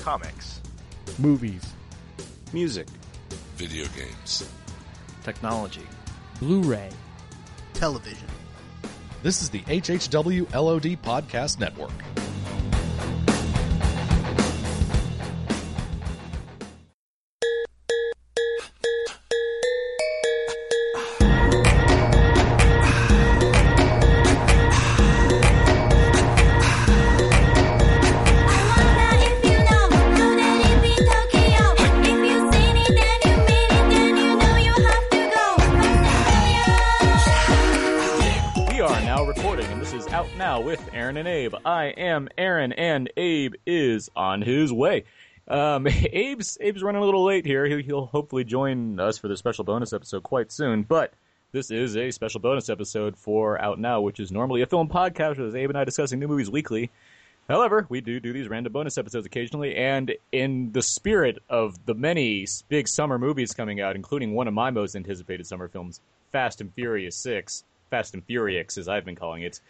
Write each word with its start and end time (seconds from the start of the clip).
comics, 0.00 0.60
movies, 1.18 1.62
music, 2.52 2.86
video 3.56 3.86
games, 3.96 4.48
technology, 5.22 5.86
Blu-ray, 6.40 6.90
television. 7.74 8.28
This 9.22 9.42
is 9.42 9.50
the 9.50 9.60
HHW 9.60 10.52
LOD 10.52 11.00
Podcast 11.02 11.60
Network. 11.60 11.92
Is 44.02 44.10
on 44.16 44.42
his 44.42 44.72
way. 44.72 45.04
Um, 45.48 45.86
Abe's 46.12 46.58
Abe's 46.60 46.82
running 46.82 47.02
a 47.02 47.04
little 47.04 47.24
late 47.24 47.46
here. 47.46 47.66
He'll, 47.66 47.82
he'll 47.82 48.06
hopefully 48.06 48.44
join 48.44 48.98
us 49.00 49.18
for 49.18 49.28
the 49.28 49.36
special 49.36 49.64
bonus 49.64 49.92
episode 49.92 50.22
quite 50.22 50.52
soon, 50.52 50.82
but 50.82 51.12
this 51.52 51.70
is 51.70 51.96
a 51.96 52.10
special 52.10 52.40
bonus 52.40 52.68
episode 52.68 53.16
for 53.16 53.60
Out 53.60 53.78
Now, 53.78 54.00
which 54.00 54.20
is 54.20 54.32
normally 54.32 54.62
a 54.62 54.66
film 54.66 54.88
podcast 54.88 55.38
with 55.38 55.54
Abe 55.54 55.70
and 55.70 55.78
I 55.78 55.84
discussing 55.84 56.18
new 56.18 56.28
movies 56.28 56.50
weekly. 56.50 56.90
However, 57.48 57.86
we 57.88 58.00
do 58.00 58.20
do 58.20 58.32
these 58.32 58.48
random 58.48 58.72
bonus 58.72 58.96
episodes 58.96 59.26
occasionally, 59.26 59.74
and 59.74 60.14
in 60.30 60.72
the 60.72 60.80
spirit 60.80 61.42
of 61.48 61.84
the 61.86 61.94
many 61.94 62.46
big 62.68 62.86
summer 62.86 63.18
movies 63.18 63.52
coming 63.52 63.80
out, 63.80 63.96
including 63.96 64.32
one 64.32 64.46
of 64.46 64.54
my 64.54 64.70
most 64.70 64.94
anticipated 64.94 65.46
summer 65.46 65.68
films, 65.68 66.00
Fast 66.30 66.60
and 66.60 66.72
Furious 66.72 67.16
6, 67.16 67.64
Fast 67.90 68.14
and 68.14 68.24
Furious 68.24 68.78
as 68.78 68.88
I've 68.88 69.04
been 69.04 69.16
calling 69.16 69.42
it, 69.42 69.60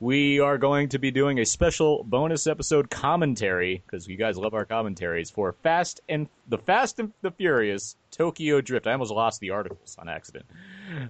we 0.00 0.40
are 0.40 0.58
going 0.58 0.88
to 0.88 0.98
be 0.98 1.10
doing 1.10 1.38
a 1.38 1.46
special 1.46 2.04
bonus 2.04 2.46
episode 2.46 2.90
commentary, 2.90 3.82
because 3.86 4.08
you 4.08 4.16
guys 4.16 4.36
love 4.36 4.54
our 4.54 4.64
commentaries, 4.64 5.30
for 5.30 5.52
Fast 5.62 6.00
and 6.08 6.28
the 6.48 6.58
Fast 6.58 6.98
and 6.98 7.12
the 7.22 7.30
Furious 7.30 7.96
Tokyo 8.10 8.60
Drift. 8.60 8.86
I 8.86 8.92
almost 8.92 9.12
lost 9.12 9.40
the 9.40 9.50
articles 9.50 9.96
on 9.98 10.08
accident. 10.08 10.44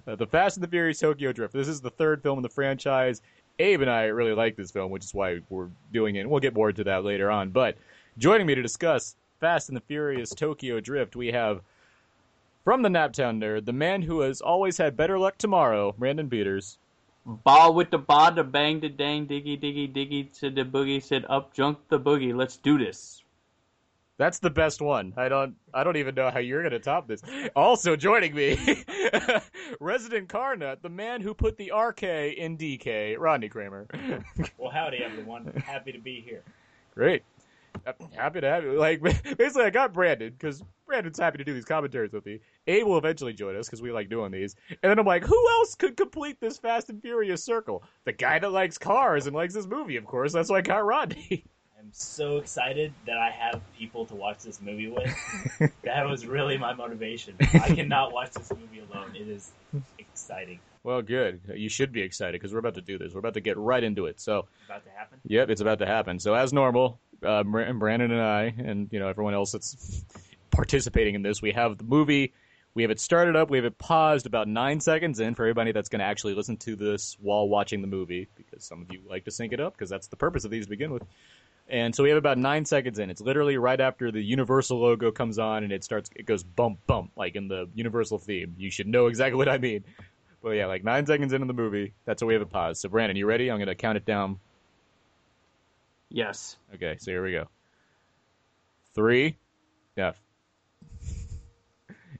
Uh, 0.07 0.15
the 0.15 0.27
Fast 0.27 0.57
and 0.57 0.63
the 0.63 0.67
Furious 0.67 0.99
Tokyo 0.99 1.31
Drift. 1.31 1.53
This 1.53 1.67
is 1.67 1.81
the 1.81 1.89
third 1.89 2.21
film 2.21 2.37
in 2.37 2.43
the 2.43 2.49
franchise. 2.49 3.21
Abe 3.59 3.81
and 3.81 3.89
I 3.89 4.05
really 4.05 4.33
like 4.33 4.55
this 4.55 4.71
film, 4.71 4.91
which 4.91 5.03
is 5.03 5.13
why 5.13 5.39
we're 5.49 5.69
doing 5.91 6.15
it. 6.15 6.21
And 6.21 6.29
we'll 6.29 6.39
get 6.39 6.55
more 6.55 6.69
into 6.69 6.83
that 6.85 7.03
later 7.03 7.29
on. 7.29 7.49
But 7.49 7.77
joining 8.17 8.47
me 8.47 8.55
to 8.55 8.61
discuss 8.61 9.15
Fast 9.39 9.69
and 9.69 9.75
the 9.75 9.81
Furious 9.81 10.31
Tokyo 10.31 10.79
Drift, 10.79 11.15
we 11.15 11.31
have 11.31 11.61
from 12.63 12.81
the 12.81 12.89
Naptown 12.89 13.39
Nerd, 13.39 13.65
the 13.65 13.73
man 13.73 14.03
who 14.03 14.21
has 14.21 14.39
always 14.39 14.77
had 14.77 14.95
better 14.95 15.19
luck 15.19 15.37
tomorrow, 15.37 15.93
Brandon 15.97 16.29
Peters. 16.29 16.77
Ball 17.25 17.73
with 17.73 17.89
the 17.89 17.97
ba 17.97 18.33
da 18.35 18.43
bang 18.43 18.81
da 18.81 18.89
dang 18.89 19.27
diggy 19.27 19.57
diggy 19.59 19.93
diggy 19.93 20.27
said 20.35 20.55
the 20.55 20.63
boogie 20.65 21.01
said 21.01 21.25
up 21.29 21.53
junk 21.53 21.77
the 21.87 21.99
boogie. 21.99 22.35
Let's 22.35 22.57
do 22.57 22.77
this. 22.77 23.23
That's 24.17 24.39
the 24.39 24.49
best 24.49 24.81
one. 24.81 25.13
I 25.17 25.29
don't 25.29 25.55
I 25.73 25.83
don't 25.83 25.97
even 25.97 26.15
know 26.15 26.29
how 26.29 26.39
you're 26.39 26.61
gonna 26.61 26.79
top 26.79 27.07
this. 27.07 27.21
Also 27.55 27.95
joining 27.95 28.35
me, 28.35 28.57
Resident 29.79 30.27
Carnut, 30.27 30.81
the 30.81 30.89
man 30.89 31.21
who 31.21 31.33
put 31.33 31.57
the 31.57 31.71
RK 31.71 32.03
in 32.03 32.57
DK, 32.57 33.17
Rodney 33.17 33.49
Kramer. 33.49 33.87
Well, 34.57 34.71
howdy, 34.71 34.97
everyone. 35.03 35.47
Happy 35.65 35.91
to 35.91 35.99
be 35.99 36.21
here. 36.21 36.43
Great. 36.93 37.23
Happy 38.15 38.41
to 38.41 38.47
have 38.47 38.63
you. 38.63 38.73
Like, 38.73 39.01
basically, 39.37 39.63
I 39.63 39.69
got 39.69 39.93
Brandon 39.93 40.31
because 40.31 40.63
Brandon's 40.85 41.19
happy 41.19 41.37
to 41.37 41.43
do 41.43 41.53
these 41.53 41.65
commentaries 41.65 42.13
with 42.13 42.25
me. 42.25 42.39
Abe 42.67 42.85
will 42.85 42.97
eventually 42.97 43.33
join 43.33 43.55
us 43.55 43.67
because 43.67 43.81
we 43.81 43.91
like 43.91 44.09
doing 44.09 44.31
these. 44.31 44.55
And 44.69 44.89
then 44.89 44.99
I'm 44.99 45.05
like, 45.05 45.23
who 45.23 45.49
else 45.59 45.75
could 45.75 45.97
complete 45.97 46.39
this 46.39 46.57
Fast 46.57 46.89
and 46.89 47.01
Furious 47.01 47.43
circle? 47.43 47.83
The 48.05 48.13
guy 48.13 48.39
that 48.39 48.51
likes 48.51 48.77
cars 48.77 49.27
and 49.27 49.35
likes 49.35 49.53
this 49.53 49.67
movie, 49.67 49.97
of 49.97 50.05
course. 50.05 50.33
That's 50.33 50.49
why 50.49 50.57
I 50.57 50.61
got 50.61 50.85
Rodney. 50.85 51.45
I'm 51.79 51.89
so 51.91 52.37
excited 52.37 52.93
that 53.05 53.17
I 53.17 53.29
have 53.29 53.59
people 53.77 54.05
to 54.05 54.15
watch 54.15 54.39
this 54.39 54.61
movie 54.61 54.87
with. 54.87 55.13
that 55.83 56.07
was 56.07 56.25
really 56.25 56.57
my 56.57 56.73
motivation. 56.73 57.35
I 57.41 57.75
cannot 57.75 58.13
watch 58.13 58.31
this 58.31 58.49
movie 58.51 58.81
alone. 58.89 59.13
It 59.15 59.27
is 59.27 59.51
exciting. 59.99 60.59
well, 60.83 61.01
good. 61.01 61.41
You 61.53 61.67
should 61.67 61.91
be 61.91 62.01
excited 62.01 62.39
because 62.39 62.53
we're 62.53 62.59
about 62.59 62.75
to 62.75 62.81
do 62.81 62.97
this. 62.97 63.13
We're 63.13 63.19
about 63.19 63.33
to 63.33 63.41
get 63.41 63.57
right 63.57 63.83
into 63.83 64.05
it. 64.05 64.21
So, 64.21 64.47
About 64.65 64.85
to 64.85 64.91
happen. 64.91 65.19
Yep, 65.25 65.49
it's 65.49 65.59
about 65.59 65.79
to 65.79 65.85
happen. 65.85 66.19
So 66.19 66.33
as 66.33 66.53
normal, 66.53 67.01
uh, 67.23 67.43
Brandon 67.43 68.11
and 68.11 68.21
I, 68.21 68.53
and 68.57 68.89
you 68.91 68.99
know 68.99 69.07
everyone 69.07 69.33
else 69.33 69.51
that's 69.51 70.03
participating 70.51 71.15
in 71.15 71.21
this, 71.21 71.41
we 71.41 71.51
have 71.51 71.77
the 71.77 71.83
movie. 71.83 72.33
We 72.75 72.81
have 72.81 72.91
it 72.91 72.99
started 72.99 73.35
up. 73.35 73.51
We 73.51 73.57
have 73.57 73.65
it 73.65 73.77
paused 73.77 74.25
about 74.25 74.47
nine 74.47 74.79
seconds 74.79 75.19
in 75.19 75.35
for 75.35 75.43
everybody 75.43 75.73
that's 75.73 75.89
going 75.89 75.99
to 75.99 76.05
actually 76.05 76.33
listen 76.33 76.57
to 76.57 76.75
this 76.75 77.15
while 77.21 77.47
watching 77.47 77.81
the 77.81 77.87
movie, 77.87 78.27
because 78.35 78.63
some 78.63 78.81
of 78.81 78.91
you 78.91 79.01
like 79.07 79.25
to 79.25 79.31
sync 79.31 79.53
it 79.53 79.59
up, 79.59 79.73
because 79.73 79.91
that's 79.91 80.07
the 80.07 80.15
purpose 80.15 80.43
of 80.43 80.49
these 80.49 80.65
to 80.65 80.69
begin 80.71 80.91
with. 80.91 81.03
And 81.69 81.95
so 81.95 82.03
we 82.03 82.09
have 82.09 82.17
about 82.17 82.37
nine 82.37 82.65
seconds 82.65 82.99
in. 82.99 83.09
It's 83.09 83.21
literally 83.21 83.57
right 83.57 83.79
after 83.79 84.11
the 84.11 84.21
Universal 84.21 84.79
logo 84.79 85.11
comes 85.11 85.39
on, 85.39 85.63
and 85.63 85.71
it 85.71 85.83
starts. 85.83 86.09
It 86.15 86.25
goes 86.25 86.43
bump 86.43 86.79
bump 86.87 87.11
like 87.15 87.35
in 87.35 87.47
the 87.47 87.69
Universal 87.75 88.19
theme. 88.19 88.55
You 88.57 88.71
should 88.71 88.87
know 88.87 89.07
exactly 89.07 89.37
what 89.37 89.49
I 89.49 89.59
mean. 89.59 89.83
But 90.41 90.51
yeah, 90.51 90.65
like 90.65 90.83
nine 90.83 91.05
seconds 91.05 91.31
into 91.31 91.47
the 91.47 91.53
movie, 91.53 91.93
that's 92.05 92.21
what 92.21 92.27
we 92.27 92.33
have 92.33 92.41
it 92.41 92.49
paused. 92.49 92.81
So 92.81 92.89
Brandon, 92.89 93.15
you 93.15 93.25
ready? 93.25 93.49
I'm 93.49 93.57
going 93.57 93.67
to 93.67 93.75
count 93.75 93.97
it 93.97 94.05
down 94.05 94.39
Yes. 96.13 96.57
Okay, 96.75 96.95
so 96.99 97.11
here 97.11 97.23
we 97.23 97.31
go. 97.31 97.47
Three. 98.93 99.35
Yeah. 99.97 100.13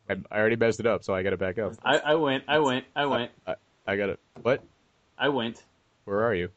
I, 0.09 0.15
I 0.31 0.39
already 0.39 0.55
messed 0.55 0.79
it 0.79 0.87
up, 0.87 1.03
so 1.03 1.13
I 1.13 1.21
got 1.21 1.29
to 1.29 1.37
back 1.37 1.59
up. 1.59 1.73
I, 1.85 1.99
I 1.99 2.15
went. 2.15 2.43
I 2.47 2.57
went. 2.59 2.85
I 2.95 3.05
went. 3.05 3.31
I, 3.47 3.55
I 3.85 3.95
got 3.95 4.09
it. 4.09 4.19
What? 4.41 4.63
I 5.17 5.29
went. 5.29 5.63
Where 6.05 6.23
are 6.23 6.33
you? 6.33 6.49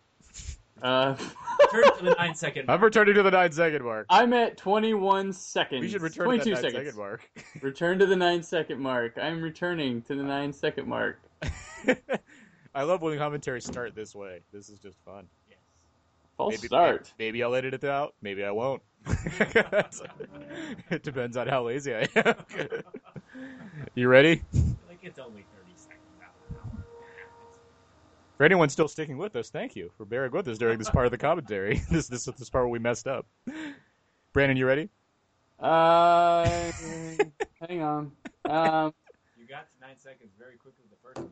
Uh, 0.83 1.15
Turn 1.71 1.85
to 1.99 2.05
the 2.05 2.15
nine 2.19 2.35
second. 2.35 2.71
I'm 2.71 2.83
returning 2.83 3.15
to 3.15 3.23
the 3.23 3.31
nine 3.31 3.53
second 3.53 3.85
mark. 3.85 4.07
I'm 4.09 4.33
at 4.33 4.57
21 4.57 5.33
seconds. 5.33 5.83
We 5.83 5.89
should 5.89 6.03
return 6.03 6.25
to 6.25 6.37
22 6.39 6.45
that 6.45 6.63
nine 6.63 6.63
seconds. 6.63 6.87
second 6.87 6.99
mark. 6.99 7.31
Return 7.63 7.99
to 7.99 8.07
the 8.07 8.17
nine 8.17 8.43
second 8.43 8.81
mark. 8.81 9.19
I'm 9.21 9.43
returning 9.43 10.03
to 10.03 10.15
the 10.15 10.23
nine 10.23 10.53
second 10.53 10.89
mark. 10.89 11.21
I 12.75 12.83
love 12.83 13.03
when 13.03 13.17
commentaries 13.19 13.65
start 13.65 13.95
this 13.95 14.15
way. 14.15 14.41
This 14.53 14.69
is 14.71 14.79
just 14.79 14.97
fun. 15.05 15.27
False 16.37 16.53
Maybe, 16.53 16.69
start. 16.69 17.13
Maybe 17.19 17.43
I'll 17.43 17.55
edit 17.55 17.75
it 17.75 17.85
out. 17.85 18.15
Maybe 18.21 18.45
I 18.45 18.51
won't. 18.51 18.83
it 20.91 21.03
depends 21.03 21.37
on 21.37 21.49
how 21.49 21.65
lazy 21.65 21.95
I 21.95 22.09
am. 22.17 22.35
you 23.95 24.09
ready? 24.09 24.43
Like 24.89 24.99
it's 25.03 25.19
only 25.19 25.45
30 25.57 25.73
seconds 25.77 26.01
now. 26.21 26.27
For 28.37 28.45
anyone 28.45 28.69
still 28.69 28.89
sticking 28.89 29.17
with 29.17 29.37
us, 29.37 29.49
thank 29.49 29.77
you 29.77 29.91
for 29.97 30.05
bearing 30.05 30.33
with 30.33 30.49
us 30.49 30.59
during 30.59 30.79
this 30.79 30.91
part 30.91 31.07
of 31.07 31.13
the 31.13 31.19
commentary. 31.19 31.83
this 31.91 32.09
this 32.09 32.25
this 32.25 32.51
part 32.51 32.65
where 32.65 32.71
we 32.71 32.79
messed 32.79 33.07
up. 33.07 33.27
Brandon, 34.33 34.57
you 34.57 34.67
ready? 34.67 34.91
Uh, 35.59 36.45
hang 37.67 37.83
on. 37.83 38.13
Um, 38.45 38.93
You 39.39 39.47
got 39.49 39.71
to 39.71 39.81
nine 39.81 39.97
seconds 39.97 40.33
very 40.39 40.57
quickly 40.57 40.85
the 40.91 40.97
first 41.03 41.27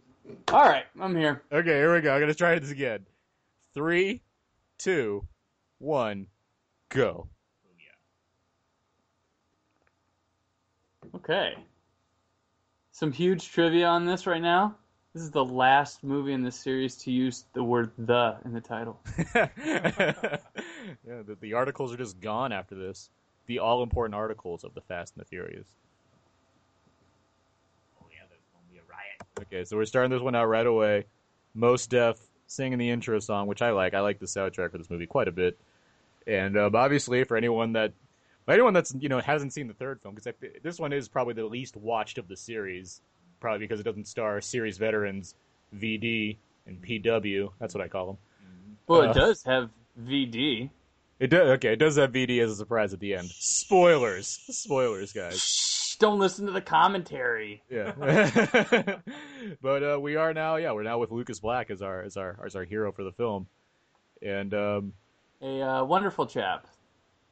all 0.48 0.62
right, 0.64 0.84
I'm 1.00 1.14
here. 1.16 1.42
Okay, 1.52 1.70
here 1.70 1.94
we 1.94 2.00
go. 2.00 2.14
I'm 2.14 2.20
gonna 2.20 2.34
try 2.34 2.58
this 2.58 2.70
again. 2.70 3.04
Three, 3.74 4.22
two, 4.78 5.26
one, 5.78 6.26
go. 6.88 7.28
Okay. 11.14 11.54
Some 12.92 13.12
huge 13.12 13.50
trivia 13.50 13.86
on 13.86 14.04
this 14.06 14.26
right 14.26 14.42
now. 14.42 14.76
This 15.14 15.22
is 15.22 15.30
the 15.30 15.44
last 15.44 16.02
movie 16.02 16.32
in 16.32 16.42
the 16.42 16.50
series 16.50 16.96
to 17.04 17.12
use 17.12 17.44
the 17.52 17.62
word 17.62 17.92
"the" 17.96 18.36
in 18.44 18.52
the 18.52 18.60
title. 18.60 19.00
yeah, 19.34 19.46
the, 21.04 21.36
the 21.40 21.52
articles 21.54 21.92
are 21.92 21.96
just 21.96 22.20
gone 22.20 22.52
after 22.52 22.74
this. 22.74 23.10
The 23.46 23.60
all 23.60 23.84
important 23.84 24.16
articles 24.16 24.64
of 24.64 24.74
the 24.74 24.80
Fast 24.80 25.14
and 25.14 25.24
the 25.24 25.28
Furious. 25.28 25.68
Oh 28.02 28.06
yeah, 28.10 28.22
there's 28.28 28.42
gonna 28.52 28.72
be 28.72 28.78
a 28.78 28.82
riot. 28.90 29.46
Okay, 29.46 29.64
so 29.64 29.76
we're 29.76 29.84
starting 29.84 30.10
this 30.10 30.20
one 30.20 30.34
out 30.34 30.46
right 30.46 30.66
away. 30.66 31.04
Mos 31.54 31.86
Def 31.86 32.18
singing 32.46 32.78
the 32.78 32.90
intro 32.90 33.18
song, 33.18 33.46
which 33.46 33.62
I 33.62 33.70
like. 33.70 33.94
I 33.94 34.00
like 34.00 34.18
the 34.18 34.26
soundtrack 34.26 34.70
for 34.70 34.78
this 34.78 34.90
movie 34.90 35.06
quite 35.06 35.28
a 35.28 35.32
bit. 35.32 35.58
And 36.26 36.56
um, 36.56 36.74
obviously, 36.74 37.24
for 37.24 37.36
anyone 37.36 37.72
that, 37.74 37.92
anyone 38.48 38.72
that's 38.72 38.94
you 38.98 39.08
know 39.08 39.20
hasn't 39.20 39.52
seen 39.52 39.68
the 39.68 39.74
third 39.74 40.00
film, 40.00 40.14
because 40.14 40.32
this 40.62 40.78
one 40.78 40.92
is 40.92 41.08
probably 41.08 41.34
the 41.34 41.44
least 41.44 41.76
watched 41.76 42.18
of 42.18 42.28
the 42.28 42.36
series, 42.36 43.00
probably 43.40 43.58
because 43.60 43.80
it 43.80 43.84
doesn't 43.84 44.06
star 44.08 44.40
series 44.40 44.78
veterans 44.78 45.34
VD 45.76 46.36
and 46.66 46.80
PW. 46.82 47.50
That's 47.58 47.74
what 47.74 47.84
I 47.84 47.88
call 47.88 48.06
them. 48.06 48.16
Well, 48.86 49.02
Uh, 49.02 49.10
it 49.10 49.14
does 49.14 49.42
have 49.44 49.70
VD. 50.02 50.70
It 51.20 51.28
does. 51.28 51.48
Okay, 51.56 51.72
it 51.74 51.78
does 51.78 51.96
have 51.96 52.12
VD 52.12 52.40
as 52.42 52.50
a 52.50 52.56
surprise 52.56 52.92
at 52.92 53.00
the 53.00 53.14
end. 53.14 53.28
Spoilers, 53.28 54.26
spoilers, 54.50 55.12
guys. 55.12 55.42
Shh, 55.94 55.98
don't 55.98 56.18
listen 56.18 56.46
to 56.46 56.52
the 56.52 56.60
commentary. 56.60 57.62
Yeah. 57.70 57.92
but 59.62 59.82
uh, 59.82 59.98
we 60.00 60.16
are 60.16 60.34
now, 60.34 60.56
yeah, 60.56 60.72
we're 60.72 60.82
now 60.82 60.98
with 60.98 61.10
Lucas 61.10 61.40
Black 61.40 61.70
as 61.70 61.82
our 61.82 62.02
as 62.02 62.16
our 62.16 62.38
as 62.44 62.56
our 62.56 62.64
hero 62.64 62.92
for 62.92 63.04
the 63.04 63.12
film, 63.12 63.46
and 64.22 64.52
um, 64.54 64.92
A 65.40 65.60
uh, 65.60 65.84
wonderful 65.84 66.26
chap. 66.26 66.66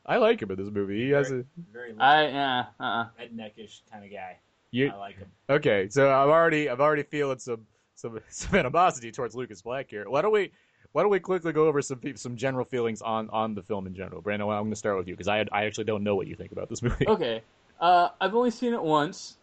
I 0.05 0.17
like 0.17 0.43
him 0.43 0.51
in 0.51 0.57
this 0.57 0.71
movie. 0.73 1.05
He 1.05 1.11
has 1.11 1.31
a 1.31 1.45
Very 1.73 1.95
I 1.99 2.27
yeah. 2.27 2.65
Uh. 2.79 3.07
head 3.17 3.31
neckish 3.37 3.81
kind 3.91 4.05
of 4.05 4.11
guy. 4.11 4.39
you 4.71 4.91
I 4.91 4.97
like 4.97 5.19
him. 5.19 5.29
okay. 5.49 5.89
So 5.89 6.11
I'm 6.11 6.29
already 6.29 6.69
I'm 6.69 6.81
already 6.81 7.05
feeling 7.05 7.39
some 7.39 7.67
some 7.95 8.21
some 8.29 8.59
animosity 8.59 9.13
towards 9.13 9.35
Lucas 9.35 9.63
Black 9.63 9.91
here. 9.91 10.09
Why 10.09 10.23
don't 10.23 10.33
we 10.33 10.51
why 10.93 11.03
don't 11.03 11.11
we 11.11 11.21
quickly 11.21 11.53
go 11.53 11.67
over 11.67 11.83
some 11.83 12.01
some 12.17 12.37
general 12.37 12.65
feelings 12.65 13.01
on 13.03 13.31
on 13.31 13.55
the 13.55 13.63
film 13.63 13.87
in 13.87 13.95
general? 13.95 14.21
Brandon, 14.21 14.49
I'm 14.49 14.63
going 14.63 14.71
to 14.71 14.77
start 14.77 14.99
with 14.99 15.09
you 15.09 15.15
because 15.15 15.29
I 15.29 15.47
I 15.53 15.65
actually 15.65 15.85
don't 15.85 16.05
know 16.05 16.17
what 16.17 16.27
you 16.27 16.35
think 16.35 16.53
about 16.53 16.69
this 16.69 16.83
movie. 16.83 17.07
Okay. 17.09 17.43
Uh, 17.83 18.11
I've 18.21 18.37
only 18.37 18.53
seen 18.53 18.75
it 18.75 18.83
once, 18.83 19.37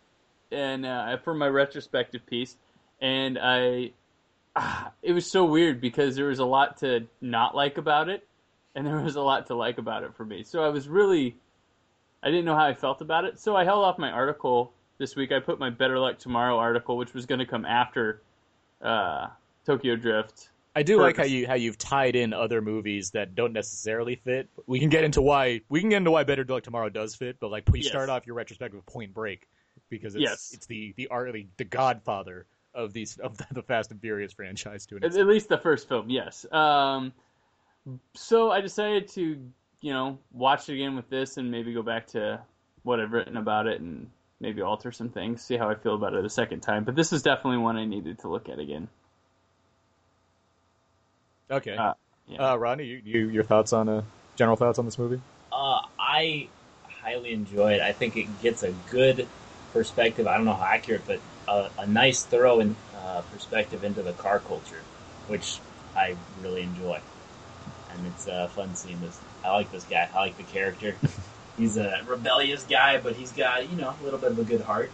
and 0.50 0.86
uh, 0.86 1.18
for 1.18 1.34
my 1.34 1.50
retrospective 1.50 2.26
piece, 2.26 2.56
and 3.02 3.38
I, 3.38 3.92
ah, 4.56 4.94
it 5.04 5.12
was 5.12 5.30
so 5.30 5.44
weird 5.44 5.82
because 5.82 6.16
there 6.16 6.28
was 6.28 6.40
a 6.40 6.46
lot 6.46 6.78
to 6.78 7.06
not 7.20 7.54
like 7.54 7.78
about 7.78 8.08
it, 8.08 8.26
and 8.76 8.88
there 8.88 8.96
was 9.02 9.18
a 9.18 9.22
lot 9.22 9.48
to 9.48 9.56
like 9.56 9.78
about 9.78 10.04
it 10.04 10.16
for 10.16 10.24
me. 10.24 10.44
So 10.44 10.64
I 10.64 10.70
was 10.70 10.88
really, 10.88 11.36
I 12.24 12.30
didn't 12.30 12.46
know 12.46 12.56
how 12.56 12.66
I 12.66 12.74
felt 12.74 13.02
about 13.02 13.26
it. 13.26 13.42
So 13.42 13.58
I 13.58 13.66
held 13.66 13.84
off 13.84 13.98
my 13.98 14.10
article 14.10 14.72
this 15.00 15.18
week. 15.18 15.34
I 15.34 15.42
put 15.42 15.60
my 15.60 15.70
Better 15.70 16.00
Luck 16.00 16.18
Tomorrow 16.18 16.58
article, 16.58 16.96
which 16.96 17.14
was 17.14 17.26
going 17.26 17.40
to 17.40 17.46
come 17.46 17.66
after 17.66 18.22
uh, 18.82 19.28
Tokyo 19.66 19.98
Drift. 19.98 20.48
I 20.80 20.84
do 20.84 20.98
like 20.98 21.18
how 21.18 21.26
you 21.26 21.46
how 21.46 21.56
you've 21.56 21.78
tied 21.78 22.16
in 22.16 22.32
other 22.32 22.62
movies 22.62 23.12
that 23.12 23.36
don't 23.36 23.52
necessarily 23.52 24.16
fit. 24.16 24.48
We 24.66 24.80
can 24.80 24.88
get 24.88 25.04
into 25.04 25.22
why 25.22 25.60
we 25.68 25.82
can 25.82 25.90
get 25.90 25.98
into 25.98 26.12
why 26.12 26.24
Better 26.24 26.46
Luck 26.48 26.64
Tomorrow 26.64 26.88
does 26.88 27.16
fit, 27.16 27.38
but 27.42 27.52
like 27.52 27.66
please 27.66 27.84
Yes. 27.84 27.92
start 27.92 28.10
off 28.10 28.26
your 28.26 28.38
retrospective 28.38 28.78
with 28.78 28.86
Point 28.86 29.14
Break 29.14 29.50
because 29.90 30.16
it's 30.16 30.22
Yes. 30.22 30.52
it's 30.54 30.68
the 30.68 30.94
the 30.96 31.12
early 31.12 31.50
the 31.58 31.66
godfather 31.66 32.46
of 32.74 32.94
these 32.94 33.18
of 33.20 33.38
the 33.52 33.62
Fast 33.62 33.92
and 33.92 34.00
Furious 34.00 34.32
franchise 34.32 34.86
to 34.86 34.96
an 34.96 35.04
At, 35.04 35.18
at 35.18 35.28
least 35.28 35.50
the 35.50 35.58
first 35.58 35.90
film, 35.90 36.10
yes. 36.10 36.46
Um, 36.50 37.12
so 38.16 38.50
I 38.50 38.62
decided 38.62 39.10
to, 39.10 39.22
you 39.82 39.94
know, 39.94 40.18
watch 40.32 40.70
it 40.70 40.76
again 40.76 40.96
with 40.96 41.10
this 41.10 41.36
and 41.36 41.52
maybe 41.52 41.74
go 41.74 41.82
back 41.82 42.08
to 42.08 42.40
what 42.84 43.02
I've 43.02 43.12
written 43.12 43.36
about 43.36 43.68
it 43.68 43.82
and 43.82 44.10
maybe 44.40 44.62
alter 44.62 44.94
some 44.94 45.10
things, 45.10 45.42
see 45.42 45.58
how 45.58 45.70
I 45.70 45.76
feel 45.76 45.96
about 45.96 46.14
it 46.14 46.24
a 46.24 46.30
second 46.30 46.62
time. 46.62 46.86
But 46.86 46.96
this 46.96 47.12
is 47.12 47.22
definitely 47.22 47.58
one 47.58 47.76
I 47.76 47.84
needed 47.84 48.20
to 48.20 48.30
look 48.30 48.48
at 48.48 48.60
again. 48.60 48.88
Okay, 51.52 51.76
Uh, 51.78 51.94
yeah. 52.28 52.52
uh, 52.52 52.58
Rodney, 52.58 52.86
you, 52.86 53.02
you 53.04 53.30
your 53.30 53.44
thoughts 53.44 53.74
on 53.74 53.90
uh, 53.90 54.04
general 54.38 54.56
thoughts 54.56 54.78
on 54.80 54.86
this 54.86 54.98
movie? 55.00 55.22
Uh, 55.52 55.80
I 56.00 56.48
highly 57.02 57.34
enjoy 57.34 57.74
it. 57.74 57.82
I 57.82 57.92
think 57.92 58.16
it 58.16 58.28
gets 58.42 58.64
a 58.64 58.72
good 58.92 59.28
perspective. 59.74 60.28
I 60.28 60.38
don't 60.38 60.46
know 60.46 60.54
how 60.54 60.64
accurate, 60.66 61.02
but 61.08 61.20
a, 61.48 61.70
a 61.80 61.88
nice, 61.88 62.24
thorough 62.24 62.60
in, 62.60 62.76
uh, 62.96 63.22
perspective 63.32 63.84
into 63.84 64.04
the 64.04 64.14
car 64.14 64.40
culture, 64.40 64.82
which 65.28 65.60
I 65.96 66.16
really 66.42 66.62
enjoy. 66.62 67.00
And 67.92 68.06
it's 68.08 68.28
uh, 68.28 68.48
fun 68.48 68.76
seeing 68.76 69.00
this. 69.02 69.20
I 69.44 69.52
like 69.52 69.72
this 69.72 69.84
guy. 69.86 70.08
I 70.14 70.20
like 70.20 70.38
the 70.38 70.44
character. 70.44 70.96
he's 71.58 71.78
a 71.78 72.02
rebellious 72.08 72.64
guy, 72.64 73.00
but 73.00 73.16
he's 73.16 73.32
got 73.32 73.68
you 73.70 73.76
know 73.78 73.96
a 74.00 74.04
little 74.04 74.20
bit 74.20 74.32
of 74.32 74.40
a 74.40 74.44
good 74.44 74.62
heart. 74.62 74.92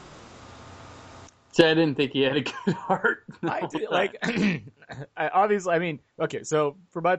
See, 1.54 1.63
I 1.63 1.74
didn't 1.74 1.96
think 1.96 2.12
he 2.12 2.22
had 2.22 2.38
a 2.38 2.42
good 2.42 2.75
heart. 2.75 3.24
I 3.48 3.62
did, 3.62 3.90
like 3.90 4.18
I, 5.18 5.30
obviously. 5.30 5.74
I 5.74 5.80
mean, 5.80 6.00
okay. 6.20 6.44
So 6.44 6.78
for 6.92 7.02
my 7.02 7.18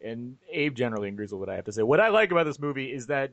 and 0.00 0.36
Abe 0.50 0.74
generally 0.74 1.08
agrees 1.08 1.32
with 1.32 1.40
what 1.40 1.48
I 1.48 1.56
have 1.56 1.64
to 1.64 1.72
say. 1.72 1.82
What 1.82 2.00
I 2.00 2.08
like 2.08 2.30
about 2.30 2.44
this 2.44 2.58
movie 2.58 2.92
is 2.92 3.06
that, 3.06 3.32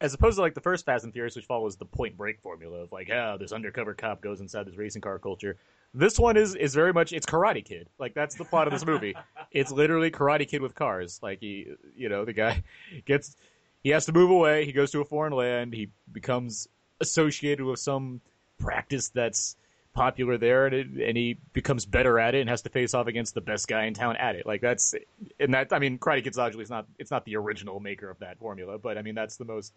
as 0.00 0.14
opposed 0.14 0.36
to 0.36 0.42
like 0.42 0.54
the 0.54 0.60
first 0.60 0.84
Fast 0.84 1.04
and 1.04 1.12
Furious, 1.12 1.36
which 1.36 1.46
follows 1.46 1.76
the 1.76 1.84
Point 1.84 2.16
Break 2.16 2.40
formula 2.40 2.78
of 2.78 2.92
like, 2.92 3.10
ah, 3.12 3.36
this 3.36 3.52
undercover 3.52 3.94
cop 3.94 4.20
goes 4.20 4.40
inside 4.40 4.66
this 4.66 4.76
racing 4.76 5.02
car 5.02 5.18
culture. 5.18 5.56
This 5.94 6.18
one 6.18 6.36
is 6.36 6.54
is 6.54 6.74
very 6.74 6.92
much 6.92 7.12
it's 7.12 7.26
Karate 7.26 7.64
Kid. 7.64 7.88
Like 7.98 8.14
that's 8.14 8.34
the 8.34 8.44
plot 8.44 8.66
of 8.66 8.72
this 8.72 8.84
movie. 8.84 9.14
it's 9.50 9.70
literally 9.70 10.10
Karate 10.10 10.46
Kid 10.46 10.62
with 10.62 10.74
cars. 10.74 11.20
Like 11.22 11.40
he, 11.40 11.68
you 11.94 12.08
know, 12.08 12.24
the 12.24 12.32
guy 12.32 12.62
gets 13.06 13.36
he 13.82 13.90
has 13.90 14.06
to 14.06 14.12
move 14.12 14.30
away. 14.30 14.64
He 14.64 14.72
goes 14.72 14.90
to 14.92 15.00
a 15.00 15.04
foreign 15.04 15.32
land. 15.32 15.72
He 15.72 15.90
becomes 16.12 16.68
associated 17.00 17.64
with 17.64 17.78
some 17.78 18.20
practice 18.58 19.08
that's 19.10 19.56
popular 19.96 20.36
there, 20.36 20.66
and, 20.66 20.74
it, 20.74 21.08
and 21.08 21.16
he 21.16 21.38
becomes 21.52 21.86
better 21.86 22.20
at 22.20 22.34
it, 22.34 22.42
and 22.42 22.50
has 22.50 22.62
to 22.62 22.68
face 22.68 22.94
off 22.94 23.08
against 23.08 23.34
the 23.34 23.40
best 23.40 23.66
guy 23.66 23.86
in 23.86 23.94
town 23.94 24.16
at 24.16 24.36
it. 24.36 24.46
Like 24.46 24.60
that's, 24.60 24.94
and 25.40 25.54
that 25.54 25.72
I 25.72 25.78
mean, 25.78 25.98
Karate 25.98 26.22
Kid's 26.22 26.38
obviously 26.38 26.62
it's 26.62 26.70
not 26.70 26.86
it's 26.98 27.10
not 27.10 27.24
the 27.24 27.36
original 27.36 27.80
maker 27.80 28.08
of 28.08 28.18
that 28.20 28.38
formula, 28.38 28.78
but 28.78 28.98
I 28.98 29.02
mean 29.02 29.14
that's 29.14 29.36
the 29.36 29.44
most, 29.44 29.74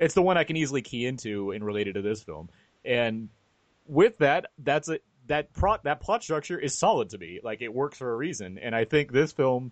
it's 0.00 0.14
the 0.14 0.22
one 0.22 0.36
I 0.36 0.44
can 0.44 0.56
easily 0.56 0.82
key 0.82 1.06
into 1.06 1.52
and 1.52 1.64
related 1.64 1.94
to 1.94 2.02
this 2.02 2.24
film, 2.24 2.48
and 2.84 3.28
with 3.86 4.18
that, 4.18 4.46
that's 4.58 4.88
a 4.88 4.98
that 5.28 5.52
plot 5.52 5.84
that 5.84 6.00
plot 6.00 6.22
structure 6.22 6.58
is 6.58 6.76
solid 6.76 7.10
to 7.10 7.18
me. 7.18 7.40
Like 7.42 7.62
it 7.62 7.72
works 7.72 7.98
for 7.98 8.10
a 8.10 8.16
reason, 8.16 8.58
and 8.58 8.74
I 8.74 8.84
think 8.84 9.12
this 9.12 9.32
film 9.32 9.70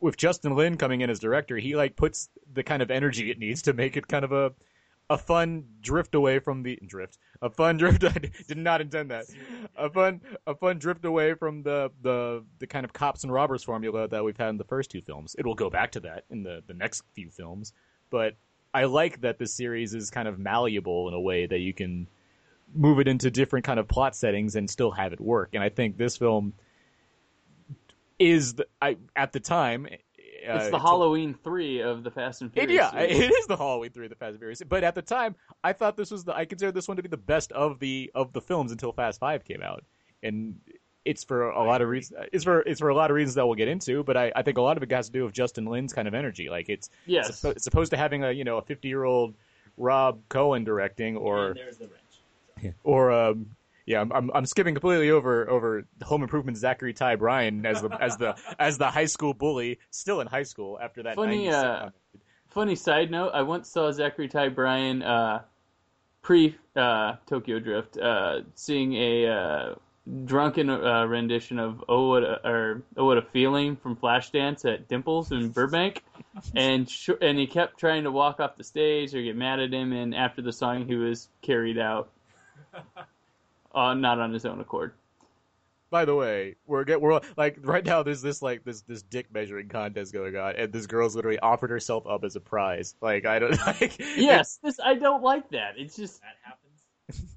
with 0.00 0.16
Justin 0.16 0.54
Lin 0.54 0.76
coming 0.76 1.00
in 1.00 1.10
as 1.10 1.18
director, 1.18 1.56
he 1.56 1.76
like 1.76 1.96
puts 1.96 2.28
the 2.52 2.62
kind 2.62 2.82
of 2.82 2.90
energy 2.90 3.30
it 3.30 3.38
needs 3.38 3.62
to 3.62 3.72
make 3.72 3.96
it 3.96 4.06
kind 4.06 4.24
of 4.24 4.32
a 4.32 4.52
a 5.10 5.18
fun 5.18 5.64
drift 5.80 6.14
away 6.14 6.38
from 6.38 6.62
the 6.62 6.78
drift. 6.86 7.18
A 7.42 7.50
fun 7.50 7.76
drift. 7.78 8.04
I 8.04 8.18
did 8.48 8.58
not 8.58 8.80
intend 8.80 9.10
that. 9.10 9.26
A 9.76 9.90
fun 9.90 10.20
a 10.46 10.54
fun 10.54 10.78
drift 10.78 11.04
away 11.04 11.34
from 11.34 11.62
the 11.62 11.90
the 12.02 12.44
the 12.58 12.66
kind 12.66 12.84
of 12.84 12.92
cops 12.92 13.22
and 13.22 13.32
robbers 13.32 13.62
formula 13.62 14.08
that 14.08 14.24
we've 14.24 14.36
had 14.36 14.50
in 14.50 14.56
the 14.56 14.64
first 14.64 14.90
two 14.90 15.02
films. 15.02 15.34
It 15.38 15.46
will 15.46 15.54
go 15.54 15.70
back 15.70 15.92
to 15.92 16.00
that 16.00 16.24
in 16.30 16.42
the 16.42 16.62
the 16.66 16.74
next 16.74 17.02
few 17.14 17.30
films, 17.30 17.72
but 18.10 18.36
I 18.72 18.84
like 18.84 19.20
that 19.20 19.38
this 19.38 19.54
series 19.54 19.94
is 19.94 20.10
kind 20.10 20.26
of 20.26 20.38
malleable 20.38 21.06
in 21.08 21.14
a 21.14 21.20
way 21.20 21.46
that 21.46 21.58
you 21.60 21.72
can 21.72 22.08
move 22.74 22.98
it 22.98 23.06
into 23.06 23.30
different 23.30 23.64
kind 23.64 23.78
of 23.78 23.86
plot 23.86 24.16
settings 24.16 24.56
and 24.56 24.68
still 24.68 24.90
have 24.90 25.12
it 25.12 25.20
work. 25.20 25.50
And 25.52 25.62
I 25.62 25.68
think 25.68 25.96
this 25.96 26.16
film 26.16 26.54
is 28.18 28.54
the, 28.54 28.66
I 28.80 28.96
at 29.14 29.32
the 29.32 29.40
time 29.40 29.86
it's 30.44 30.66
uh, 30.66 30.70
the 30.70 30.78
Halloween 30.78 31.34
three 31.42 31.80
of 31.80 32.04
the 32.04 32.10
Fast 32.10 32.42
and 32.42 32.50
it, 32.54 32.66
Furious. 32.66 32.76
yeah, 32.76 32.90
series. 33.08 33.18
it 33.18 33.32
is 33.32 33.46
the 33.46 33.56
Halloween 33.56 33.90
three 33.90 34.06
of 34.06 34.10
the 34.10 34.16
Fast 34.16 34.30
and 34.30 34.38
Furious. 34.38 34.62
But 34.68 34.84
at 34.84 34.94
the 34.94 35.02
time, 35.02 35.34
I 35.62 35.72
thought 35.72 35.96
this 35.96 36.10
was 36.10 36.24
the 36.24 36.34
I 36.34 36.44
considered 36.44 36.74
this 36.74 36.88
one 36.88 36.96
to 36.96 37.02
be 37.02 37.08
the 37.08 37.16
best 37.16 37.52
of 37.52 37.78
the 37.78 38.10
of 38.14 38.32
the 38.32 38.40
films 38.40 38.72
until 38.72 38.92
Fast 38.92 39.20
Five 39.20 39.44
came 39.44 39.62
out, 39.62 39.84
and 40.22 40.60
it's 41.04 41.24
for 41.24 41.50
a 41.50 41.64
lot 41.64 41.82
of 41.82 41.88
reasons. 41.88 42.20
It's 42.32 42.44
for 42.44 42.60
it's 42.60 42.80
for 42.80 42.88
a 42.88 42.94
lot 42.94 43.10
of 43.10 43.14
reasons 43.14 43.34
that 43.34 43.46
we'll 43.46 43.56
get 43.56 43.68
into. 43.68 44.02
But 44.02 44.16
I, 44.16 44.32
I 44.34 44.42
think 44.42 44.58
a 44.58 44.62
lot 44.62 44.76
of 44.76 44.82
it 44.82 44.90
has 44.92 45.06
to 45.06 45.12
do 45.12 45.24
with 45.24 45.34
Justin 45.34 45.66
Lin's 45.66 45.92
kind 45.92 46.08
of 46.08 46.14
energy. 46.14 46.48
Like 46.48 46.68
it's 46.68 46.90
yes. 47.06 47.40
suppo- 47.40 47.52
it's 47.52 47.64
supposed 47.64 47.90
to 47.90 47.96
having 47.96 48.24
a 48.24 48.30
you 48.32 48.44
know 48.44 48.58
a 48.58 48.62
fifty 48.62 48.88
year 48.88 49.04
old 49.04 49.34
Rob 49.76 50.20
Cohen 50.28 50.64
directing 50.64 51.16
or 51.16 51.48
and 51.48 51.56
there's 51.56 51.78
the 51.78 51.88
wrench. 51.88 52.74
or 52.84 53.12
um, 53.12 53.50
yeah, 53.86 54.00
I'm, 54.00 54.12
I'm 54.12 54.30
I'm 54.32 54.46
skipping 54.46 54.74
completely 54.74 55.10
over 55.10 55.48
over 55.48 55.84
Home 56.04 56.22
Improvement 56.22 56.56
Zachary 56.56 56.94
Ty 56.94 57.16
Bryan 57.16 57.66
as 57.66 57.82
the 57.82 57.90
as 58.00 58.16
the 58.16 58.36
as 58.58 58.78
the 58.78 58.90
high 58.90 59.04
school 59.04 59.34
bully, 59.34 59.78
still 59.90 60.20
in 60.20 60.26
high 60.26 60.42
school 60.42 60.78
after 60.80 61.02
that. 61.02 61.16
Funny, 61.16 61.46
90s 61.46 61.52
uh. 61.52 61.90
Funny 62.48 62.76
side 62.76 63.10
note: 63.10 63.30
I 63.34 63.42
once 63.42 63.68
saw 63.68 63.90
Zachary 63.90 64.28
Ty 64.28 64.50
Bryan 64.50 65.02
uh, 65.02 65.42
pre 66.22 66.56
uh, 66.76 67.16
Tokyo 67.26 67.58
Drift 67.58 67.98
uh, 67.98 68.40
sing 68.54 68.94
a 68.94 69.26
uh, 69.26 69.74
drunken 70.24 70.70
uh, 70.70 71.04
rendition 71.04 71.58
of 71.58 71.84
"Oh 71.86 72.08
What 72.08 72.22
a, 72.22 72.48
or 72.48 72.82
Oh 72.96 73.04
What 73.04 73.18
a 73.18 73.22
Feeling" 73.22 73.76
from 73.76 73.96
Flashdance 73.96 74.64
at 74.64 74.88
Dimples 74.88 75.30
in 75.30 75.50
Burbank, 75.50 76.02
and 76.54 76.88
sh- 76.88 77.10
and 77.20 77.38
he 77.38 77.46
kept 77.46 77.78
trying 77.78 78.04
to 78.04 78.10
walk 78.10 78.40
off 78.40 78.56
the 78.56 78.64
stage 78.64 79.14
or 79.14 79.22
get 79.22 79.36
mad 79.36 79.60
at 79.60 79.74
him, 79.74 79.92
and 79.92 80.14
after 80.14 80.40
the 80.40 80.52
song, 80.52 80.86
he 80.86 80.94
was 80.94 81.28
carried 81.42 81.76
out. 81.76 82.08
Uh, 83.74 83.94
not 83.94 84.20
on 84.20 84.32
his 84.32 84.44
own 84.44 84.60
accord. 84.60 84.92
By 85.90 86.04
the 86.04 86.14
way, 86.14 86.56
we're 86.66 86.84
get 86.84 87.00
we're 87.00 87.20
like 87.36 87.58
right 87.62 87.84
now. 87.84 88.02
There's 88.02 88.22
this 88.22 88.42
like 88.42 88.64
this 88.64 88.82
this 88.82 89.02
dick 89.02 89.32
measuring 89.32 89.68
contest 89.68 90.12
going 90.12 90.36
on, 90.36 90.56
and 90.56 90.72
this 90.72 90.86
girl's 90.86 91.14
literally 91.14 91.38
offered 91.38 91.70
herself 91.70 92.06
up 92.06 92.24
as 92.24 92.34
a 92.34 92.40
prize. 92.40 92.94
Like 93.00 93.26
I 93.26 93.38
don't 93.38 93.56
like 93.66 93.96
Yes, 94.16 94.58
this 94.62 94.80
I 94.84 94.94
don't 94.94 95.22
like 95.22 95.48
that. 95.50 95.74
It's 95.76 95.96
just 95.96 96.20
That 96.20 96.36
happens. 96.42 97.30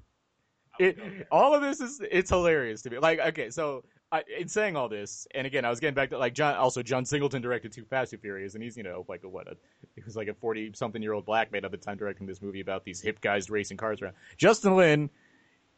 It, 0.80 1.26
all 1.32 1.56
of 1.56 1.62
this 1.62 1.80
is 1.80 2.00
it's 2.08 2.30
hilarious 2.30 2.82
to 2.82 2.90
me. 2.90 2.98
Like, 3.00 3.18
okay, 3.18 3.50
so 3.50 3.82
I, 4.10 4.22
in 4.38 4.48
saying 4.48 4.76
all 4.76 4.88
this, 4.88 5.26
and 5.34 5.46
again, 5.46 5.64
I 5.64 5.70
was 5.70 5.80
getting 5.80 5.94
back 5.94 6.10
to 6.10 6.18
like 6.18 6.34
John. 6.34 6.54
Also, 6.54 6.82
John 6.82 7.04
Singleton 7.04 7.42
directed 7.42 7.72
Too 7.72 7.84
Fast, 7.84 8.12
Too 8.12 8.18
Furious, 8.18 8.54
and 8.54 8.62
he's 8.62 8.76
you 8.76 8.82
know 8.82 9.04
like 9.08 9.22
a, 9.24 9.28
what 9.28 9.48
a 9.48 9.56
he 9.96 10.02
was 10.04 10.16
like 10.16 10.28
a 10.28 10.34
forty 10.34 10.72
something 10.74 11.02
year 11.02 11.12
old 11.12 11.26
black 11.26 11.52
man 11.52 11.64
at 11.64 11.70
the 11.70 11.76
time 11.76 11.98
directing 11.98 12.26
this 12.26 12.40
movie 12.40 12.60
about 12.60 12.84
these 12.84 13.00
hip 13.00 13.20
guys 13.20 13.50
racing 13.50 13.76
cars 13.76 14.00
around. 14.00 14.14
Justin 14.36 14.76
Lin, 14.76 15.10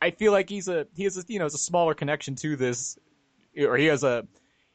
I 0.00 0.11
feel 0.11 0.33
like 0.33 0.49
he's 0.49 0.69
a 0.69 0.87
he 0.95 1.04
has 1.04 1.16
a, 1.19 1.25
you 1.28 1.38
know 1.38 1.45
has 1.45 1.54
a 1.54 1.59
smaller 1.59 1.95
connection 1.95 2.35
to 2.37 2.57
this, 2.57 2.99
or 3.59 3.76
he 3.76 3.87
has 3.87 4.02
a 4.04 4.26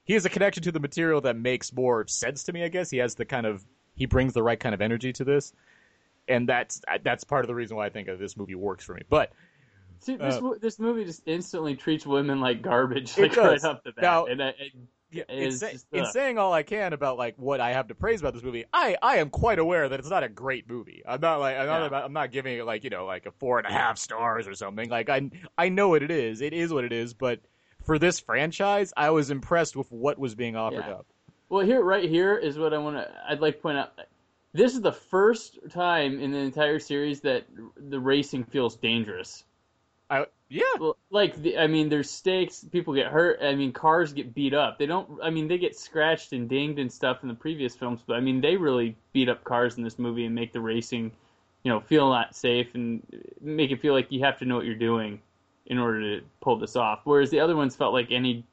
he 0.03 0.13
has 0.13 0.25
a 0.25 0.29
connection 0.29 0.61
to 0.63 0.71
the 0.71 0.79
material 0.79 1.19
that 1.21 1.35
makes 1.35 1.73
more 1.73 2.05
sense 2.07 2.43
to 2.43 2.53
me. 2.53 2.63
I 2.63 2.67
guess 2.67 2.89
he 2.89 2.97
has 2.97 3.15
the 3.15 3.25
kind 3.25 3.45
of 3.45 3.65
he 3.95 4.05
brings 4.05 4.33
the 4.33 4.43
right 4.43 4.59
kind 4.59 4.75
of 4.75 4.81
energy 4.81 5.11
to 5.13 5.23
this, 5.23 5.53
and 6.27 6.47
that's 6.47 6.81
that's 7.03 7.23
part 7.23 7.43
of 7.43 7.47
the 7.47 7.55
reason 7.55 7.75
why 7.77 7.85
I 7.87 7.89
think 7.89 8.07
this 8.19 8.37
movie 8.37 8.55
works 8.55 8.83
for 8.85 8.93
me. 8.93 9.01
But 9.09 9.31
See, 9.99 10.17
this 10.17 10.35
Uh, 10.35 10.51
this 10.61 10.77
movie 10.77 11.05
just 11.05 11.23
instantly 11.25 11.73
treats 11.75 12.05
women 12.05 12.39
like 12.41 12.61
garbage, 12.61 13.17
like 13.17 13.35
right 13.37 13.63
off 13.63 13.81
the 13.83 13.93
bat. 13.93 14.01
Now- 14.03 14.25
and 14.25 14.43
I, 14.43 14.49
I- 14.49 14.71
Yeah, 15.15 15.23
in, 15.29 15.43
is 15.43 15.59
sa- 15.59 15.69
just, 15.71 15.85
in 15.91 16.03
uh, 16.03 16.11
saying 16.11 16.37
all 16.37 16.51
I 16.53 16.63
can 16.63 16.93
about 16.93 17.17
like 17.17 17.35
what 17.37 17.59
I 17.61 17.71
have 17.71 17.87
to 17.87 17.95
praise 17.95 18.19
about 18.19 18.33
this 18.33 18.43
movie, 18.43 18.65
I, 18.73 18.97
I 19.01 19.17
am 19.17 19.29
quite 19.29 19.59
aware 19.59 19.87
that 19.89 19.99
it's 19.99 20.09
not 20.09 20.23
a 20.23 20.29
great 20.29 20.69
movie. 20.69 21.01
I'm 21.07 21.21
not 21.21 21.39
like 21.39 21.57
I'm 21.57 21.65
not, 21.67 21.91
Yeah. 21.91 22.03
I'm 22.03 22.13
not 22.13 22.31
giving 22.31 22.57
it 22.57 22.65
like 22.65 22.83
you 22.83 22.89
know 22.89 23.05
like 23.05 23.25
a 23.25 23.31
four 23.31 23.57
and 23.59 23.67
a 23.67 23.71
half 23.71 23.97
stars 23.97 24.47
or 24.47 24.53
something. 24.55 24.89
Like 24.89 25.09
I 25.09 25.29
I 25.57 25.69
know 25.69 25.89
what 25.89 26.03
it 26.03 26.11
is. 26.11 26.41
It 26.41 26.53
is 26.53 26.73
what 26.73 26.83
it 26.83 26.91
is. 26.93 27.13
But 27.13 27.39
for 27.83 27.97
this 27.99 28.19
franchise, 28.19 28.91
I 28.97 29.11
was 29.11 29.29
impressed 29.31 29.75
with 29.75 29.91
what 29.91 30.17
was 30.19 30.35
being 30.35 30.55
offered 30.55 30.85
Yeah. 30.87 30.95
up. 30.95 31.05
well, 31.49 31.65
here, 31.65 31.81
right 31.83 32.09
here 32.09 32.35
is 32.35 32.57
what 32.57 32.73
I 32.73 32.77
want 32.79 32.97
to. 32.97 33.09
I'd 33.29 33.39
like 33.39 33.55
to 33.57 33.61
point 33.61 33.77
out. 33.77 33.93
this 34.53 34.73
is 34.73 34.81
the 34.81 34.91
first 34.91 35.59
time 35.69 36.19
in 36.19 36.31
the 36.31 36.39
entire 36.39 36.79
series 36.79 37.21
that 37.21 37.45
the 37.77 37.99
racing 37.99 38.43
feels 38.45 38.75
dangerous. 38.75 39.43
I 40.09 40.25
yeah. 40.49 40.63
Well, 40.79 40.97
like 41.09 41.41
the, 41.41 41.57
I 41.57 41.67
mean, 41.67 41.89
there's 41.89 42.09
stakes. 42.09 42.63
People 42.71 42.93
get 42.93 43.07
hurt. 43.07 43.39
I 43.41 43.55
mean, 43.55 43.71
cars 43.71 44.13
get 44.13 44.33
beat 44.33 44.53
up. 44.53 44.77
They 44.77 44.85
don't. 44.85 45.19
I 45.23 45.29
mean, 45.29 45.47
they 45.47 45.57
get 45.57 45.77
scratched 45.77 46.33
and 46.33 46.47
dinged 46.47 46.79
and 46.79 46.91
stuff 46.91 47.23
in 47.23 47.29
the 47.29 47.35
previous 47.35 47.75
films, 47.75 48.01
but 48.05 48.15
I 48.15 48.19
mean, 48.19 48.41
they 48.41 48.55
really 48.55 48.95
beat 49.13 49.29
up 49.29 49.43
cars 49.43 49.77
in 49.77 49.83
this 49.83 49.97
movie 49.97 50.25
and 50.25 50.35
make 50.35 50.53
the 50.53 50.61
racing, 50.61 51.11
you 51.63 51.71
know, 51.71 51.79
feel 51.79 52.09
not 52.09 52.35
safe 52.35 52.75
and 52.75 53.01
make 53.41 53.71
it 53.71 53.81
feel 53.81 53.93
like 53.93 54.11
you 54.11 54.23
have 54.23 54.37
to 54.39 54.45
know 54.45 54.55
what 54.55 54.65
you're 54.65 54.75
doing 54.75 55.19
in 55.65 55.79
order 55.79 56.19
to 56.19 56.25
pull 56.41 56.57
this 56.57 56.75
off. 56.75 57.01
Whereas 57.05 57.31
the 57.31 57.39
other 57.39 57.55
ones 57.55 57.75
felt 57.75 57.93
like 57.93 58.11
any 58.11 58.45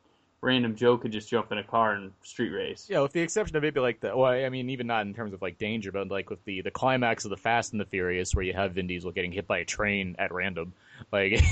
random 0.43 0.75
Joe 0.75 0.99
could 0.99 1.13
just 1.13 1.31
jump 1.31 1.53
in 1.53 1.59
a 1.59 1.65
car 1.65 1.95
and 1.95 2.11
street 2.23 2.51
race. 2.51 2.87
Yeah, 2.91 3.01
with 3.01 3.13
the 3.13 3.21
exception 3.21 3.57
of 3.57 3.63
maybe 3.63 3.81
like 3.81 4.01
the 4.01 4.17
well, 4.17 4.33
I 4.33 4.49
mean, 4.49 4.69
even 4.71 4.87
not 4.87 5.07
in 5.07 5.15
terms 5.15 5.33
of 5.33 5.41
like 5.41 5.57
danger, 5.59 5.93
but 5.93 6.09
like 6.09 6.29
with 6.29 6.45
the 6.45 6.61
the 6.61 6.71
climax 6.71 7.25
of 7.25 7.31
the 7.31 7.37
Fast 7.37 7.73
and 7.73 7.81
the 7.81 7.87
Furious, 7.87 8.35
where 8.35 8.45
you 8.45 8.53
have 8.53 8.73
Vin 8.73 8.87
Diesel 8.87 9.13
getting 9.13 9.33
hit 9.33 9.47
by 9.47 9.59
a 9.59 9.65
train 9.65 10.17
at 10.19 10.33
random, 10.33 10.73
like. 11.11 11.43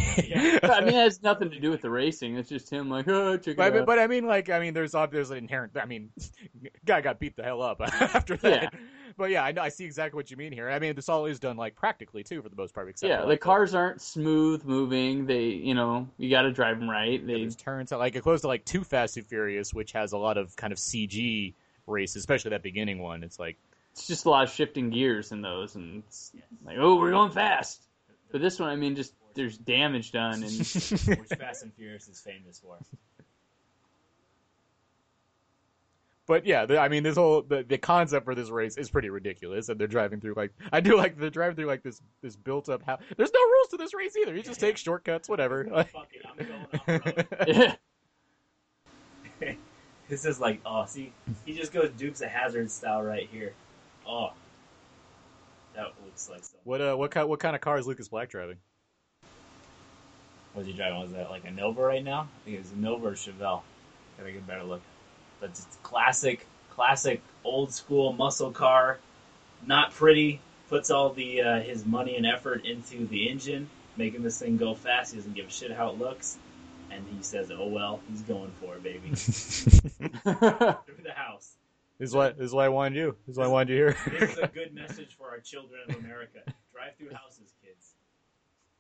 But, 0.61 0.71
I 0.71 0.81
mean, 0.81 0.89
it 0.89 0.95
has 0.95 1.23
nothing 1.23 1.51
to 1.51 1.59
do 1.59 1.71
with 1.71 1.83
the 1.83 1.91
racing. 1.91 2.37
It's 2.37 2.49
just 2.49 2.71
him 2.71 2.89
like, 2.89 3.09
oh, 3.09 3.37
check 3.37 3.49
it 3.49 3.57
But, 3.57 3.77
out. 3.77 3.87
but 3.87 3.99
I 3.99 4.07
mean, 4.07 4.27
like, 4.27 4.51
I 4.51 4.61
mean, 4.61 4.75
there's 4.75 4.95
ob- 4.95 5.13
there's 5.13 5.31
an 5.31 5.39
inherent. 5.39 5.77
I 5.77 5.87
mean, 5.87 6.11
guy 6.85 7.01
got 7.01 7.19
beat 7.19 7.37
the 7.37 7.43
hell 7.43 7.63
up 7.63 7.81
after 8.01 8.37
that. 8.39 8.63
Yeah. 8.63 8.69
But 9.17 9.31
yeah, 9.31 9.45
I 9.45 9.53
know 9.53 9.63
I 9.63 9.69
see 9.69 9.85
exactly 9.85 10.17
what 10.17 10.31
you 10.31 10.37
mean 10.37 10.53
here. 10.53 10.71
I 10.71 10.79
mean, 10.79 10.95
this 10.95 11.09
all 11.09 11.27
is 11.27 11.41
done 11.41 11.57
like 11.57 11.75
practically 11.77 12.23
too, 12.23 12.41
for 12.43 12.49
the 12.49 12.57
most 12.57 12.75
part. 12.75 12.89
Except 12.89 13.09
yeah, 13.11 13.21
the 13.21 13.27
like, 13.27 13.41
cars 13.41 13.75
aren't 13.75 14.01
smooth 14.01 14.65
moving. 14.65 15.27
They, 15.27 15.47
you 15.47 15.75
know, 15.75 16.09
you 16.17 16.31
got 16.31 16.43
to 16.43 16.53
drive 16.53 16.79
them 16.79 16.89
right. 16.89 17.25
They, 17.27 17.47
turns 17.49 17.91
like 17.91 18.15
it 18.15 18.23
goes 18.25 18.43
to 18.43 18.47
like 18.47 18.65
Too 18.65 18.85
Fast 18.85 19.17
and 19.17 19.27
Furious, 19.27 19.75
which 19.75 19.93
has 19.93 20.13
a 20.13 20.19
lot 20.19 20.39
of 20.39 20.55
kind 20.57 20.73
of 20.73 20.79
CG 20.79 21.55
races, 21.87 22.21
especially 22.21 22.51
that 22.51 22.63
beginning 22.63 23.01
one. 23.01 23.23
It's 23.23 23.39
like 23.39 23.57
it's 23.93 24.07
just 24.07 24.25
a 24.25 24.31
lot 24.31 24.45
of 24.45 24.51
shifting 24.51 24.91
gears 24.91 25.33
in 25.33 25.43
those, 25.43 25.75
and 25.75 26.03
it's 26.07 26.33
like, 26.65 26.77
oh, 26.79 26.97
we're 26.97 27.11
going 27.11 27.33
fast. 27.33 27.83
But 28.31 28.41
this 28.41 28.59
one, 28.61 28.69
I 28.69 28.77
mean, 28.77 28.95
just 28.95 29.13
there's 29.41 29.57
damage 29.57 30.13
done, 30.13 30.43
and 30.43 30.53
which 30.53 31.39
Fast 31.39 31.63
and 31.63 31.73
Furious 31.73 32.09
is 32.09 32.21
famous 32.21 32.61
for. 32.61 32.77
But 36.27 36.45
yeah, 36.45 36.67
the, 36.67 36.79
I 36.79 36.89
mean, 36.89 37.03
this 37.03 37.17
whole 37.17 37.41
the, 37.41 37.65
the 37.67 37.79
concept 37.79 38.27
for 38.27 38.35
this 38.35 38.51
race 38.51 38.77
is 38.77 38.91
pretty 38.91 39.09
ridiculous, 39.09 39.71
and 39.71 39.81
they're 39.81 39.89
driving 39.89 40.21
through 40.21 40.35
like 40.37 40.53
I 40.71 40.81
do 40.81 40.95
like 40.95 41.19
they're 41.19 41.31
driving 41.31 41.57
through 41.57 41.67
like 41.67 41.83
this 41.83 42.03
this 42.23 42.37
built 42.37 42.69
up 42.69 42.83
house. 42.83 43.01
There's 43.17 43.33
no 43.33 43.41
rules 43.41 43.69
to 43.69 43.77
this 43.79 43.95
race 43.95 44.15
either. 44.17 44.37
You 44.37 44.43
just 44.43 44.61
take 44.61 44.77
shortcuts, 44.77 45.27
whatever. 45.27 45.65
Fuck 45.65 46.09
it, 46.13 46.23
I'm 46.29 46.47
going 46.47 46.53
off 46.63 47.07
road. 47.07 47.75
yeah, 49.41 49.55
This 50.09 50.25
is 50.27 50.39
like, 50.39 50.61
oh, 50.67 50.85
see, 50.87 51.13
he 51.47 51.55
just 51.55 51.73
goes 51.73 51.91
Dukes 51.97 52.21
of 52.21 52.29
Hazzard 52.29 52.71
style 52.71 53.03
right 53.03 53.29
here. 53.33 53.55
Oh, 54.07 54.33
that 55.75 55.87
looks 56.05 56.29
like 56.29 56.45
something. 56.45 56.61
what 56.65 56.81
uh 56.81 56.95
what 56.95 57.11
kind 57.11 57.29
what 57.29 57.41
kind 57.41 57.55
of 57.57 57.63
car 57.63 57.79
is 57.79 57.87
Lucas 57.87 58.09
Black 58.09 58.29
driving? 58.29 58.59
Was 60.55 60.67
he 60.67 60.73
driving? 60.73 61.01
Was 61.01 61.13
that 61.13 61.31
like 61.31 61.45
a 61.45 61.51
Nova 61.51 61.83
right 61.83 62.03
now? 62.05 62.23
I 62.23 62.45
think 62.45 62.57
it 62.57 62.61
was 62.61 62.73
a 62.73 62.77
Nova 62.77 63.09
or 63.09 63.13
Chevelle. 63.13 63.63
Gotta 64.19 64.33
get 64.33 64.41
a 64.41 64.45
better 64.45 64.65
look. 64.65 64.83
But 65.41 65.51
it's 65.51 65.67
classic, 65.83 66.47
classic 66.71 67.23
old 67.45 67.73
school 67.73 68.13
muscle 68.13 68.51
car. 68.51 68.99
Not 69.65 69.93
pretty. 69.93 70.41
Puts 70.69 70.91
all 70.91 71.11
the 71.11 71.43
uh, 71.43 71.61
his 71.61 71.85
money 71.85 72.17
and 72.17 72.27
effort 72.27 72.65
into 72.65 73.07
the 73.07 73.29
engine, 73.29 73.69
making 73.97 74.23
this 74.23 74.39
thing 74.39 74.57
go 74.57 74.75
fast. 74.75 75.13
He 75.13 75.19
doesn't 75.19 75.35
give 75.35 75.47
a 75.47 75.51
shit 75.51 75.73
how 75.73 75.91
it 75.91 75.99
looks, 75.99 76.39
and 76.91 77.05
he 77.09 77.23
says, 77.23 77.51
"Oh 77.51 77.67
well, 77.67 78.01
he's 78.09 78.23
going 78.23 78.53
for 78.61 78.77
it, 78.77 78.83
baby." 78.83 79.09
Through 79.15 81.03
the 81.03 81.13
house. 81.15 81.57
This 81.99 82.11
is 82.11 82.15
why 82.15 82.31
this 82.31 82.47
is 82.47 82.55
why 82.55 82.67
I 82.67 82.69
wanted 82.69 82.97
you. 82.97 83.17
This 83.27 83.35
is 83.35 83.39
why 83.39 83.45
I 83.45 83.49
wanted 83.49 83.71
you 83.71 83.77
here. 83.77 83.97
This 84.21 84.33
is 84.33 84.39
a 84.39 84.47
good 84.47 84.73
message 84.75 85.17
for 85.19 85.29
our 85.29 85.41
children 85.41 85.81
of 85.89 85.97
America. 85.97 86.39
Drive 86.73 86.97
through 86.97 87.13
houses. 87.13 87.50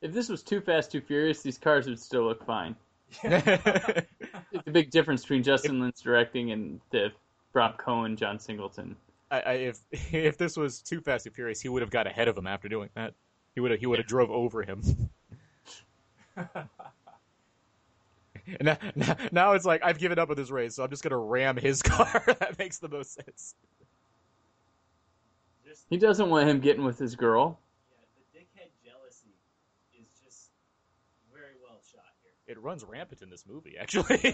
If 0.00 0.12
this 0.12 0.28
was 0.28 0.42
Too 0.42 0.60
Fast, 0.60 0.92
Too 0.92 1.00
Furious, 1.00 1.42
these 1.42 1.58
cars 1.58 1.86
would 1.86 1.98
still 1.98 2.24
look 2.24 2.44
fine. 2.44 2.76
It's 3.22 4.66
a 4.66 4.70
big 4.70 4.90
difference 4.90 5.22
between 5.22 5.42
Justin 5.42 5.80
Lin's 5.80 6.00
directing 6.00 6.52
and 6.52 6.80
the 6.90 7.12
Rob 7.52 7.78
Cohen, 7.78 8.16
John 8.16 8.38
Singleton. 8.38 8.96
I, 9.30 9.40
I, 9.40 9.52
if 9.52 9.78
if 10.12 10.36
this 10.38 10.56
was 10.56 10.80
too 10.80 11.00
Fast 11.00 11.24
Too 11.24 11.30
Furious, 11.30 11.60
he 11.60 11.68
would 11.68 11.82
have 11.82 11.90
got 11.90 12.06
ahead 12.06 12.28
of 12.28 12.36
him 12.36 12.46
after 12.46 12.68
doing 12.68 12.88
that. 12.94 13.14
He 13.54 13.60
would 13.60 13.70
have 13.72 13.80
he 13.80 13.86
would 13.86 13.98
have 13.98 14.08
drove 14.08 14.30
over 14.30 14.62
him. 14.62 14.82
Now, 18.60 18.78
now, 18.96 19.16
now 19.30 19.52
it's 19.52 19.64
like 19.64 19.80
I've 19.84 19.98
given 19.98 20.18
up 20.18 20.28
with 20.28 20.38
this 20.38 20.50
race, 20.50 20.74
so 20.74 20.82
I'm 20.82 20.90
just 20.90 21.02
gonna 21.04 21.16
ram 21.18 21.56
his 21.56 21.82
car. 21.84 22.22
that 22.26 22.58
makes 22.58 22.78
the 22.78 22.88
most 22.88 23.14
sense. 23.14 23.54
He 25.88 25.96
doesn't 25.96 26.28
want 26.28 26.48
him 26.48 26.58
getting 26.58 26.84
with 26.84 26.98
his 26.98 27.14
girl. 27.14 27.58
yeah, 27.90 28.04
the 28.16 28.38
dickhead 28.38 28.70
jealousy 28.84 29.34
is 29.94 30.06
just 30.24 30.50
very 31.32 31.54
well 31.62 31.78
shot 31.92 32.10
here. 32.22 32.32
It 32.50 32.60
runs 32.60 32.82
rampant 32.84 33.22
in 33.22 33.30
this 33.30 33.44
movie, 33.46 33.76
actually. 33.80 34.18
She's 34.18 34.26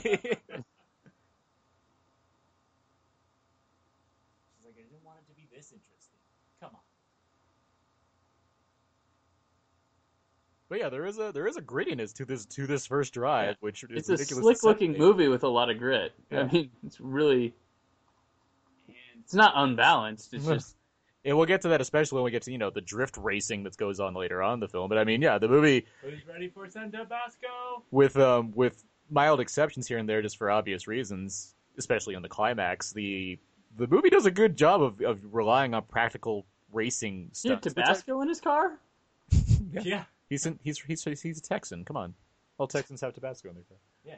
like, 4.65 4.75
I 4.75 4.89
didn't 4.89 5.05
want 5.05 5.19
it 5.19 5.29
to 5.29 5.37
be 5.37 5.47
this 5.55 5.71
interesting. 5.71 6.19
Come 6.59 6.71
on. 6.73 6.81
but 10.71 10.79
yeah, 10.79 10.89
there 10.89 11.05
is 11.05 11.19
a 11.19 11.31
there 11.31 11.47
is 11.47 11.59
a 11.59 11.63
grittiness 11.63 12.15
to 12.15 12.25
this 12.25 12.47
to 12.47 12.67
this 12.67 12.87
first 12.87 13.13
drive, 13.13 13.49
Yeah. 13.49 13.55
which 13.61 13.85
is 13.85 13.91
It's 13.91 14.09
a 14.09 14.13
ridiculous 14.13 14.45
to 14.45 14.55
slick 14.55 14.63
looking 14.63 14.97
movie 14.97 15.29
with 15.29 15.45
a 15.45 15.49
lot 15.49 15.69
of 15.69 15.77
grit. 15.79 16.15
Yeah. 16.31 16.41
I 16.41 16.45
mean, 16.51 16.71
it's 16.87 16.99
really, 16.99 17.55
it's 19.21 19.35
not 19.35 19.53
unbalanced. 19.57 20.33
It's 20.33 20.47
just, 20.55 20.76
And 21.27 21.37
we'll 21.37 21.47
get 21.47 21.61
to 21.63 21.69
that, 21.69 21.81
especially 21.81 22.17
when 22.17 22.25
we 22.25 22.31
get 22.31 22.43
to 22.43 22.53
you 22.53 22.59
know 22.59 22.71
the 22.71 22.81
drift 22.81 23.17
racing 23.17 23.65
that 23.65 23.77
goes 23.77 23.99
on 23.99 24.15
later 24.15 24.45
on 24.45 24.55
in 24.55 24.61
the 24.61 24.69
film. 24.69 24.89
But 24.89 24.97
I 24.97 25.05
mean, 25.05 25.21
yeah, 25.21 25.39
the 25.39 25.49
movie 25.49 25.85
who's 26.01 26.25
ready 26.25 26.49
for 26.49 26.69
some 26.71 26.93
Tabasco? 26.93 27.83
with 27.91 28.17
um 28.17 28.53
with 28.55 28.85
mild 29.11 29.41
exceptions 29.41 29.89
here 29.89 29.99
and 29.99 30.09
there, 30.09 30.23
just 30.23 30.37
for 30.39 30.51
obvious 30.53 30.87
reasons, 30.87 31.57
especially 31.79 32.15
in 32.15 32.23
the 32.23 32.29
climax. 32.29 32.93
The 32.93 33.41
the 33.77 33.89
movie 33.89 34.09
does 34.09 34.25
a 34.25 34.31
good 34.31 34.57
job 34.57 34.81
of, 34.81 35.01
of 35.01 35.19
relying 35.35 35.75
on 35.75 35.83
practical 35.83 36.47
racing 36.73 37.31
he 37.43 37.49
had 37.49 37.59
stuff. 37.59 37.75
Tabasco 37.75 38.21
in 38.23 38.29
his 38.29 38.41
car? 38.41 38.79
Yeah. 39.73 39.83
Yeah. 39.85 40.05
He's 40.31 40.47
in, 40.47 40.59
he's 40.63 40.79
he's 40.79 41.03
he's 41.03 41.39
a 41.39 41.43
Texan. 41.43 41.85
Come 41.85 41.97
on, 41.97 42.15
all 42.57 42.69
Texans 42.69 43.01
have 43.01 43.15
Tabasco 43.15 43.49
in 43.49 43.57
their 43.57 43.65
car. 43.65 43.77
Yeah, 44.05 44.15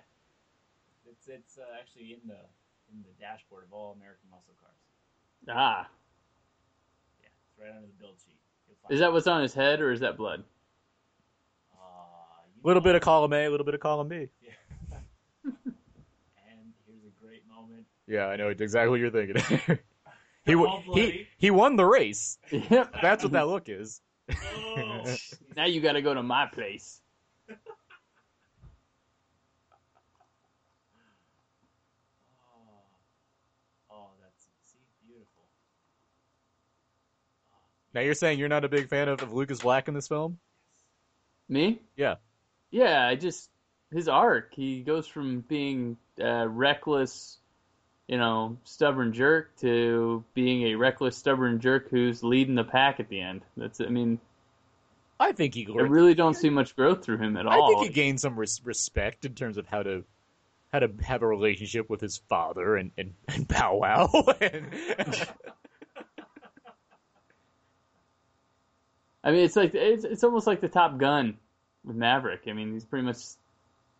it's 1.10 1.26
it's 1.26 1.56
uh, 1.58 1.62
actually 1.80 2.12
in 2.12 2.20
the 2.28 2.38
in 2.92 3.02
the 3.02 3.14
dashboard 3.18 3.64
of 3.64 3.72
all 3.72 3.92
American 3.96 4.28
muscle 4.30 4.54
cars. 4.60 4.76
Ah. 5.48 5.88
Yeah, 7.60 7.64
it's 7.66 7.72
right 7.72 7.76
under 7.76 7.86
the 7.86 7.92
build 7.98 8.14
sheet. 8.24 8.36
Is 8.90 9.00
that 9.00 9.12
what's 9.12 9.26
on 9.26 9.42
his 9.42 9.54
head 9.54 9.80
or 9.80 9.90
is 9.92 10.00
that 10.00 10.16
blood? 10.16 10.44
Uh, 11.74 11.78
A 11.82 12.66
little 12.66 12.80
know- 12.80 12.84
bit 12.84 12.94
of 12.94 13.02
column 13.02 13.32
A, 13.32 13.46
a 13.46 13.50
little 13.50 13.64
bit 13.66 13.74
of 13.74 13.80
column 13.80 14.08
B. 14.08 14.28
And 15.44 16.72
here's 16.86 17.04
a 17.04 17.24
great 17.24 17.42
moment. 17.48 17.86
Yeah, 18.06 18.26
I 18.26 18.36
know 18.36 18.48
exactly 18.48 18.88
what 18.90 19.00
you're 19.00 19.10
thinking. 19.10 19.78
he 20.44 20.54
he 20.94 21.26
he 21.36 21.50
won 21.50 21.76
the 21.76 21.84
race. 21.84 22.38
Yep. 22.50 22.94
That's 23.02 23.22
what 23.22 23.32
that 23.32 23.46
look 23.48 23.68
is. 23.68 24.00
Oh, 24.30 25.16
Now 25.56 25.64
you 25.66 25.80
got 25.80 25.92
to 25.92 26.02
go 26.02 26.12
to 26.14 26.22
my 26.22 26.46
place. 26.46 27.00
oh, 27.50 27.54
oh, 33.90 34.08
that's 34.22 34.48
see 34.64 34.78
beautiful. 35.06 35.44
Now 37.98 38.04
you're 38.04 38.14
saying 38.14 38.38
you're 38.38 38.48
not 38.48 38.64
a 38.64 38.68
big 38.68 38.88
fan 38.88 39.08
of, 39.08 39.20
of 39.22 39.32
Lucas 39.32 39.60
Black 39.60 39.88
in 39.88 39.94
this 39.94 40.06
film? 40.06 40.38
Me? 41.48 41.80
Yeah. 41.96 42.14
Yeah, 42.70 43.04
I 43.04 43.16
just 43.16 43.50
his 43.92 44.06
arc. 44.06 44.54
He 44.54 44.82
goes 44.82 45.08
from 45.08 45.40
being 45.40 45.96
a 46.16 46.46
reckless, 46.46 47.38
you 48.06 48.16
know, 48.16 48.56
stubborn 48.62 49.12
jerk 49.12 49.50
to 49.62 50.22
being 50.32 50.68
a 50.68 50.76
reckless, 50.76 51.16
stubborn 51.16 51.58
jerk 51.58 51.90
who's 51.90 52.22
leading 52.22 52.54
the 52.54 52.62
pack 52.62 53.00
at 53.00 53.08
the 53.08 53.20
end. 53.20 53.40
That's. 53.56 53.80
I 53.80 53.86
mean, 53.86 54.20
I 55.18 55.32
think 55.32 55.54
he. 55.54 55.66
I 55.68 55.82
really 55.82 56.14
don't 56.14 56.34
see 56.34 56.50
much 56.50 56.76
growth 56.76 57.04
through 57.04 57.18
him 57.18 57.36
at 57.36 57.46
all. 57.46 57.64
I 57.64 57.80
think 57.80 57.88
he 57.88 57.92
gained 57.92 58.20
some 58.20 58.38
res- 58.38 58.60
respect 58.62 59.24
in 59.24 59.34
terms 59.34 59.56
of 59.56 59.66
how 59.66 59.82
to 59.82 60.04
how 60.72 60.78
to 60.78 60.90
have 61.02 61.22
a 61.22 61.26
relationship 61.26 61.90
with 61.90 62.00
his 62.00 62.18
father 62.28 62.76
and 62.76 62.92
and, 62.96 63.14
and 63.26 63.48
Bow 63.48 63.74
Wow. 63.74 64.08
and, 64.40 64.72
I 69.28 69.30
mean, 69.30 69.44
it's 69.44 69.56
like 69.56 69.74
it's 69.74 70.04
it's 70.04 70.24
almost 70.24 70.46
like 70.46 70.62
the 70.62 70.68
Top 70.68 70.96
Gun 70.96 71.36
with 71.84 71.96
Maverick. 71.96 72.44
I 72.48 72.54
mean, 72.54 72.72
he's 72.72 72.86
pretty 72.86 73.04
much 73.04 73.18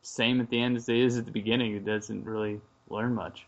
same 0.00 0.40
at 0.40 0.49
the 0.49 0.58
end 0.58 0.78
as 0.78 0.87
he 0.87 1.02
is 1.02 1.18
at 1.18 1.26
the 1.26 1.30
beginning. 1.30 1.75
He 1.75 1.80
doesn't 1.80 2.25
really 2.25 2.62
learn 2.88 3.14
much. 3.14 3.47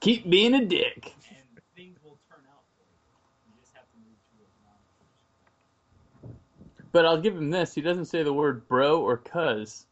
Keep 0.00 0.30
being 0.30 0.54
a 0.54 0.64
dick. 0.64 1.14
And 1.28 1.60
things 1.76 1.98
will 2.02 2.18
turn 2.30 2.40
out 2.50 2.62
for 2.74 2.84
you. 2.84 3.52
You 3.52 3.60
just 3.60 3.74
have 3.74 3.84
to 3.84 3.98
move 3.98 4.16
to 4.32 4.44
a 6.24 6.30
non 6.30 6.36
But 6.92 7.04
I'll 7.04 7.20
give 7.20 7.36
him 7.36 7.50
this. 7.50 7.74
He 7.74 7.82
doesn't 7.82 8.06
say 8.06 8.22
the 8.22 8.32
word 8.32 8.66
bro 8.66 9.02
or 9.02 9.18
cuz 9.18 9.84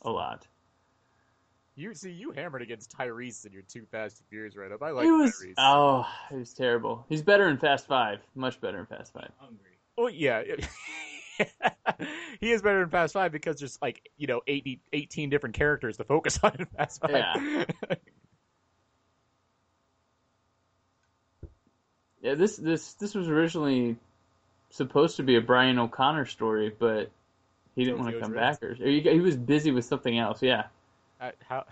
a 0.00 0.10
lot. 0.10 0.46
You 1.76 1.92
see, 1.94 2.10
you 2.10 2.30
hammered 2.30 2.62
against 2.62 2.96
Tyrese 2.96 3.46
in 3.46 3.52
your 3.52 3.62
Too 3.62 3.84
Fast 3.90 4.20
and 4.20 4.28
Furious 4.28 4.56
write 4.56 4.70
up. 4.70 4.82
I 4.82 4.90
like 4.90 5.06
was 5.06 5.32
Tyrese. 5.32 5.54
oh, 5.58 6.06
he 6.30 6.36
was 6.36 6.54
terrible. 6.54 7.04
He's 7.08 7.22
better 7.22 7.48
in 7.48 7.58
Fast 7.58 7.88
Five, 7.88 8.20
much 8.36 8.60
better 8.60 8.78
in 8.78 8.86
Fast 8.86 9.12
Five. 9.12 9.30
Hungry. 9.38 9.72
Oh 9.98 10.06
yeah. 10.06 10.42
he 12.40 12.52
is 12.52 12.62
better 12.62 12.82
in 12.82 12.90
Fast 12.90 13.14
Five 13.14 13.32
because 13.32 13.58
there's 13.58 13.76
like 13.82 14.08
you 14.16 14.28
know 14.28 14.40
80, 14.46 14.80
18 14.92 15.30
different 15.30 15.56
characters 15.56 15.96
to 15.96 16.04
focus 16.04 16.38
on 16.42 16.54
in 16.58 16.66
Fast 16.66 17.00
Five. 17.00 17.10
Yeah. 17.12 17.64
Yeah, 22.22 22.36
this 22.36 22.56
this 22.56 22.94
this 22.94 23.14
was 23.14 23.28
originally 23.28 23.98
supposed 24.70 25.16
to 25.16 25.22
be 25.22 25.36
a 25.36 25.42
Brian 25.42 25.78
O'Connor 25.78 26.24
story, 26.24 26.74
but 26.78 27.10
he 27.76 27.84
didn't 27.84 27.98
want 27.98 28.14
to 28.14 28.18
come 28.18 28.32
back, 28.32 28.62
or, 28.62 28.70
or 28.70 28.74
he, 28.76 29.02
he 29.02 29.20
was 29.20 29.36
busy 29.36 29.72
with 29.72 29.84
something 29.84 30.18
else. 30.18 30.42
Yeah, 30.42 30.64
I- 31.20 31.32
how? 31.46 31.64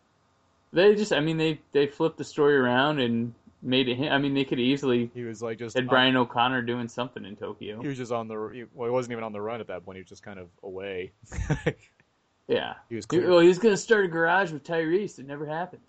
they 0.72 0.94
just, 0.94 1.12
I 1.12 1.20
mean, 1.20 1.36
they 1.36 1.60
they 1.72 1.86
flipped 1.86 2.18
the 2.18 2.24
story 2.24 2.56
around 2.56 3.00
and 3.00 3.34
made 3.62 3.88
it 3.88 3.96
him. 3.96 4.12
I 4.12 4.18
mean, 4.18 4.34
they 4.34 4.44
could 4.44 4.60
easily 4.60 5.10
he 5.14 5.22
was 5.24 5.42
like 5.42 5.58
just 5.58 5.74
had 5.76 5.84
on- 5.84 5.88
Brian 5.88 6.16
O'Connor 6.16 6.62
doing 6.62 6.88
something 6.88 7.24
in 7.24 7.36
Tokyo. 7.36 7.80
He 7.80 7.88
was 7.88 7.96
just 7.98 8.12
on 8.12 8.28
the. 8.28 8.50
he- 8.54 8.64
Well, 8.74 8.88
he 8.88 8.92
wasn't 8.92 9.12
even 9.12 9.24
on 9.24 9.32
the 9.32 9.40
run 9.40 9.60
at 9.60 9.66
that 9.68 9.84
point. 9.84 9.96
He 9.96 10.02
was 10.02 10.08
just 10.08 10.22
kind 10.22 10.38
of 10.38 10.48
away. 10.62 11.12
Yeah, 12.50 12.76
he 12.88 12.96
was 12.96 13.04
He- 13.04 13.18
clear. 13.18 13.28
well, 13.28 13.40
he 13.40 13.48
was 13.48 13.58
going 13.58 13.74
to 13.74 13.76
start 13.76 14.06
a 14.06 14.08
garage 14.08 14.52
with 14.52 14.64
Tyrese. 14.64 15.18
It 15.18 15.26
never 15.26 15.44
happened. 15.44 15.82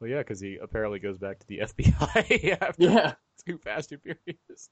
Well, 0.00 0.10
yeah, 0.10 0.18
because 0.18 0.38
he 0.40 0.58
apparently 0.60 0.98
goes 0.98 1.18
back 1.18 1.38
to 1.38 1.46
the 1.46 1.58
FBI 1.60 2.58
after 2.60 2.82
Yeah, 2.82 3.14
Too 3.46 3.58
Fast, 3.58 3.88
Too 3.88 3.96
Furious. 3.98 4.68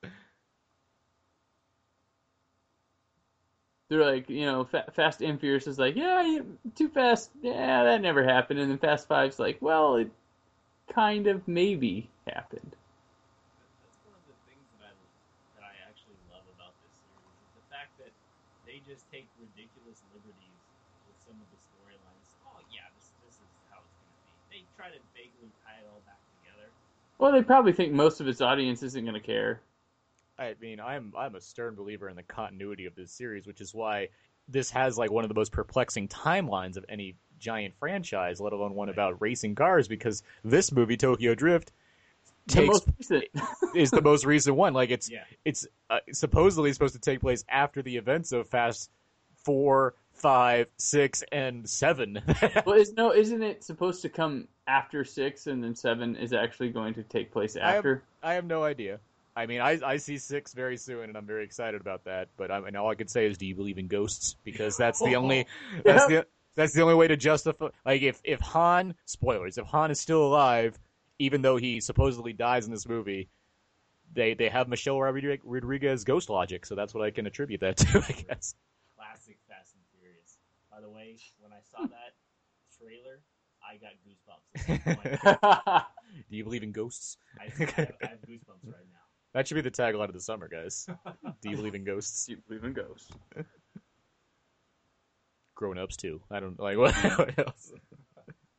They're 3.88 4.04
like, 4.04 4.28
you 4.28 4.44
know, 4.44 4.64
Fa- 4.64 4.90
Fast 4.92 5.22
and 5.22 5.40
Furious 5.40 5.66
is 5.66 5.78
like, 5.78 5.96
yeah, 5.96 6.22
you- 6.22 6.58
too 6.74 6.88
fast. 6.88 7.30
Yeah, 7.42 7.84
that 7.84 8.00
never 8.02 8.22
happened. 8.22 8.60
And 8.60 8.70
then 8.70 8.78
Fast 8.78 9.08
Five's 9.08 9.38
like, 9.38 9.58
well, 9.60 9.96
it 9.96 10.10
kind 10.92 11.26
of 11.26 11.46
maybe 11.48 12.08
happened. 12.26 12.76
That's 13.84 13.98
one 14.04 14.16
of 14.16 14.24
the 14.28 14.36
things 14.48 14.64
that 14.78 14.88
I 14.88 14.92
that 15.56 15.64
I 15.64 15.74
actually 15.88 16.20
love 16.32 16.44
about 16.56 16.76
this 16.84 16.92
series 17.04 17.36
is 17.40 17.50
the 17.56 17.66
fact 17.72 17.96
that 18.00 18.12
they 18.68 18.80
just 18.84 19.08
take 19.12 19.28
ridiculous 19.40 20.04
liberties 20.12 20.60
with 21.08 21.18
some 21.24 21.36
of 21.40 21.48
the 21.52 21.60
storylines. 21.60 22.28
Oh 22.44 22.60
yeah, 22.72 22.88
this 22.96 23.12
this 23.24 23.36
is 23.40 23.50
how 23.72 23.80
it's 23.84 23.96
going 23.96 24.12
to 24.12 24.20
be. 24.24 24.60
They 24.60 24.62
try 24.76 24.92
to 24.92 25.00
vaguely 25.16 25.48
tie 25.64 25.80
it 25.80 25.88
all 25.88 26.04
back 26.04 26.20
together. 26.40 26.68
Well, 27.18 27.32
they 27.32 27.42
probably 27.42 27.72
think 27.72 27.92
most 27.92 28.20
of 28.20 28.28
its 28.28 28.40
audience 28.40 28.82
isn't 28.82 29.04
going 29.04 29.16
to 29.16 29.24
care. 29.24 29.60
I 30.38 30.54
mean, 30.60 30.80
I'm 30.80 31.12
I'm 31.16 31.34
a 31.34 31.40
stern 31.40 31.74
believer 31.74 32.08
in 32.08 32.16
the 32.16 32.22
continuity 32.22 32.86
of 32.86 32.94
this 32.94 33.12
series, 33.12 33.46
which 33.46 33.60
is 33.60 33.74
why 33.74 34.08
this 34.48 34.70
has 34.70 34.96
like 34.96 35.10
one 35.10 35.24
of 35.24 35.28
the 35.28 35.34
most 35.34 35.52
perplexing 35.52 36.08
timelines 36.08 36.76
of 36.76 36.84
any 36.88 37.16
giant 37.38 37.74
franchise, 37.78 38.40
let 38.40 38.52
alone 38.52 38.74
one 38.74 38.88
about 38.88 39.20
racing 39.20 39.54
cars. 39.54 39.88
Because 39.88 40.22
this 40.44 40.70
movie, 40.72 40.96
Tokyo 40.96 41.34
Drift, 41.34 41.72
The 42.46 42.52
takes 42.54 42.86
most 42.86 43.24
is 43.74 43.90
the 43.90 44.00
most 44.02 44.24
recent 44.24 44.56
one. 44.56 44.74
Like 44.74 44.90
it's 44.90 45.10
Yeah. 45.10 45.24
it's 45.44 45.66
uh, 45.90 45.98
supposedly 46.12 46.72
supposed 46.72 46.94
to 46.94 47.00
take 47.00 47.20
place 47.20 47.44
after 47.48 47.82
the 47.82 47.96
events 47.96 48.32
of 48.32 48.48
Fast 48.48 48.90
Four, 49.44 49.94
Five, 50.12 50.68
Six, 50.76 51.24
and 51.32 51.68
Seven. 51.68 52.22
well, 52.66 52.76
is 52.76 52.92
no, 52.92 53.12
isn't 53.12 53.42
it 53.42 53.64
supposed 53.64 54.02
to 54.02 54.08
come 54.08 54.46
after 54.66 55.04
six, 55.04 55.46
and 55.46 55.62
then 55.64 55.74
seven 55.74 56.14
is 56.16 56.32
actually 56.32 56.70
going 56.70 56.94
to 56.94 57.02
take 57.02 57.32
place 57.32 57.56
I 57.56 57.66
have- 57.66 57.76
after? 57.78 58.02
I 58.22 58.34
have 58.34 58.44
no 58.44 58.62
idea. 58.62 59.00
I 59.38 59.46
mean, 59.46 59.60
I, 59.60 59.78
I 59.86 59.96
see 59.98 60.18
six 60.18 60.52
very 60.52 60.76
soon, 60.76 61.04
and 61.04 61.16
I'm 61.16 61.24
very 61.24 61.44
excited 61.44 61.80
about 61.80 62.04
that. 62.06 62.28
But 62.36 62.50
I 62.50 62.58
mean, 62.60 62.74
all 62.74 62.90
I 62.90 62.96
can 62.96 63.06
say 63.06 63.24
is, 63.26 63.38
do 63.38 63.46
you 63.46 63.54
believe 63.54 63.78
in 63.78 63.86
ghosts? 63.86 64.34
Because 64.42 64.76
that's 64.76 64.98
the 64.98 65.14
only 65.14 65.46
that's 65.84 66.08
the 66.08 66.26
that's 66.56 66.72
the 66.72 66.82
only 66.82 66.96
way 66.96 67.06
to 67.06 67.16
justify. 67.16 67.68
Like, 67.86 68.02
if 68.02 68.20
if 68.24 68.40
Han 68.40 68.96
spoilers, 69.04 69.56
if 69.56 69.64
Han 69.66 69.92
is 69.92 70.00
still 70.00 70.26
alive, 70.26 70.76
even 71.20 71.40
though 71.42 71.56
he 71.56 71.78
supposedly 71.78 72.32
dies 72.32 72.66
in 72.66 72.72
this 72.72 72.88
movie, 72.88 73.28
they 74.12 74.34
they 74.34 74.48
have 74.48 74.66
Michelle 74.68 75.00
Rodriguez, 75.00 75.38
Rodriguez 75.44 76.02
ghost 76.02 76.30
logic, 76.30 76.66
so 76.66 76.74
that's 76.74 76.92
what 76.92 77.04
I 77.04 77.12
can 77.12 77.24
attribute 77.28 77.60
that 77.60 77.76
to. 77.76 77.98
I 77.98 78.12
guess. 78.12 78.56
Classic 78.96 79.38
Fast 79.48 79.76
and 79.76 79.84
Furious. 79.96 80.38
By 80.68 80.80
the 80.80 80.90
way, 80.90 81.16
when 81.38 81.52
I 81.52 81.60
saw 81.62 81.86
that 81.86 82.14
trailer, 82.76 83.20
I 83.62 83.76
got 83.76 83.92
goosebumps. 84.02 84.68
At 84.68 84.84
that 84.84 85.62
point. 85.62 85.84
Do 86.28 86.36
you 86.36 86.42
believe 86.42 86.64
in 86.64 86.72
ghosts? 86.72 87.18
I, 87.38 87.44
I, 87.44 87.46
have, 87.46 87.92
I 88.02 88.06
have 88.06 88.22
goosebumps 88.22 88.66
right 88.66 88.88
now. 88.90 88.97
That 89.34 89.46
should 89.46 89.54
be 89.56 89.60
the 89.60 89.70
tagline 89.70 90.08
of 90.08 90.14
the 90.14 90.20
summer, 90.20 90.48
guys. 90.48 90.88
Do 91.42 91.50
you 91.50 91.56
believe 91.56 91.74
in 91.74 91.84
ghosts? 91.84 92.26
Do 92.26 92.32
you 92.32 92.38
believe 92.48 92.64
in 92.64 92.72
ghosts? 92.72 93.10
Grown 95.54 95.78
ups 95.78 95.96
too. 95.96 96.20
I 96.30 96.40
don't 96.40 96.58
like 96.58 96.78
what, 96.78 96.94
what 97.18 97.38
else. 97.38 97.72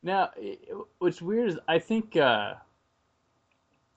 Now, 0.02 0.30
i- 0.40 0.58
what's 0.98 1.20
weird 1.22 1.48
is 1.50 1.58
I 1.66 1.78
think 1.78 2.16
uh, 2.16 2.54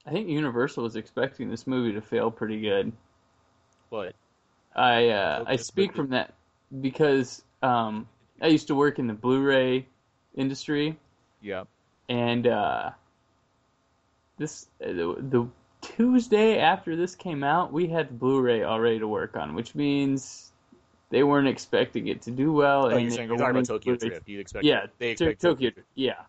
I 0.05 0.11
think 0.11 0.29
Universal 0.29 0.83
was 0.83 0.95
expecting 0.95 1.49
this 1.49 1.67
movie 1.67 1.93
to 1.93 2.01
fail 2.01 2.31
pretty 2.31 2.59
good. 2.61 2.91
What? 3.89 4.13
I 4.75 5.09
uh, 5.09 5.43
I 5.47 5.55
speak 5.57 5.91
the- 5.91 5.97
from 5.97 6.09
that 6.09 6.33
because 6.81 7.43
um, 7.61 8.07
I 8.41 8.47
used 8.47 8.67
to 8.67 8.75
work 8.75 8.99
in 8.99 9.07
the 9.07 9.13
Blu-ray 9.13 9.85
industry, 10.35 10.97
Yeah. 11.41 11.65
and 12.09 12.47
uh, 12.47 12.89
this 14.37 14.67
uh, 14.83 14.87
the, 14.87 15.15
the 15.29 15.47
Tuesday 15.83 16.57
after 16.59 16.95
this 16.95 17.13
came 17.15 17.43
out, 17.43 17.71
we 17.71 17.87
had 17.87 18.09
the 18.09 18.13
Blu-ray 18.13 18.63
already 18.63 18.99
to 18.99 19.07
work 19.07 19.35
on, 19.35 19.53
which 19.53 19.75
means 19.75 20.51
they 21.09 21.23
weren't 21.23 21.47
expecting 21.47 22.07
it 22.07 22.21
to 22.23 22.31
do 22.31 22.51
well. 22.51 22.85
Oh, 22.85 22.89
and 22.89 23.01
you're 23.01 23.11
saying 23.11 23.29
you're 23.29 23.37
talking 23.37 23.57
about 23.57 23.65
Tokyo 23.65 23.95
Blu-ray- 23.95 24.09
Drift. 24.09 24.27
You 24.29 24.39
expect? 24.39 24.65
Yeah, 24.65 24.87
they 24.97 25.13
To- 25.15 25.29
expect 25.29 25.41
Tokyo. 25.41 25.71
Yeah, 25.95 26.21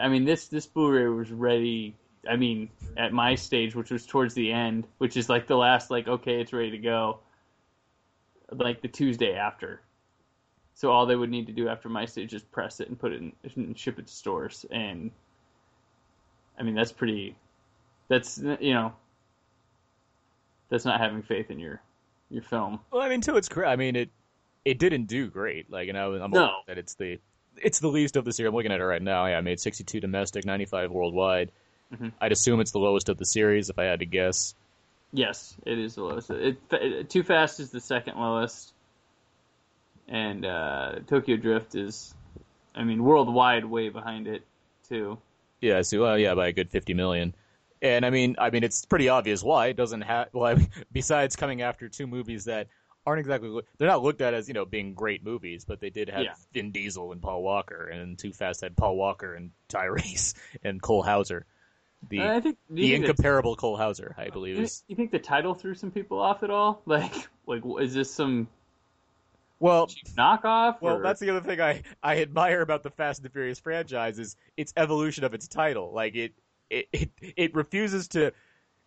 I 0.00 0.08
mean 0.08 0.24
this 0.24 0.48
this 0.48 0.66
Blu-ray 0.66 1.08
was 1.08 1.32
ready. 1.32 1.96
I 2.28 2.36
mean, 2.36 2.70
at 2.96 3.12
my 3.12 3.34
stage, 3.34 3.74
which 3.74 3.90
was 3.90 4.06
towards 4.06 4.34
the 4.34 4.52
end, 4.52 4.86
which 4.98 5.16
is 5.16 5.28
like 5.28 5.46
the 5.46 5.56
last, 5.56 5.90
like 5.90 6.06
okay, 6.06 6.40
it's 6.40 6.52
ready 6.52 6.70
to 6.70 6.78
go. 6.78 7.18
Like 8.52 8.82
the 8.82 8.88
Tuesday 8.88 9.34
after, 9.34 9.80
so 10.74 10.92
all 10.92 11.06
they 11.06 11.16
would 11.16 11.30
need 11.30 11.46
to 11.46 11.52
do 11.52 11.68
after 11.68 11.88
my 11.88 12.04
stage 12.04 12.34
is 12.34 12.42
press 12.42 12.78
it 12.80 12.88
and 12.88 12.98
put 12.98 13.12
it 13.12 13.20
in 13.20 13.32
and 13.56 13.78
ship 13.78 13.98
it 13.98 14.06
to 14.06 14.12
stores. 14.12 14.64
And 14.70 15.10
I 16.58 16.62
mean, 16.62 16.74
that's 16.74 16.92
pretty. 16.92 17.36
That's 18.08 18.38
you 18.38 18.74
know, 18.74 18.92
that's 20.68 20.84
not 20.84 21.00
having 21.00 21.22
faith 21.22 21.50
in 21.50 21.58
your 21.58 21.80
your 22.30 22.42
film. 22.42 22.80
Well, 22.90 23.02
I 23.02 23.08
mean, 23.08 23.20
to 23.22 23.36
its 23.36 23.48
I 23.56 23.76
mean 23.76 23.96
it. 23.96 24.10
It 24.64 24.78
didn't 24.78 25.04
do 25.04 25.28
great. 25.28 25.70
Like, 25.70 25.88
you 25.88 25.92
know, 25.92 26.14
I'm 26.14 26.30
No. 26.30 26.50
that 26.66 26.78
it's 26.78 26.94
the 26.94 27.18
it's 27.58 27.80
the 27.80 27.88
least 27.88 28.16
of 28.16 28.24
the 28.24 28.32
series. 28.32 28.48
I'm 28.48 28.54
looking 28.54 28.72
at 28.72 28.80
it 28.80 28.84
right 28.84 29.02
now. 29.02 29.26
Yeah, 29.26 29.36
I 29.36 29.40
made 29.42 29.60
62 29.60 30.00
domestic, 30.00 30.46
95 30.46 30.90
worldwide. 30.90 31.52
Mhm. 31.94 32.12
I'd 32.20 32.32
assume 32.32 32.60
it's 32.60 32.72
the 32.72 32.78
lowest 32.78 33.10
of 33.10 33.18
the 33.18 33.26
series 33.26 33.68
if 33.68 33.78
I 33.78 33.84
had 33.84 33.98
to 34.00 34.06
guess. 34.06 34.54
Yes, 35.12 35.54
it 35.66 35.78
is 35.78 35.96
the 35.96 36.02
lowest. 36.02 36.30
It, 36.30 36.56
it, 36.72 37.10
Too 37.10 37.22
Fast 37.22 37.60
is 37.60 37.70
the 37.70 37.80
second 37.80 38.16
lowest, 38.18 38.72
and 40.08 40.44
uh, 40.44 41.00
Tokyo 41.06 41.36
Drift 41.36 41.74
is, 41.74 42.14
I 42.74 42.84
mean, 42.84 43.04
worldwide 43.04 43.64
way 43.66 43.90
behind 43.90 44.26
it 44.26 44.42
too. 44.88 45.18
Yeah, 45.60 45.82
so 45.82 46.00
well, 46.00 46.18
yeah, 46.18 46.34
by 46.34 46.48
a 46.48 46.52
good 46.52 46.70
50 46.70 46.94
million. 46.94 47.34
And 47.84 48.06
I 48.06 48.08
mean, 48.10 48.36
I 48.38 48.48
mean, 48.48 48.64
it's 48.64 48.86
pretty 48.86 49.10
obvious 49.10 49.42
why 49.42 49.66
it 49.66 49.76
doesn't 49.76 50.00
have. 50.00 50.28
Well, 50.32 50.46
I 50.50 50.54
mean, 50.54 50.68
besides 50.90 51.36
coming 51.36 51.60
after 51.60 51.88
two 51.90 52.06
movies 52.06 52.46
that 52.46 52.68
aren't 53.06 53.20
exactly 53.20 53.60
they're 53.76 53.86
not 53.86 54.02
looked 54.02 54.22
at 54.22 54.32
as 54.32 54.48
you 54.48 54.54
know 54.54 54.64
being 54.64 54.94
great 54.94 55.22
movies, 55.22 55.66
but 55.66 55.80
they 55.80 55.90
did 55.90 56.08
have 56.08 56.22
Yeah. 56.24 56.34
Vin 56.54 56.72
Diesel 56.72 57.12
and 57.12 57.20
Paul 57.20 57.42
Walker, 57.42 57.86
and 57.86 58.18
Too 58.18 58.32
Fast 58.32 58.62
had 58.62 58.74
Paul 58.74 58.96
Walker 58.96 59.34
and 59.34 59.50
Tyrese 59.68 60.32
and 60.64 60.80
Cole 60.80 61.02
Hauser, 61.02 61.44
the 62.08 62.22
I 62.22 62.40
think 62.40 62.56
the 62.70 62.80
you 62.80 62.94
think 62.94 63.02
that's- 63.04 63.10
incomparable 63.18 63.54
Cole 63.54 63.76
Hauser, 63.76 64.14
I 64.16 64.30
believe. 64.30 64.56
You, 64.56 64.62
Is, 64.62 64.82
you 64.88 64.96
think 64.96 65.10
the 65.10 65.18
title 65.18 65.52
threw 65.52 65.74
some 65.74 65.90
people 65.90 66.18
off 66.18 66.42
at 66.42 66.50
all? 66.50 66.80
Like, 66.86 67.12
like 67.46 67.62
is 67.82 67.92
this 67.92 68.10
some 68.10 68.48
well, 69.60 69.88
cheap 69.88 70.08
knockoff? 70.16 70.80
Well, 70.80 70.96
or- 70.96 71.02
that's 71.02 71.20
the 71.20 71.28
other 71.28 71.40
thing 71.46 71.60
I, 71.60 71.82
I 72.02 72.22
admire 72.22 72.62
about 72.62 72.82
the 72.82 72.90
Fast 72.90 73.18
and 73.20 73.26
the 73.26 73.30
Furious 73.30 73.58
franchise 73.58 74.18
is 74.18 74.36
its 74.56 74.72
evolution 74.78 75.24
of 75.24 75.34
its 75.34 75.46
title. 75.48 75.92
Like 75.92 76.14
it 76.14 76.32
it 76.70 76.88
it, 76.92 77.10
it 77.20 77.54
refuses 77.54 78.08
to 78.08 78.32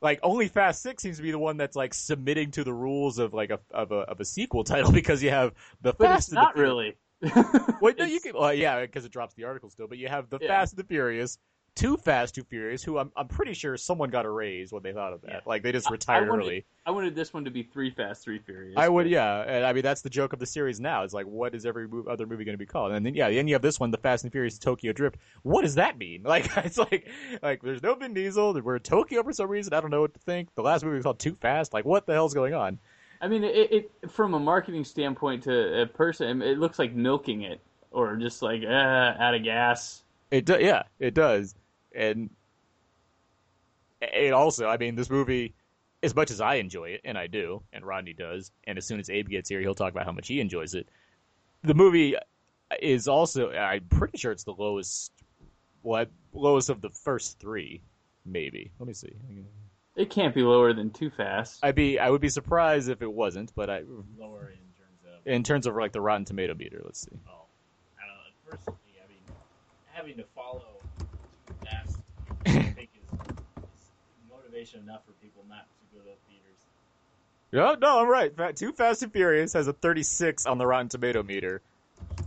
like 0.02 0.20
only 0.24 0.48
Fast 0.48 0.82
Six 0.82 1.02
seems 1.02 1.18
to 1.18 1.24
be 1.24 1.32
the 1.32 1.40
one 1.40 1.58
that's 1.58 1.76
like 1.76 1.94
submitting 1.94 2.52
to 2.52 2.64
the 2.64 2.74
rules 2.74 3.20
of 3.20 3.34
like 3.34 3.50
a 3.50 3.60
of 3.72 3.92
a 3.92 4.00
of 4.02 4.20
a 4.20 4.26
sequel 4.26 4.64
title 4.64 4.92
because 5.02 5.24
you 5.24 5.30
have 5.30 5.54
the 5.82 5.94
but 5.94 6.08
Fast 6.08 6.30
it's 6.30 6.34
not 6.34 6.56
the 6.56 6.62
really. 6.62 6.96
Wait, 7.82 7.98
no, 7.98 8.06
you 8.06 8.20
can. 8.20 8.34
Well, 8.36 8.54
yeah, 8.54 8.80
because 8.82 9.04
it 9.04 9.12
drops 9.12 9.34
the 9.34 9.46
article 9.46 9.72
still. 9.72 9.88
But 9.88 9.98
you 9.98 10.08
have 10.08 10.30
the 10.30 10.38
Yeah. 10.40 10.50
Fast 10.50 10.74
and 10.74 10.84
the 10.84 10.88
Furious, 10.88 11.40
Too 11.78 11.96
Fast, 11.96 12.36
Too 12.36 12.44
Furious. 12.44 12.84
Who 12.84 12.98
I'm 12.98 13.12
I'm 13.16 13.28
pretty 13.28 13.54
sure 13.54 13.78
someone 13.78 14.10
got 14.10 14.26
a 14.26 14.30
raise 14.30 14.72
when 14.72 14.82
they 14.84 14.92
thought 14.94 15.14
of 15.14 15.22
that. 15.22 15.30
Yeah. 15.32 15.40
Like 15.46 15.62
they 15.64 15.72
just 15.72 15.88
I 15.88 15.92
retired 15.92 16.28
wanted- 16.30 16.42
early. 16.44 16.66
I 16.86 16.92
wanted 16.92 17.16
this 17.16 17.34
one 17.34 17.46
to 17.46 17.52
be 17.52 17.64
Three 17.64 17.92
Fast, 17.92 18.24
Three 18.24 18.40
Furious. 18.40 18.74
I 18.78 18.90
would, 18.90 19.04
but- 19.04 19.10
yeah. 19.12 19.42
And 19.48 19.64
I 19.66 19.74
mean, 19.74 19.84
that's 19.84 20.02
the 20.02 20.10
joke 20.10 20.34
of 20.34 20.40
the 20.40 20.46
series 20.46 20.80
now. 20.80 21.04
It's 21.04 21.14
like, 21.14 21.26
what 21.28 21.54
is 21.54 21.66
every 21.66 21.88
other 22.10 22.26
movie 22.26 22.44
going 22.46 22.54
to 22.54 22.58
be 22.58 22.66
called? 22.66 22.92
And 22.94 23.06
then, 23.06 23.14
yeah, 23.14 23.30
then 23.30 23.48
you 23.48 23.54
have 23.56 23.62
this 23.62 23.80
one, 23.80 23.92
the 23.92 23.98
Fast 23.98 24.24
and 24.24 24.32
Furious 24.32 24.58
Tokyo 24.58 24.92
Drift. 24.92 25.18
What 25.44 25.62
does 25.62 25.76
that 25.76 25.98
mean? 25.98 26.24
Like, 26.28 26.50
it's 26.58 26.78
like, 26.78 27.08
like 27.42 27.62
there's 27.62 27.84
no 27.84 27.94
Vin 27.96 28.14
Diesel. 28.14 28.60
We're 28.62 28.78
in 28.78 28.82
Tokyo 28.82 29.22
for 29.24 29.32
some 29.34 29.50
reason. 29.50 29.74
I 29.74 29.80
don't 29.82 29.92
know 29.92 30.02
what 30.02 30.14
to 30.16 30.20
think. 30.20 30.54
The 30.56 30.62
last 30.64 30.84
movie 30.84 30.96
was 30.98 31.04
called 31.04 31.20
Too 31.20 31.36
Fast. 31.36 31.74
Like, 31.74 31.86
what 31.86 32.06
the 32.08 32.14
hell's 32.14 32.34
going 32.34 32.54
on? 32.54 32.80
I 33.22 33.28
mean, 33.28 33.44
it, 33.44 33.72
it 34.04 34.12
from 34.12 34.34
a 34.34 34.40
marketing 34.40 34.84
standpoint 34.84 35.44
to 35.44 35.82
a 35.82 35.86
person, 35.88 36.42
it 36.42 36.58
looks 36.60 36.78
like 36.80 36.94
milking 36.94 37.42
it 37.42 37.60
or 37.92 38.16
just 38.16 38.42
like 38.42 38.62
uh, 38.64 38.68
out 39.20 39.34
of 39.34 39.44
gas. 39.44 40.04
It 40.30 40.46
do, 40.46 40.58
yeah, 40.60 40.84
it 41.00 41.14
does, 41.14 41.56
and 41.98 42.30
it 44.02 44.32
also, 44.34 44.68
I 44.68 44.78
mean, 44.78 44.96
this 44.96 45.10
movie, 45.10 45.54
as 46.04 46.16
much 46.16 46.32
as 46.32 46.40
I 46.40 46.56
enjoy 46.56 46.90
it, 46.90 47.02
and 47.04 47.18
I 47.18 47.28
do, 47.28 47.64
and 47.74 47.86
Rodney 47.86 48.14
does, 48.14 48.52
and 48.66 48.78
as 48.78 48.86
soon 48.86 49.00
as 49.00 49.10
Abe 49.10 49.30
gets 49.30 49.50
here, 49.50 49.60
he'll 49.60 49.76
talk 49.76 49.92
about 49.92 50.06
how 50.06 50.12
much 50.12 50.28
he 50.28 50.40
enjoys 50.40 50.76
it. 50.76 50.88
The 51.64 51.74
movie 51.74 52.16
is 52.82 53.08
also, 53.08 53.52
I'm 53.52 53.86
pretty 53.90 54.18
sure 54.18 54.32
it's 54.32 54.44
the 54.44 54.54
lowest, 54.54 55.12
what 55.82 56.10
lowest 56.34 56.70
of 56.70 56.82
the 56.82 56.90
first 56.90 57.40
three, 57.40 57.82
maybe. 58.26 58.72
Let 58.80 58.88
me 58.88 58.94
see. 58.94 59.14
It 59.96 60.12
can't 60.12 60.36
be 60.36 60.44
lower 60.44 60.74
than 60.74 60.92
Too 60.92 61.10
Fast. 61.10 61.60
I'd 61.64 61.74
be, 61.74 61.98
I 61.98 62.12
would 62.12 62.22
be 62.22 62.30
surprised 62.30 62.90
if 62.90 63.02
it 63.02 63.12
wasn't, 63.12 63.52
but 63.56 63.70
I, 63.70 63.82
Lower 64.20 64.52
in 64.52 64.58
terms 64.78 65.02
of 65.06 65.26
in 65.26 65.44
terms 65.44 65.66
of 65.66 65.76
like 65.76 65.92
the 65.92 66.02
Rotten 66.02 66.26
Tomato 66.26 66.54
meter, 66.54 66.82
let's 66.86 67.02
see. 67.02 67.18
oh, 67.28 67.46
I 67.98 68.06
don't 68.06 68.16
know. 68.16 68.32
Personally, 68.48 68.78
I 69.04 69.08
mean, 69.10 69.36
having 69.92 70.18
to 70.18 70.24
follow 70.36 70.66
that, 71.64 71.90
I 72.46 72.62
think 72.74 72.90
is, 72.96 73.20
is 73.24 73.34
motivation 74.58 74.82
enough 74.82 75.02
for 75.06 75.12
people 75.14 75.44
not 75.48 75.66
to 75.80 75.98
go 75.98 76.02
to 76.04 76.16
theaters. 76.28 76.58
Yeah, 77.52 77.76
no, 77.80 78.00
I'm 78.02 78.10
right. 78.10 78.36
Fa- 78.36 78.54
Too 78.54 78.72
Fast 78.74 79.04
and 79.04 79.12
Furious 79.12 79.54
has 79.54 79.68
a 79.68 79.74
36 79.74 80.46
on 80.46 80.58
the 80.58 80.66
Rotten 80.68 80.90
Tomato 80.90 81.24
meter. 81.24 81.62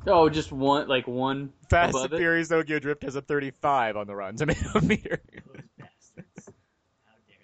Oh, 0.07 0.29
just 0.29 0.51
one, 0.53 0.88
like 0.88 1.07
one 1.07 1.53
Fast 1.69 1.90
above 1.90 2.05
and 2.07 2.14
it. 2.14 2.19
Furious 2.19 2.49
Tokyo 2.49 2.79
Drift 2.79 3.03
has 3.03 3.16
a 3.16 3.21
35 3.23 3.97
on 3.97 4.07
the 4.07 4.14
Rotten 4.14 4.37
Tomato 4.37 4.81
meter. 4.83 5.21
Those 5.33 5.62
bastards! 5.79 6.49
How 7.07 7.14
dare 7.29 7.37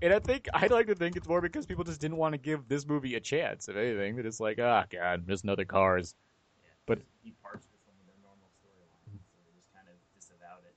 they? 0.00 0.06
And 0.06 0.14
I 0.14 0.18
think 0.20 0.48
I'd 0.54 0.70
like 0.70 0.86
to 0.86 0.94
think 0.94 1.16
it's 1.16 1.28
more 1.28 1.40
because 1.40 1.66
people 1.66 1.84
just 1.84 2.00
didn't 2.00 2.16
want 2.18 2.34
to 2.34 2.38
give 2.38 2.68
this 2.68 2.86
movie 2.86 3.16
a 3.16 3.20
chance. 3.20 3.68
If 3.68 3.76
anything, 3.76 4.14
they're 4.14 4.24
just 4.24 4.40
like, 4.40 4.58
ah, 4.60 4.84
god, 4.90 5.26
just 5.26 5.44
another 5.44 5.64
Cars. 5.64 6.14
Yeah, 6.62 6.70
But- 6.86 6.98
just 6.98 7.10
he 7.24 7.32
parts 7.42 7.66
with 7.70 7.80
some 7.84 7.94
of 8.00 8.06
their 8.06 8.16
normal 8.22 8.48
storylines, 8.62 9.20
so 9.28 9.36
they 9.44 9.52
just 9.58 9.68
kind 9.74 9.88
of 9.88 9.94
disavowed 10.16 10.62
it. 10.64 10.74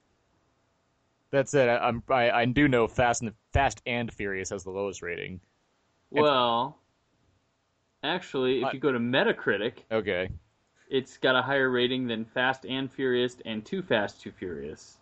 That's 1.34 1.56
it. 1.56 1.68
I, 1.68 1.78
I'm 1.80 2.04
I, 2.10 2.30
I 2.30 2.46
do 2.46 2.68
know 2.68 2.88
Fast 2.88 3.24
and 3.24 3.34
Fast 3.54 3.82
and 3.88 4.14
Furious 4.14 4.52
has 4.52 4.64
the 4.64 4.70
lowest 4.70 5.02
rating. 5.02 5.42
Well, 6.12 6.78
actually, 8.04 8.60
if 8.60 8.66
I- 8.66 8.72
you 8.74 8.80
go 8.80 8.92
to 8.92 9.00
Metacritic, 9.00 9.80
Okay, 9.92 10.30
it's 10.92 11.18
got 11.18 11.36
a 11.36 11.42
higher 11.42 11.72
rating 11.72 12.06
than 12.06 12.24
Fast 12.24 12.66
and 12.68 12.90
Furious 12.92 13.38
and 13.46 13.66
Too 13.66 13.82
Fast, 13.82 14.22
Too 14.22 14.32
Furious. 14.32 15.00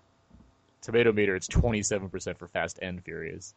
Tomato 0.82 1.12
meter 1.12 1.36
it's 1.36 1.50
27 1.50 2.08
percent 2.10 2.38
for 2.39 2.48
Fast 2.48 2.80
and 2.82 3.04
Furious, 3.04 3.54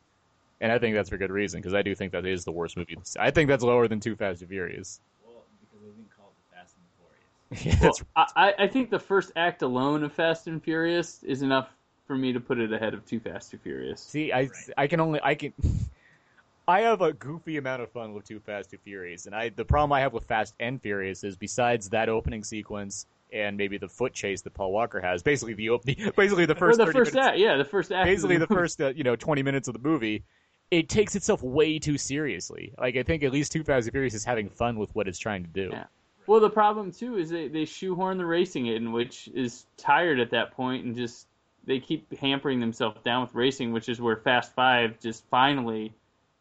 and 0.61 0.73
I 0.73 0.79
think 0.81 0.97
that's 0.97 1.11
for 1.11 1.17
good 1.17 1.31
reason 1.31 1.61
because 1.61 1.75
I 1.75 1.83
do 1.83 1.95
think 1.95 2.11
that 2.11 2.27
is 2.27 2.45
the 2.45 2.51
worst 2.53 2.77
movie. 2.77 2.99
I 3.21 3.31
think 3.31 3.49
that's 3.49 3.63
lower 3.63 3.87
than 3.87 4.01
Too 4.01 4.17
Fast 4.17 4.41
and 4.41 4.51
Furious. 4.51 5.01
Well, 5.25 5.45
because 5.61 5.81
they 5.87 5.93
didn't 5.93 6.11
call 6.17 6.33
it 6.33 6.57
Fast 6.57 6.75
and 6.77 7.61
Furious. 7.63 7.81
Yeah, 7.81 7.91
Well, 8.17 8.27
I, 8.37 8.49
I- 8.49 8.65
I 8.65 8.67
think 8.67 8.91
the 8.91 8.99
first 8.99 9.31
act 9.37 9.63
alone 9.63 10.03
of 10.03 10.13
Fast 10.13 10.49
and 10.49 10.61
Furious 10.61 11.23
is 11.23 11.43
enough 11.43 11.69
for 12.07 12.17
me 12.17 12.33
to 12.33 12.41
put 12.41 12.59
it 12.59 12.73
ahead 12.73 12.95
of 12.95 13.05
Too 13.07 13.21
Fast, 13.21 13.51
Too 13.51 13.59
Furious. 13.59 14.01
See, 14.01 14.33
I 14.33 14.43
Right. 14.43 14.51
I 14.77 14.87
can 14.87 15.01
only 15.01 15.21
I 15.23 15.35
can 15.35 15.53
I 16.69 16.81
have 16.81 17.03
a 17.03 17.13
goofy 17.13 17.59
amount 17.59 17.83
of 17.83 17.91
fun 17.91 18.15
with 18.15 18.27
Too 18.27 18.41
Fast 18.41 18.71
Too 18.71 18.79
Furious, 18.85 19.27
and 19.27 19.35
I 19.35 19.51
the 19.51 19.65
problem 19.65 19.93
I 19.93 20.01
have 20.01 20.13
with 20.13 20.25
Fast 20.25 20.55
and 20.61 20.81
Furious 20.81 21.23
is 21.25 21.37
besides 21.37 21.91
that 21.91 22.09
opening 22.09 22.43
sequence 22.45 23.07
and 23.33 23.57
maybe 23.57 23.79
the 23.79 23.89
foot 23.89 24.13
chase 24.15 24.43
that 24.43 24.55
Paul 24.55 24.73
Walker 24.73 25.01
has, 25.01 25.23
basically 25.23 25.55
the, 25.55 25.69
the 25.85 26.13
basically 26.17 26.47
the 26.47 26.55
Or 26.55 26.57
first 26.57 26.79
the 26.79 26.87
30 26.87 26.99
first 26.99 27.15
minutes, 27.15 27.29
act, 27.29 27.39
yeah, 27.39 27.57
the 27.57 27.65
first 27.65 27.93
act. 27.93 28.07
basically 28.07 28.37
the 28.37 28.47
movie. 28.49 28.55
first 28.55 28.81
uh, 28.81 28.93
you 28.95 29.05
know 29.05 29.17
twenty 29.17 29.43
minutes 29.43 29.69
of 29.69 29.75
the 29.75 29.81
movie. 29.89 30.23
It 30.71 30.89
takes 30.89 31.15
itself 31.15 31.43
way 31.43 31.79
too 31.79 31.99
seriously. 31.99 32.73
Like 32.79 32.97
I 32.97 33.03
think 33.03 33.23
at 33.23 33.33
least 33.33 33.53
Too 33.53 33.63
Fast 33.65 33.87
and 33.87 33.93
Furious 33.93 34.15
is 34.15 34.25
having 34.25 34.49
fun 34.49 34.79
with 34.79 34.95
what 34.95 35.07
it's 35.07 35.19
trying 35.19 35.43
to 35.45 35.51
do. 35.51 35.69
Yeah. 35.73 35.85
Well, 36.27 36.41
the 36.41 36.49
problem 36.51 36.91
too 36.93 37.17
is 37.19 37.29
they 37.29 37.49
they 37.49 37.67
shoehorn 37.67 38.17
the 38.17 38.25
racing 38.25 38.67
in, 38.67 38.93
which 38.93 39.29
is 39.35 39.67
tired 39.77 40.19
at 40.21 40.31
that 40.31 40.53
point, 40.53 40.85
and 40.87 40.97
just 40.97 41.27
they 41.67 41.81
keep 41.81 42.17
hampering 42.19 42.61
themselves 42.61 43.01
down 43.03 43.23
with 43.23 43.35
racing, 43.35 43.73
which 43.73 43.89
is 43.89 44.01
where 44.01 44.17
Fast 44.17 44.55
Five 44.55 45.01
just 45.01 45.25
finally 45.31 45.93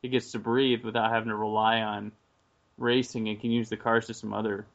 it 0.02 0.10
gets 0.10 0.32
to 0.34 0.40
breathe 0.40 0.84
without 0.84 1.12
having 1.12 1.30
to 1.30 1.36
rely 1.36 1.82
on 1.82 2.12
racing 2.78 3.30
and 3.30 3.40
can 3.40 3.52
use 3.52 3.70
the 3.70 3.78
cars 3.78 4.08
to 4.08 4.14
some 4.14 4.34
other. 4.34 4.66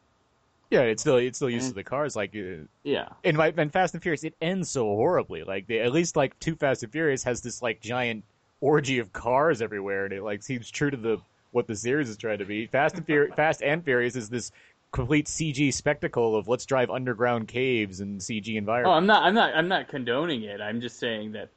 Yeah, 0.70 0.80
it's 0.80 1.02
still 1.02 1.16
it's 1.16 1.38
still 1.38 1.48
used 1.48 1.68
to 1.68 1.74
the 1.74 1.84
cars 1.84 2.14
like. 2.14 2.34
Uh, 2.34 2.64
Yeah, 2.82 3.08
And 3.24 3.36
my 3.36 3.52
in 3.56 3.70
Fast 3.70 3.94
and 3.94 4.02
Furious, 4.02 4.24
it 4.24 4.34
ends 4.40 4.68
so 4.68 4.84
horribly. 4.84 5.42
Like 5.42 5.66
they, 5.66 5.80
at 5.80 5.92
least 5.92 6.16
like 6.16 6.38
two 6.40 6.56
Fast 6.56 6.82
and 6.82 6.92
Furious 6.92 7.22
has 7.24 7.40
this 7.40 7.62
like 7.62 7.80
giant 7.80 8.24
orgy 8.60 8.98
of 8.98 9.12
cars 9.12 9.62
everywhere, 9.62 10.04
and 10.04 10.12
it 10.12 10.22
like 10.22 10.42
seems 10.42 10.70
true 10.70 10.90
to 10.90 10.96
the 10.96 11.18
what 11.52 11.66
the 11.66 11.76
series 11.76 12.10
is 12.10 12.18
trying 12.18 12.38
to 12.38 12.44
be. 12.44 12.66
Fast 12.66 12.96
and 12.96 13.06
Furious, 13.06 13.34
Fast 13.34 13.62
and 13.62 13.82
Furious 13.82 14.14
is 14.14 14.28
this 14.28 14.52
complete 14.92 15.26
CG 15.26 15.72
spectacle 15.72 16.36
of 16.36 16.48
let's 16.48 16.66
drive 16.66 16.90
underground 16.90 17.48
caves 17.48 18.00
and 18.00 18.20
CG 18.20 18.54
Oh, 18.54 18.58
environment. 18.58 18.96
I'm 18.96 19.06
not. 19.06 19.22
I'm 19.24 19.34
not. 19.34 19.54
I'm 19.54 19.68
not 19.68 19.88
condoning 19.88 20.42
it. 20.44 20.60
I'm 20.60 20.80
just 20.80 20.98
saying 20.98 21.32
that 21.32 21.50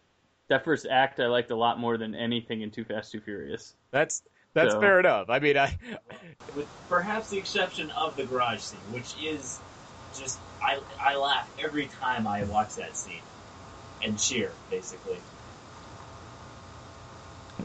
that 0.50 0.64
first 0.66 0.86
act 0.90 1.20
I 1.20 1.28
liked 1.28 1.52
a 1.52 1.56
lot 1.56 1.80
more 1.80 1.98
than 1.98 2.14
anything 2.14 2.62
in 2.62 2.72
Too 2.72 2.84
Fast, 2.84 3.12
Too 3.12 3.22
Furious. 3.22 3.74
that's 3.92 4.24
that's 4.54 4.74
So- 4.74 4.82
fair 4.82 5.00
enough. 5.00 5.30
I 5.30 5.40
mean, 5.40 5.58
I 5.58 5.78
With 6.56 6.68
perhaps 6.90 7.30
the 7.30 7.38
exception 7.38 7.90
of 7.92 8.16
the 8.18 8.26
garage 8.26 8.60
scene, 8.60 8.80
which 8.92 9.14
is 9.24 9.60
just 10.18 10.40
I 10.62 10.80
I 11.00 11.16
laugh 11.16 11.50
every 11.64 11.86
time 11.88 12.28
I 12.28 12.44
watch 12.44 12.76
that 12.76 12.98
scene 12.98 13.22
and 14.04 14.20
cheer 14.20 14.52
basically. 14.70 15.18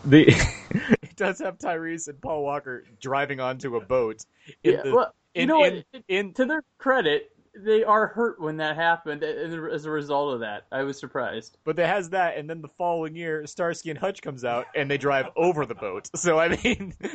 the 0.04 0.26
it 1.02 1.16
does 1.16 1.38
have 1.40 1.58
Tyrese 1.58 2.08
and 2.08 2.20
Paul 2.20 2.44
Walker 2.44 2.84
driving 3.00 3.40
onto 3.40 3.76
a 3.76 3.80
boat. 3.80 4.24
In 4.62 4.74
yeah. 4.74 4.82
the, 4.82 4.94
well, 4.94 5.14
you 5.36 5.46
know 5.46 5.64
in, 5.64 5.84
in 6.08 6.32
to 6.34 6.44
their 6.44 6.62
credit, 6.78 7.30
they 7.58 7.84
are 7.84 8.06
hurt 8.06 8.40
when 8.40 8.56
that 8.58 8.76
happened, 8.76 9.22
as 9.24 9.84
a 9.84 9.90
result 9.90 10.34
of 10.34 10.40
that, 10.40 10.66
I 10.70 10.82
was 10.82 10.98
surprised. 10.98 11.56
But 11.64 11.78
it 11.78 11.86
has 11.86 12.10
that, 12.10 12.36
and 12.36 12.48
then 12.50 12.60
the 12.60 12.68
following 12.68 13.16
year, 13.16 13.46
Starsky 13.46 13.90
and 13.90 13.98
Hutch 13.98 14.20
comes 14.22 14.44
out, 14.44 14.66
and 14.74 14.90
they 14.90 14.98
drive 14.98 15.26
over 15.36 15.64
the 15.66 15.74
boat. 15.74 16.08
So 16.16 16.38
I 16.38 16.48
mean, 16.62 16.94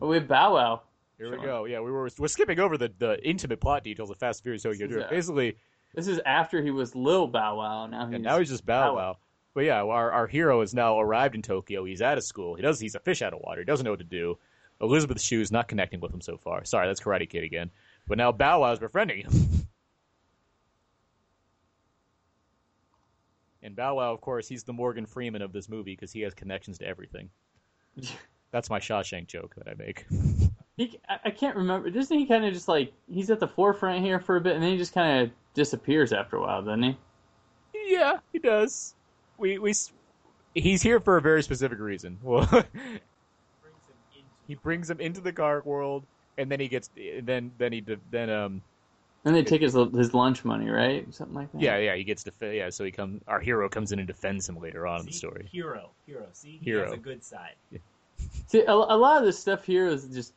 we 0.00 0.16
have 0.16 0.28
Bow 0.28 0.54
Wow. 0.54 0.82
here 1.18 1.30
we 1.30 1.44
go. 1.44 1.64
Yeah, 1.66 1.80
we 1.80 1.90
were 1.90 2.08
we're 2.18 2.28
skipping 2.28 2.60
over 2.60 2.76
the, 2.78 2.92
the 2.98 3.22
intimate 3.26 3.60
plot 3.60 3.84
details 3.84 4.10
of 4.10 4.18
Fast 4.18 4.40
and 4.40 4.44
Furious 4.44 4.62
Tokyo 4.62 4.86
Drift. 4.86 5.10
Basically, 5.10 5.56
This 5.94 6.08
is 6.08 6.20
after 6.26 6.62
he 6.62 6.70
was 6.70 6.94
Lil 6.94 7.26
Bow 7.28 7.58
Wow. 7.58 7.86
Now 7.86 8.06
he's 8.06 8.14
and 8.14 8.24
now 8.24 8.38
he's 8.38 8.48
just 8.48 8.66
Bow 8.66 8.88
Bow 8.90 8.94
Wow. 8.94 9.02
Wow. 9.10 9.16
But 9.54 9.64
yeah, 9.64 9.82
our 9.82 10.10
our 10.10 10.26
hero 10.26 10.60
has 10.60 10.72
now 10.74 10.98
arrived 10.98 11.34
in 11.34 11.42
Tokyo. 11.42 11.84
He's 11.84 12.00
out 12.00 12.16
of 12.16 12.24
school. 12.24 12.54
He 12.54 12.62
does. 12.62 12.80
He's 12.80 12.94
a 12.94 13.00
fish 13.00 13.20
out 13.20 13.34
of 13.34 13.40
water. 13.44 13.60
He 13.60 13.64
doesn't 13.66 13.84
know 13.84 13.90
what 13.92 13.98
to 13.98 14.04
do. 14.04 14.38
Elisabeth 14.82 15.20
Shue's 15.20 15.52
not 15.52 15.68
connecting 15.68 16.00
with 16.00 16.12
him 16.12 16.20
so 16.20 16.36
far. 16.36 16.64
Sorry, 16.64 16.88
that's 16.88 17.00
Karate 17.00 17.28
Kid 17.28 17.44
again. 17.44 17.70
But 18.08 18.18
now 18.18 18.32
Bow 18.32 18.60
Wow's 18.60 18.78
befriending 18.78 19.22
him. 19.22 19.32
And 23.64 23.76
Bow 23.76 23.94
Wow, 23.94 24.12
of 24.12 24.20
course, 24.20 24.48
he's 24.48 24.64
the 24.64 24.72
Morgan 24.72 25.06
Freeman 25.06 25.40
of 25.40 25.52
this 25.52 25.68
movie 25.68 25.92
because 25.92 26.10
he 26.10 26.20
has 26.22 26.34
connections 26.34 26.78
to 26.78 26.84
everything. 26.84 27.30
That's 28.50 28.68
my 28.68 28.80
Shawshank 28.80 29.28
joke 29.28 29.54
that 29.56 29.68
I 29.68 29.74
make. 29.74 30.04
He, 30.78 30.98
I, 31.06 31.30
can't 31.30 31.54
remember. 31.54 31.90
Doesn't 31.90 32.18
he 32.18 32.24
kind 32.24 32.46
of 32.46 32.54
just 32.54 32.66
like 32.66 32.94
he's 33.06 33.28
at 33.28 33.38
the 33.38 33.46
forefront 33.46 34.02
here 34.02 34.18
for 34.18 34.36
a 34.36 34.40
bit, 34.40 34.54
and 34.54 34.62
then 34.62 34.70
he 34.72 34.78
just 34.78 34.94
kind 34.94 35.22
of 35.22 35.30
disappears 35.52 36.14
after 36.14 36.38
a 36.38 36.40
while, 36.40 36.62
doesn't 36.62 36.82
he? 36.82 36.96
Yeah, 37.74 38.18
he 38.32 38.38
does. 38.38 38.94
We 39.36 39.58
we 39.58 39.74
he's 40.54 40.80
here 40.80 40.98
for 40.98 41.18
a 41.18 41.20
very 41.20 41.42
specific 41.42 41.78
reason. 41.78 42.18
Well, 42.22 42.48
Brings 42.48 42.64
him 42.72 42.80
into 42.90 43.11
he 44.52 44.56
brings 44.56 44.90
him 44.90 45.00
into 45.00 45.22
the 45.22 45.32
car 45.32 45.62
world, 45.64 46.04
and 46.36 46.50
then 46.52 46.60
he 46.60 46.68
gets 46.68 46.90
then 47.22 47.50
then 47.56 47.72
he 47.72 47.82
then 48.10 48.28
um 48.28 48.60
And 49.24 49.34
they 49.34 49.42
take 49.42 49.62
his 49.62 49.72
his 49.72 50.12
lunch 50.12 50.44
money, 50.44 50.68
right? 50.68 51.06
Something 51.14 51.36
like 51.36 51.50
that. 51.52 51.62
yeah 51.62 51.78
yeah 51.78 51.94
he 51.96 52.04
gets 52.04 52.22
def- 52.22 52.34
yeah 52.42 52.68
so 52.68 52.84
he 52.84 52.90
comes 52.90 53.22
our 53.28 53.40
hero 53.40 53.66
comes 53.70 53.92
in 53.92 53.98
and 53.98 54.06
defends 54.06 54.46
him 54.46 54.58
later 54.60 54.86
on 54.86 55.00
in 55.00 55.06
the 55.06 55.12
story. 55.12 55.48
Hero, 55.50 55.88
hero. 56.06 56.26
See, 56.34 56.60
he 56.62 56.66
Hero. 56.66 56.84
has 56.84 56.92
a 56.92 56.98
good 56.98 57.24
side. 57.24 57.54
See, 58.48 58.60
a, 58.60 58.72
a 58.72 58.98
lot 58.98 59.16
of 59.16 59.24
this 59.24 59.38
stuff 59.38 59.64
here 59.64 59.86
is 59.86 60.04
just 60.08 60.34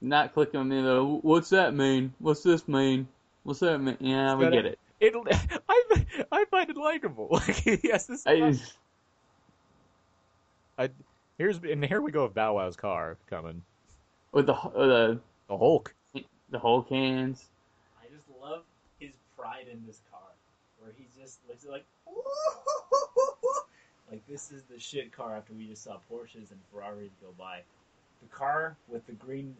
not 0.00 0.32
clicking 0.32 0.60
with 0.60 0.68
me. 0.68 0.80
Though, 0.80 1.18
what's 1.20 1.50
that 1.50 1.74
mean? 1.74 2.14
What's 2.18 2.42
this 2.42 2.66
mean? 2.66 3.06
What's 3.42 3.60
that 3.60 3.78
mean? 3.78 3.98
Yeah, 4.00 4.36
we 4.36 4.44
But, 4.46 4.52
get 4.54 4.64
it. 4.64 4.78
It 5.00 5.14
I 5.68 6.06
I 6.32 6.44
find 6.46 6.70
it 6.70 6.78
likable. 6.78 7.28
Like 7.46 7.84
yes 7.84 8.06
this 8.06 8.24
I, 8.26 8.54
I, 10.78 10.88
here's 11.38 11.58
and 11.58 11.84
here 11.84 12.00
we 12.00 12.12
go 12.12 12.24
with 12.24 12.34
Bow 12.34 12.54
Wow's 12.54 12.76
car 12.76 13.16
coming. 13.28 13.62
with 14.32 14.46
the 14.46 14.54
uh, 14.54 15.16
The 15.48 15.58
Hulk. 15.58 15.94
the 16.14 16.24
the 16.50 16.58
whole 16.58 16.82
cans. 16.82 17.46
I 18.00 18.06
just 18.14 18.24
love 18.40 18.62
his 18.98 19.12
pride 19.36 19.66
in 19.70 19.84
this 19.86 20.00
car, 20.10 20.20
where 20.78 20.92
he 20.96 21.06
just 21.20 21.40
looks 21.48 21.66
like, 21.66 21.84
like 24.10 24.26
this 24.28 24.52
is 24.52 24.62
the 24.64 24.78
shit 24.78 25.12
car. 25.12 25.36
After 25.36 25.52
we 25.52 25.66
just 25.66 25.82
saw 25.82 25.98
Porsches 26.10 26.50
and 26.50 26.60
Ferraris 26.72 27.12
go 27.20 27.28
by, 27.38 27.60
the 28.22 28.28
car 28.28 28.76
with 28.88 29.06
the 29.06 29.12
green 29.12 29.56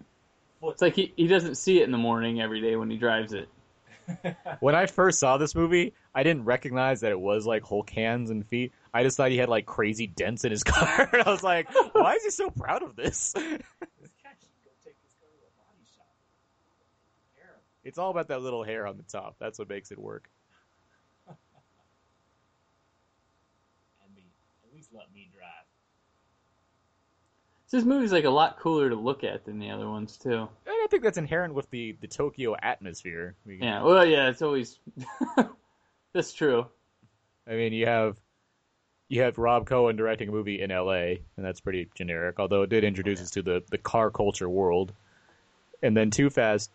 foot. 0.60 0.72
It's 0.72 0.82
like 0.82 0.94
he, 0.94 1.12
he 1.16 1.26
doesn't 1.26 1.56
see 1.56 1.80
it 1.80 1.84
in 1.84 1.90
the 1.90 1.98
morning 1.98 2.40
every 2.40 2.60
day 2.60 2.76
when 2.76 2.90
he 2.90 2.96
drives 2.96 3.32
it. 3.32 3.48
when 4.60 4.74
I 4.74 4.86
first 4.86 5.18
saw 5.18 5.36
this 5.36 5.54
movie, 5.54 5.94
I 6.14 6.22
didn't 6.22 6.44
recognize 6.44 7.00
that 7.00 7.10
it 7.10 7.20
was 7.20 7.46
like 7.46 7.62
Hulk 7.64 7.90
hands 7.90 8.30
and 8.30 8.46
feet. 8.46 8.72
I 8.92 9.02
just 9.02 9.16
thought 9.16 9.30
he 9.30 9.36
had 9.36 9.48
like 9.48 9.66
crazy 9.66 10.06
dents 10.06 10.44
in 10.44 10.50
his 10.50 10.62
car. 10.64 11.08
and 11.12 11.22
I 11.22 11.30
was 11.30 11.42
like, 11.42 11.68
why 11.94 12.14
is 12.14 12.24
he 12.24 12.30
so 12.30 12.50
proud 12.50 12.82
of 12.82 12.96
this? 12.96 13.34
It's 17.84 17.98
all 17.98 18.10
about 18.10 18.28
that 18.28 18.40
little 18.40 18.64
hair 18.64 18.86
on 18.86 18.96
the 18.96 19.02
top. 19.02 19.36
That's 19.38 19.58
what 19.58 19.68
makes 19.68 19.92
it 19.92 19.98
work. 19.98 20.30
And 21.28 21.36
me, 24.16 24.24
at 24.66 24.74
least 24.74 24.88
let 24.92 25.12
me 25.14 25.28
drive. 25.30 25.66
This 27.74 27.82
movie's 27.84 28.12
like 28.12 28.22
a 28.24 28.30
lot 28.30 28.60
cooler 28.60 28.88
to 28.88 28.94
look 28.94 29.24
at 29.24 29.44
than 29.44 29.58
the 29.58 29.70
other 29.70 29.88
ones 29.88 30.16
too. 30.16 30.30
And 30.32 30.48
I 30.66 30.86
think 30.88 31.02
that's 31.02 31.18
inherent 31.18 31.54
with 31.54 31.68
the, 31.70 31.96
the 32.00 32.06
Tokyo 32.06 32.54
atmosphere. 32.62 33.34
We- 33.44 33.58
Yeah, 33.60 33.82
well, 33.82 34.06
yeah, 34.06 34.28
it's 34.28 34.42
always 34.42 34.78
that's 36.12 36.32
true. 36.32 36.66
I 37.48 37.54
mean, 37.56 37.72
you 37.72 37.86
have 37.86 38.16
you 39.08 39.22
have 39.22 39.38
Rob 39.38 39.66
Cohen 39.66 39.96
directing 39.96 40.28
a 40.28 40.32
movie 40.32 40.62
in 40.62 40.70
L.A. 40.70 41.20
and 41.36 41.44
that's 41.44 41.60
pretty 41.60 41.88
generic. 41.96 42.38
Although 42.38 42.62
it 42.62 42.70
did 42.70 42.84
introduce 42.84 43.20
us 43.20 43.30
to 43.32 43.42
the, 43.42 43.64
the 43.70 43.78
car 43.78 44.08
culture 44.12 44.48
world, 44.48 44.92
and 45.82 45.96
then 45.96 46.12
Too 46.12 46.30
Fast, 46.30 46.70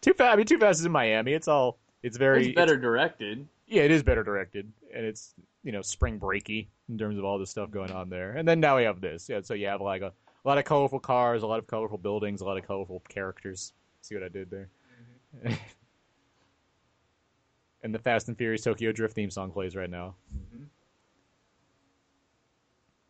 Too 0.00 0.14
Fast. 0.14 0.32
I 0.32 0.36
mean, 0.36 0.46
Too 0.46 0.58
Fast 0.58 0.80
is 0.80 0.86
in 0.86 0.92
Miami. 0.92 1.34
It's 1.34 1.48
all 1.48 1.76
it's 2.02 2.16
very 2.16 2.46
It's 2.46 2.54
better 2.54 2.78
directed. 2.78 3.46
yeah, 3.68 3.82
it 3.82 3.90
is 3.90 4.02
better 4.02 4.24
directed, 4.24 4.72
and 4.94 5.04
it's 5.04 5.34
you 5.62 5.72
know 5.72 5.82
spring 5.82 6.18
breaky 6.18 6.68
in 6.88 6.98
terms 6.98 7.18
of 7.18 7.24
all 7.24 7.38
the 7.38 7.46
stuff 7.46 7.70
going 7.70 7.90
on 7.90 8.10
there. 8.10 8.32
And 8.32 8.46
then 8.46 8.60
now 8.60 8.76
we 8.76 8.84
have 8.84 9.00
this. 9.00 9.28
Yeah, 9.28 9.40
so 9.42 9.54
you 9.54 9.66
have 9.66 9.80
like 9.80 10.02
a, 10.02 10.12
a 10.44 10.48
lot 10.48 10.58
of 10.58 10.64
colorful 10.64 11.00
cars, 11.00 11.42
a 11.42 11.46
lot 11.46 11.58
of 11.58 11.66
colorful 11.66 11.98
buildings, 11.98 12.40
a 12.40 12.44
lot 12.44 12.58
of 12.58 12.66
colorful 12.66 13.02
characters. 13.08 13.72
See 14.02 14.14
what 14.14 14.24
I 14.24 14.28
did 14.28 14.50
there? 14.50 14.68
Mm-hmm. 15.44 15.54
and 17.82 17.94
the 17.94 17.98
Fast 17.98 18.28
and 18.28 18.36
Furious 18.36 18.62
Tokyo 18.62 18.92
Drift 18.92 19.14
theme 19.14 19.30
song 19.30 19.50
plays 19.50 19.74
right 19.74 19.90
now. 19.90 20.14
Mm-hmm. 20.34 20.64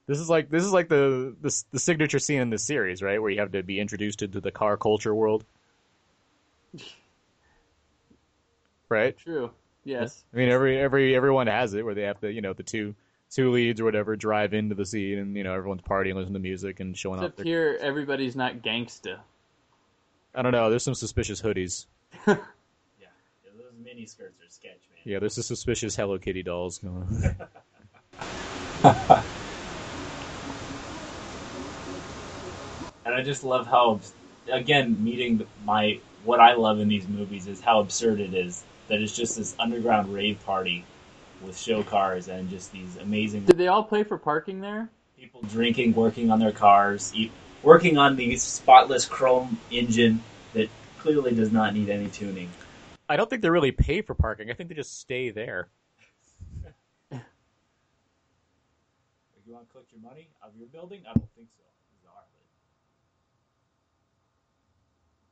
This 0.06 0.18
is 0.18 0.28
like 0.28 0.50
this 0.50 0.64
is 0.64 0.72
like 0.72 0.88
the, 0.88 1.34
the 1.40 1.64
the 1.72 1.78
signature 1.78 2.18
scene 2.18 2.40
in 2.40 2.50
this 2.50 2.62
series, 2.62 3.02
right? 3.02 3.20
Where 3.20 3.30
you 3.30 3.40
have 3.40 3.52
to 3.52 3.62
be 3.62 3.80
introduced 3.80 4.20
into 4.20 4.40
the 4.40 4.50
car 4.50 4.76
culture 4.76 5.14
world, 5.14 5.44
right? 8.90 9.16
True. 9.16 9.50
Yes. 9.82 10.22
I 10.32 10.37
mean, 10.37 10.50
every 10.50 10.78
every 10.78 11.16
everyone 11.16 11.46
has 11.46 11.72
it 11.72 11.84
where 11.84 11.94
they 11.94 12.02
have 12.02 12.20
to, 12.20 12.30
you 12.30 12.42
know, 12.42 12.52
the 12.52 12.62
two 12.62 12.94
two 13.35 13.51
leads 13.51 13.81
or 13.81 13.85
whatever 13.85 14.16
drive 14.16 14.55
into 14.55 14.75
the 14.75 14.87
scene, 14.87 15.18
and 15.18 15.37
you 15.37 15.44
know 15.44 15.53
everyone's 15.53 15.83
partying, 15.83 16.14
listening 16.14 16.35
to 16.35 16.40
music, 16.40 16.81
and 16.81 16.97
showing 16.97 17.18
off. 17.18 17.25
Except 17.25 17.37
Their... 17.38 17.47
here, 17.47 17.79
everybody's 17.81 18.37
not 18.37 18.62
gangsta. 18.62 19.18
I 20.35 20.42
don't 20.42 20.53
know. 20.53 20.70
There's 20.70 20.83
some 20.83 20.94
suspicious 20.94 21.42
hoodies. 21.42 21.87
Yeah, 22.27 22.37
yeah 23.01 23.07
those 23.57 23.73
mini 23.85 24.07
skirts 24.07 24.38
are 24.40 24.51
sketch, 24.51 24.81
man. 24.90 25.01
Yeah, 25.05 25.18
there's 25.18 25.35
some 25.35 25.42
suspicious 25.42 25.94
Hello 25.97 26.18
Kitty 26.18 26.42
dolls 26.42 26.79
going. 26.79 27.37
on. 28.85 29.25
And 33.07 33.14
I 33.14 33.23
just 33.23 33.44
love 33.44 33.66
how, 33.66 34.01
again, 34.51 35.03
meeting 35.05 35.47
my 35.64 36.01
what 36.25 36.40
I 36.40 36.55
love 36.55 36.81
in 36.81 36.88
these 36.88 37.07
movies 37.07 37.47
is 37.47 37.61
how 37.61 37.81
absurd 37.81 38.18
it 38.18 38.33
is 38.33 38.64
that 38.88 39.01
it's 39.01 39.14
just 39.14 39.37
this 39.37 39.55
underground 39.59 40.12
rave 40.12 40.42
party 40.47 40.85
with 41.44 41.59
show 41.59 41.83
cars 41.83 42.28
and 42.28 42.48
just 42.50 42.72
these 42.72 42.96
amazing 42.96 43.44
Did 43.44 43.59
they 43.59 43.68
all 43.68 43.85
play 43.85 44.02
for 44.02 44.18
parking 44.18 44.61
there? 44.61 44.88
people 45.16 45.42
drinking, 45.42 45.94
working 45.94 46.30
on 46.30 46.38
their 46.38 46.52
cars, 46.52 47.12
e- 47.14 47.30
working 47.62 47.96
on 47.96 48.16
the 48.16 48.37
spotless 48.37 49.07
chrome 49.07 49.59
engine 49.70 50.22
that 50.52 50.68
clearly 50.98 51.35
does 51.35 51.50
not 51.52 51.74
need 51.74 51.88
any 51.88 52.09
tuning. 52.09 52.50
I 53.09 53.16
don't 53.16 53.30
think 53.30 53.42
they 53.42 53.50
really 53.50 53.72
pay 53.72 54.02
for 54.02 54.14
parking. 54.14 54.50
I 54.50 54.54
think 54.54 54.68
they 54.68 54.74
just 54.74 54.98
stay 55.00 55.30
there. 55.30 55.68
If 57.12 57.20
you 59.46 59.52
want 59.52 59.66
to 59.66 59.72
collect 59.72 59.92
your 59.92 60.00
money 60.00 60.28
out 60.42 60.50
of 60.50 60.57
your 60.59 60.68
building, 60.68 61.02
I 61.09 61.12
don't 61.12 61.28
think 61.37 61.48
so. 61.57 61.62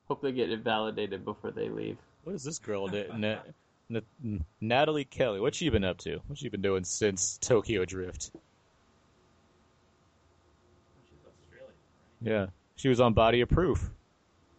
Hope 0.08 0.20
they 0.20 0.32
get 0.32 0.50
it 0.50 0.60
validated 0.60 1.24
before 1.24 1.50
they 1.50 1.70
leave. 1.70 1.96
What 2.24 2.34
is 2.34 2.44
this 2.44 2.58
girl, 2.58 2.88
Na- 2.88 3.36
Na- 3.88 4.00
Nathalie 4.60 5.04
Kelley? 5.04 5.40
What's 5.40 5.56
she 5.56 5.68
been 5.68 5.84
up 5.84 5.98
to? 5.98 6.20
What's 6.26 6.40
she 6.40 6.48
been 6.48 6.62
doing 6.62 6.84
since 6.84 7.38
Tokyo 7.38 7.84
Drift? 7.84 8.30
Yeah, 12.20 12.46
she 12.76 12.88
was 12.88 13.00
on 13.00 13.14
Body 13.14 13.40
of 13.40 13.48
Proof, 13.48 13.90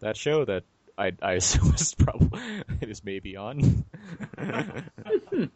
that 0.00 0.16
show 0.16 0.44
that 0.44 0.64
I 0.98 1.12
I 1.22 1.32
assume 1.40 1.74
is 1.74 1.94
probably 1.94 2.40
it 2.80 2.90
is 2.90 3.04
maybe 3.04 3.36
on. 3.36 3.84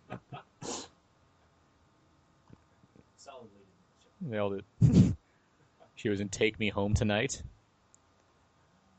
Nailed 4.20 4.54
it. 4.54 4.64
She 5.94 6.09
was 6.09 6.20
in 6.20 6.28
Take 6.28 6.61
Me 6.61 6.68
Home 6.68 6.94
Tonight. 6.94 7.42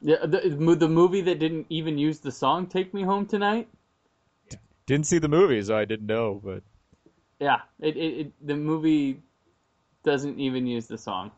Yeah, 0.01 0.25
the, 0.25 0.75
the 0.75 0.89
movie 0.89 1.21
that 1.21 1.39
didn't 1.39 1.67
even 1.69 1.97
use 1.97 2.19
the 2.19 2.32
song 2.32 2.67
"Take 2.67 2.93
Me 2.93 3.03
Home 3.03 3.25
Tonight." 3.25 3.69
Didn't 4.89 5.06
see 5.06 5.19
the 5.19 5.30
movie, 5.30 5.62
so 5.62 5.78
I 5.78 5.86
didn't 5.86 6.08
know. 6.08 6.41
But 6.43 6.63
Yeah, 7.39 7.60
it, 7.80 7.95
it, 7.95 8.19
it 8.19 8.47
the 8.47 8.56
movie 8.56 9.21
doesn't 10.04 10.39
even 10.39 10.65
use 10.65 10.88
the 10.88 10.97
song. 10.97 11.30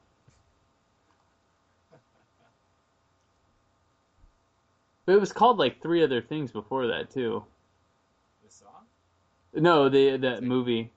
But 5.06 5.16
it 5.16 5.20
was 5.20 5.34
called 5.34 5.58
like 5.58 5.82
three 5.82 6.02
other 6.02 6.22
things 6.22 6.54
before 6.54 6.88
that 6.88 7.10
too. 7.12 7.44
The 8.42 8.50
song? 8.50 8.86
No, 9.54 9.90
the 9.90 10.16
that 10.16 10.44
movie. 10.44 10.90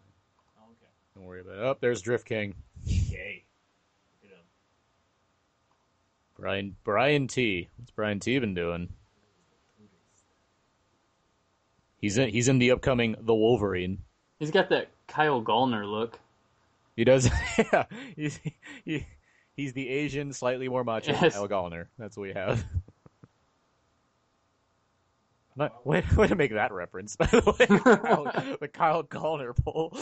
Oh, 0.57 0.71
okay. 0.71 0.93
don't 1.17 1.25
worry 1.25 1.41
about 1.41 1.57
it. 1.57 1.61
Oh, 1.61 1.77
there's 1.81 2.03
Drift 2.03 2.25
King. 2.25 2.55
Okay. 2.87 3.43
Look 4.23 4.31
at 4.31 4.39
him. 4.39 4.45
Brian 6.37 6.77
Brian 6.85 7.27
Tee. 7.27 7.69
What's 7.79 7.91
Brian 7.91 8.21
Tee 8.21 8.39
been 8.39 8.55
doing? 8.55 8.91
He's 12.05 12.19
in 12.19 12.29
he's 12.29 12.49
in 12.49 12.59
the 12.59 12.73
upcoming 12.73 13.17
The 13.19 13.35
Wolverine. 13.35 14.03
He's 14.39 14.51
got 14.51 14.69
that 14.69 14.91
Kyle 15.09 15.43
Gallner 15.43 15.91
look. 15.91 16.19
He 16.97 17.05
does. 17.05 17.31
yeah, 17.59 17.85
he's 18.15 18.39
he, 18.85 19.07
he's 19.57 19.73
the 19.73 19.89
Asian, 19.89 20.35
slightly 20.35 20.69
more 20.69 20.85
macho 20.85 21.13
Yes. 21.13 21.33
Kyle 21.33 21.49
Gallner. 21.49 21.87
That's 21.99 22.19
what 22.19 22.25
we 22.25 22.35
have. 22.35 22.63
Not, 25.57 25.87
way, 25.87 26.05
way 26.15 26.27
to 26.27 26.35
make 26.35 26.53
that 26.53 26.73
reference, 26.73 27.17
by 27.21 27.25
the 27.25 27.57
way. 27.59 27.67
Kyle, 27.67 28.57
the 28.61 28.69
Kyle 28.69 29.03
Gallner 29.03 29.57
poll. 29.65 29.97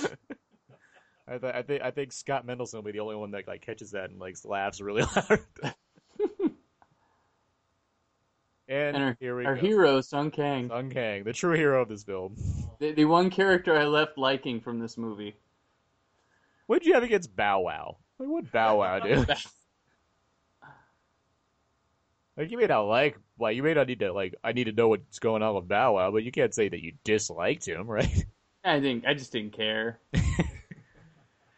I, 1.28 1.38
th- 1.38 1.54
I 1.54 1.62
think 1.62 1.82
I 1.82 1.92
think 1.92 2.12
Scott 2.12 2.44
Mendelson 2.44 2.74
will 2.74 2.82
be 2.82 2.90
the 2.90 2.98
only 2.98 3.14
one 3.14 3.30
that 3.30 3.46
like 3.46 3.60
catches 3.60 3.92
that 3.92 4.10
and 4.10 4.18
like 4.18 4.36
laughs 4.44 4.80
really 4.80 5.02
loud. 5.02 5.38
And, 8.68 8.96
And 8.96 9.04
our, 9.04 9.16
here 9.20 9.36
we 9.36 9.44
our 9.46 9.54
go. 9.54 9.60
hero, 9.60 10.00
Sung 10.00 10.30
Kang, 10.30 10.68
Sung 10.68 10.90
Kang, 10.90 11.24
the 11.24 11.32
true 11.32 11.54
hero 11.56 11.82
of 11.82 11.88
this 11.88 12.04
film. 12.04 12.36
the, 12.78 12.92
the 12.92 13.04
one 13.04 13.30
character 13.30 13.76
I 13.76 13.84
left 13.84 14.16
liking 14.18 14.60
from 14.60 14.78
this 14.78 14.96
movie. 14.96 15.34
What'd 16.66 16.86
you 16.86 16.94
have 16.94 17.02
against 17.02 17.34
Bow 17.36 17.60
Wow? 17.60 17.96
Like, 18.18 18.28
what 18.28 18.50
Bow 18.52 18.78
Wow 18.78 19.00
do? 19.00 19.24
Like 22.36 22.50
you 22.50 22.56
may 22.56 22.64
not 22.66 22.82
like, 22.82 23.18
like 23.38 23.56
you 23.56 23.62
may 23.62 23.74
not 23.74 23.86
need 23.88 23.98
to 24.00 24.10
like. 24.12 24.34
I 24.42 24.52
need 24.52 24.64
to 24.64 24.72
know 24.72 24.88
what's 24.88 25.18
going 25.18 25.42
on 25.42 25.54
with 25.54 25.68
Bow 25.68 25.96
Wow, 25.96 26.10
but 26.12 26.22
you 26.24 26.32
can't 26.32 26.54
say 26.54 26.66
that 26.66 26.82
you 26.82 26.94
disliked 27.04 27.68
him, 27.68 27.86
right? 27.90 28.24
I 28.64 28.80
think 28.80 29.04
I 29.06 29.12
just 29.12 29.32
didn't 29.32 29.52
care. 29.52 29.98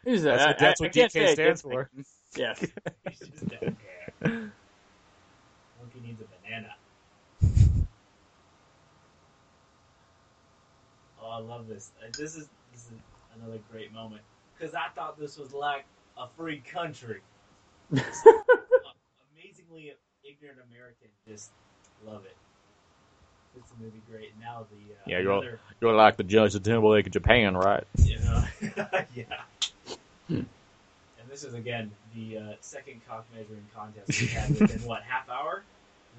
He's 0.03 0.23
a- 0.25 0.29
That's 0.35 0.45
what- 0.45 0.49
I- 0.49 0.59
that's 0.59 0.81
I- 0.81 0.83
what 0.83 0.97
I 0.97 0.99
DK 1.07 1.27
I 1.29 1.33
stands 1.33 1.61
for. 1.61 1.89
Yes. 2.35 2.59
He's 3.07 3.19
just 3.19 3.47
down 3.47 3.77
there. 4.19 4.51
Monkey 5.79 5.99
needs 6.03 6.21
a 6.21 6.25
banana. 6.43 6.74
I 11.35 11.39
love 11.39 11.67
this. 11.67 11.91
Uh, 12.01 12.07
This 12.17 12.35
is 12.35 12.47
this 12.71 12.83
is 12.85 12.91
another 13.39 13.59
great 13.71 13.93
moment 13.93 14.21
because 14.57 14.73
I 14.73 14.87
thought 14.95 15.19
this 15.19 15.37
was 15.37 15.53
like 15.53 15.85
a 16.17 16.27
free 16.37 16.59
country. 16.59 17.19
Amazingly 17.91 19.93
ignorant 20.23 20.59
American, 20.71 21.07
just 21.27 21.51
love 22.05 22.23
it. 22.25 22.35
It's 23.57 23.71
a 23.71 23.83
movie 23.83 24.01
great. 24.09 24.31
Now 24.39 24.65
the 24.71 24.93
uh, 24.93 24.97
Yeah, 25.07 25.19
you're 25.19 25.33
all- 25.33 25.41
another, 25.41 25.59
You're 25.81 25.95
like 25.95 26.17
the 26.17 26.23
Justin 26.23 26.63
Timberlake 26.63 27.07
of 27.07 27.13
Japan, 27.13 27.55
right? 27.55 27.83
you 28.03 28.19
know, 28.19 28.43
yeah. 29.15 29.41
And 30.29 31.29
this 31.29 31.43
is 31.43 31.53
again 31.53 31.91
the 32.15 32.37
uh, 32.37 32.53
second 32.61 33.01
cock 33.07 33.25
measuring 33.35 33.65
contest 33.75 34.19
we 34.21 34.27
had 34.27 34.49
within 34.49 34.87
what 34.87 35.03
half 35.03 35.29
hour. 35.29 35.63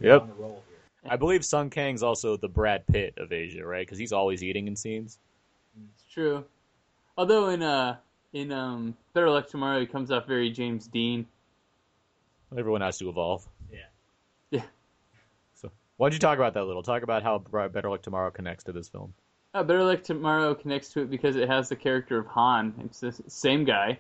We're 0.00 0.11
Yep. 0.11 0.22
on 0.22 0.31
a 0.31 0.35
roll 0.35 0.62
here. 0.68 0.76
I 1.09 1.16
believe 1.16 1.45
Sung 1.45 1.71
Kang's 1.71 2.03
also 2.03 2.37
the 2.37 2.49
Brad 2.49 2.87
Pitt 2.87 3.14
of 3.19 3.33
Asia, 3.33 3.64
right? 3.66 3.87
Because 3.87 3.99
he's 3.99 4.12
always 4.12 4.42
eating 4.42 4.66
in 4.66 4.77
scenes. 4.77 5.19
It's 5.95 6.12
true. 6.12 6.45
Although 7.19 7.49
in 7.49 7.62
uh 7.62 7.97
in 8.33 8.53
um 8.53 8.97
Better 9.14 9.31
Luck 9.31 9.49
Tomorrow 9.49 9.81
he 9.81 9.87
comes 9.87 10.11
off 10.11 10.27
very 10.27 10.51
James 10.51 10.87
Dean. 10.87 11.27
Everyone 12.57 12.81
has 12.81 12.99
to 12.99 13.09
evolve. 13.09 13.47
Yeah. 13.73 13.79
Yeah. 14.51 14.62
So 15.55 15.71
Why 15.97 16.09
don't 16.09 16.14
you 16.14 16.19
talk 16.19 16.38
about 16.38 16.55
that 16.55 16.62
a 16.62 16.64
little? 16.64 16.83
Talk 16.83 17.03
about 17.03 17.23
how 17.23 17.38
Better 17.38 17.90
Luck 17.90 18.03
Tomorrow 18.03 18.31
connects 18.31 18.64
to 18.64 18.73
this 18.73 18.88
film. 18.88 19.14
Uh, 19.55 19.62
Better 19.62 19.83
Luck 19.85 20.03
Tomorrow 20.03 20.55
connects 20.55 20.90
to 20.90 21.01
it 21.03 21.11
because 21.11 21.37
it 21.37 21.49
has 21.49 21.69
the 21.69 21.77
character 21.77 22.19
of 22.19 22.27
Han. 22.29 22.75
It's 22.85 23.01
the 23.01 23.12
same 23.29 23.64
guy, 23.64 23.99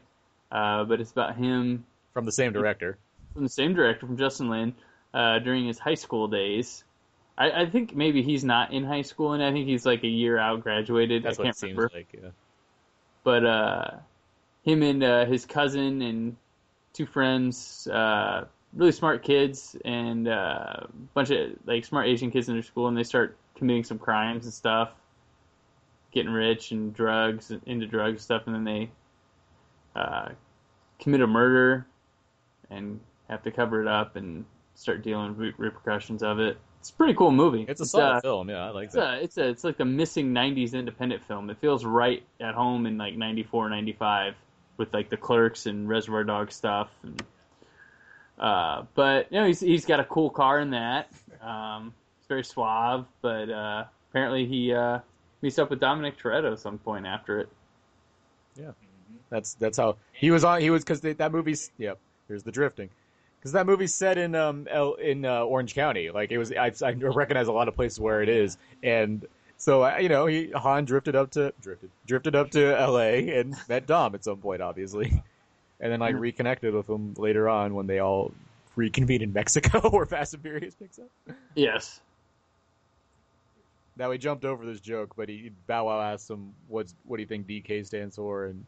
uh, 0.52 0.84
but 0.84 1.00
it's 1.00 1.10
about 1.12 1.36
him 1.36 1.84
From 2.12 2.26
the 2.26 2.32
same 2.32 2.52
director. 2.52 2.98
from 3.32 3.42
the 3.42 3.48
same 3.48 3.74
director, 3.74 4.06
from 4.06 4.16
Justin 4.18 4.50
Lin, 4.50 4.74
uh, 5.14 5.38
during 5.38 5.66
his 5.66 5.78
high 5.78 5.94
school 5.94 6.28
days. 6.28 6.84
I, 7.38 7.62
I 7.62 7.66
think 7.66 7.94
maybe 7.94 8.22
he's 8.22 8.44
not 8.44 8.72
in 8.72 8.84
high 8.84 9.02
school, 9.02 9.32
and 9.32 9.42
I 9.42 9.52
think 9.52 9.66
he's 9.66 9.84
like 9.84 10.04
a 10.04 10.08
year 10.08 10.38
out, 10.38 10.62
graduated. 10.62 11.22
That's 11.22 11.38
I 11.38 11.42
what 11.42 11.44
can't 11.44 11.56
it 11.56 11.58
seems 11.58 11.76
remember. 11.76 11.90
like. 11.94 12.08
Yeah. 12.12 12.30
But 13.24 13.44
uh, 13.44 13.90
him 14.64 14.82
and 14.82 15.02
uh, 15.02 15.26
his 15.26 15.44
cousin 15.44 16.02
and 16.02 16.36
two 16.92 17.06
friends, 17.06 17.86
uh, 17.88 18.46
really 18.72 18.92
smart 18.92 19.22
kids, 19.22 19.76
and 19.84 20.28
uh, 20.28 20.76
a 20.80 20.88
bunch 21.14 21.30
of 21.30 21.52
like 21.66 21.84
smart 21.84 22.06
Asian 22.06 22.30
kids 22.30 22.48
in 22.48 22.54
their 22.54 22.62
school, 22.62 22.88
and 22.88 22.96
they 22.96 23.04
start 23.04 23.36
committing 23.54 23.84
some 23.84 23.98
crimes 23.98 24.44
and 24.44 24.54
stuff, 24.54 24.90
getting 26.12 26.32
rich 26.32 26.70
and 26.70 26.94
drugs 26.94 27.52
into 27.66 27.86
drugs 27.86 28.12
and 28.12 28.20
stuff, 28.20 28.42
and 28.46 28.54
then 28.54 28.64
they 28.64 28.90
uh, 29.94 30.28
commit 31.00 31.20
a 31.20 31.26
murder 31.26 31.86
and 32.70 33.00
have 33.28 33.42
to 33.42 33.50
cover 33.50 33.82
it 33.82 33.88
up 33.88 34.16
and 34.16 34.44
start 34.74 35.02
dealing 35.02 35.36
with 35.36 35.54
repercussions 35.58 36.22
of 36.22 36.38
it. 36.38 36.58
It's 36.86 36.92
a 36.92 36.94
pretty 36.94 37.14
cool 37.14 37.32
movie. 37.32 37.66
It's 37.66 37.80
a 37.80 37.86
solid 37.86 38.18
uh, 38.18 38.20
film. 38.20 38.48
Yeah, 38.48 38.66
I 38.66 38.70
like 38.70 38.84
it's 38.84 38.94
that. 38.94 39.14
a, 39.14 39.20
it's 39.20 39.38
a, 39.38 39.48
it's 39.48 39.64
like 39.64 39.80
a 39.80 39.84
missing 39.84 40.32
'90s 40.32 40.72
independent 40.72 41.24
film. 41.24 41.50
It 41.50 41.58
feels 41.58 41.84
right 41.84 42.22
at 42.38 42.54
home 42.54 42.86
in 42.86 42.96
like 42.96 43.16
'94, 43.16 43.70
'95 43.70 44.34
with 44.76 44.94
like 44.94 45.10
the 45.10 45.16
Clerks 45.16 45.66
and 45.66 45.88
Reservoir 45.88 46.22
Dog 46.22 46.52
stuff. 46.52 46.88
And, 47.02 47.20
uh, 48.38 48.84
but 48.94 49.32
you 49.32 49.40
know, 49.40 49.48
he's 49.48 49.58
he's 49.58 49.84
got 49.84 49.98
a 49.98 50.04
cool 50.04 50.30
car 50.30 50.60
in 50.60 50.70
that. 50.70 51.10
Um, 51.42 51.92
it's 52.20 52.28
very 52.28 52.44
suave, 52.44 53.04
but 53.20 53.50
uh, 53.50 53.86
apparently 54.10 54.46
he 54.46 54.72
uh, 54.72 55.00
meets 55.42 55.58
up 55.58 55.70
with 55.70 55.80
Dominic 55.80 56.16
Toretto 56.22 56.52
at 56.52 56.60
some 56.60 56.78
point 56.78 57.04
after 57.04 57.40
it. 57.40 57.48
Yeah, 58.54 58.70
that's 59.28 59.54
that's 59.54 59.78
how 59.78 59.96
he 60.12 60.30
was 60.30 60.44
on. 60.44 60.60
He 60.60 60.70
was 60.70 60.84
because 60.84 61.00
that 61.00 61.32
movie's. 61.32 61.72
Yep. 61.78 61.98
Here's 62.28 62.44
the 62.44 62.52
drifting. 62.52 62.90
Because 63.38 63.52
that 63.52 63.66
movie's 63.66 63.94
set 63.94 64.18
in 64.18 64.34
um 64.34 64.66
L, 64.70 64.94
in 64.94 65.24
uh, 65.24 65.42
Orange 65.42 65.74
County. 65.74 66.10
Like 66.10 66.30
it 66.32 66.38
was. 66.38 66.52
I, 66.52 66.72
I 66.82 66.92
recognize 66.92 67.48
a 67.48 67.52
lot 67.52 67.68
of 67.68 67.74
places 67.74 68.00
where 68.00 68.22
it 68.22 68.28
is, 68.28 68.58
and 68.82 69.24
so 69.56 69.84
uh, 69.84 69.98
you 69.98 70.08
know 70.08 70.26
he 70.26 70.50
Han 70.50 70.84
drifted 70.84 71.16
up 71.16 71.30
to 71.32 71.52
drifted 71.60 71.90
drifted 72.06 72.34
up 72.34 72.50
to 72.52 72.78
L.A. 72.78 73.38
and 73.38 73.54
met 73.68 73.86
Dom 73.86 74.14
at 74.14 74.24
some 74.24 74.38
point, 74.38 74.62
obviously, 74.62 75.22
and 75.80 75.92
then 75.92 76.00
like 76.00 76.16
reconnected 76.16 76.74
with 76.74 76.88
him 76.88 77.14
later 77.16 77.48
on 77.48 77.74
when 77.74 77.86
they 77.86 78.00
all 78.00 78.32
reconvene 78.74 79.22
in 79.22 79.32
Mexico, 79.32 79.88
where 79.90 80.06
Fast 80.06 80.34
and 80.34 80.42
Furious 80.42 80.74
picks 80.74 80.98
up. 80.98 81.10
Yes. 81.54 82.00
Now 83.98 84.10
he 84.10 84.18
jumped 84.18 84.44
over 84.44 84.66
this 84.66 84.80
joke, 84.80 85.14
but 85.16 85.28
he 85.28 85.50
Bow 85.66 85.86
Wow 85.86 86.00
asked 86.00 86.28
him 86.28 86.52
what's 86.68 86.94
what 87.06 87.16
do 87.16 87.22
you 87.22 87.26
think 87.26 87.46
DK 87.46 87.86
stands 87.86 88.16
for, 88.16 88.46
and 88.46 88.66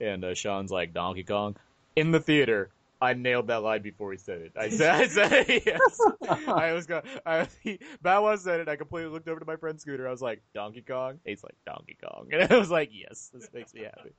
and 0.00 0.24
uh, 0.24 0.34
Sean's 0.34 0.70
like 0.70 0.94
Donkey 0.94 1.22
Kong. 1.22 1.56
In 1.96 2.10
the 2.10 2.20
theater, 2.20 2.70
I 3.00 3.14
nailed 3.14 3.48
that 3.48 3.62
line 3.62 3.82
before 3.82 4.12
he 4.12 4.18
said 4.18 4.40
it. 4.40 4.52
I 4.56 4.68
said, 4.70 4.94
I 4.94 5.06
said 5.08 5.46
it, 5.48 5.64
yes. 5.66 6.00
I 6.48 6.72
was 6.72 6.86
going. 6.86 7.02
I, 7.26 7.48
he, 7.62 7.78
Bow 8.02 8.24
Wow 8.24 8.36
said 8.36 8.60
it. 8.60 8.68
I 8.68 8.76
completely 8.76 9.10
looked 9.10 9.28
over 9.28 9.40
to 9.40 9.46
my 9.46 9.56
friend 9.56 9.80
Scooter. 9.80 10.06
I 10.08 10.10
was 10.10 10.22
like 10.22 10.42
Donkey 10.54 10.82
Kong. 10.82 11.20
He's 11.24 11.42
like 11.44 11.56
Donkey 11.66 11.98
Kong, 12.02 12.28
and 12.32 12.50
I 12.52 12.58
was 12.58 12.70
like, 12.70 12.90
yes, 12.92 13.30
this 13.32 13.48
makes 13.52 13.74
me 13.74 13.82
happy. 13.82 14.14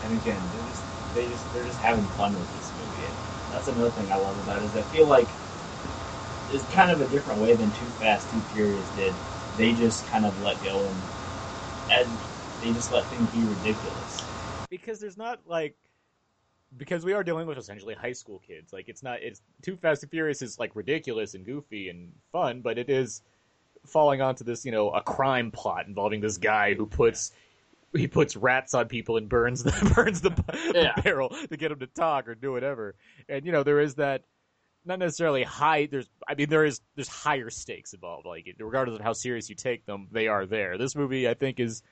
And 0.00 0.12
again, 0.12 0.50
they're 0.50 0.64
just 0.64 0.86
they 1.12 1.28
just 1.28 1.50
they're 1.50 1.64
just 1.64 1.80
having 1.80 2.08
fun 2.10 2.38
with 2.38 2.52
this 2.52 2.72
movie. 2.74 3.04
And 3.06 3.18
that's 3.48 3.68
another 3.68 3.90
thing 3.90 4.10
I 4.12 4.16
love 4.16 4.38
about 4.38 4.62
it 4.62 4.66
is 4.66 4.76
I 4.76 4.82
feel 4.82 5.08
like 5.08 5.38
it's 6.48 6.66
kind 6.66 6.90
of 6.90 7.00
a 7.00 7.08
different 7.08 7.40
way 7.40 7.56
than 7.56 7.72
Too 7.72 7.92
Fast, 7.92 8.30
Too 8.30 8.42
Furious 8.42 8.90
did. 8.90 9.22
They 9.54 9.72
just 9.72 10.06
kind 10.06 10.26
of 10.26 10.38
let 10.38 10.62
go 10.62 10.88
and 10.88 11.10
and 11.88 12.20
they 12.60 12.72
just 12.72 12.90
let 12.90 13.08
things 13.08 13.30
be 13.30 13.44
ridiculous. 13.44 14.33
Because 14.76 15.00
there's 15.00 15.16
not 15.16 15.40
like 15.46 15.76
because 16.76 17.04
we 17.04 17.12
are 17.12 17.22
dealing 17.22 17.46
with 17.46 17.58
essentially 17.58 17.94
high 17.94 18.12
school 18.12 18.40
kids. 18.46 18.72
Like 18.72 18.88
it's 18.88 19.02
not 19.02 19.22
it's 19.22 19.42
Too 19.62 19.76
Fast 19.76 20.02
and 20.02 20.10
Furious 20.10 20.42
is 20.42 20.58
like 20.58 20.74
ridiculous 20.74 21.34
and 21.34 21.44
goofy 21.44 21.88
and 21.88 22.12
fun, 22.32 22.60
but 22.60 22.78
it 22.78 22.90
is 22.90 23.22
falling 23.86 24.20
onto 24.22 24.44
this 24.44 24.64
you 24.64 24.72
know 24.72 24.90
a 24.90 25.02
crime 25.02 25.50
plot 25.50 25.86
involving 25.86 26.20
this 26.20 26.38
guy 26.38 26.74
who 26.74 26.86
puts 26.86 27.32
he 27.92 28.08
puts 28.08 28.34
rats 28.34 28.74
on 28.74 28.88
people 28.88 29.16
and 29.16 29.28
burns 29.28 29.62
the 29.62 29.92
burns 29.94 30.20
the, 30.20 30.30
the 30.30 31.02
barrel 31.02 31.28
to 31.28 31.56
get 31.56 31.68
them 31.68 31.78
to 31.78 31.86
talk 31.86 32.28
or 32.28 32.34
do 32.34 32.52
whatever. 32.52 32.94
And 33.28 33.44
you 33.46 33.52
know 33.52 33.62
there 33.62 33.80
is 33.80 33.94
that 33.96 34.22
not 34.84 34.98
necessarily 34.98 35.42
high. 35.44 35.86
There's 35.86 36.08
I 36.26 36.34
mean 36.34 36.48
there 36.48 36.64
is 36.64 36.80
there's 36.96 37.08
higher 37.08 37.50
stakes 37.50 37.92
involved. 37.94 38.26
Like 38.26 38.54
regardless 38.58 38.98
of 38.98 39.04
how 39.04 39.12
serious 39.12 39.48
you 39.48 39.54
take 39.54 39.86
them, 39.86 40.08
they 40.10 40.28
are 40.28 40.46
there. 40.46 40.76
This 40.76 40.96
movie 40.96 41.28
I 41.28 41.34
think 41.34 41.60
is 41.60 41.82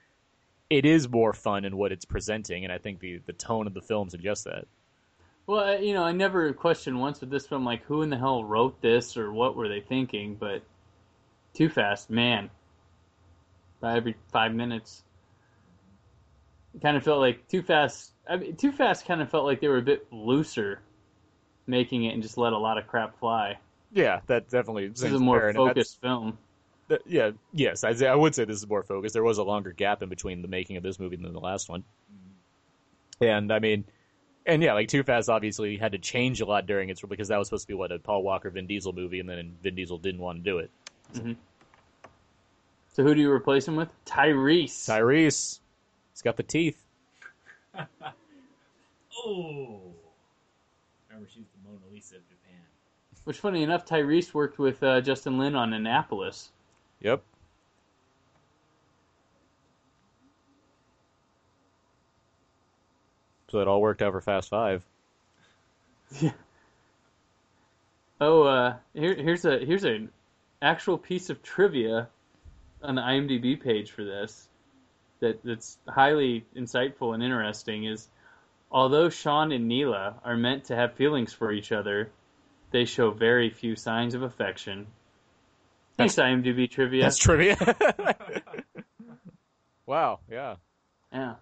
it 0.73 0.87
is 0.87 1.09
more 1.09 1.35
fun 1.35 1.65
in 1.65 1.77
what 1.77 1.93
it's 1.93 2.07
presenting, 2.07 2.65
and 2.65 2.73
I 2.73 2.79
think 2.79 3.01
the 3.01 3.21
the 3.27 3.33
tone 3.33 3.67
of 3.67 3.75
the 3.75 3.83
film 3.83 4.09
suggests 4.09 4.45
that. 4.45 4.67
Well, 5.47 5.83
you 5.83 5.93
know, 5.93 6.05
I 6.05 6.13
never 6.13 6.53
questioned 6.53 6.99
once 6.99 7.21
with 7.21 7.31
this 7.31 7.47
film, 7.47 7.65
like, 7.65 7.83
who 7.85 8.03
in 8.03 8.11
the 8.11 8.17
hell 8.17 8.45
wrote 8.45 8.81
this 8.81 9.17
or 9.17 9.33
what 9.33 9.57
were 9.57 9.69
they 9.69 9.81
thinking, 9.81 10.37
but 10.37 10.63
Too 11.53 11.69
Fast, 11.69 12.11
man. 12.11 12.49
By 13.81 13.97
every 13.97 14.15
five 14.31 14.55
minutes. 14.55 15.03
It 16.75 16.81
kind 16.81 16.97
of 16.97 17.03
felt 17.03 17.21
like 17.21 17.49
Too 17.49 17.61
Fast, 17.61 18.13
I 18.29 18.37
mean, 18.37 18.57
Too 18.57 18.73
Fast 18.73 19.05
kind 19.05 19.21
of 19.21 19.31
felt 19.31 19.45
like 19.45 19.61
they 19.61 19.69
were 19.69 19.79
a 19.79 19.83
bit 19.83 20.07
looser 20.13 20.81
making 21.67 22.05
it 22.05 22.15
and 22.15 22.23
just 22.23 22.39
let 22.39 22.53
a 22.53 22.59
lot 22.59 22.79
of 22.79 22.87
crap 22.87 23.19
fly. 23.19 23.59
Yeah, 23.93 24.21
that 24.29 24.49
definitely. 24.49 24.89
This 24.89 25.03
is 25.03 25.13
a 25.13 25.19
more 25.19 25.53
focused 25.53 26.01
film. 26.01 26.39
That, 26.89 27.03
yeah, 27.07 27.31
yes, 27.53 27.85
I, 27.85 27.91
I 28.05 28.15
would 28.15 28.35
say 28.35 28.45
this 28.45 28.57
is 28.57 28.69
more 28.69 28.83
focused. 28.83 29.15
There 29.15 29.23
was 29.23 29.39
a 29.39 29.45
longer 29.45 29.73
gap 29.73 30.03
in 30.03 30.09
between 30.09 30.43
the 30.43 30.49
making 30.49 30.77
of 30.77 30.83
this 30.83 30.99
movie 30.99 31.17
than 31.17 31.33
the 31.33 31.41
last 31.41 31.69
one, 31.69 31.85
and 33.21 33.53
I 33.53 33.61
mean, 33.61 33.85
and 34.47 34.63
yeah, 34.63 34.75
like 34.75 34.89
Too 34.89 35.03
Fast 35.03 35.29
obviously 35.29 35.77
had 35.77 35.93
to 35.93 35.99
change 35.99 36.41
a 36.41 36.45
lot 36.45 36.67
during 36.67 36.89
its 36.91 37.01
because 37.01 37.29
that 37.29 37.39
was 37.39 37.49
supposed 37.49 37.65
to 37.65 37.69
be 37.69 37.75
what 37.75 37.93
a 37.93 37.99
Paul 37.99 38.23
Walker 38.23 38.51
Vin 38.51 38.67
Diesel 38.67 38.93
movie, 38.93 39.21
and 39.21 39.29
then 39.29 39.57
Vin 39.63 39.75
Diesel 39.75 39.99
didn't 39.99 40.21
want 40.21 40.45
to 40.45 40.51
do 40.51 40.59
it. 40.59 40.71
So 42.93 43.03
who 43.03 43.15
do 43.15 43.21
you 43.21 43.31
replace 43.31 43.67
him 43.67 43.77
with? 43.77 43.89
Tyrese. 44.05 44.87
Tyrese, 44.87 45.61
he's 46.13 46.23
got 46.23 46.37
the 46.37 46.43
teeth. 46.43 46.83
Oh, 49.25 49.93
remember 51.09 51.29
she 51.33 51.41
was 51.41 51.49
the 51.51 51.69
Mona 51.69 51.85
Lisa 51.93 52.17
of 52.17 52.23
Japan. 52.29 52.61
Which, 53.25 53.39
funny 53.39 53.63
enough, 53.63 53.85
Tyrese 53.87 54.33
worked 54.35 54.59
with 54.59 54.83
uh, 54.83 55.01
Justin 55.01 55.39
Lin 55.39 55.55
on 55.55 55.73
Annapolis. 55.73 56.51
Yep. 57.03 57.23
So 63.51 63.59
it 63.61 63.69
all 63.69 63.83
worked 63.83 64.01
out 64.01 64.13
for 64.13 64.21
Fast 64.21 64.51
Five. 64.51 64.83
Yeah. 66.21 66.33
Oh, 68.21 68.43
uh, 68.43 68.77
here, 68.95 69.15
here's 69.15 69.47
a 69.47 69.59
here's 69.59 69.85
an 69.85 70.11
actual 70.61 70.99
piece 70.99 71.31
of 71.31 71.43
trivia 71.43 72.09
on 72.83 72.95
the 72.95 73.01
IMDb 73.01 73.61
page 73.61 73.91
for 73.91 74.05
this 74.05 74.47
that 75.21 75.43
that's 75.43 75.79
highly 75.89 76.45
insightful 76.55 77.15
and 77.15 77.23
interesting. 77.23 77.85
Is 77.85 78.07
although 78.71 79.09
Sean 79.09 79.53
and 79.53 79.67
Neela 79.69 80.21
are 80.23 80.37
meant 80.37 80.65
to 80.65 80.77
have 80.77 80.95
feelings 80.95 81.33
for 81.33 81.51
each 81.51 81.73
other, 81.73 82.11
they 82.71 82.85
show 82.85 83.11
very 83.11 83.49
few 83.51 83.75
signs 83.75 84.15
of 84.15 84.23
affection. 84.23 84.87
Thanks, 85.97 86.15
IMDb 86.17 86.71
trivia. 86.71 87.03
That's 87.03 87.19
trivia. 87.19 87.57
wow. 89.87 90.21
Yeah. 90.31 90.57
Yeah. 91.13 91.35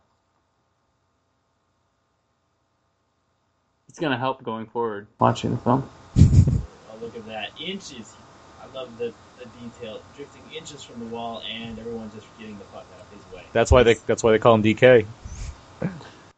It's 3.88 3.98
gonna 3.98 4.18
help 4.18 4.42
going 4.42 4.66
forward. 4.66 5.08
Watching 5.18 5.50
the 5.52 5.56
film. 5.58 5.88
Oh, 6.16 6.96
look 7.00 7.16
at 7.16 7.26
that. 7.26 7.50
Inches. 7.60 8.14
I 8.62 8.72
love 8.74 8.96
the, 8.98 9.12
the 9.38 9.46
detail. 9.60 10.00
Drifting 10.16 10.42
inches 10.56 10.82
from 10.82 11.00
the 11.00 11.06
wall, 11.06 11.42
and 11.50 11.78
everyone's 11.78 12.14
just 12.14 12.26
getting 12.38 12.58
the 12.58 12.64
fuck 12.64 12.86
out 12.94 13.00
of 13.00 13.12
his 13.12 13.32
way. 13.34 13.42
That's 13.52 13.70
why 13.70 13.82
they. 13.82 13.94
That's 13.94 14.22
why 14.22 14.32
they 14.32 14.38
call 14.38 14.54
him 14.54 14.62
DK. 14.62 15.06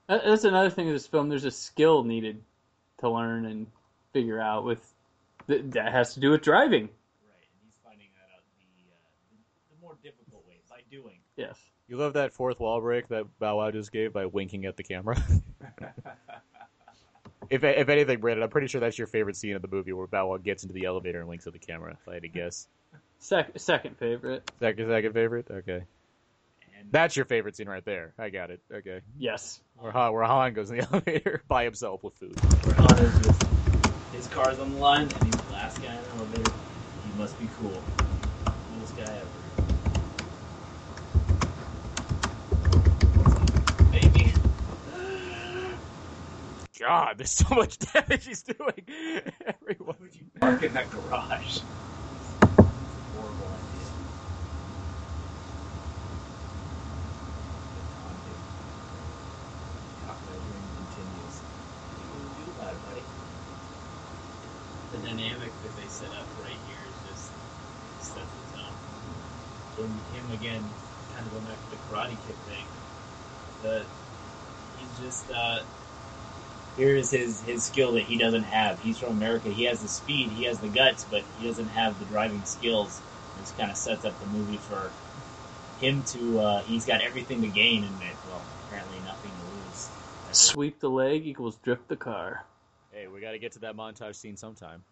That's 0.06 0.44
another 0.44 0.70
thing 0.70 0.88
of 0.88 0.94
this 0.94 1.06
film. 1.06 1.28
There's 1.28 1.44
a 1.44 1.50
skill 1.50 2.04
needed 2.04 2.42
to 2.98 3.10
learn 3.10 3.46
and 3.46 3.66
figure 4.12 4.40
out 4.40 4.64
with 4.64 4.80
that 5.46 5.72
that 5.72 5.92
has 5.92 6.14
to 6.14 6.20
do 6.20 6.30
with 6.30 6.42
driving. 6.42 6.82
Right, 6.82 7.48
and 7.48 7.60
he's 7.64 7.76
finding 7.84 8.08
that 8.16 8.28
out 8.36 8.44
the, 8.56 8.64
uh, 8.92 8.96
the, 9.30 9.74
the 9.74 9.80
more 9.80 9.96
difficult 10.02 10.46
way 10.48 10.60
by 10.68 10.80
doing. 10.90 11.18
Yes. 11.36 11.56
You 11.88 11.96
love 11.96 12.14
that 12.14 12.32
fourth 12.32 12.58
wall 12.60 12.80
break 12.80 13.08
that 13.08 13.24
Bow 13.38 13.58
Wow 13.58 13.70
just 13.70 13.92
gave 13.92 14.12
by 14.12 14.26
winking 14.26 14.64
at 14.66 14.76
the 14.76 14.82
camera. 14.82 15.16
if 17.50 17.64
if 17.64 17.88
anything, 17.88 18.20
Brandon, 18.20 18.42
I'm 18.42 18.50
pretty 18.50 18.66
sure 18.68 18.80
that's 18.80 18.96
your 18.98 19.06
favorite 19.06 19.36
scene 19.36 19.56
of 19.56 19.62
the 19.62 19.68
movie 19.68 19.92
where 19.92 20.06
Bow 20.06 20.28
Wow 20.28 20.36
gets 20.38 20.62
into 20.62 20.74
the 20.74 20.84
elevator 20.84 21.18
and 21.20 21.28
winks 21.28 21.46
at 21.46 21.52
the 21.52 21.58
camera. 21.58 21.96
If 22.00 22.08
I 22.08 22.14
had 22.14 22.22
to 22.22 22.28
guess, 22.28 22.68
Sec- 23.18 23.58
second 23.58 23.98
favorite. 23.98 24.50
second 24.60 24.88
second 24.88 25.12
favorite. 25.12 25.46
Okay, 25.50 25.82
And 26.78 26.90
that's 26.90 27.14
your 27.16 27.24
favorite 27.26 27.56
scene 27.56 27.68
right 27.68 27.84
there. 27.84 28.14
I 28.18 28.30
got 28.30 28.50
it. 28.50 28.60
Okay, 28.72 29.00
Yes. 29.18 29.60
where 29.78 29.92
Han, 29.92 30.12
where 30.12 30.22
Han 30.24 30.54
goes 30.54 30.70
in 30.70 30.78
the 30.78 30.88
elevator 30.92 31.42
by 31.48 31.64
himself 31.64 32.02
with 32.04 32.14
food. 32.14 32.38
where 32.64 32.74
Han 32.76 32.98
is 33.04 33.26
just 33.26 33.42
his 34.12 34.26
car's 34.28 34.58
on 34.58 34.72
the 34.72 34.78
line, 34.78 35.02
and 35.02 35.24
he's 35.24 35.34
the 35.34 35.52
last 35.52 35.82
guy 35.82 35.94
in 35.94 36.02
the 36.02 36.10
elevator. 36.16 36.52
He 37.12 37.18
must 37.18 37.38
be 37.40 37.48
cool. 37.60 37.82
Coolest 38.74 38.96
guy 38.96 39.02
ever. 39.04 39.26
Maybe. 43.90 44.32
God, 46.82 47.14
there's 47.16 47.30
so 47.30 47.54
much 47.54 47.78
damage 47.94 48.26
he's 48.26 48.42
doing. 48.42 48.82
Everyone. 49.62 49.94
Would 50.00 50.16
you 50.18 50.26
park 50.40 50.64
in 50.64 50.74
that 50.74 50.90
garage? 50.90 51.60
Horrible 53.14 53.54
idea. 53.54 53.86
Calculating 60.02 60.66
continues. 60.74 61.34
What 61.86 61.94
are 61.94 62.02
you 62.02 62.10
gonna 62.18 62.34
do 62.42 62.50
about 62.50 62.74
it, 62.74 62.82
buddy? 62.90 63.04
The 64.90 64.98
dynamic 65.06 65.52
that 65.62 65.76
they 65.78 65.86
set 65.86 66.10
up 66.10 66.26
right 66.42 66.58
here 66.66 66.82
is 66.90 66.98
just 67.14 67.30
set 68.00 68.26
the 68.26 68.58
tone. 68.58 68.74
him, 69.86 70.00
him 70.18 70.34
again, 70.34 70.64
kind 71.14 71.24
of 71.24 71.30
going 71.30 71.44
back 71.44 71.62
to 71.62 71.70
the 71.70 71.78
Karate 71.86 72.18
Kid 72.26 72.34
thing. 72.50 72.66
The 73.62 73.86
he's 74.78 74.98
just 74.98 75.30
uh, 75.30 75.60
here 76.76 76.96
is 76.96 77.10
his 77.10 77.40
his 77.42 77.64
skill 77.64 77.92
that 77.92 78.04
he 78.04 78.16
doesn't 78.16 78.44
have. 78.44 78.80
He's 78.80 78.98
from 78.98 79.10
America. 79.10 79.48
He 79.48 79.64
has 79.64 79.82
the 79.82 79.88
speed, 79.88 80.30
he 80.30 80.44
has 80.44 80.58
the 80.58 80.68
guts, 80.68 81.04
but 81.10 81.22
he 81.38 81.46
doesn't 81.46 81.68
have 81.68 81.98
the 81.98 82.04
driving 82.06 82.44
skills. 82.44 83.00
This 83.38 83.52
kind 83.52 83.70
of 83.70 83.76
sets 83.76 84.04
up 84.04 84.18
the 84.20 84.26
movie 84.26 84.58
for 84.58 84.90
him 85.80 86.02
to. 86.04 86.40
Uh, 86.40 86.62
he's 86.62 86.86
got 86.86 87.00
everything 87.02 87.42
to 87.42 87.48
gain, 87.48 87.84
and 87.84 87.94
well, 88.28 88.42
apparently 88.66 88.98
nothing 89.04 89.30
to 89.30 89.66
lose. 89.66 89.88
That's 90.26 90.48
it. 90.48 90.52
Sweep 90.52 90.80
the 90.80 90.90
leg 90.90 91.26
equals 91.26 91.56
drift 91.56 91.88
the 91.88 91.96
car. 91.96 92.44
Hey, 92.92 93.06
we 93.06 93.20
got 93.20 93.32
to 93.32 93.38
get 93.38 93.52
to 93.52 93.60
that 93.60 93.74
montage 93.74 94.16
scene 94.16 94.36
sometime. 94.36 94.82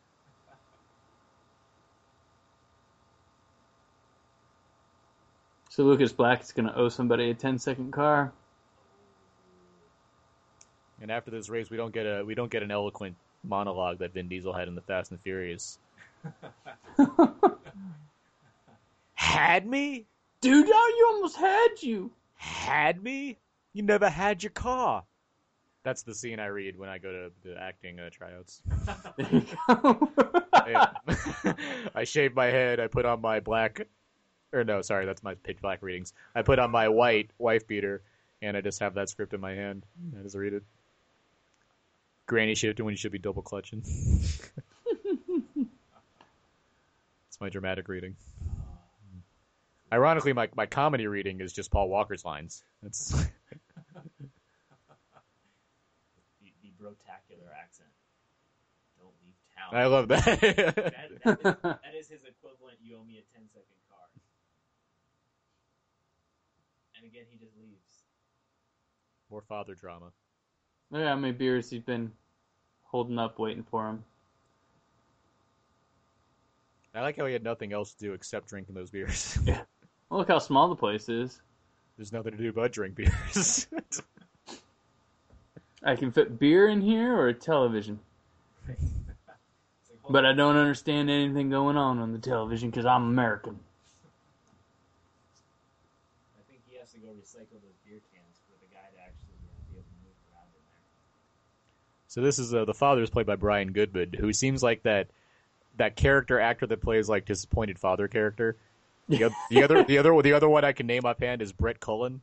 So 5.68 5.84
Lucas 5.84 6.12
Black 6.12 6.42
is 6.42 6.50
going 6.50 6.66
to 6.66 6.76
owe 6.76 6.88
somebody 6.88 7.30
a 7.30 7.34
10 7.34 7.58
second 7.58 7.92
car. 7.92 8.32
And 11.00 11.10
after 11.10 11.30
this 11.30 11.48
race, 11.48 11.70
we 11.70 11.76
don't 11.76 11.92
get 11.92 12.04
a 12.04 12.22
we 12.24 12.34
don't 12.34 12.50
get 12.50 12.62
an 12.62 12.70
eloquent 12.70 13.16
monologue 13.42 13.98
that 13.98 14.12
Vin 14.12 14.28
Diesel 14.28 14.52
had 14.52 14.68
in 14.68 14.74
the 14.74 14.82
Fast 14.82 15.10
and 15.10 15.18
the 15.18 15.22
Furious. 15.22 15.78
had 19.14 19.66
me? 19.66 20.06
Dude, 20.40 20.66
now 20.66 20.72
you 20.72 21.08
almost 21.12 21.36
had 21.36 21.82
you. 21.82 22.10
Had 22.34 23.02
me? 23.02 23.38
You 23.72 23.82
never 23.82 24.08
had 24.08 24.42
your 24.42 24.50
car. 24.50 25.04
That's 25.82 26.02
the 26.02 26.14
scene 26.14 26.38
I 26.40 26.46
read 26.46 26.78
when 26.78 26.90
I 26.90 26.98
go 26.98 27.10
to 27.10 27.32
the 27.42 27.58
acting 27.58 28.00
uh, 28.00 28.10
tryouts. 28.10 28.62
There 29.16 29.28
you 29.32 29.46
go. 29.68 30.08
I, 30.52 31.54
I 31.94 32.04
shave 32.04 32.34
my 32.34 32.46
head. 32.46 32.80
I 32.80 32.86
put 32.86 33.06
on 33.06 33.20
my 33.20 33.40
black, 33.40 33.86
or 34.52 34.62
no, 34.64 34.82
sorry, 34.82 35.06
that's 35.06 35.22
my 35.22 35.34
pitch 35.34 35.58
black 35.62 35.82
readings. 35.82 36.12
I 36.34 36.42
put 36.42 36.58
on 36.58 36.70
my 36.70 36.88
white 36.88 37.30
wife 37.38 37.66
beater, 37.66 38.02
and 38.42 38.56
I 38.56 38.60
just 38.60 38.80
have 38.80 38.94
that 38.94 39.08
script 39.08 39.32
in 39.32 39.40
my 39.40 39.54
hand. 39.54 39.86
I 40.18 40.22
just 40.22 40.36
read 40.36 40.52
it. 40.52 40.62
Granny 42.30 42.54
shifting 42.54 42.84
when 42.84 42.92
you 42.92 42.96
should 42.96 43.10
be 43.10 43.18
double 43.18 43.42
clutching. 43.42 43.82
it's 43.84 44.38
my 47.40 47.48
dramatic 47.48 47.88
reading. 47.88 48.14
Ironically, 49.92 50.32
my, 50.32 50.48
my 50.54 50.66
comedy 50.66 51.08
reading 51.08 51.40
is 51.40 51.52
just 51.52 51.72
Paul 51.72 51.88
Walker's 51.88 52.24
lines. 52.24 52.62
It's 52.86 53.08
the, 53.10 53.18
the 56.62 56.70
brotacular 56.80 57.50
accent. 57.60 57.88
Don't 58.96 59.12
leave 59.24 59.34
town. 59.58 59.74
I 59.74 59.86
love 59.86 60.06
that. 60.06 60.24
that, 60.24 60.40
that, 60.44 61.10
is, 61.10 61.56
that 61.64 61.94
is 61.98 62.08
his 62.08 62.22
equivalent. 62.22 62.76
You 62.80 62.98
owe 62.98 63.02
me 63.02 63.18
a 63.18 63.22
10 63.36 63.48
second 63.48 63.80
car. 63.90 64.06
And 66.94 67.04
again, 67.04 67.24
he 67.28 67.38
just 67.38 67.56
leaves. 67.60 68.04
More 69.32 69.42
father 69.42 69.74
drama. 69.74 70.12
Oh, 70.92 70.96
Look 70.96 71.04
how 71.04 71.16
many 71.16 71.32
beers 71.32 71.70
he's 71.70 71.82
been 71.82 72.12
holding 72.90 73.18
up 73.18 73.38
waiting 73.38 73.64
for 73.70 73.88
him. 73.88 74.04
I 76.94 77.02
like 77.02 77.16
how 77.16 77.26
he 77.26 77.32
had 77.32 77.44
nothing 77.44 77.72
else 77.72 77.92
to 77.94 78.04
do 78.04 78.12
except 78.12 78.48
drinking 78.48 78.74
those 78.74 78.90
beers. 78.90 79.38
Well, 80.10 80.18
look 80.18 80.28
how 80.28 80.40
small 80.40 80.68
the 80.68 80.74
place 80.74 81.08
is. 81.08 81.40
There's 81.96 82.12
nothing 82.12 82.32
to 82.32 82.38
do 82.38 82.52
but 82.52 82.72
drink 82.72 82.96
beers. 82.96 83.68
I 85.84 85.94
can 85.94 86.10
fit 86.10 86.36
beer 86.38 86.68
in 86.68 86.80
here 86.80 87.14
or 87.14 87.28
a 87.28 87.34
television. 87.34 88.00
It's 88.68 88.82
like, 89.88 90.00
hold 90.02 90.12
But 90.12 90.26
I 90.26 90.32
don't 90.32 90.56
understand 90.56 91.08
anything 91.08 91.48
going 91.48 91.76
on 91.76 92.00
on 92.00 92.12
the 92.12 92.18
television 92.18 92.70
because 92.70 92.86
I'm 92.86 93.04
American. 93.04 93.60
I 96.36 96.42
think 96.50 96.60
he 96.68 96.76
has 96.76 96.90
to 96.90 96.98
go 96.98 97.06
recycle 97.14 97.62
those 97.62 97.78
beer 97.86 98.00
cans 98.12 98.42
for 98.44 98.58
the 98.58 98.66
guy 98.74 98.82
to 98.92 98.98
actually 99.00 99.38
uh, 99.46 99.54
be 99.70 99.78
able 99.78 99.86
to 99.86 99.96
move 100.02 100.18
around 100.34 100.50
in 100.58 100.62
there. 100.66 100.82
So 102.10 102.20
this 102.20 102.40
is 102.40 102.52
uh, 102.52 102.64
the 102.64 102.74
father 102.74 103.02
is 103.04 103.08
played 103.08 103.26
by 103.26 103.36
Brian 103.36 103.70
Goodman, 103.70 104.12
who 104.18 104.32
seems 104.32 104.64
like 104.64 104.82
that 104.82 105.06
that 105.76 105.94
character 105.94 106.40
actor 106.40 106.66
that 106.66 106.82
plays 106.82 107.08
like 107.08 107.24
disappointed 107.24 107.78
father 107.78 108.08
character. 108.08 108.56
The, 109.08 109.30
the 109.48 109.62
other 109.62 109.84
the 109.84 109.98
other 109.98 110.20
the 110.20 110.32
other 110.32 110.48
one 110.48 110.64
I 110.64 110.72
can 110.72 110.88
name 110.88 111.04
offhand 111.04 111.40
is 111.40 111.52
Brett 111.52 111.78
Cullen, 111.78 112.20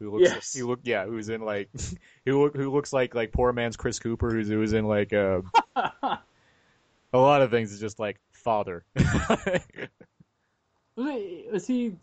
who 0.00 0.10
looks 0.10 0.28
Yes. 0.28 0.52
he 0.54 0.64
look 0.64 0.80
yeah 0.82 1.06
who's 1.06 1.28
in 1.28 1.40
like 1.42 1.70
who 2.26 2.42
look, 2.42 2.56
who 2.56 2.68
looks 2.72 2.92
like 2.92 3.14
like 3.14 3.30
poor 3.30 3.52
man's 3.52 3.76
Chris 3.76 4.00
Cooper 4.00 4.28
who's 4.28 4.48
who's 4.48 4.72
in 4.72 4.86
like 4.86 5.12
uh, 5.12 5.42
a 5.76 6.18
lot 7.12 7.40
of 7.40 7.52
things 7.52 7.72
is 7.72 7.78
just 7.78 8.00
like 8.00 8.18
father. 8.32 8.84
Was 10.96 11.64
he? 11.64 11.94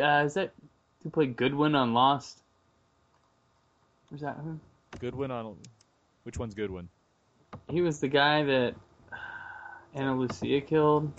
Uh, 0.00 0.22
is 0.24 0.34
that 0.34 0.52
who 1.02 1.10
played 1.10 1.36
Goodwin 1.36 1.74
on 1.74 1.94
Lost? 1.94 2.42
Was 4.12 4.20
that 4.20 4.36
who? 4.36 4.60
Goodwin 5.00 5.32
on 5.32 5.56
which 6.26 6.38
one's 6.38 6.54
Goodwin? 6.54 6.88
He 7.68 7.82
was 7.82 8.00
the 8.00 8.08
guy 8.08 8.42
that 8.42 8.74
Ana 9.94 10.16
Lucia 10.16 10.60
killed. 10.60 11.12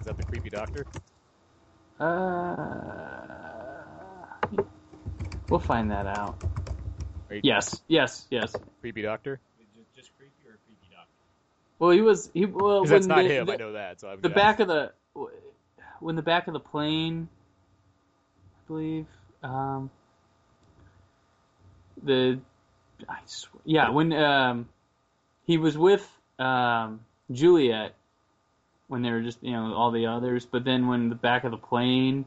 Is 0.00 0.06
that 0.06 0.16
the 0.16 0.24
creepy 0.24 0.48
doctor? 0.48 0.86
Uh, 2.00 2.06
we'll 5.50 5.60
find 5.60 5.90
that 5.90 6.06
out. 6.06 6.42
Are 7.28 7.36
Yes, 7.42 7.82
yes, 7.86 8.26
yes. 8.30 8.56
creepy 8.80 9.02
doctor. 9.02 9.40
Just, 9.76 9.94
just 9.94 10.16
creepy 10.16 10.48
or 10.48 10.56
creepy 10.64 10.88
doctor? 10.90 11.12
Well, 11.78 11.90
he 11.90 12.00
was 12.00 12.30
he. 12.32 12.46
Well, 12.46 12.80
when 12.80 12.90
that's 12.90 13.06
not 13.06 13.18
the, 13.18 13.28
him. 13.28 13.46
The, 13.46 13.52
I 13.52 13.56
know 13.56 13.72
that. 13.72 14.00
So 14.00 14.08
I'm, 14.08 14.22
the 14.22 14.30
back 14.30 14.60
of 14.60 14.68
the 14.68 14.92
when 16.00 16.16
the 16.16 16.22
back 16.22 16.46
of 16.46 16.54
the 16.54 16.60
plane, 16.60 17.28
I 18.56 18.66
believe. 18.66 19.06
Um, 19.42 19.90
the 22.02 22.40
I 23.08 23.18
swear, 23.26 23.60
yeah 23.64 23.90
when 23.90 24.12
um 24.12 24.68
he 25.46 25.58
was 25.58 25.76
with 25.76 26.06
um 26.38 27.00
Juliet 27.30 27.94
when 28.88 29.02
they 29.02 29.10
were 29.10 29.22
just 29.22 29.42
you 29.42 29.52
know 29.52 29.74
all 29.74 29.90
the 29.90 30.06
others, 30.06 30.46
but 30.46 30.64
then 30.64 30.86
when 30.88 31.08
the 31.08 31.14
back 31.14 31.44
of 31.44 31.50
the 31.52 31.56
plane, 31.56 32.26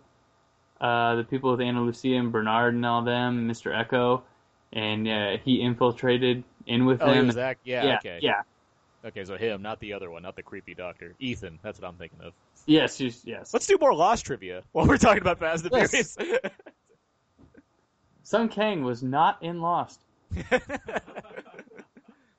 uh 0.80 1.16
the 1.16 1.24
people 1.24 1.52
with 1.52 1.62
Ana 1.62 1.82
Lucia 1.82 2.16
and 2.16 2.32
Bernard 2.32 2.74
and 2.74 2.86
all 2.86 3.04
them, 3.04 3.48
Mr. 3.50 3.72
Eko, 3.74 4.22
and 4.72 5.08
uh, 5.08 5.38
he 5.44 5.62
infiltrated 5.62 6.44
in 6.66 6.86
with 6.86 7.02
Oh, 7.02 7.12
them. 7.12 7.28
was 7.28 7.36
that? 7.36 7.58
Yeah, 7.64 7.86
yeah, 7.86 7.98
okay. 7.98 8.20
yeah, 8.22 8.42
Okay, 9.06 9.26
so 9.26 9.36
him, 9.38 9.62
not 9.62 9.80
the 9.82 9.94
other 9.94 10.10
one, 10.10 10.24
not 10.24 10.36
the 10.38 10.44
creepy 10.44 10.74
doctor. 10.74 11.14
Ethan, 11.20 11.60
that's 11.62 11.80
what 11.80 11.88
I'm 11.90 11.96
thinking 11.96 12.20
of. 12.22 12.34
yes, 12.66 13.02
yes, 13.02 13.22
yes. 13.26 13.54
Let's 13.54 13.68
do 13.68 13.78
more 13.80 13.94
Lost 13.94 14.26
trivia 14.26 14.64
while 14.72 14.88
we're 14.88 14.98
talking 14.98 15.22
about 15.22 15.40
Fast 15.40 15.66
and 15.66 15.74
the 15.74 15.78
Yes. 15.80 16.16
Furious. 16.16 16.18
Sung 18.24 18.48
Kang 18.48 18.84
was 18.86 19.04
not 19.04 19.44
in 19.44 19.60
Lost. 19.60 20.00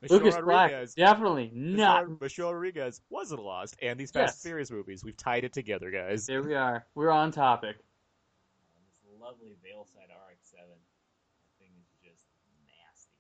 Michelle 0.02 0.18
Lucas 0.18 0.36
Black, 0.44 0.72
definitely 0.96 1.50
not. 1.54 2.04
Michelle, 2.08 2.18
Michelle 2.20 2.52
Rodriguez 2.54 3.00
wasn't 3.08 3.42
Lost, 3.42 3.76
and 3.80 3.98
these 3.98 4.10
Fast 4.10 4.36
Yes. 4.36 4.44
and 4.44 4.50
Furious 4.50 4.70
movies. 4.70 5.02
We've 5.04 5.16
tied 5.16 5.44
it 5.44 5.52
together, 5.54 5.90
guys. 5.90 6.26
There 6.26 6.42
we 6.42 6.54
are. 6.54 6.84
We're 6.94 7.10
on 7.10 7.30
topic. 7.30 7.76
Um, 7.76 8.82
this 8.86 9.00
lovely 9.20 9.56
Veilside 9.64 10.10
RX-7. 10.10 10.58
That 10.58 11.58
thing 11.58 11.70
is 11.78 11.86
just 12.02 12.26
nasty. 12.66 13.14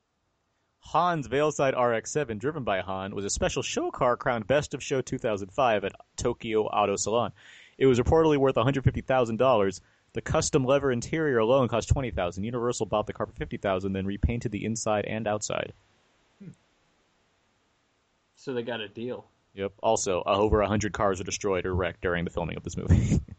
Han's 0.92 1.26
Veilside 1.26 1.72
RX-7, 1.74 2.38
driven 2.38 2.64
by 2.64 2.80
Han, 2.80 3.14
was 3.14 3.24
a 3.24 3.30
special 3.30 3.62
show 3.62 3.90
car 3.90 4.18
crowned 4.18 4.46
Best 4.46 4.74
of 4.74 4.82
Show 4.82 5.00
2005 5.00 5.84
at 5.84 5.92
Tokyo 6.16 6.64
Auto 6.66 6.96
Salon. 6.96 7.32
It 7.78 7.86
was 7.86 7.98
reportedly 7.98 8.36
worth 8.36 8.56
$150,000. 8.56 9.80
The 10.14 10.22
custom 10.22 10.64
leather 10.64 10.90
interior 10.90 11.38
alone 11.38 11.68
cost 11.68 11.88
20,000. 11.88 12.44
Universal 12.44 12.86
bought 12.86 13.06
the 13.06 13.12
car 13.12 13.26
for 13.26 13.32
50,000, 13.32 13.92
then 13.92 14.06
repainted 14.06 14.52
the 14.52 14.64
inside 14.64 15.04
and 15.06 15.26
outside. 15.26 15.72
So 18.36 18.54
they 18.54 18.62
got 18.62 18.80
a 18.80 18.88
deal. 18.88 19.26
Yep. 19.54 19.72
Also, 19.82 20.22
uh, 20.26 20.36
over 20.36 20.60
100 20.60 20.92
cars 20.92 21.18
were 21.18 21.24
destroyed 21.24 21.66
or 21.66 21.74
wrecked 21.74 22.00
during 22.00 22.24
the 22.24 22.30
filming 22.30 22.56
of 22.56 22.62
this 22.62 22.76
movie. 22.76 23.20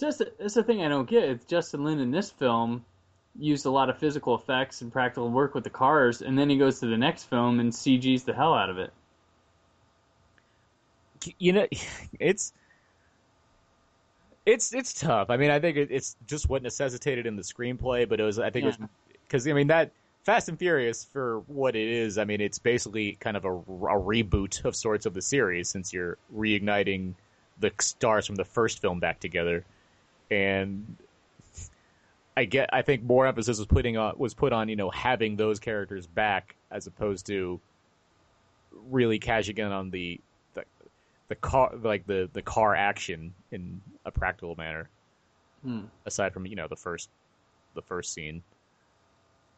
It's 0.00 0.18
just 0.18 0.30
that's 0.38 0.54
the 0.54 0.62
thing 0.62 0.80
I 0.80 0.88
don't 0.88 1.10
get. 1.10 1.24
It's 1.24 1.44
Justin 1.44 1.82
Lin 1.82 1.98
in 1.98 2.12
this 2.12 2.30
film 2.30 2.84
used 3.36 3.66
a 3.66 3.70
lot 3.70 3.90
of 3.90 3.98
physical 3.98 4.36
effects 4.36 4.80
and 4.80 4.92
practical 4.92 5.28
work 5.28 5.56
with 5.56 5.64
the 5.64 5.70
cars, 5.70 6.22
and 6.22 6.38
then 6.38 6.48
he 6.48 6.56
goes 6.56 6.78
to 6.78 6.86
the 6.86 6.96
next 6.96 7.24
film 7.24 7.58
and 7.58 7.72
CG's 7.72 8.22
the 8.22 8.32
hell 8.32 8.54
out 8.54 8.70
of 8.70 8.78
it. 8.78 8.92
You 11.38 11.52
know, 11.52 11.66
it's 12.20 12.52
it's 14.46 14.72
it's 14.72 14.94
tough. 14.94 15.30
I 15.30 15.36
mean, 15.36 15.50
I 15.50 15.60
think 15.60 15.76
it's 15.76 16.16
just 16.26 16.48
what 16.48 16.62
necessitated 16.62 17.26
in 17.26 17.36
the 17.36 17.42
screenplay, 17.42 18.08
but 18.08 18.20
it 18.20 18.24
was 18.24 18.38
I 18.38 18.50
think 18.50 18.64
it 18.64 18.78
was 18.78 18.88
because 19.26 19.46
I 19.46 19.52
mean 19.52 19.66
that 19.68 19.92
Fast 20.24 20.48
and 20.48 20.58
Furious 20.58 21.04
for 21.04 21.40
what 21.46 21.76
it 21.76 21.88
is. 21.88 22.18
I 22.18 22.24
mean, 22.24 22.40
it's 22.40 22.58
basically 22.58 23.16
kind 23.20 23.36
of 23.36 23.44
a, 23.44 23.52
a 23.52 24.00
reboot 24.00 24.64
of 24.64 24.74
sorts 24.74 25.06
of 25.06 25.14
the 25.14 25.22
series 25.22 25.68
since 25.68 25.92
you're 25.92 26.18
reigniting 26.34 27.14
the 27.60 27.72
stars 27.80 28.26
from 28.26 28.36
the 28.36 28.44
first 28.44 28.80
film 28.80 29.00
back 29.00 29.20
together, 29.20 29.64
and 30.30 30.96
I 32.36 32.44
get 32.44 32.70
I 32.72 32.82
think 32.82 33.02
more 33.02 33.26
emphasis 33.26 33.58
was 33.58 33.66
putting 33.66 33.96
on 33.96 34.14
was 34.16 34.32
put 34.32 34.52
on 34.52 34.68
you 34.68 34.76
know 34.76 34.90
having 34.90 35.36
those 35.36 35.58
characters 35.58 36.06
back 36.06 36.54
as 36.70 36.86
opposed 36.86 37.26
to 37.26 37.60
really 38.90 39.18
cashing 39.18 39.58
in 39.58 39.72
on 39.72 39.90
the 39.90 40.20
the, 41.28 41.34
car 41.34 41.72
like 41.82 42.06
the 42.06 42.28
the 42.32 42.42
car 42.42 42.74
action 42.74 43.34
in 43.50 43.80
a 44.04 44.10
practical 44.10 44.54
manner. 44.56 44.88
Hmm. 45.62 45.82
Aside 46.06 46.32
from 46.32 46.46
you 46.46 46.56
know 46.56 46.68
the 46.68 46.76
first 46.76 47.08
the 47.74 47.82
first 47.82 48.12
scene. 48.12 48.42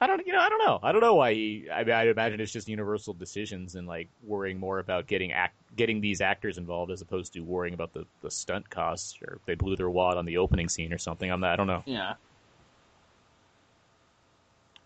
I 0.03 0.07
don't, 0.07 0.27
you 0.27 0.33
know, 0.33 0.39
I 0.39 0.49
don't 0.49 0.64
know. 0.64 0.81
I 0.83 0.93
don't 0.93 1.03
know 1.03 1.14
why 1.14 1.35
he. 1.35 1.66
I 1.71 1.85
mean, 1.85 1.95
I 1.95 2.07
imagine 2.07 2.41
it's 2.41 2.53
just 2.53 2.68
Universal 2.68 3.14
decisions 3.14 3.75
and 3.75 3.87
like 3.87 4.09
worrying 4.25 4.59
more 4.59 4.79
about 4.79 5.07
getting 5.07 5.33
act, 5.33 5.55
getting 5.77 6.01
these 6.01 6.23
actors 6.23 6.57
involved 6.57 6.91
as 6.91 7.03
opposed 7.03 7.35
to 7.35 7.41
worrying 7.41 7.75
about 7.75 7.93
the, 7.93 8.07
the 8.23 8.31
stunt 8.31 8.71
costs 8.71 9.18
or 9.21 9.35
if 9.35 9.45
they 9.45 9.55
blew 9.55 9.77
their 9.77 9.91
wad 9.91 10.16
on 10.16 10.25
the 10.25 10.39
opening 10.39 10.71
scene 10.71 10.95
or 10.95 10.97
something. 10.97 11.31
I'm 11.31 11.41
not, 11.41 11.53
I 11.53 11.57
don't 11.57 11.66
know. 11.66 11.83
Yeah. 11.85 12.14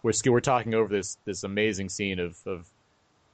We're 0.03 0.13
we're 0.27 0.41
talking 0.41 0.75
over 0.75 0.93
this 0.93 1.17
this 1.25 1.45
amazing 1.45 1.91
scene 1.91 2.19
of 2.19 2.37
of 2.45 2.69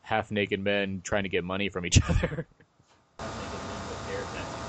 half 0.03 0.31
naked 0.31 0.61
men 0.63 1.01
trying 1.03 1.23
to 1.23 1.31
get 1.31 1.45
money 1.45 1.71
from 1.71 1.87
each 1.87 1.99
other. 2.09 2.47
Make 3.19 3.27
it 3.27 3.65
men 3.67 3.81
with 3.89 4.07
hair 4.07 4.21
tattoos. 4.35 4.61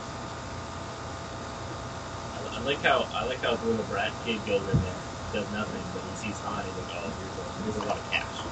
I, 2.62 2.66
like 2.66 2.84
how 2.84 3.09
I 3.16 3.26
like 3.26 3.41
how 3.43 3.57
the 3.57 3.66
little 3.66 3.86
brat 3.86 4.20
kid 4.22 4.45
goes 4.45 4.68
in 4.68 4.82
there, 4.82 5.05
does 5.34 5.49
nothing, 5.49 5.91
but 5.93 6.03
he 6.03 6.16
sees 6.16 6.41
Han, 6.41 6.66
he's 6.68 6.78
like, 6.78 6.89
oh, 6.95 7.12
here's 7.18 7.38
a, 7.38 7.53
a 7.78 7.84
lot 7.86 7.97
of 7.97 8.05
cash. 8.05 8.49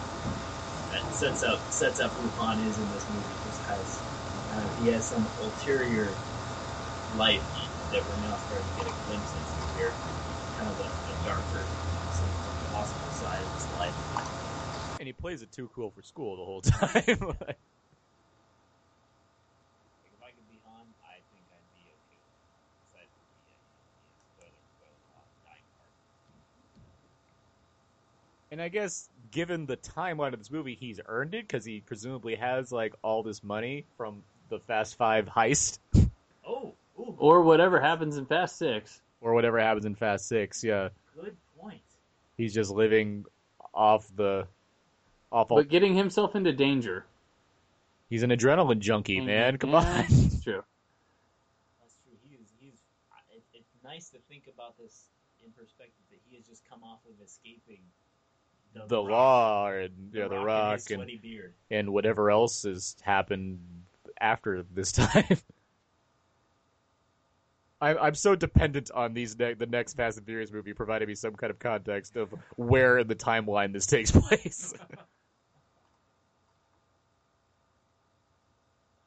That 0.90 1.14
sets 1.14 1.44
up 1.44 1.66
sets 1.70 2.00
up 2.00 2.16
who 2.16 2.32
Han 2.38 2.60
is 2.62 2.80
in 2.80 2.90
this 2.90 3.10
movie. 3.10 3.40
Just 3.44 3.64
has 3.66 4.04
uh, 4.52 4.70
he 4.76 4.88
has 4.88 5.08
some 5.10 5.32
ulterior 5.40 6.20
life 7.14 7.48
that 7.92 8.06
we're 8.08 8.18
now 8.18 8.38
starting 8.38 8.68
to 8.68 8.74
get 8.74 8.88
a 8.88 8.94
glimpse 8.94 9.36
into 9.36 9.62
here, 9.74 10.00
kind 10.58 10.70
of 10.70 10.78
the, 10.78 10.96
the 11.08 11.16
darker, 11.24 11.72
some 12.10 12.36
possible 12.72 13.12
side 13.12 13.44
of 13.44 13.52
his 13.52 13.70
life. 13.70 13.96
and 15.00 15.08
he 15.08 15.14
plays 15.14 15.42
it 15.42 15.52
too 15.52 15.70
cool 15.76 15.92
for 15.92 16.02
school 16.04 16.38
the 16.38 16.46
whole 16.46 16.62
time. 16.64 17.38
Like, 17.40 17.60
if 20.06 20.22
I 20.22 20.32
could 20.32 20.48
be 20.50 20.60
Han, 20.66 20.88
I 21.04 21.22
think 21.32 21.46
I'd 21.52 21.72
be 21.74 21.90
okay 21.92 22.18
with 22.24 22.36
it. 22.38 22.50
Aside 22.90 23.10
from 23.14 23.26
the, 23.32 23.54
uh, 23.54 23.62
spoiler, 24.36 24.64
spoiler, 24.66 25.04
uh, 25.16 25.28
dying 25.44 25.68
part. 25.78 25.94
And 28.52 28.62
I 28.62 28.68
guess, 28.70 29.10
given 29.32 29.66
the 29.66 29.78
timeline 29.78 30.34
of 30.34 30.40
this 30.40 30.50
movie, 30.52 30.76
he's 30.80 31.00
earned 31.08 31.36
it 31.36 31.48
because 31.48 31.64
he 31.66 31.82
presumably 31.82 32.36
has 32.36 32.72
like 32.72 32.94
all 33.04 33.22
this 33.24 33.44
money 33.44 33.86
from 33.98 34.24
the 34.50 34.60
Fast 34.60 34.98
Five 34.98 35.28
heist 35.28 35.78
Oh, 36.48 36.74
ooh, 37.00 37.16
Or 37.20 37.44
whatever 37.44 37.80
happens 37.80 38.18
in 38.18 38.26
Fast 38.26 38.58
Six. 38.58 39.02
or 39.22 39.34
whatever 39.34 39.60
happens 39.60 39.86
in 39.86 39.94
Fast 39.96 40.28
Six. 40.28 40.64
Yeah, 40.64 40.90
good 41.16 41.36
point. 41.60 41.82
he's 42.38 42.54
just 42.54 42.72
living 42.72 43.26
off 43.74 44.10
the 44.16 44.48
off. 45.32 45.52
All, 45.52 45.58
But 45.58 45.70
getting 45.70 45.94
himself 45.96 46.36
into 46.36 46.52
danger. 46.52 47.06
he's 48.10 48.24
an 48.24 48.32
adrenaline 48.32 48.80
junkie, 48.80 49.22
man. 49.22 49.58
Come 49.58 49.72
Yeah, 49.72 49.78
on. 49.78 50.06
It's 50.10 50.44
true. 50.44 50.64
That's 51.80 51.96
true. 52.04 52.18
He 52.28 52.36
is. 52.36 52.48
He's. 52.60 52.80
It, 53.32 53.44
it's 53.54 53.70
nice 53.84 54.10
to 54.10 54.18
think 54.28 54.50
about 54.52 54.76
this 54.80 55.04
in 55.46 55.52
perspective 55.52 56.02
that 56.10 56.20
he 56.28 56.36
has 56.38 56.48
just 56.48 56.68
come 56.68 56.82
off 56.84 57.00
of 57.08 57.24
escaping 57.24 57.82
the, 58.88 59.02
law 59.02 59.68
and 59.70 60.12
yeah, 60.14 60.28
the 60.28 60.38
rock 60.40 60.80
and 60.92 61.06
beard. 61.22 61.54
and 61.70 61.92
whatever 61.92 62.30
else 62.32 62.64
has 62.64 62.96
happened 63.02 63.60
after 64.20 64.64
this 64.74 64.92
time. 64.94 65.38
I'm 67.82 67.98
I'm 67.98 68.16
so 68.16 68.36
dependent 68.36 68.92
on 68.92 69.14
these 69.14 69.38
ne- 69.40 69.54
the 69.54 69.66
next 69.66 69.94
Fast 69.94 70.18
and 70.18 70.26
Furious 70.26 70.52
movie 70.52 70.74
providing 70.74 71.08
me 71.08 71.16
some 71.16 71.34
kind 71.36 71.50
of 71.52 71.60
context 71.60 72.18
of 72.18 72.34
where 72.58 72.98
in 72.98 73.08
the 73.08 73.16
timeline 73.16 73.72
this 73.72 73.86
takes 73.86 74.12
place. 74.20 74.74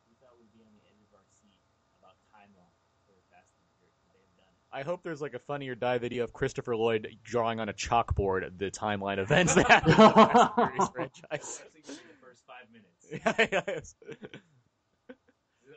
We 0.09 0.15
thought 0.21 0.33
we'd 0.41 0.49
be 0.57 0.65
on 0.65 0.73
the 0.73 0.81
edge 0.89 1.05
of 1.05 1.13
our 1.13 1.27
seat 1.37 1.61
about 2.01 2.17
timeline 2.33 2.73
for 3.05 3.13
Fast 3.29 3.53
and 3.61 3.69
Furious. 3.77 4.01
but 4.09 4.17
They 4.17 4.25
have 4.25 4.37
done 4.41 4.55
it. 4.57 4.62
I 4.73 4.83
hope 4.83 5.03
there's 5.03 5.21
like 5.21 5.35
a 5.35 5.39
funny 5.39 5.69
or 5.69 5.75
die 5.75 5.99
video 5.99 6.25
of 6.25 6.33
Christopher 6.33 6.75
Lloyd 6.75 7.17
drawing 7.23 7.61
on 7.61 7.69
a 7.69 7.75
chalkboard 7.75 8.59
the 8.59 8.71
timeline 8.71 9.19
events 9.19 9.55
that 9.55 9.67
happen 9.69 9.91
in 9.93 9.99
the 9.99 10.13
Fast 10.13 10.33
and 10.39 10.51
Furious 10.55 10.89
franchise. 10.95 11.63
The 11.85 11.93
first 12.23 12.45
five 12.47 12.67
minutes. 12.73 12.89
Yes. 13.53 13.95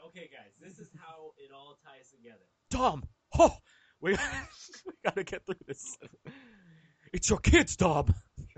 Okay, 0.08 0.30
guys, 0.32 0.54
this 0.62 0.80
is 0.80 0.88
how 0.98 1.34
it 1.38 1.52
all 1.54 1.78
ties 1.84 2.10
together. 2.10 2.46
Dom, 2.70 3.04
oh, 3.38 3.58
we, 4.00 4.12
we 4.86 4.94
gotta 5.04 5.26
get 5.26 5.46
through 5.46 5.56
this. 5.68 5.98
It's 7.12 7.30
your 7.30 7.40
kids, 7.40 7.76
Dom. 7.76 8.14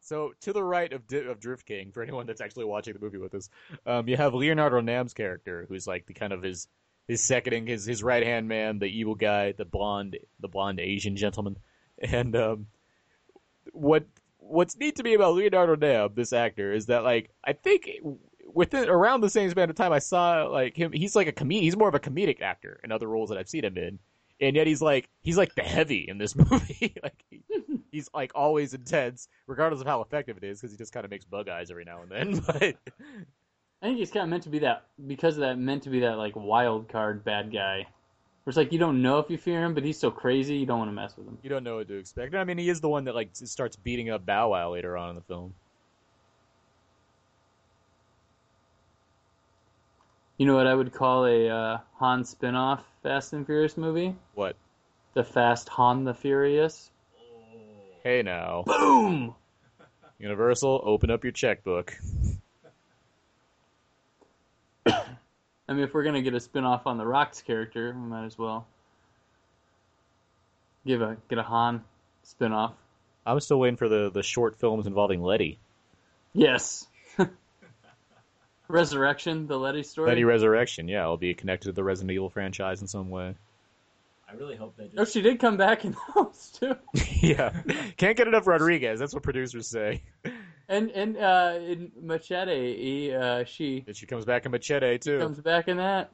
so 0.00 0.32
to 0.40 0.52
the 0.52 0.64
right 0.64 0.92
of 0.92 1.06
Di- 1.06 1.26
of 1.26 1.38
Drift 1.38 1.66
King, 1.66 1.92
for 1.92 2.02
anyone 2.02 2.26
that's 2.26 2.40
actually 2.40 2.64
watching 2.64 2.94
the 2.94 3.00
movie 3.00 3.18
with 3.18 3.34
us, 3.34 3.48
um, 3.86 4.08
you 4.08 4.16
have 4.16 4.34
Leonardo 4.34 4.80
Nam's 4.80 5.14
character, 5.14 5.66
who's 5.68 5.86
like 5.86 6.06
the 6.06 6.14
kind 6.14 6.32
of 6.32 6.42
his 6.42 6.66
his 7.08 7.22
seconding, 7.22 7.66
his 7.66 7.84
his 7.84 8.02
right 8.02 8.24
hand 8.24 8.48
man, 8.48 8.78
the 8.78 8.86
evil 8.86 9.14
guy, 9.14 9.52
the 9.52 9.64
blonde 9.64 10.18
the 10.40 10.48
blonde 10.48 10.80
Asian 10.80 11.16
gentleman, 11.16 11.58
and 11.98 12.36
um, 12.36 12.66
what 13.72 14.06
what's 14.38 14.76
neat 14.76 14.96
to 14.96 15.02
me 15.02 15.14
about 15.14 15.34
Leonardo 15.34 15.76
Nam, 15.76 16.10
this 16.14 16.32
actor, 16.32 16.72
is 16.72 16.86
that 16.86 17.04
like 17.04 17.30
I 17.44 17.52
think 17.52 17.90
within 18.54 18.88
around 18.88 19.20
the 19.20 19.30
same 19.30 19.50
span 19.50 19.70
of 19.70 19.76
time, 19.76 19.92
I 19.92 19.98
saw 19.98 20.44
like 20.44 20.76
him. 20.76 20.92
He's 20.92 21.16
like 21.16 21.26
a 21.26 21.32
comedian. 21.32 21.64
He's 21.64 21.76
more 21.76 21.88
of 21.88 21.94
a 21.94 22.00
comedic 22.00 22.40
actor 22.40 22.80
in 22.84 22.92
other 22.92 23.08
roles 23.08 23.28
that 23.30 23.38
I've 23.38 23.48
seen 23.48 23.64
him 23.64 23.76
in, 23.76 23.98
and 24.40 24.56
yet 24.56 24.66
he's 24.66 24.82
like 24.82 25.08
he's 25.22 25.36
like 25.36 25.54
the 25.54 25.62
heavy 25.62 26.06
in 26.08 26.18
this 26.18 26.36
movie. 26.36 26.94
like 27.02 27.24
he, 27.30 27.42
he's 27.90 28.10
like 28.14 28.32
always 28.34 28.74
intense, 28.74 29.28
regardless 29.46 29.80
of 29.80 29.86
how 29.86 30.00
effective 30.02 30.36
it 30.36 30.44
is, 30.44 30.60
because 30.60 30.72
he 30.72 30.78
just 30.78 30.92
kind 30.92 31.04
of 31.04 31.10
makes 31.10 31.24
bug 31.24 31.48
eyes 31.48 31.70
every 31.70 31.84
now 31.84 32.02
and 32.02 32.10
then. 32.10 32.44
But 32.46 32.76
I 33.82 33.86
think 33.86 33.98
he's 33.98 34.12
kind 34.12 34.22
of 34.22 34.28
meant 34.28 34.44
to 34.44 34.48
be 34.48 34.60
that 34.60 34.84
because 35.08 35.34
of 35.36 35.40
that 35.40 35.58
meant 35.58 35.82
to 35.82 35.90
be 35.90 36.00
that 36.00 36.16
like 36.16 36.36
wild 36.36 36.88
card 36.88 37.24
bad 37.24 37.52
guy. 37.52 37.78
Where 38.44 38.50
it's 38.50 38.56
like 38.56 38.72
you 38.72 38.78
don't 38.78 39.02
know 39.02 39.18
if 39.18 39.28
you 39.28 39.36
fear 39.36 39.64
him, 39.64 39.74
but 39.74 39.84
he's 39.84 39.98
so 39.98 40.10
crazy 40.10 40.56
you 40.56 40.66
don't 40.66 40.78
want 40.78 40.88
to 40.88 40.94
mess 40.94 41.16
with 41.16 41.26
him. 41.26 41.38
you 41.42 41.50
don't 41.50 41.64
know 41.64 41.76
what 41.76 41.88
to 41.88 41.98
expect. 41.98 42.34
I 42.36 42.44
mean, 42.44 42.58
he 42.58 42.68
is 42.68 42.80
the 42.80 42.88
one 42.88 43.04
that 43.04 43.14
like 43.16 43.30
starts 43.34 43.74
beating 43.74 44.08
up 44.08 44.24
Bow 44.24 44.50
Wow 44.50 44.72
later 44.72 44.96
on 44.96 45.10
in 45.10 45.16
the 45.16 45.22
film. 45.22 45.54
You 50.38 50.46
know 50.46 50.54
what 50.56 50.66
I 50.66 50.74
would 50.74 50.92
call 50.92 51.26
a 51.26 51.48
uh, 51.48 51.78
Han 51.98 52.24
spin-off 52.24 52.84
Fast 53.02 53.32
and 53.32 53.46
Furious 53.46 53.76
movie? 53.76 54.14
What? 54.34 54.56
The 55.14 55.24
Fast 55.24 55.68
Han 55.70 56.04
the 56.04 56.14
Furious. 56.14 56.90
Hey 58.04 58.22
now, 58.22 58.62
Boom! 58.66 59.34
Universal, 60.18 60.82
open 60.84 61.10
up 61.10 61.22
your 61.22 61.32
checkbook. 61.32 61.96
I 65.72 65.74
mean, 65.74 65.84
if 65.84 65.94
we're 65.94 66.02
gonna 66.02 66.20
get 66.20 66.34
a 66.34 66.40
spin-off 66.40 66.86
on 66.86 66.98
the 66.98 67.06
Rock's 67.06 67.40
character, 67.40 67.96
we 67.98 68.06
might 68.06 68.26
as 68.26 68.36
well 68.36 68.66
give 70.84 71.00
a 71.00 71.16
get 71.30 71.38
a 71.38 71.42
Han 71.42 71.82
spin-off. 72.24 72.74
I'm 73.24 73.40
still 73.40 73.58
waiting 73.58 73.78
for 73.78 73.88
the 73.88 74.10
the 74.10 74.22
short 74.22 74.58
films 74.58 74.86
involving 74.86 75.22
Letty. 75.22 75.58
Yes. 76.34 76.86
Resurrection, 78.68 79.46
the 79.46 79.58
Letty 79.58 79.82
story. 79.82 80.10
Letty 80.10 80.24
Resurrection, 80.24 80.88
yeah, 80.88 81.04
it'll 81.04 81.16
be 81.16 81.32
connected 81.32 81.68
to 81.68 81.72
the 81.72 81.82
Resident 81.82 82.10
Evil 82.10 82.28
franchise 82.28 82.82
in 82.82 82.86
some 82.86 83.08
way. 83.08 83.34
I 84.32 84.36
really 84.36 84.56
hope 84.56 84.76
they 84.76 84.90
oh, 84.96 85.04
she 85.04 85.20
did 85.20 85.40
come 85.40 85.56
back 85.56 85.84
in 85.84 85.94
those 86.14 86.50
too. 86.60 86.74
yeah, 87.20 87.50
can't 87.96 88.16
get 88.16 88.26
enough 88.26 88.46
Rodriguez. 88.46 88.98
That's 88.98 89.12
what 89.12 89.22
producers 89.22 89.68
say. 89.68 90.02
And 90.68 90.90
and 90.90 91.16
uh, 91.18 91.58
in 91.60 91.92
Machete, 92.00 92.76
he, 92.76 93.14
uh, 93.14 93.44
she 93.44 93.84
And 93.86 93.94
she 93.94 94.06
comes 94.06 94.24
back 94.24 94.46
in 94.46 94.52
Machete 94.52 94.98
too. 94.98 95.18
She 95.18 95.22
comes 95.22 95.40
back 95.40 95.68
in 95.68 95.76
that 95.76 96.12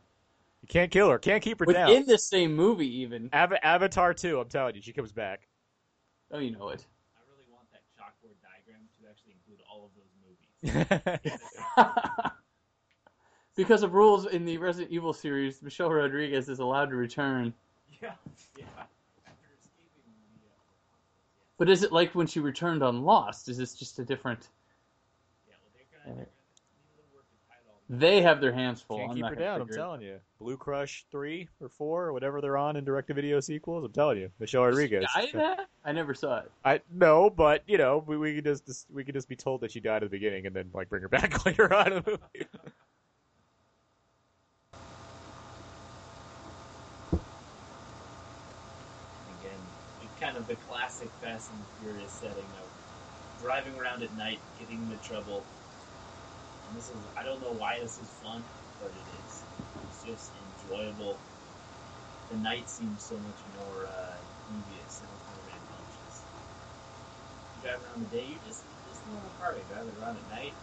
You 0.62 0.69
can't 0.69 0.91
kill 0.91 1.11
her. 1.11 1.19
Can't 1.19 1.43
keep 1.43 1.61
her 1.61 1.66
within 1.66 1.87
down. 1.87 1.93
In 1.93 2.07
the 2.07 2.19
same 2.19 2.57
movie. 2.57 3.03
Even 3.03 3.31
Av- 3.33 3.53
Avatar 3.62 4.14
2, 4.14 4.41
I'm 4.41 4.49
telling 4.49 4.75
you, 4.75 4.83
she 4.83 4.93
comes 4.93 5.12
back. 5.12 5.47
oh, 6.33 6.39
you 6.39 6.51
know 6.51 6.71
it. 6.71 6.85
I 7.16 7.21
really 7.31 7.47
want 7.53 7.69
that 7.71 7.83
chalkboard 7.97 8.35
diagram 8.43 8.89
to 9.01 9.09
actually 9.09 9.35
include 9.35 9.61
all 9.71 9.85
of 9.85 9.93
those 9.95 11.21
movies. 11.23 11.39
because 13.57 13.83
of 13.85 13.95
rules 13.95 14.27
in 14.27 14.45
the 14.45 14.59
Resident 14.59 14.91
Evil 14.91 15.12
series, 15.12 15.62
Michelle 15.62 15.91
Rodriguez 15.91 16.49
is 16.49 16.59
allowed 16.59 16.91
to 16.91 16.97
return. 16.97 17.55
yeah, 18.03 18.12
yeah. 18.57 18.64
After 19.26 19.47
uh, 20.07 20.11
But 21.59 21.68
is 21.68 21.82
it 21.82 21.93
like 21.93 22.14
when 22.14 22.26
she 22.26 22.41
returned 22.41 22.82
on 22.82 23.03
Lost? 23.03 23.49
Is 23.49 23.57
this 23.59 23.74
just 23.74 23.99
a 23.99 24.05
different? 24.05 24.49
Yeah, 25.47 25.55
well, 25.62 25.70
they're 25.74 26.14
gonna, 26.14 26.22
uh, 26.22 26.24
they're 26.24 26.28
gonna 26.28 26.82
need 26.84 26.93
a 26.93 26.97
little 26.97 27.14
work 27.14 27.28
to 27.30 27.36
tie. 27.49 27.55
They 27.89 28.22
have 28.22 28.41
their 28.41 28.53
hands 28.53 28.80
full. 28.80 28.99
Can't 28.99 29.11
I'm 29.11 29.16
keep 29.16 29.22
not 29.22 29.30
her 29.34 29.36
down. 29.36 29.61
I'm 29.61 29.68
telling 29.68 30.03
you. 30.03 30.20
Blue 30.41 30.57
Crush 30.57 31.05
three 31.11 31.49
or 31.61 31.68
four 31.68 32.05
or 32.05 32.12
whatever 32.12 32.41
they're 32.41 32.57
on 32.57 32.76
in 32.76 32.84
direct-to-video 32.84 33.41
sequels. 33.41 33.84
I'm 33.84 33.93
telling 33.93 34.18
you, 34.18 34.30
Michelle 34.39 34.64
Rodriguez. 34.64 35.05
Died 35.14 35.30
that? 35.34 35.68
I 35.84 35.93
never 35.93 36.14
saw 36.14 36.39
it. 36.39 36.53
I 36.64 36.80
no, 36.93 37.28
but 37.28 37.62
you 37.66 37.78
know, 37.78 38.05
we, 38.07 38.16
we 38.16 38.34
could 38.36 38.45
just, 38.45 38.66
just 38.66 38.86
we 38.91 39.03
could 39.03 39.14
just 39.14 39.28
be 39.28 39.36
told 39.36 39.62
that 39.62 39.72
she 39.72 39.80
died 39.80 40.03
at 40.05 40.11
the 40.11 40.16
beginning 40.16 40.47
and 40.47 40.55
then 40.55 40.70
like 40.72 40.89
bring 40.89 41.03
her 41.03 41.09
back 41.09 41.45
later 41.47 41.72
on 41.74 41.89
in 41.89 42.03
the 42.05 42.11
movie. 42.11 42.47
Again, 49.41 49.59
it's 50.03 50.20
kind 50.20 50.28
of 50.39 50.47
the 50.47 50.55
classic 50.70 51.11
Fast 51.20 51.51
and 51.51 51.59
Furious 51.82 52.12
setting 52.12 52.47
of 52.62 53.43
driving 53.43 53.74
around 53.74 54.03
at 54.05 54.16
night, 54.16 54.39
getting 54.61 54.78
into 54.86 54.97
trouble. 55.03 55.43
And 55.43 56.78
this 56.78 56.86
is, 56.91 56.97
I 57.18 57.24
don't 57.24 57.43
know 57.43 57.59
why 57.59 57.80
this 57.82 57.99
is 57.99 58.09
fun, 58.22 58.43
but 58.78 58.86
it 58.95 59.07
is. 59.26 59.43
It's 59.82 60.05
just 60.07 60.30
enjoyable. 60.62 61.18
The 62.30 62.39
night 62.39 62.70
seems 62.70 63.03
so 63.03 63.14
much 63.18 63.41
more 63.59 63.86
uh, 63.91 64.14
devious, 64.47 65.03
much 65.03 65.26
more 65.26 65.43
rambunctious. 65.51 66.22
Drive 67.62 67.82
around 67.82 68.07
the 68.07 68.11
day, 68.14 68.26
you're 68.30 68.47
just, 68.47 68.62
just 68.86 69.03
a 69.03 69.09
normal. 69.11 69.59
You 69.59 69.64
drive 69.74 69.91
around 69.99 70.16
at 70.22 70.28
night, 70.30 70.55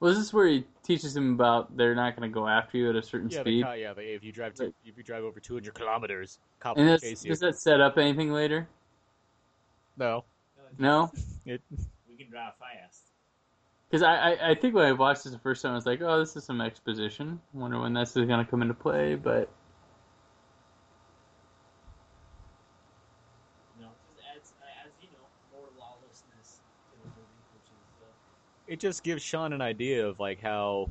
Was 0.00 0.18
this 0.18 0.32
where 0.32 0.46
he 0.46 0.64
teaches 0.82 1.16
him 1.16 1.32
about 1.34 1.74
they're 1.76 1.94
not 1.94 2.16
going 2.16 2.30
to 2.30 2.34
go 2.34 2.46
after 2.46 2.76
you 2.76 2.90
at 2.90 2.96
a 2.96 3.02
certain 3.02 3.30
yeah, 3.30 3.40
speed? 3.40 3.64
co- 3.64 3.72
yeah. 3.72 3.94
The, 3.94 4.02
if 4.02 4.22
you 4.22 4.30
drive 4.32 4.54
to, 4.54 4.72
if 4.84 4.96
you 4.96 5.02
drive 5.02 5.24
over 5.24 5.40
200 5.40 5.72
kilometers, 5.74 6.38
cops 6.60 6.78
And 6.78 6.88
will 6.88 6.98
chase 6.98 7.24
you. 7.24 7.30
does 7.30 7.40
that 7.40 7.58
set 7.58 7.80
up 7.80 7.96
anything 7.96 8.30
later? 8.32 8.68
No, 9.96 10.24
No, 10.78 11.10
it, 11.46 11.62
we 12.06 12.16
can 12.16 12.28
drive 12.28 12.52
fast. 12.58 13.12
because 13.88 14.02
I, 14.02 14.32
I 14.32 14.50
I 14.50 14.54
think 14.54 14.74
when 14.74 14.84
I 14.84 14.92
watched 14.92 15.24
this 15.24 15.32
the 15.32 15.38
first 15.38 15.62
time, 15.62 15.72
I 15.72 15.76
was 15.76 15.86
like, 15.86 16.02
oh, 16.02 16.18
this 16.18 16.36
is 16.36 16.44
some 16.44 16.60
exposition. 16.60 17.40
I 17.54 17.58
wonder 17.58 17.80
when 17.80 17.94
this 17.94 18.14
is 18.14 18.26
going 18.26 18.44
to 18.44 18.50
come 18.50 18.60
into 18.60 18.74
play. 18.74 19.14
But 19.14 19.48
No, 23.80 23.86
it 23.88 23.96
just 24.12 24.20
adds, 24.36 24.52
adds, 24.84 24.92
you 25.00 25.08
know, 25.16 25.24
more 25.50 25.68
lawlessness 25.78 26.60
to 26.92 26.96
the 27.00 27.08
movie, 27.16 27.40
which 27.56 27.68
is, 27.72 27.86
uh, 28.04 28.12
it 28.66 28.80
just 28.80 29.02
gives 29.02 29.22
Sean 29.22 29.52
an 29.52 29.60
idea 29.60 30.06
of 30.06 30.18
like 30.20 30.40
how 30.40 30.90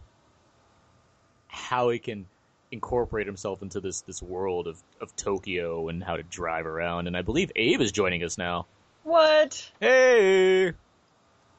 how 1.47 1.89
he 1.89 1.99
can 1.99 2.26
incorporate 2.71 3.28
himself 3.28 3.61
into 3.61 3.80
this 3.80 4.01
this 4.01 4.21
world 4.21 4.67
of 4.67 4.82
of 5.01 5.15
Tokyo 5.15 5.89
and 5.89 6.03
how 6.03 6.17
to 6.17 6.23
drive 6.23 6.65
around. 6.65 7.07
And 7.07 7.15
I 7.15 7.21
believe 7.21 7.51
Abe 7.55 7.82
is 7.82 7.91
joining 7.91 8.23
us 8.23 8.38
now. 8.38 8.65
What? 9.03 9.71
Hey, 9.80 10.73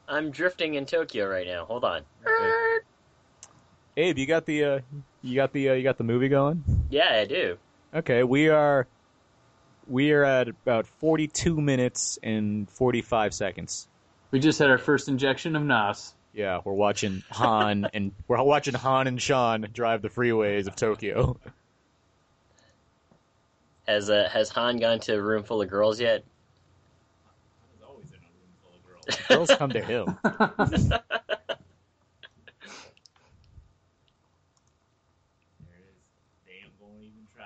I'm 0.07 0.31
drifting 0.31 0.75
in 0.75 0.85
Tokyo 0.85 1.27
right 1.27 1.47
now. 1.47 1.65
Hold 1.65 1.83
on. 1.83 2.03
Abe, 3.95 4.17
you 4.17 4.25
got 4.25 4.45
the 4.45 4.63
uh, 4.63 4.79
you 5.21 5.35
got 5.35 5.53
the 5.53 5.69
uh, 5.69 5.73
you 5.73 5.83
got 5.83 5.97
the 5.97 6.03
movie 6.03 6.29
going. 6.29 6.63
Yeah, 6.89 7.09
I 7.11 7.25
do. 7.25 7.57
Okay, 7.93 8.23
we 8.23 8.49
are 8.49 8.87
we 9.87 10.11
are 10.11 10.23
at 10.23 10.49
about 10.49 10.87
42 10.87 11.59
minutes 11.59 12.19
and 12.21 12.69
45 12.69 13.33
seconds. 13.33 13.87
We 14.31 14.39
just 14.39 14.59
had 14.59 14.69
our 14.69 14.77
first 14.77 15.07
injection 15.07 15.55
of 15.55 15.63
Nas. 15.63 16.13
Yeah, 16.33 16.61
we're 16.63 16.73
watching 16.73 17.23
Han 17.31 17.87
and 17.93 18.11
we're 18.27 18.41
watching 18.43 18.73
Han 18.75 19.07
and 19.07 19.21
Sean 19.21 19.67
drive 19.73 20.01
the 20.01 20.09
freeways 20.09 20.67
of 20.67 20.75
Tokyo. 20.75 21.39
Has 23.87 24.09
uh, 24.09 24.29
has 24.31 24.49
Han 24.49 24.77
gone 24.77 24.99
to 24.99 25.15
a 25.15 25.21
room 25.21 25.43
full 25.43 25.61
of 25.61 25.69
girls 25.69 25.99
yet? 25.99 26.23
I 27.25 27.85
always 27.87 28.09
in 28.11 28.17
a 28.17 28.19
room 28.19 28.51
full 28.61 28.75
of 28.75 28.83
girls. 28.85 29.47
Girls 29.47 29.57
come 29.57 29.69
to 29.71 29.81
him. 29.81 30.17
There 30.23 30.35
it 35.79 35.87
is. 35.87 36.03
They 36.45 36.53
ain't 36.63 36.77
gonna 36.79 36.99
even 36.99 37.25
try. 37.33 37.45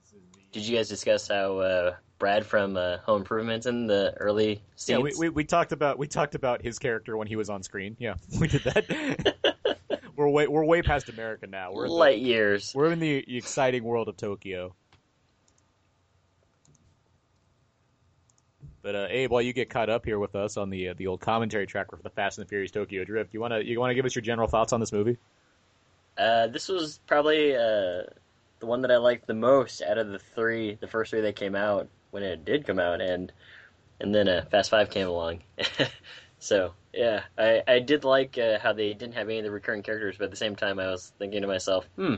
This 0.00 0.12
is 0.12 0.12
the, 0.12 0.40
Did 0.52 0.66
you 0.66 0.76
guys 0.76 0.88
discuss 0.88 1.28
how 1.28 1.58
uh, 1.58 1.94
Brad 2.18 2.44
from 2.44 2.76
uh, 2.76 2.98
Home 2.98 3.18
Improvement's 3.18 3.66
in 3.66 3.86
the 3.86 4.14
early 4.18 4.60
scenes? 4.76 4.98
Yeah, 4.98 4.98
we, 4.98 5.12
we 5.16 5.28
we 5.28 5.44
talked 5.44 5.72
about 5.72 5.98
we 5.98 6.06
talked 6.06 6.34
about 6.34 6.62
his 6.62 6.78
character 6.78 7.16
when 7.16 7.28
he 7.28 7.36
was 7.36 7.48
on 7.48 7.62
screen. 7.62 7.96
Yeah, 7.98 8.14
we 8.40 8.48
did 8.48 8.64
that. 8.64 9.36
we're 10.16 10.28
way 10.28 10.48
we're 10.48 10.64
way 10.64 10.82
past 10.82 11.08
America 11.08 11.46
now. 11.46 11.72
We're 11.72 11.84
in 11.84 11.90
the, 11.90 11.96
light 11.96 12.18
years. 12.18 12.72
we're 12.74 12.92
in 12.92 12.98
the 12.98 13.36
exciting 13.36 13.84
world 13.84 14.08
of 14.08 14.16
Tokyo. 14.16 14.74
But 18.82 18.94
uh, 18.94 19.06
Abe, 19.10 19.30
while 19.30 19.42
you 19.42 19.52
get 19.52 19.68
caught 19.68 19.90
up 19.90 20.04
here 20.04 20.18
with 20.18 20.34
us 20.34 20.56
on 20.56 20.70
the 20.70 20.88
uh, 20.88 20.94
the 20.96 21.06
old 21.06 21.20
commentary 21.20 21.66
track 21.66 21.90
for 21.90 22.00
the 22.02 22.10
Fast 22.10 22.38
and 22.38 22.46
the 22.46 22.48
Furious 22.48 22.70
Tokyo 22.70 23.04
Drift, 23.04 23.32
you 23.32 23.40
wanna 23.40 23.60
you 23.60 23.78
wanna 23.78 23.94
give 23.94 24.06
us 24.06 24.14
your 24.14 24.22
general 24.22 24.48
thoughts 24.48 24.72
on 24.72 24.80
this 24.80 24.92
movie? 24.92 25.18
Uh, 26.16 26.48
this 26.48 26.68
was 26.68 26.98
probably 27.06 27.54
uh, 27.54 28.02
the 28.58 28.66
one 28.66 28.82
that 28.82 28.90
I 28.90 28.96
liked 28.96 29.28
the 29.28 29.34
most 29.34 29.82
out 29.82 29.98
of 29.98 30.08
the 30.08 30.18
three, 30.18 30.76
the 30.80 30.88
first 30.88 31.10
three 31.10 31.20
that 31.20 31.36
came 31.36 31.54
out 31.54 31.88
when 32.10 32.22
it 32.22 32.44
did 32.44 32.66
come 32.66 32.78
out, 32.78 33.00
and 33.00 33.32
and 34.00 34.14
then 34.14 34.28
uh, 34.28 34.44
Fast 34.50 34.70
Five 34.70 34.90
came 34.90 35.08
along. 35.08 35.42
so 36.38 36.72
yeah, 36.92 37.22
I, 37.36 37.62
I 37.66 37.78
did 37.80 38.04
like 38.04 38.38
uh, 38.38 38.58
how 38.58 38.72
they 38.72 38.92
didn't 38.94 39.14
have 39.14 39.28
any 39.28 39.38
of 39.38 39.44
the 39.44 39.50
recurring 39.50 39.82
characters, 39.82 40.16
but 40.18 40.24
at 40.24 40.30
the 40.30 40.36
same 40.36 40.56
time, 40.56 40.78
I 40.78 40.90
was 40.90 41.12
thinking 41.18 41.42
to 41.42 41.48
myself, 41.48 41.88
hmm, 41.96 42.14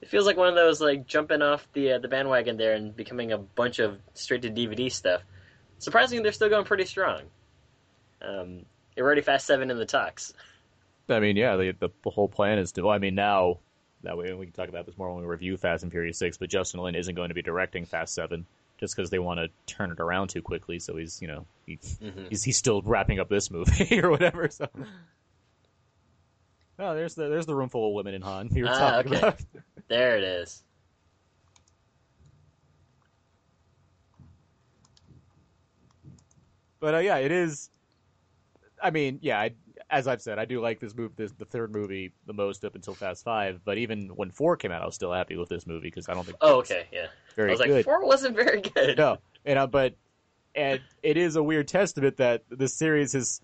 it 0.00 0.08
feels 0.08 0.26
like 0.26 0.36
one 0.36 0.48
of 0.48 0.54
those 0.54 0.80
like 0.80 1.06
jumping 1.06 1.42
off 1.42 1.66
the 1.72 1.92
uh, 1.92 1.98
the 1.98 2.08
bandwagon 2.08 2.56
there 2.56 2.74
and 2.74 2.94
becoming 2.94 3.32
a 3.32 3.38
bunch 3.38 3.78
of 3.78 3.98
straight 4.14 4.42
to 4.42 4.50
DVD 4.50 4.90
stuff. 4.90 5.22
Surprisingly, 5.78 6.22
they're 6.22 6.32
still 6.32 6.48
going 6.48 6.64
pretty 6.64 6.84
strong. 6.84 7.22
Um, 8.20 8.64
they're 8.94 9.04
already 9.04 9.22
Fast 9.22 9.46
Seven 9.46 9.70
in 9.70 9.78
the 9.78 9.86
talks. 9.86 10.32
I 11.08 11.20
mean, 11.20 11.36
yeah, 11.36 11.56
the, 11.56 11.90
the 12.02 12.10
whole 12.10 12.28
plan 12.28 12.58
is 12.58 12.72
to. 12.72 12.88
I 12.88 12.98
mean, 12.98 13.14
now 13.14 13.58
that 14.02 14.16
way 14.16 14.32
we 14.32 14.46
can 14.46 14.52
talk 14.52 14.68
about 14.68 14.86
this 14.86 14.96
more 14.96 15.12
when 15.12 15.22
we 15.22 15.28
review 15.28 15.56
Fast 15.56 15.82
and 15.82 15.92
Furious 15.92 16.18
Six. 16.18 16.36
But 16.36 16.50
Justin 16.50 16.80
Lin 16.80 16.94
isn't 16.94 17.14
going 17.14 17.28
to 17.28 17.34
be 17.34 17.42
directing 17.42 17.84
Fast 17.84 18.14
Seven 18.14 18.46
just 18.82 18.96
because 18.96 19.10
they 19.10 19.20
want 19.20 19.38
to 19.38 19.48
turn 19.72 19.92
it 19.92 20.00
around 20.00 20.26
too 20.26 20.42
quickly. 20.42 20.80
So 20.80 20.96
he's 20.96 21.22
you 21.22 21.28
know 21.28 21.46
he, 21.66 21.76
Mhm. 21.76 22.26
he's 22.28 22.42
he's 22.42 22.56
still 22.58 22.82
wrapping 22.82 23.20
up 23.20 23.28
this 23.28 23.48
movie 23.48 24.00
or 24.02 24.10
whatever. 24.10 24.48
So. 24.50 24.66
Oh, 26.78 26.94
there's 26.96 27.14
the 27.14 27.28
there's 27.28 27.46
the 27.46 27.54
room 27.54 27.68
full 27.68 27.86
of 27.86 27.94
women 27.94 28.14
in 28.14 28.22
Han 28.22 28.48
you 28.50 28.64
were 28.64 28.70
Ah, 28.70 28.78
talking 28.90 29.12
okay. 29.12 29.18
about. 29.18 29.40
There 29.88 30.16
it 30.16 30.24
is. 30.24 30.64
But 36.80 36.94
uh, 36.94 36.98
yeah, 36.98 37.18
it 37.18 37.30
is. 37.30 37.68
I 38.82 38.90
mean, 38.90 39.20
yeah, 39.22 39.38
I, 39.38 39.50
as 39.90 40.08
I've 40.08 40.22
said, 40.22 40.38
I 40.40 40.44
do 40.46 40.60
like 40.60 40.80
this 40.80 40.94
movie, 40.96 41.12
this, 41.16 41.30
the 41.32 41.44
third 41.44 41.72
movie, 41.72 42.14
the 42.26 42.32
most 42.32 42.64
up 42.64 42.74
until 42.74 42.94
Fast 42.94 43.22
Five. 43.22 43.60
But 43.64 43.78
even 43.78 44.08
when 44.16 44.30
four 44.30 44.56
came 44.56 44.72
out, 44.72 44.82
I 44.82 44.86
was 44.86 44.96
still 44.96 45.12
happy 45.12 45.36
with 45.36 45.50
this 45.50 45.66
movie 45.66 45.88
because 45.88 46.08
I 46.08 46.14
don't 46.14 46.24
think 46.24 46.38
Oh, 46.40 46.56
okay, 46.60 46.86
yeah. 46.90 47.06
Very 47.36 47.50
I 47.50 47.52
was 47.52 47.60
like, 47.60 47.68
good. 47.68 47.84
four 47.84 48.04
wasn't 48.06 48.36
very 48.36 48.60
good. 48.60 48.98
no, 48.98 49.18
and 49.44 49.58
uh, 49.58 49.66
but 49.66 49.94
and 50.54 50.80
it 51.02 51.16
is 51.16 51.36
a 51.36 51.42
weird 51.42 51.68
testament 51.68 52.16
that 52.18 52.44
the 52.50 52.68
series 52.68 53.12
has 53.14 53.40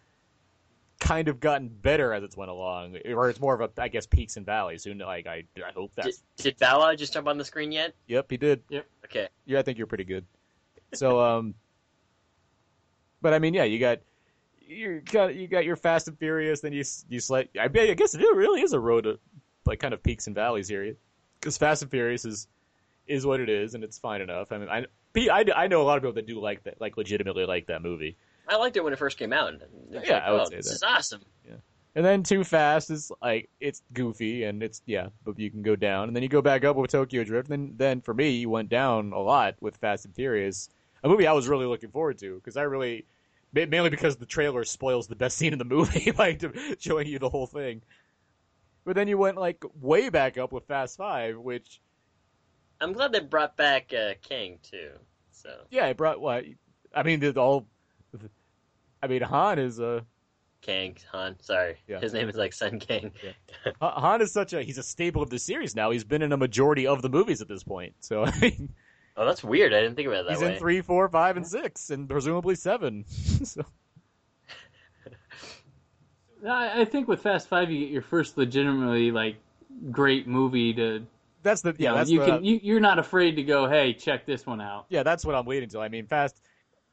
kind 1.00 1.28
of 1.28 1.38
gotten 1.40 1.68
better 1.68 2.12
as 2.12 2.22
it's 2.24 2.36
went 2.36 2.50
along, 2.50 2.96
or 3.14 3.30
it's 3.30 3.40
more 3.40 3.54
of 3.54 3.60
a, 3.60 3.82
I 3.82 3.88
guess, 3.88 4.06
peaks 4.06 4.36
and 4.36 4.44
valleys. 4.44 4.84
Who? 4.84 4.94
Like 4.94 5.26
I, 5.26 5.44
I 5.56 5.70
hope 5.74 5.92
Did, 6.02 6.14
did 6.36 6.58
Vala 6.58 6.96
just 6.96 7.12
jump 7.12 7.28
on 7.28 7.38
the 7.38 7.44
screen 7.44 7.70
yet? 7.72 7.94
Yep, 8.08 8.26
he 8.30 8.36
did. 8.36 8.62
Yep. 8.68 8.86
Okay. 9.04 9.28
Yeah, 9.46 9.58
I 9.60 9.62
think 9.62 9.78
you're 9.78 9.86
pretty 9.86 10.04
good. 10.04 10.26
So, 10.94 11.20
um, 11.20 11.54
but 13.22 13.32
I 13.34 13.38
mean, 13.38 13.54
yeah, 13.54 13.64
you 13.64 13.78
got 13.78 13.98
you 14.60 15.00
got 15.00 15.34
you 15.34 15.46
got 15.48 15.64
your 15.64 15.76
Fast 15.76 16.08
and 16.08 16.18
Furious, 16.18 16.60
then 16.60 16.72
you 16.72 16.80
s- 16.80 17.04
you 17.08 17.20
select. 17.20 17.56
I, 17.56 17.68
bet- 17.68 17.88
I 17.90 17.94
guess 17.94 18.14
it 18.14 18.20
really 18.20 18.60
is 18.60 18.72
a 18.72 18.80
road 18.80 19.04
to 19.04 19.18
like 19.66 19.80
kind 19.80 19.94
of 19.94 20.02
peaks 20.02 20.26
and 20.26 20.34
valleys 20.34 20.68
here, 20.68 20.94
because 21.40 21.56
Fast 21.56 21.82
and 21.82 21.90
Furious 21.90 22.24
is 22.24 22.48
is 23.08 23.26
what 23.26 23.40
it 23.40 23.48
is, 23.48 23.74
and 23.74 23.82
it's 23.82 23.98
fine 23.98 24.20
enough. 24.20 24.52
I 24.52 24.58
mean, 24.58 24.68
I 24.68 25.44
I 25.54 25.66
know 25.66 25.82
a 25.82 25.84
lot 25.84 25.96
of 25.96 26.02
people 26.02 26.14
that 26.14 26.26
do 26.26 26.40
like 26.40 26.62
that, 26.64 26.80
like 26.80 26.96
legitimately 26.96 27.46
like 27.46 27.66
that 27.66 27.82
movie. 27.82 28.16
I 28.48 28.56
liked 28.56 28.76
it 28.76 28.84
when 28.84 28.92
it 28.92 28.98
first 28.98 29.18
came 29.18 29.32
out. 29.32 29.54
Yeah, 29.90 29.98
like, 29.98 30.10
I 30.10 30.32
would 30.32 30.40
oh, 30.40 30.44
say 30.46 30.56
this 30.56 30.68
that. 30.68 30.74
is 30.74 30.82
awesome. 30.82 31.22
Yeah. 31.46 31.56
And 31.94 32.04
then 32.04 32.22
Too 32.22 32.44
Fast 32.44 32.90
is 32.90 33.10
like 33.20 33.50
it's 33.60 33.82
goofy 33.92 34.44
and 34.44 34.62
it's 34.62 34.82
yeah, 34.86 35.08
but 35.24 35.38
you 35.38 35.50
can 35.50 35.62
go 35.62 35.74
down, 35.74 36.08
and 36.08 36.16
then 36.16 36.22
you 36.22 36.28
go 36.28 36.42
back 36.42 36.64
up 36.64 36.76
with 36.76 36.90
Tokyo 36.90 37.24
Drift. 37.24 37.50
And 37.50 37.68
then 37.68 37.74
then 37.76 38.00
for 38.00 38.14
me, 38.14 38.30
you 38.30 38.48
went 38.50 38.68
down 38.68 39.12
a 39.12 39.18
lot 39.18 39.56
with 39.60 39.76
Fast 39.78 40.04
and 40.04 40.14
Furious, 40.14 40.68
a 41.02 41.08
movie 41.08 41.26
I 41.26 41.32
was 41.32 41.48
really 41.48 41.66
looking 41.66 41.90
forward 41.90 42.18
to 42.18 42.36
because 42.36 42.56
I 42.56 42.62
really 42.62 43.06
mainly 43.52 43.90
because 43.90 44.16
the 44.16 44.26
trailer 44.26 44.64
spoils 44.64 45.08
the 45.08 45.16
best 45.16 45.36
scene 45.38 45.52
in 45.52 45.58
the 45.58 45.64
movie, 45.64 46.12
like 46.18 46.42
showing 46.78 47.06
you 47.06 47.18
the 47.18 47.30
whole 47.30 47.46
thing. 47.46 47.82
But 48.84 48.94
then 48.94 49.08
you 49.08 49.18
went 49.18 49.36
like 49.36 49.62
way 49.80 50.08
back 50.08 50.38
up 50.38 50.52
with 50.52 50.66
Fast 50.66 50.96
Five, 50.96 51.38
which 51.38 51.80
I'm 52.80 52.92
glad 52.92 53.12
they 53.12 53.20
brought 53.20 53.56
back 53.56 53.92
uh, 53.92 54.14
King 54.22 54.58
too. 54.62 54.90
So 55.32 55.50
yeah, 55.70 55.86
it 55.86 55.96
brought 55.96 56.20
what 56.20 56.44
I 56.94 57.02
mean, 57.02 57.20
the 57.20 57.32
all. 57.38 57.66
I 59.02 59.06
mean, 59.06 59.22
Han 59.22 59.58
is 59.58 59.78
a 59.78 60.04
Kang 60.60 60.96
Han, 61.12 61.36
sorry, 61.40 61.76
Yeah. 61.86 62.00
his 62.00 62.12
name 62.12 62.28
is 62.28 62.34
like 62.36 62.52
Sun 62.52 62.80
King. 62.80 63.12
Han 63.80 64.20
is 64.20 64.32
such 64.32 64.52
a 64.52 64.62
he's 64.62 64.78
a 64.78 64.82
staple 64.82 65.22
of 65.22 65.30
the 65.30 65.38
series 65.38 65.74
now. 65.76 65.90
He's 65.90 66.04
been 66.04 66.22
in 66.22 66.32
a 66.32 66.36
majority 66.36 66.86
of 66.86 67.00
the 67.02 67.08
movies 67.08 67.40
at 67.40 67.48
this 67.48 67.62
point. 67.62 67.94
So 68.00 68.24
I 68.26 68.38
mean, 68.40 68.70
Oh, 69.16 69.24
that's 69.24 69.42
weird. 69.42 69.74
I 69.74 69.80
didn't 69.80 69.96
think 69.96 70.06
about 70.06 70.20
it 70.20 70.26
that 70.28 70.32
He's 70.34 70.42
way. 70.42 70.52
in 70.54 70.58
three, 70.60 70.80
four, 70.80 71.08
five, 71.08 71.36
and 71.36 71.44
six, 71.46 71.90
and 71.90 72.08
presumably 72.08 72.54
seven. 72.54 73.04
so, 73.08 73.64
I, 76.46 76.82
I 76.82 76.84
think 76.84 77.08
with 77.08 77.22
Fast 77.22 77.48
Five, 77.48 77.70
you 77.70 77.80
get 77.80 77.90
your 77.92 78.02
first 78.02 78.38
legitimately 78.38 79.10
like 79.10 79.36
great 79.90 80.26
movie 80.28 80.72
to. 80.74 81.04
That's 81.42 81.62
the 81.62 81.70
You 81.70 81.76
yeah. 81.78 81.90
know, 81.90 81.96
that's 81.96 82.10
you 82.10 82.20
can 82.20 82.44
you, 82.44 82.60
you're 82.62 82.80
not 82.80 82.98
afraid 82.98 83.36
to 83.36 83.42
go. 83.42 83.68
Hey, 83.68 83.92
check 83.92 84.26
this 84.26 84.46
one 84.46 84.60
out. 84.60 84.86
yeah. 84.88 85.02
That's 85.02 85.24
what 85.24 85.34
I'm 85.34 85.46
waiting 85.46 85.68
till. 85.68 85.80
I 85.80 85.88
mean, 85.88 86.06
Fast. 86.06 86.40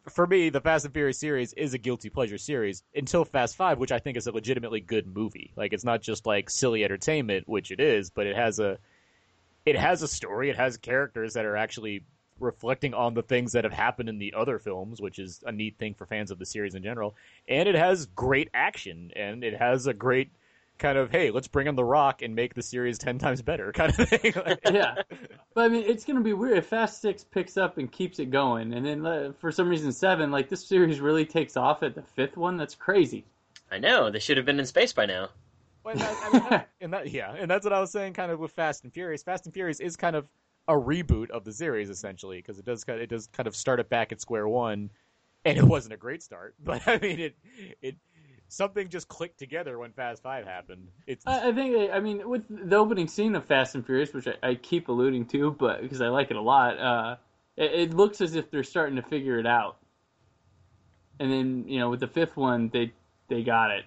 For 0.08 0.28
me, 0.28 0.50
the 0.50 0.62
Fast 0.62 0.86
and 0.86 0.93
Furious 0.93 1.18
series 1.18 1.54
is 1.54 1.74
a 1.74 1.80
guilty 1.80 2.10
pleasure 2.12 2.38
series 2.38 2.84
until 2.93 3.26
Fast 3.26 3.56
Five, 3.56 3.80
which 3.80 3.91
I 3.91 3.98
think 3.98 4.18
is 4.18 4.28
a 4.28 4.32
legitimately 4.32 4.82
good 4.82 5.08
movie. 5.08 5.52
Like 5.56 5.74
it's 5.74 5.84
not 5.84 6.04
just 6.04 6.28
like 6.28 6.52
silly 6.52 6.84
entertainment, 6.84 7.48
which 7.48 7.72
it 7.72 7.80
is, 7.80 8.12
but 8.12 8.28
it 8.28 8.36
has 8.36 8.60
a 8.60 8.78
it 9.66 9.76
has 9.76 10.04
a 10.04 10.08
story. 10.08 10.52
It 10.52 10.58
has 10.58 10.78
characters 10.78 11.34
that 11.34 11.46
are 11.46 11.58
actually 11.58 12.04
reflecting 12.39 12.93
on 12.93 13.14
the 13.14 13.24
things 13.24 13.54
that 13.54 13.64
have 13.64 13.74
happened 13.74 14.10
in 14.10 14.20
the 14.20 14.34
other 14.38 14.60
films, 14.60 15.02
which 15.02 15.18
is 15.18 15.41
a 15.46 15.52
neat 15.52 15.78
thing 15.80 15.93
for 15.96 16.06
fans 16.06 16.32
of 16.32 16.38
the 16.38 16.46
series 16.46 16.76
in 16.76 16.84
general. 16.84 17.16
And 17.48 17.68
it 17.68 17.76
has 17.76 18.06
great 18.08 18.50
action, 18.54 19.12
and 19.16 19.43
it 19.43 19.58
has 19.58 19.88
a 19.88 19.93
great 19.93 20.30
kind 20.78 20.97
of 20.97 21.11
hey, 21.11 21.32
let's 21.32 21.47
bring 21.47 21.67
in 21.67 21.76
the 21.76 21.84
Rock 21.84 22.21
and 22.21 22.36
make 22.36 22.53
the 22.53 22.61
series 22.61 22.97
ten 22.97 23.17
times 23.17 23.41
better 23.41 23.71
kind 23.71 23.97
of 23.97 24.09
thing. 24.09 24.34
yeah, 24.71 24.95
but 25.53 25.65
I 25.65 25.69
mean, 25.69 25.84
it's 25.86 26.03
gonna 26.03 26.21
be 26.21 26.34
weird 26.34 26.57
if 26.57 26.67
Fast 26.67 27.01
Six 27.01 27.23
picks 27.23 27.57
up 27.57 27.78
and 27.78 27.91
keeps 27.91 28.19
it 28.19 28.32
going, 28.32 28.73
and 28.73 28.86
then 28.86 29.05
uh, 29.05 29.32
for 29.39 29.51
some 29.51 29.69
reason 29.69 29.91
Seven, 29.91 30.32
like 30.32 30.49
this 30.49 30.65
series 30.65 30.99
really 30.99 31.26
takes 31.26 31.57
off 31.57 31.84
at 31.84 31.95
the 31.95 32.01
fifth 32.01 32.38
one. 32.38 32.57
That's 32.57 32.76
crazy. 32.76 33.26
I 33.71 33.80
know 33.80 34.09
they 34.09 34.19
should 34.19 34.38
have 34.38 34.45
been 34.45 34.59
in 34.59 34.65
space 34.65 34.93
by 34.93 35.05
now. 35.05 35.30
Well, 35.84 35.93
and, 35.93 36.01
that, 36.01 36.17
I 36.23 36.34
mean, 36.34 36.49
that- 36.49 36.69
and 36.82 36.93
that, 36.93 37.11
yeah, 37.11 37.34
and 37.38 37.49
that's 37.49 37.63
what 37.63 37.73
I 37.73 37.80
was 37.80 37.91
saying, 37.91 38.13
kind 38.13 38.32
of 38.32 38.39
with 38.39 38.51
Fast 38.51 38.84
and 38.84 38.93
Furious. 38.93 39.23
Fast 39.23 39.45
and 39.45 39.53
Furious 39.53 39.80
is 39.80 39.95
kind 39.95 40.15
of 40.15 40.28
a 40.67 40.73
reboot 40.73 41.30
of 41.30 41.43
the 41.43 41.53
series, 41.53 41.89
essentially, 41.89 42.38
because 42.38 42.57
it 42.57 42.65
does 42.65 42.84
kind 42.84 42.97
of, 42.97 43.03
it 43.03 43.09
does 43.09 43.28
kind 43.28 43.47
of 43.47 43.55
start 43.55 43.80
it 43.80 43.89
back 43.89 44.11
at 44.11 44.19
square 44.19 44.47
one, 44.47 44.89
and 45.45 45.57
it 45.57 45.63
wasn't 45.63 45.93
a 45.93 45.97
great 45.97 46.23
start, 46.23 46.55
but 46.63 46.82
I 46.88 46.97
mean, 46.97 47.19
it 47.19 47.38
it 47.82 47.95
something 48.48 48.88
just 48.89 49.08
clicked 49.08 49.38
together 49.39 49.78
when 49.80 49.91
Fast 49.91 50.24
Five 50.24 50.46
happened. 50.46 50.88
It's 51.08 51.26
I, 51.28 51.50
I 51.50 51.54
think, 51.54 51.91
I 51.91 52.00
mean, 52.00 52.28
with 52.28 52.43
the 52.50 52.76
opening 52.76 53.08
scene 53.08 53.36
of 53.36 53.46
Fast 53.46 53.76
and 53.76 53.86
Furious, 53.86 54.14
which 54.14 54.28
I, 54.28 54.50
I 54.50 54.56
keep 54.56 54.88
alluding 54.89 55.26
to, 55.28 55.52
but 55.52 55.82
because 55.82 56.02
I 56.02 56.08
like 56.08 56.32
it 56.32 56.38
a 56.38 56.41
lot, 56.41 56.80
uh, 56.80 57.16
it, 57.58 57.72
it 57.74 57.93
looks 57.93 58.22
as 58.22 58.36
if 58.36 58.50
they're 58.52 58.64
starting 58.64 58.96
to 58.98 59.02
figure 59.02 59.39
it 59.39 59.48
out. 59.48 59.78
And 61.20 61.32
then, 61.32 61.66
you 61.68 61.80
know, 61.80 61.89
with 61.89 62.02
the 62.02 62.08
fifth 62.08 62.36
one, 62.36 62.70
they 62.74 62.91
they 63.30 63.41
got 63.41 63.72
it. 63.72 63.86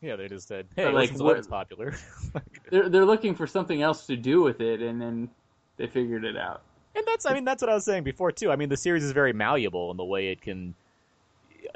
yeah, 0.00 0.14
they 0.16 0.28
just 0.28 0.46
said, 0.48 0.66
hey, 0.76 0.86
like, 0.86 1.04
Ocean's 1.10 1.20
what- 1.22 1.30
Eleven's 1.30 1.48
popular. 1.48 1.94
They're 2.70 2.88
they're 2.88 3.04
looking 3.04 3.34
for 3.36 3.46
something 3.46 3.80
else 3.82 4.06
to 4.06 4.16
do 4.16 4.42
with 4.42 4.60
it, 4.60 4.82
and 4.82 5.00
then 5.00 5.28
they 5.76 5.86
figured 5.86 6.24
it 6.24 6.36
out. 6.36 6.62
And 6.96 7.04
that's, 7.06 7.26
I 7.26 7.34
mean, 7.34 7.44
that's 7.44 7.62
what 7.62 7.68
I 7.70 7.74
was 7.74 7.84
saying 7.84 8.02
before 8.04 8.32
too. 8.32 8.50
I 8.50 8.56
mean, 8.56 8.68
the 8.70 8.76
series 8.76 9.04
is 9.04 9.12
very 9.12 9.32
malleable 9.32 9.90
in 9.90 9.96
the 9.96 10.04
way 10.04 10.28
it 10.28 10.40
can. 10.40 10.74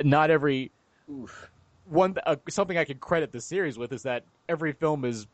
Not 0.03 0.31
every 0.31 0.71
Oof. 1.11 1.51
one 1.87 2.17
uh, 2.25 2.37
something 2.49 2.79
I 2.79 2.85
could 2.85 3.01
credit 3.01 3.33
the 3.33 3.41
series 3.41 3.79
with 3.79 3.93
is 3.93 4.05
that 4.05 4.25
every 4.49 4.73
film 4.73 5.05
is 5.05 5.27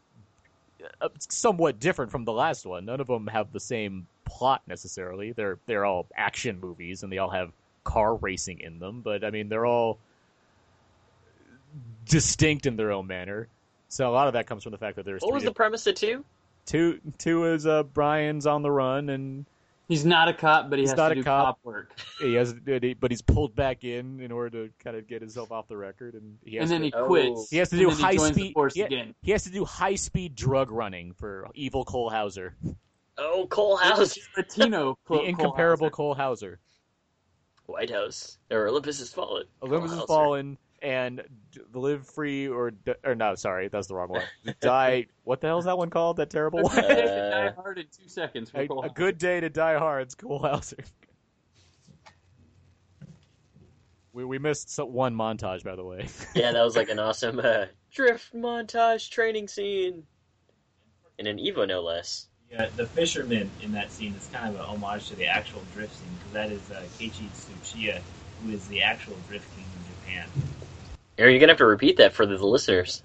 uh, 1.01 1.09
somewhat 1.19 1.81
different 1.81 2.11
from 2.11 2.25
the 2.25 2.33
last 2.33 2.67
one. 2.67 2.85
None 2.85 3.01
of 3.01 3.07
them 3.07 3.27
have 3.27 3.53
the 3.53 3.61
same 3.61 4.07
plot 4.25 4.63
necessarily. 4.67 5.33
They're 5.33 5.59
they're 5.67 5.85
all 5.85 6.07
action 6.17 6.61
movies 6.61 7.03
and 7.03 7.13
they 7.13 7.19
all 7.19 7.31
have 7.31 7.53
car 7.85 8.15
racing 8.17 8.61
in 8.61 8.79
them, 8.79 9.01
but 9.03 9.25
I 9.25 9.31
mean 9.31 9.49
they're 9.49 9.67
all 9.67 9.99
distinct 12.07 12.67
in 12.67 12.77
their 12.77 12.93
own 12.93 13.07
manner. 13.07 13.49
So 13.89 14.09
a 14.09 14.13
lot 14.13 14.27
of 14.27 14.33
that 14.35 14.47
comes 14.47 14.63
from 14.63 14.73
the 14.73 14.79
fact 14.79 14.97
that 14.97 15.05
there's 15.05 15.23
What 15.23 15.35
was 15.35 15.45
the 15.45 15.53
premise 15.53 15.87
of 15.87 15.95
two? 15.95 16.25
two 16.65 17.01
two 17.19 17.45
is 17.47 17.67
uh, 17.67 17.85
Brian's 17.85 18.47
on 18.47 18.63
the 18.63 18.71
run 18.71 19.09
and 19.11 19.47
He's 19.89 20.05
not 20.05 20.29
a 20.29 20.35
cop, 20.35 20.69
but 20.69 20.79
he 20.79 20.83
He's 20.83 20.91
has 20.91 20.97
not 20.97 21.09
to 21.09 21.13
a 21.13 21.15
do 21.17 21.23
cop. 21.25 21.45
cop 21.47 21.59
work. 21.63 21.93
he 22.21 22.35
has 22.35 22.55
but 22.99 23.11
he's 23.11 23.23
pulled 23.23 23.55
back 23.55 23.85
in 23.85 24.21
in 24.21 24.33
order 24.33 24.67
to 24.67 24.73
kind 24.83 24.97
of 24.97 25.07
get 25.07 25.21
himself 25.21 25.53
off 25.53 25.69
the 25.69 25.77
record 25.77 26.15
and 26.15 26.39
he 26.45 26.57
has 26.57 26.71
And 26.71 26.83
then 26.85 26.91
to, 26.91 26.97
he 26.97 27.03
Oh. 27.03 27.07
quits. 27.07 27.51
He 27.51 27.59
has 27.59 27.69
to 27.71 27.77
and 27.77 27.83
do 27.83 27.89
then 27.89 27.97
he 27.97 28.03
high 28.03 28.17
speed. 28.33 28.55
He, 28.75 28.83
again. 28.83 29.15
he 29.23 29.31
has 29.31 29.45
to 29.45 29.51
do 29.51 29.65
high 29.65 29.95
speed 29.95 30.35
drug 30.35 30.71
running 30.71 31.13
for 31.13 31.49
evil 31.55 31.85
Cole 31.85 32.11
Hauser, 32.11 32.57
Oh, 33.19 33.47
Cole 33.49 33.77
House, 33.77 34.19
Latino. 34.37 34.99
the 35.09 35.21
incomparable 35.23 35.89
Cole 35.91 36.15
Cole 36.15 36.15
Hauser. 36.15 36.59
White 37.67 37.91
House, 37.91 38.39
or 38.51 38.69
Olympus 38.69 38.99
has 38.99 39.13
fallen. 39.13 39.45
Olympus 39.63 39.93
has 39.93 40.05
fallen, 40.05 40.57
and 40.87 41.21
live 41.75 42.07
free 42.07 42.47
or 42.47 42.73
or 43.05 43.17
no, 43.17 43.35
sorry, 43.35 43.67
that's 43.67 43.89
the 43.89 43.95
wrong 43.97 44.09
one. 44.09 44.23
Die. 44.61 45.07
What 45.25 45.41
the 45.41 45.49
hell 45.49 45.59
is 45.59 45.65
that 45.65 45.77
one 45.77 45.91
called? 45.91 46.19
That 46.19 46.31
terrible 46.31 46.63
one. 46.63 46.79
Uh, 46.79 47.51
Die 47.53 47.53
hard 47.61 47.79
in 47.79 47.87
two 47.87 48.09
seconds. 48.09 48.53
A, 48.55 48.69
a 48.85 48.89
good 48.91 49.19
day 49.19 49.41
to 49.41 49.51
die 49.51 49.79
hard. 49.79 50.03
It's 50.03 50.15
Cole 50.15 50.39
Hauser. 50.39 50.77
We 54.13 54.25
we 54.25 54.39
missed 54.39 54.71
so- 54.71 54.87
one 54.87 55.17
montage, 55.17 55.65
by 55.65 55.75
the 55.75 55.85
way. 55.85 56.07
Yeah, 56.37 56.53
that 56.53 56.63
was 56.63 56.77
like 56.77 56.89
an 56.89 57.01
awesome 57.01 57.41
uh, 57.41 57.67
drift 57.91 58.33
montage 58.33 59.11
training 59.11 59.49
scene. 59.49 60.05
In 61.19 61.27
an 61.27 61.39
Evo, 61.39 61.67
no 61.67 61.83
less. 61.83 62.29
Yeah, 62.51 62.69
the 62.77 62.87
fisherman 62.87 63.51
in 63.61 63.73
that 63.73 63.91
scene 63.91 64.15
is 64.15 64.29
kind 64.33 64.55
of 64.55 64.61
an 64.61 64.67
homage 64.67 65.09
to 65.09 65.17
the 65.17 65.27
actual 65.27 65.63
drift 65.75 65.99
scene 65.99 66.09
because 66.19 66.33
that 66.33 66.53
is 66.53 66.71
uh, 66.71 66.85
Keiichi 66.97 67.29
Tsuchiya, 67.33 68.01
who 68.45 68.53
is 68.53 68.69
the 68.69 68.83
actual 68.83 69.17
drift 69.29 69.49
king 69.57 69.65
of 69.65 70.07
Japan. 70.07 70.56
Aaron, 71.19 71.33
you're 71.33 71.41
gonna 71.41 71.53
have 71.53 71.59
to 71.59 71.67
repeat 71.67 71.97
that 71.97 72.13
for 72.13 72.27
the 72.27 72.37
listeners. 72.37 73.03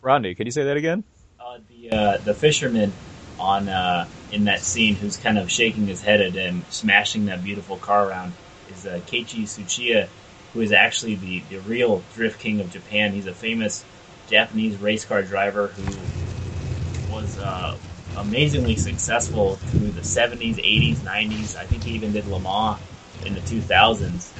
Rodney, 0.00 0.34
can 0.34 0.46
you 0.46 0.50
say 0.50 0.64
that 0.64 0.76
again? 0.76 1.04
Uh, 1.38 1.58
the 1.68 1.96
uh, 1.96 2.16
the 2.18 2.32
fisherman 2.32 2.92
on 3.38 3.68
uh, 3.68 4.08
in 4.32 4.44
that 4.44 4.60
scene 4.60 4.94
who's 4.94 5.16
kind 5.18 5.38
of 5.38 5.50
shaking 5.50 5.86
his 5.86 6.00
head 6.00 6.22
at 6.22 6.32
him, 6.32 6.64
smashing 6.70 7.26
that 7.26 7.44
beautiful 7.44 7.76
car 7.76 8.08
around, 8.08 8.32
is 8.70 8.86
uh, 8.86 9.00
Keiichi 9.06 9.42
Tsuchiya, 9.42 10.08
who 10.54 10.60
is 10.60 10.72
actually 10.72 11.16
the, 11.16 11.40
the 11.50 11.58
real 11.60 12.02
drift 12.14 12.40
king 12.40 12.60
of 12.60 12.70
Japan. 12.70 13.12
He's 13.12 13.26
a 13.26 13.34
famous 13.34 13.84
Japanese 14.30 14.76
race 14.78 15.04
car 15.04 15.22
driver 15.22 15.68
who 15.68 17.12
was 17.12 17.38
uh, 17.38 17.76
amazingly 18.16 18.76
successful 18.76 19.56
through 19.56 19.90
the 19.90 20.00
70s, 20.00 20.56
80s, 20.56 20.96
90s. 20.96 21.56
I 21.56 21.64
think 21.64 21.82
he 21.84 21.92
even 21.92 22.12
did 22.12 22.26
Le 22.26 22.40
Mans 22.40 22.78
in 23.24 23.34
the 23.34 23.40
2000s. 23.40 24.30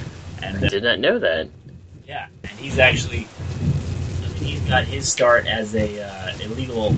And 0.41 0.57
I 0.57 0.67
uh, 0.67 0.69
did 0.69 0.83
not 0.83 0.99
know 0.99 1.19
that. 1.19 1.49
Yeah, 2.09 2.25
and 2.41 2.59
he's 2.59 2.79
actually, 2.79 3.27
he's 4.37 4.59
got 4.61 4.83
his 4.83 5.07
start 5.07 5.45
as 5.45 5.75
a 5.75 6.01
uh, 6.01 6.35
illegal 6.41 6.95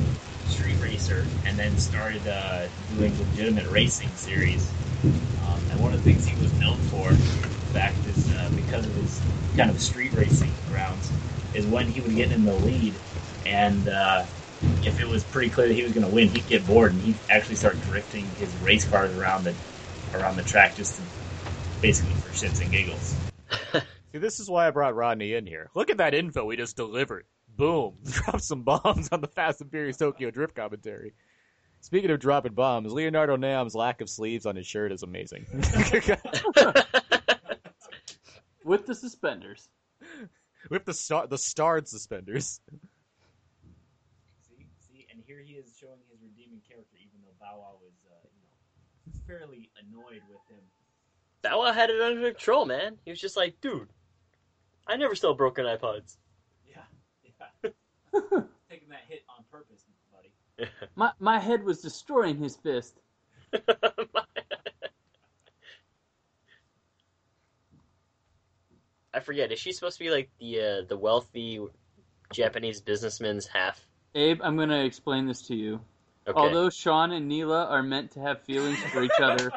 street 0.47 0.79
racer, 0.81 1.25
and 1.45 1.59
then 1.59 1.77
started 1.77 2.25
uh, 2.25 2.67
doing 2.95 3.13
legitimate 3.19 3.69
racing 3.69 4.07
series. 4.15 4.71
Um, 5.03 5.59
and 5.69 5.81
one 5.81 5.93
of 5.93 6.01
the 6.01 6.13
things 6.13 6.25
he 6.25 6.41
was 6.41 6.53
known 6.53 6.77
for, 6.83 7.09
in 7.09 7.17
fact, 7.73 7.97
is 8.07 8.31
uh, 8.31 8.49
because 8.55 8.85
of 8.85 8.93
his 8.93 9.21
kind 9.57 9.69
of 9.69 9.81
street 9.81 10.13
racing 10.13 10.53
grounds, 10.69 11.11
is 11.53 11.65
when 11.65 11.87
he 11.87 11.99
would 11.99 12.15
get 12.15 12.31
in 12.31 12.45
the 12.45 12.53
lead, 12.53 12.95
and 13.45 13.89
uh, 13.89 14.23
if 14.83 15.01
it 15.01 15.09
was 15.09 15.25
pretty 15.25 15.49
clear 15.49 15.67
that 15.67 15.73
he 15.73 15.83
was 15.83 15.91
going 15.91 16.05
to 16.05 16.09
win, 16.09 16.29
he'd 16.29 16.47
get 16.47 16.65
bored 16.65 16.93
and 16.93 17.01
he'd 17.01 17.19
actually 17.29 17.55
start 17.55 17.77
drifting 17.81 18.23
his 18.35 18.55
race 18.57 18.85
cars 18.85 19.13
around 19.13 19.43
the 19.43 19.53
around 20.13 20.37
the 20.37 20.43
track 20.43 20.73
just 20.73 20.95
to, 20.95 21.01
basically 21.81 22.13
for 22.13 22.29
shits 22.29 22.61
and 22.61 22.71
giggles. 22.71 23.13
See, 24.11 24.17
this 24.17 24.39
is 24.41 24.49
why 24.49 24.67
I 24.67 24.71
brought 24.71 24.95
Rodney 24.95 25.33
in 25.33 25.45
here. 25.45 25.69
Look 25.73 25.89
at 25.89 25.97
that 25.97 26.13
info 26.13 26.43
we 26.43 26.57
just 26.57 26.75
delivered. 26.75 27.25
Boom. 27.55 27.95
Drop 28.03 28.41
some 28.41 28.63
bombs 28.63 29.07
on 29.11 29.21
the 29.21 29.27
Fast 29.27 29.61
and 29.61 29.71
Furious 29.71 29.97
Tokyo 29.97 30.31
Drift 30.31 30.55
commentary. 30.55 31.13
Speaking 31.79 32.11
of 32.11 32.19
dropping 32.19 32.53
bombs, 32.53 32.91
Leonardo 32.91 33.37
Nam's 33.37 33.73
lack 33.73 34.01
of 34.01 34.09
sleeves 34.09 34.45
on 34.45 34.55
his 34.55 34.67
shirt 34.67 34.91
is 34.91 35.01
amazing. 35.01 35.45
with 38.63 38.85
the 38.85 38.93
suspenders. 38.93 39.69
With 40.69 40.85
the 40.85 40.93
star, 40.93 41.25
the 41.25 41.39
starred 41.39 41.87
suspenders. 41.87 42.61
See, 44.47 44.67
see, 44.77 45.07
and 45.11 45.23
here 45.25 45.39
he 45.43 45.53
is 45.53 45.75
showing 45.79 46.01
his 46.11 46.19
redeeming 46.21 46.61
character, 46.69 46.97
even 46.99 47.19
though 47.23 47.33
Bow 47.39 47.59
Wow 47.59 47.77
was, 47.81 47.93
uh, 48.05 48.27
you 48.31 48.41
know, 48.43 49.19
fairly 49.25 49.71
annoyed 49.79 50.21
with 50.29 50.41
him. 50.49 50.63
Bow 51.41 51.61
Wow 51.61 51.71
had 51.71 51.89
it 51.89 51.99
under 51.99 52.31
control, 52.31 52.65
man. 52.67 52.97
He 53.05 53.11
was 53.11 53.19
just 53.19 53.35
like, 53.35 53.59
dude, 53.59 53.89
I 54.87 54.97
never 54.97 55.15
sell 55.15 55.33
broken 55.33 55.65
iPods. 55.65 56.17
Yeah, 56.67 56.81
yeah. 57.23 57.69
Taking 58.69 58.89
that 58.89 59.01
hit 59.07 59.23
on 59.29 59.43
purpose, 59.51 59.83
buddy. 60.11 60.31
My 60.95 61.11
my 61.19 61.39
head 61.39 61.63
was 61.63 61.81
destroying 61.81 62.37
his 62.37 62.55
fist. 62.57 62.99
I 69.13 69.19
forget. 69.19 69.51
Is 69.51 69.59
she 69.59 69.73
supposed 69.73 69.97
to 69.97 70.03
be 70.03 70.09
like 70.09 70.29
the 70.39 70.61
uh, 70.61 70.81
the 70.87 70.97
wealthy 70.97 71.59
Japanese 72.33 72.81
businessman's 72.81 73.45
half? 73.47 73.85
Abe, 74.15 74.41
I'm 74.43 74.55
going 74.55 74.69
to 74.69 74.83
explain 74.83 75.27
this 75.27 75.43
to 75.47 75.55
you. 75.55 75.81
Okay. 76.27 76.37
Although 76.37 76.69
Sean 76.69 77.11
and 77.11 77.27
Neela 77.27 77.65
are 77.65 77.83
meant 77.83 78.11
to 78.11 78.19
have 78.19 78.41
feelings 78.43 78.77
for 78.91 79.03
each 79.03 79.19
other, 79.21 79.51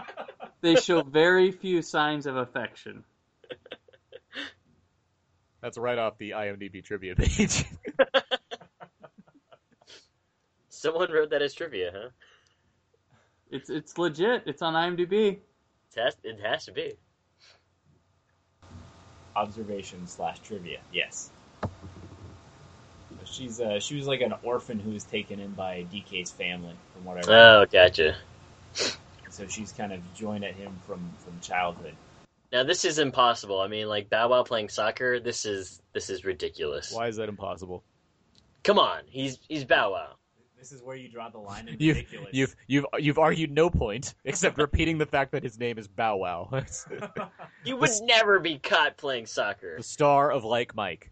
they 0.60 0.76
show 0.76 1.02
very 1.02 1.50
few 1.50 1.82
signs 1.82 2.26
of 2.26 2.36
affection. 2.36 3.04
That's 5.64 5.78
right 5.78 5.96
off 5.96 6.18
the 6.18 6.32
IMDb 6.32 6.84
trivia 6.84 7.16
page. 7.16 7.64
Someone 10.68 11.10
wrote 11.10 11.30
that 11.30 11.40
as 11.40 11.54
trivia, 11.54 11.90
huh? 11.90 12.08
It's 13.50 13.70
it's 13.70 13.96
legit. 13.96 14.42
It's 14.44 14.60
on 14.60 14.74
IMDb. 14.74 15.38
It 15.38 15.40
has, 15.96 16.16
it 16.22 16.38
has 16.44 16.66
to 16.66 16.72
be. 16.72 16.92
Observation 19.34 20.06
slash 20.06 20.38
trivia. 20.40 20.80
Yes. 20.92 21.30
She's 23.24 23.58
uh, 23.58 23.80
she 23.80 23.96
was 23.96 24.06
like 24.06 24.20
an 24.20 24.34
orphan 24.42 24.78
who 24.78 24.90
was 24.90 25.04
taken 25.04 25.40
in 25.40 25.52
by 25.52 25.86
DK's 25.90 26.30
family, 26.30 26.74
from 26.92 27.06
what 27.06 27.16
I 27.16 27.20
read. 27.20 27.30
Oh, 27.30 27.66
gotcha. 27.72 28.16
so 29.30 29.46
she's 29.48 29.72
kind 29.72 29.94
of 29.94 30.00
joined 30.14 30.44
at 30.44 30.56
him 30.56 30.76
from 30.86 31.10
from 31.20 31.40
childhood. 31.40 31.94
Now 32.54 32.62
this 32.62 32.84
is 32.84 33.00
impossible. 33.00 33.60
I 33.60 33.66
mean, 33.66 33.88
like 33.88 34.08
Bow 34.08 34.28
Wow 34.28 34.44
playing 34.44 34.68
soccer. 34.68 35.18
This 35.18 35.44
is 35.44 35.82
this 35.92 36.08
is 36.08 36.24
ridiculous. 36.24 36.92
Why 36.92 37.08
is 37.08 37.16
that 37.16 37.28
impossible? 37.28 37.82
Come 38.62 38.78
on, 38.78 39.00
he's 39.08 39.40
he's 39.48 39.64
Bow 39.64 39.90
Wow. 39.90 40.12
This 40.56 40.70
is 40.70 40.80
where 40.80 40.94
you 40.94 41.08
draw 41.08 41.28
the 41.30 41.38
line 41.38 41.66
in 41.66 41.74
You've 41.80 41.96
ridiculous. 41.96 42.28
you've 42.32 42.56
you've 42.68 42.86
you've 43.00 43.18
argued 43.18 43.50
no 43.50 43.68
point 43.70 44.14
except 44.24 44.56
repeating 44.56 44.98
the 44.98 45.04
fact 45.04 45.32
that 45.32 45.42
his 45.42 45.58
name 45.58 45.78
is 45.78 45.88
Bow 45.88 46.16
Wow, 46.18 46.62
You 47.64 47.76
would 47.76 47.90
never 48.02 48.38
be 48.38 48.58
caught 48.60 48.98
playing 48.98 49.26
soccer. 49.26 49.76
the 49.76 49.82
star 49.82 50.30
of 50.30 50.44
Like 50.44 50.76
Mike. 50.76 51.10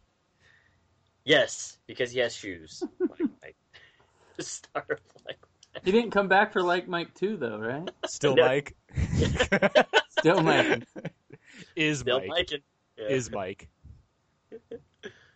Yes, 1.25 1.77
because 1.89 2.13
he 2.13 2.21
has 2.21 2.37
shoes. 2.37 2.85
Like, 3.01 3.21
like, 3.43 3.57
the 4.37 4.45
star 4.45 4.87
of 4.89 4.99
like. 5.27 5.39
He 5.83 5.91
didn't 5.91 6.13
come 6.13 6.29
back 6.29 6.53
for 6.53 6.63
like 6.63 6.87
Mike 6.87 7.15
too, 7.15 7.37
though, 7.37 7.59
right? 7.59 7.91
Still 8.07 8.37
No. 8.37 8.47
Mike. 8.47 8.77
Still 10.21 10.41
Mike. 10.41 10.85
Is 11.77 12.01
Still 12.01 12.21
Mike. 12.21 12.29
liking. 12.29 12.59
Yeah. 12.99 13.07
Is 13.09 13.31
Mike. 13.31 13.69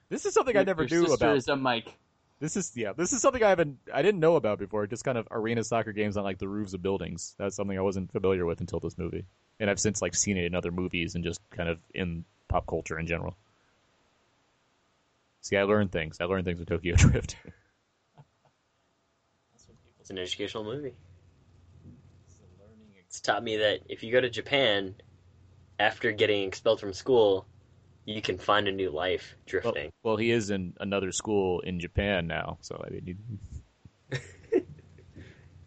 This 0.09 0.24
is 0.24 0.34
something 0.34 0.57
I 0.57 0.62
never 0.62 0.84
Your 0.84 1.01
knew 1.03 1.12
about. 1.14 1.37
is 1.37 1.49
a 1.49 1.57
Mike. 1.57 1.93
This 2.39 2.57
is 2.57 2.70
yeah. 2.76 2.93
This 2.93 3.12
is 3.12 3.20
something 3.20 3.43
I 3.43 3.49
haven't 3.49 3.78
I 3.93 4.03
didn't 4.03 4.20
know 4.20 4.37
about 4.37 4.61
before. 4.61 4.87
Just 4.87 5.05
kind 5.05 5.18
of 5.18 5.26
arena 5.32 5.64
soccer 5.64 5.91
games 5.93 6.16
on 6.16 6.22
like 6.22 6.39
the 6.39 6.47
roofs 6.47 6.74
of 6.74 6.82
buildings. 6.82 7.34
That's 7.39 7.57
something 7.57 7.76
I 7.76 7.80
wasn't 7.80 8.12
familiar 8.12 8.47
with 8.47 8.61
until 8.61 8.78
this 8.78 8.97
movie, 8.99 9.24
and 9.59 9.68
I've 9.68 9.80
since 9.80 10.01
like 10.01 10.14
seen 10.14 10.37
it 10.37 10.45
in 10.45 10.55
other 10.55 10.70
movies 10.70 11.16
and 11.16 11.24
just 11.24 11.41
kind 11.51 11.68
of 11.68 11.80
in 11.93 12.24
pop 12.47 12.68
culture 12.68 13.01
in 13.01 13.09
general. 13.09 13.34
See, 15.41 15.57
I 15.57 15.64
learned 15.64 15.91
things. 15.91 16.18
I 16.20 16.24
learned 16.26 16.45
things 16.45 16.61
with 16.61 16.68
Tokyo 16.68 16.95
Drift. 16.97 17.37
That's 19.53 19.66
what 19.66 19.76
people 19.82 20.01
It's 20.01 20.11
an 20.11 20.18
educational 20.18 20.62
movie. 20.62 20.95
it's 22.28 22.39
a 22.39 22.62
learning 22.62 22.87
It's 23.01 23.20
taught 23.20 23.43
me 23.43 23.57
that 23.57 23.80
if 23.89 24.05
you 24.05 24.12
go 24.12 24.20
to 24.20 24.30
Japan 24.30 24.95
after 25.79 26.12
getting 26.12 26.47
expelled 26.47 26.81
from 26.81 26.93
school, 26.93 27.47
you 28.05 28.22
can 28.22 28.39
find 28.39 28.68
a 28.68 28.72
new 28.72 28.91
life 28.91 29.35
drifting. 29.47 29.91
well, 30.03 30.16
he 30.16 30.31
is 30.31 30.51
in 30.51 30.74
another 30.81 31.12
school 31.12 31.61
in 31.61 31.81
Japan 31.81 32.27
now, 32.27 32.59
so 32.61 32.83
I 32.87 32.91
mean, 32.91 33.03
You 33.07 33.16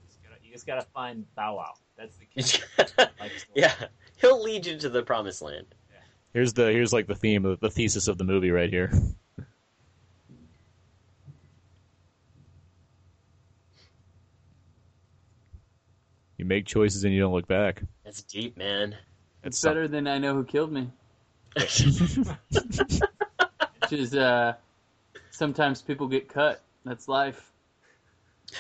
just 0.08 0.24
gotta, 0.24 0.36
you 0.44 0.52
just 0.52 0.66
gotta 0.68 0.86
find 0.94 1.26
Bow 1.36 1.58
Wow. 1.58 1.74
That's 1.98 2.16
the 2.18 2.26
key. 2.26 2.42
just 2.42 2.64
gotta- 2.78 3.12
Life 3.20 3.38
story. 3.40 3.54
yeah, 3.56 3.74
he'll 4.18 4.42
lead 4.42 4.66
you 4.66 4.78
to 4.80 4.90
the 4.90 5.04
promised 5.04 5.42
land. 5.42 5.66
here's 6.34 6.54
the 6.54 6.72
here's 6.72 6.94
like 6.94 7.08
the 7.08 7.16
theme 7.16 7.46
of 7.46 7.60
the 7.60 7.70
thesis 7.70 8.08
of 8.08 8.18
the 8.18 8.24
movie 8.24 8.52
right 8.52 8.70
here. 8.70 8.92
You 16.38 16.46
make 16.46 16.66
choices 16.66 17.04
and 17.04 17.14
you 17.14 17.20
don't 17.20 17.34
look 17.34 17.48
back. 17.48 17.84
That's 18.06 18.22
deep, 18.24 18.56
man. 18.58 18.96
It's 19.44 19.62
That's 19.62 19.74
better 19.74 19.88
than 19.88 20.08
I 20.08 20.18
know 20.18 20.34
who 20.36 20.44
killed 20.44 20.72
me. 20.72 20.90
Which 21.56 21.82
is 23.92 24.14
uh, 24.16 24.54
sometimes 25.32 25.82
people 25.82 26.08
get 26.08 26.28
cut. 26.30 26.62
That's 26.86 27.08
life. 27.08 27.52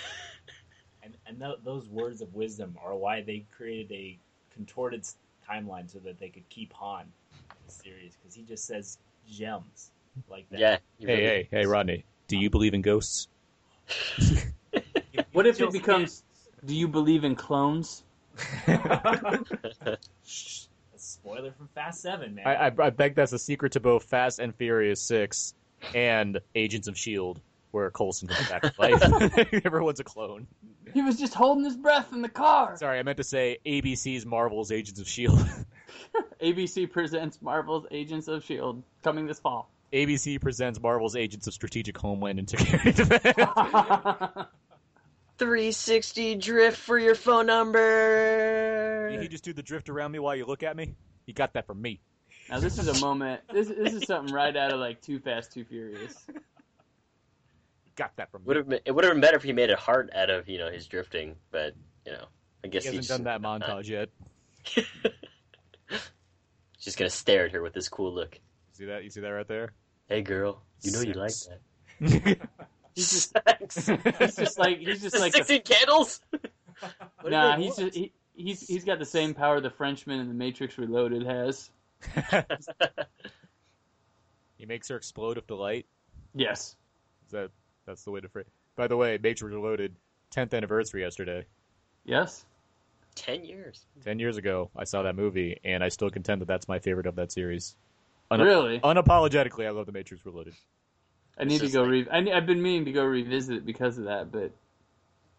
And 1.02 1.14
and 1.26 1.40
th- 1.40 1.60
those 1.64 1.88
words 1.88 2.22
of 2.22 2.36
wisdom 2.36 2.78
are 2.84 2.94
why 2.96 3.22
they 3.22 3.46
created 3.58 3.92
a 3.94 4.18
contorted 4.54 5.04
timeline 5.50 5.90
so 5.90 5.98
that 6.00 6.20
they 6.20 6.30
could 6.30 6.48
keep 6.50 6.72
Han 6.74 7.02
in 7.06 7.08
the 7.66 7.72
series 7.72 8.16
because 8.16 8.36
he 8.36 8.44
just 8.44 8.66
says 8.66 8.98
gems 9.28 9.90
like 10.30 10.48
that. 10.52 10.60
Yeah. 10.60 10.78
Hey, 11.00 11.06
really- 11.08 11.24
hey, 11.24 11.48
hey, 11.52 11.66
Rodney. 11.66 12.04
Do 12.28 12.38
you 12.38 12.50
believe 12.50 12.74
in 12.76 12.82
ghosts? 12.82 13.28
You- 14.18 14.38
you 15.14 15.24
What 15.32 15.48
if 15.48 15.60
it 15.62 15.72
becomes? 15.72 16.24
Do 16.66 16.76
you 16.76 16.88
believe 16.88 17.24
in 17.24 17.36
clones? 17.36 18.04
Shh, 20.26 20.66
a 20.66 20.69
spoiler 21.30 21.52
from 21.52 21.68
Fast 21.76 22.02
Seven, 22.02 22.36
man. 22.36 22.48
I, 22.48 22.68
I, 22.68 22.72
I 22.80 22.90
beg 22.90 23.16
that's 23.16 23.34
a 23.34 23.40
secret 23.40 23.74
to 23.74 23.80
both 23.80 24.04
Fast 24.04 24.40
and 24.40 24.56
Furious 24.56 25.02
Six 25.02 25.54
and 25.94 26.40
Agents 26.56 26.88
of 26.88 26.98
Shield, 26.98 27.40
where 27.72 27.90
Coulson 27.92 28.28
comes 28.28 28.50
back 28.50 28.62
to 28.64 28.74
life. 28.80 29.54
Everyone's 29.66 30.00
a 30.00 30.04
clone. 30.04 30.48
He 30.94 31.02
was 31.02 31.18
just 31.18 31.34
holding 31.34 31.64
his 31.64 31.78
breath 31.78 32.12
in 32.14 32.22
the 32.22 32.30
car. 32.30 32.76
Sorry, 32.78 33.00
I 33.00 33.04
meant 33.04 33.18
to 33.18 33.24
say 33.24 33.60
ABC's 33.66 34.26
Marvel's 34.26 34.72
Agents 34.72 35.00
of 35.00 35.08
Shield. 35.08 35.48
ABC 36.42 36.90
presents 36.92 37.42
Marvel's 37.42 37.86
Agents 37.92 38.28
of 38.28 38.44
Shield 38.44 38.82
coming 39.04 39.28
this 39.28 39.40
fall. 39.40 39.70
ABC 39.94 40.42
presents 40.42 40.80
Marvel's 40.82 41.16
Agents 41.16 41.48
of 41.48 41.54
Strategic 41.54 41.98
Homeland 41.98 42.40
Integrated 42.40 42.96
Defense. 42.96 43.36
360 45.38 46.36
drift 46.36 46.78
for 46.78 47.00
your 47.00 47.16
phone 47.16 47.46
number. 47.46 49.10
Did 49.10 49.22
he 49.22 49.28
just 49.28 49.44
do 49.44 49.54
the 49.54 49.64
drift 49.64 49.90
around 49.90 50.12
me 50.12 50.20
while 50.20 50.36
you 50.36 50.46
look 50.46 50.64
at 50.64 50.76
me? 50.76 50.96
He 51.30 51.34
got 51.34 51.54
that 51.54 51.68
from 51.68 51.80
me. 51.80 52.02
now 52.50 52.60
this 52.60 52.80
is 52.80 52.88
a 52.88 53.00
moment. 53.06 53.42
This 53.54 53.68
this 53.68 53.94
is 53.94 54.08
something 54.08 54.34
right 54.34 54.58
out 54.58 54.74
of 54.74 54.80
like 54.80 55.00
Too 55.00 55.20
Fast, 55.20 55.54
Too 55.54 55.64
Furious. 55.64 56.16
He 57.86 57.92
got 57.96 58.16
that 58.16 58.32
from 58.32 58.42
me. 58.42 58.48
Would 58.48 58.56
have 58.58 58.68
been, 58.68 58.80
it 58.84 58.92
would 58.94 59.04
have 59.04 59.14
been 59.14 59.22
better 59.22 59.38
if 59.38 59.44
he 59.44 59.54
made 59.54 59.70
a 59.70 59.76
heart 59.76 60.10
out 60.16 60.32
of 60.32 60.50
you 60.50 60.58
know 60.58 60.72
his 60.72 60.88
drifting, 60.88 61.36
but 61.52 61.76
you 62.04 62.14
know 62.14 62.26
I 62.64 62.70
guess 62.70 62.82
He 62.82 62.88
hasn't 62.88 63.06
just, 63.06 63.24
done 63.24 63.26
that 63.26 63.44
montage 63.44 63.90
yet. 63.90 64.10
He's 64.74 64.86
just 66.80 66.98
gonna 66.98 67.12
stare 67.12 67.46
at 67.46 67.52
her 67.52 67.62
with 67.62 67.74
this 67.74 67.90
cool 67.90 68.12
look. 68.12 68.34
You 68.34 68.74
see 68.74 68.86
that? 68.86 69.04
You 69.04 69.12
see 69.12 69.22
that 69.22 69.30
right 69.30 69.48
there? 69.48 69.74
Hey 70.08 70.24
girl, 70.24 70.64
you 70.82 70.94
know 70.94 71.02
you 71.02 71.14
like 71.14 71.34
that. 72.00 72.40
He's 72.96 73.12
just 73.12 73.34
Sex. 73.34 73.86
he's 74.20 74.36
just 74.36 74.58
like 74.58 74.80
he's 74.80 75.04
just 75.04 75.20
like 75.20 75.32
the, 75.32 75.44
sixteen 75.44 75.62
candles. 75.62 76.22
nah. 77.24 77.56
He's 77.56 77.76
just 77.76 77.96
he, 77.96 78.14
he's 78.40 78.68
he's 78.68 78.84
got 78.86 79.00
the 79.00 79.06
same 79.06 79.34
power 79.34 79.60
the 79.62 79.70
Frenchman 79.70 80.20
in 80.20 80.28
the 80.28 80.34
Matrix 80.34 80.78
Reloaded 80.78 81.26
has. 81.26 81.70
he 84.58 84.66
makes 84.66 84.88
her 84.90 84.96
explode 84.96 85.36
with 85.38 85.48
delight. 85.48 85.86
Yes. 86.34 86.76
Is 87.28 87.32
that 87.32 87.52
that's 87.86 88.04
the 88.04 88.12
way 88.12 88.20
to 88.22 88.30
phrase? 88.30 88.46
By 88.76 88.88
the 88.88 88.98
way, 88.98 89.18
Matrix 89.22 89.54
Reloaded, 89.54 89.96
10th 90.36 90.54
anniversary 90.54 91.02
yesterday. 91.02 91.46
Yes. 92.06 92.46
Ten 93.16 93.44
years. 93.44 93.86
Ten 94.04 94.20
years 94.20 94.38
ago, 94.38 94.70
I 94.78 94.84
saw 94.86 95.04
that 95.04 95.16
movie, 95.16 95.60
and 95.64 95.84
I 95.84 95.90
still 95.90 96.10
contend 96.10 96.42
that 96.42 96.48
that's 96.48 96.68
my 96.68 96.80
favorite 96.80 97.08
of 97.08 97.16
that 97.16 97.32
series. 97.32 97.76
Una- 98.32 98.46
Really? 98.46 98.80
Unapologetically, 98.80 99.66
I 99.66 99.72
love 99.72 99.86
The 99.88 99.92
Matrix 99.92 100.26
Reloaded. 100.26 100.54
I 101.38 101.44
need 101.46 101.56
to 101.60 101.66
just 101.66 101.74
go 101.74 101.82
like- 101.82 101.92
re. 101.92 102.08
I, 102.12 102.20
ne- 102.22 102.32
I've 102.34 102.46
been 102.46 102.62
meaning 102.62 102.86
to 102.86 102.92
go 102.92 103.04
revisit 103.04 103.58
it 103.58 103.66
because 103.66 103.98
of 103.98 104.06
that, 104.06 104.32
but 104.32 104.52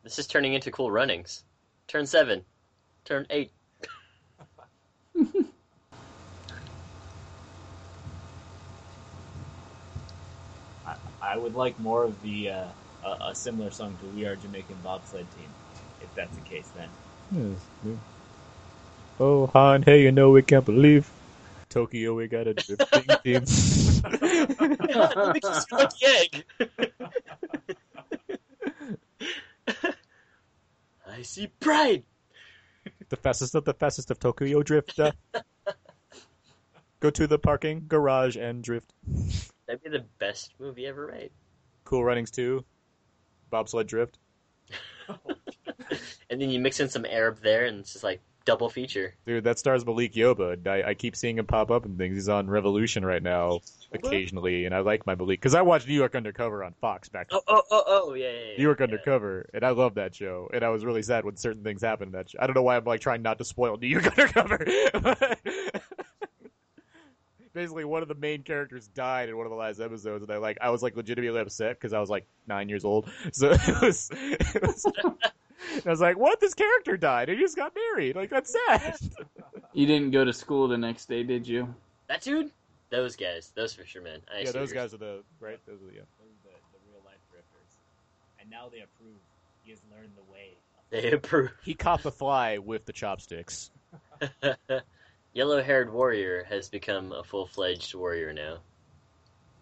This 0.03 0.19
is 0.19 0.27
turning 0.27 0.55
into 0.55 0.71
cool 0.71 0.91
runnings. 0.91 1.45
Turn 1.87 2.07
seven. 2.07 2.45
Turn 3.05 3.27
eight. 3.31 3.51
I, 10.87 10.95
I 11.21 11.37
would 11.37 11.55
like 11.55 11.79
more 11.79 12.05
of 12.05 12.21
the 12.23 12.51
uh, 12.51 12.69
a, 13.05 13.31
a 13.31 13.35
similar 13.35 13.71
song 13.71 13.97
to 14.01 14.07
"We 14.17 14.25
Are 14.27 14.37
Jamaican 14.37 14.79
Bobsled 14.83 15.27
Team," 15.37 15.51
if 16.01 16.15
that's 16.15 16.35
the 16.37 16.43
case. 16.43 16.71
Then 16.75 16.89
Oh, 19.19 19.47
Han, 19.49 19.83
hey, 19.83 20.03
you 20.03 20.13
know 20.13 20.31
we 20.31 20.43
can't 20.43 20.65
believe 20.65 21.11
Tokyo. 21.69 22.15
We 22.15 22.27
got 22.27 22.47
a 22.47 22.55
drifting 22.55 23.17
team. 23.25 23.45
Let 25.15 25.35
me 25.35 25.41
kiss 25.41 25.67
you 25.71 25.77
the 25.77 25.89
egg. 26.07 26.45
I 31.07 31.23
see 31.23 31.49
pride. 31.61 32.05
The 33.11 33.17
fastest 33.17 33.55
of 33.55 33.65
the 33.65 33.75
fastest 33.75 34.11
of 34.11 34.19
Tokyo 34.19 34.63
Drift. 34.63 34.99
uh. 34.99 35.13
Go 37.01 37.11
to 37.11 37.27
the 37.27 37.39
parking 37.39 37.85
garage 37.89 38.37
and 38.37 38.63
drift. 38.63 38.93
That'd 39.67 39.83
be 39.83 39.91
the 39.91 40.05
best 40.19 40.53
movie 40.59 40.87
ever 40.87 41.11
made. 41.11 41.31
Cool 41.85 42.05
Runnings 42.05 42.31
2. 42.31 42.65
Bobsled 43.51 43.87
Drift. 43.87 44.19
And 46.31 46.41
then 46.41 46.51
you 46.51 46.61
mix 46.61 46.79
in 46.79 46.89
some 46.89 47.05
Arab 47.05 47.41
there, 47.43 47.65
and 47.65 47.81
it's 47.81 47.95
just 47.95 48.05
like 48.05 48.21
double 48.51 48.69
feature. 48.69 49.15
Dude, 49.27 49.45
that 49.45 49.59
stars 49.59 49.87
Malik 49.87 50.15
Yoba. 50.15 50.67
I, 50.67 50.91
I 50.91 50.95
keep 50.95 51.15
seeing 51.15 51.39
him 51.39 51.47
pop 51.47 51.71
up 51.71 51.87
in 51.87 51.97
things. 51.97 52.17
He's 52.17 52.29
on 52.29 52.51
Revolution 52.51 53.05
right 53.05 53.23
now, 53.23 53.61
occasionally, 53.93 54.65
and 54.65 54.75
I 54.75 54.81
like 54.81 55.07
my 55.07 55.15
Malik 55.15 55.41
because 55.41 55.55
I 55.55 55.63
watched 55.63 55.87
New 55.87 55.95
York 55.95 56.17
Undercover 56.17 56.65
on 56.65 56.75
Fox 56.81 57.09
back. 57.09 57.29
Oh, 57.31 57.41
oh, 57.47 57.63
oh, 57.71 57.85
oh, 57.87 58.15
yeah, 58.15 58.27
yeah. 58.27 58.33
yeah 58.33 58.57
New 58.59 58.63
York 58.63 58.81
yeah. 58.81 58.85
Undercover, 58.85 59.49
and 59.55 59.65
I 59.65 59.71
love 59.71 59.95
that 59.95 60.15
show. 60.15 60.51
And 60.53 60.65
I 60.65 60.71
was 60.71 60.85
really 60.85 61.03
sad 61.03 61.25
when 61.25 61.37
certain 61.37 61.63
things 61.63 61.83
happened 61.83 62.09
in 62.09 62.13
that 62.19 62.31
show. 62.31 62.39
I 62.41 62.47
don't 62.47 62.57
know 62.57 62.63
why 62.63 62.77
I'm 62.77 62.85
like 62.85 63.01
trying 63.01 63.23
not 63.23 63.39
to 63.39 63.45
spoil 63.45 63.77
New 63.77 63.87
York 63.87 64.07
Undercover. 64.19 64.67
Basically, 67.53 67.85
one 67.85 68.03
of 68.03 68.09
the 68.09 68.15
main 68.15 68.43
characters 68.43 68.87
died 68.89 69.29
in 69.29 69.37
one 69.37 69.45
of 69.45 69.51
the 69.51 69.57
last 69.57 69.81
episodes, 69.81 70.23
and 70.23 70.33
I 70.33 70.39
like 70.39 70.59
I 70.61 70.71
was 70.71 70.83
like 70.83 70.97
legitimately 70.97 71.41
upset 71.41 71.77
because 71.77 71.93
I 71.93 72.01
was 72.01 72.09
like 72.09 72.27
nine 72.47 72.69
years 72.69 72.85
old. 72.85 73.11
So 73.33 73.51
it 73.53 73.81
was, 73.83 74.09
it 74.13 74.63
was 74.63 74.87
And 75.75 75.87
I 75.87 75.91
was 75.91 76.01
like, 76.01 76.19
what? 76.19 76.41
This 76.41 76.55
character 76.55 76.97
died. 76.97 77.29
He 77.29 77.37
just 77.37 77.57
got 77.57 77.75
married. 77.75 78.17
Like 78.17 78.31
that's 78.31 78.55
sad. 78.67 78.99
You 79.73 79.87
didn't 79.87 80.11
go 80.11 80.25
to 80.25 80.33
school 80.33 80.67
the 80.67 80.77
next 80.77 81.09
day, 81.09 81.23
did 81.23 81.47
you? 81.47 81.73
That 82.09 82.23
dude? 82.23 82.51
Those 82.91 83.15
guys. 83.15 83.53
Those 83.55 83.73
fishermen. 83.73 84.21
I 84.29 84.41
yeah, 84.41 84.51
those 84.51 84.73
guys 84.73 84.93
are 84.93 84.97
the 84.97 85.23
right. 85.39 85.61
Those 85.65 85.81
are 85.81 85.87
the 85.87 85.93
yeah. 85.93 86.01
Those 86.19 86.33
are 86.33 86.43
the, 86.43 86.57
the 86.73 86.79
real 86.91 87.01
life 87.07 87.21
drifters. 87.31 87.79
And 88.41 88.51
now 88.51 88.69
they 88.69 88.81
approve. 88.81 89.15
He 89.63 89.71
has 89.71 89.81
learned 89.93 90.11
the 90.17 90.33
way. 90.33 90.57
They 90.91 91.13
approve. 91.13 91.53
He 91.63 91.75
caught 91.75 92.03
the 92.03 92.11
fly 92.11 92.59
with 92.59 92.85
the 92.85 92.93
chopsticks. 92.93 93.71
Yellow 95.35 95.63
haired 95.63 95.93
warrior 95.93 96.45
has 96.49 96.69
become 96.69 97.13
a 97.13 97.23
full 97.23 97.47
fledged 97.47 97.95
warrior 97.95 98.33
now. 98.33 98.59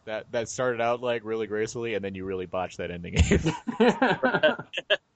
That 0.07 0.25
that 0.33 0.49
started 0.49 0.81
out 0.81 1.03
like 1.03 1.21
really 1.23 1.47
gracefully, 1.47 1.95
and 1.95 2.03
then 2.03 2.15
you 2.15 2.25
really 2.25 2.47
botched 2.47 2.79
that 2.79 2.91
ending. 2.91 3.17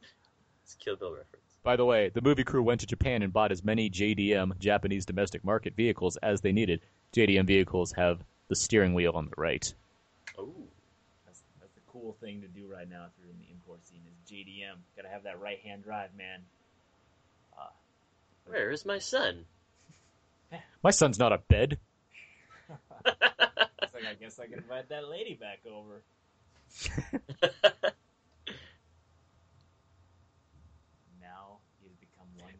It's 0.82 0.84
Kill 0.84 0.96
Bill 0.96 1.12
reference. 1.12 1.58
By 1.62 1.76
the 1.76 1.84
way, 1.84 2.10
the 2.12 2.20
movie 2.20 2.42
crew 2.42 2.60
went 2.60 2.80
to 2.80 2.86
Japan 2.88 3.22
and 3.22 3.32
bought 3.32 3.52
as 3.52 3.62
many 3.62 3.88
JDM 3.88 4.58
Japanese 4.58 5.06
domestic 5.06 5.44
market 5.44 5.76
vehicles 5.76 6.16
as 6.16 6.40
they 6.40 6.50
needed. 6.50 6.80
JDM 7.12 7.46
vehicles 7.46 7.92
have 7.92 8.24
the 8.48 8.56
steering 8.56 8.92
wheel 8.92 9.12
on 9.14 9.26
the 9.26 9.34
right. 9.36 9.72
Oh. 10.36 10.52
That's, 11.24 11.40
that's 11.60 11.72
the 11.74 11.80
cool 11.86 12.16
thing 12.20 12.40
to 12.40 12.48
do 12.48 12.66
right 12.66 12.90
now 12.90 13.04
if 13.04 13.12
you're 13.20 13.30
in 13.30 13.38
the 13.38 13.46
import 13.52 13.86
scene 13.86 14.00
is 14.08 14.32
JDM. 14.32 14.78
Gotta 14.96 15.08
have 15.08 15.22
that 15.22 15.40
right 15.40 15.60
hand 15.60 15.84
drive, 15.84 16.10
man. 16.18 16.40
Ah. 17.56 17.70
Where 18.46 18.72
is 18.72 18.84
my 18.84 18.98
son? 18.98 19.44
My 20.82 20.90
son's 20.90 21.20
not 21.20 21.32
a 21.32 21.38
bed. 21.38 21.78
It's 23.82 23.94
like 23.94 24.04
I 24.04 24.14
guess 24.14 24.40
I 24.40 24.46
can 24.46 24.58
invite 24.58 24.88
that 24.88 25.08
lady 25.08 25.34
back 25.34 25.60
over. 25.70 26.02
Now 31.22 31.58
he's 31.80 31.92
become 31.94 32.11
one. 32.11 32.11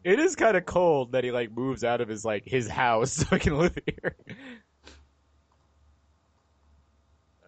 It 0.03 0.19
is 0.19 0.35
kind 0.35 0.57
of 0.57 0.65
cold 0.65 1.13
that 1.13 1.23
he 1.23 1.31
like 1.31 1.51
moves 1.51 1.83
out 1.83 2.01
of 2.01 2.09
his 2.09 2.25
like 2.25 2.43
his 2.45 2.67
house 2.67 3.11
so 3.13 3.25
he 3.31 3.39
can 3.39 3.57
live 3.57 3.77
here. 3.85 4.15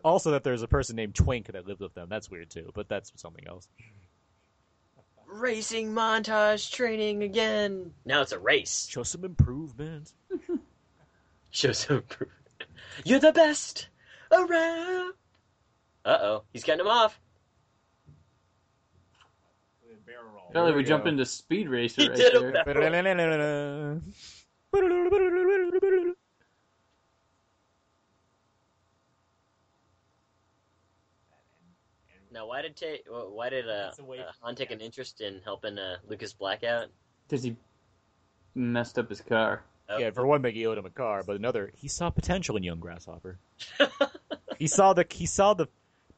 Also, 0.03 0.31
that 0.31 0.43
there's 0.43 0.61
a 0.61 0.67
person 0.67 0.95
named 0.95 1.15
Twink 1.15 1.47
that 1.47 1.65
lives 1.65 1.79
with 1.81 1.95
them. 1.95 2.07
That's 2.09 2.29
weird 2.29 2.49
too, 2.51 2.71
but 2.75 2.87
that's 2.87 3.11
something 3.15 3.45
else. 3.47 3.67
Racing 5.25 5.93
montage 5.93 6.71
training 6.71 7.23
again. 7.23 7.91
Now 8.05 8.21
it's 8.21 8.31
a 8.31 8.39
race. 8.39 8.87
Show 8.89 9.03
some 9.03 9.25
improvement. 9.25 10.13
Show 11.49 11.71
some 11.71 12.03
proof. 12.03 12.29
You're 13.03 13.19
the 13.19 13.33
best 13.33 13.89
around. 14.31 15.13
Uh 16.05 16.17
oh, 16.21 16.43
he's 16.53 16.63
cutting 16.63 16.81
him 16.81 16.87
off. 16.87 17.19
With 20.05 20.13
a 20.15 20.17
barrel 20.17 20.31
roll. 20.33 20.45
Apparently, 20.49 20.73
we 20.73 20.77
we 20.77 20.87
jump 20.87 21.05
into 21.05 21.25
Speed 21.25 21.69
Racer 21.69 22.01
He 22.03 22.09
right 22.09 22.17
did 22.17 22.35
a 22.35 22.39
there. 22.39 22.63
barrel. 22.63 24.01
Now, 32.31 32.47
why 32.47 32.61
did 32.61 32.75
ta- 32.75 33.09
why 33.09 33.49
did 33.49 33.65
uh, 33.69 33.85
That's 33.85 33.99
a 33.99 34.03
way- 34.03 34.19
uh, 34.19 34.31
Han 34.41 34.55
take 34.55 34.71
an 34.71 34.81
interest 34.81 35.21
in 35.21 35.41
helping 35.45 35.77
uh, 35.77 35.97
Lucas 36.07 36.33
Black 36.33 36.63
out? 36.63 36.87
Because 37.27 37.43
he 37.43 37.55
messed 38.55 38.99
up 38.99 39.09
his 39.09 39.21
car. 39.21 39.63
Oh. 39.87 39.97
Yeah, 39.99 40.11
for 40.11 40.25
one 40.25 40.41
thing, 40.41 40.53
he 40.55 40.65
owed 40.65 40.77
him 40.77 40.85
a 40.85 40.89
car, 40.89 41.23
but 41.25 41.35
another, 41.35 41.71
he 41.75 41.87
saw 41.87 42.09
potential 42.09 42.57
in 42.57 42.63
young 42.63 42.79
Grasshopper. 42.79 43.37
he 44.57 44.67
saw 44.67 44.93
the 44.93 45.05
he 45.09 45.25
saw 45.25 45.53
the 45.53 45.67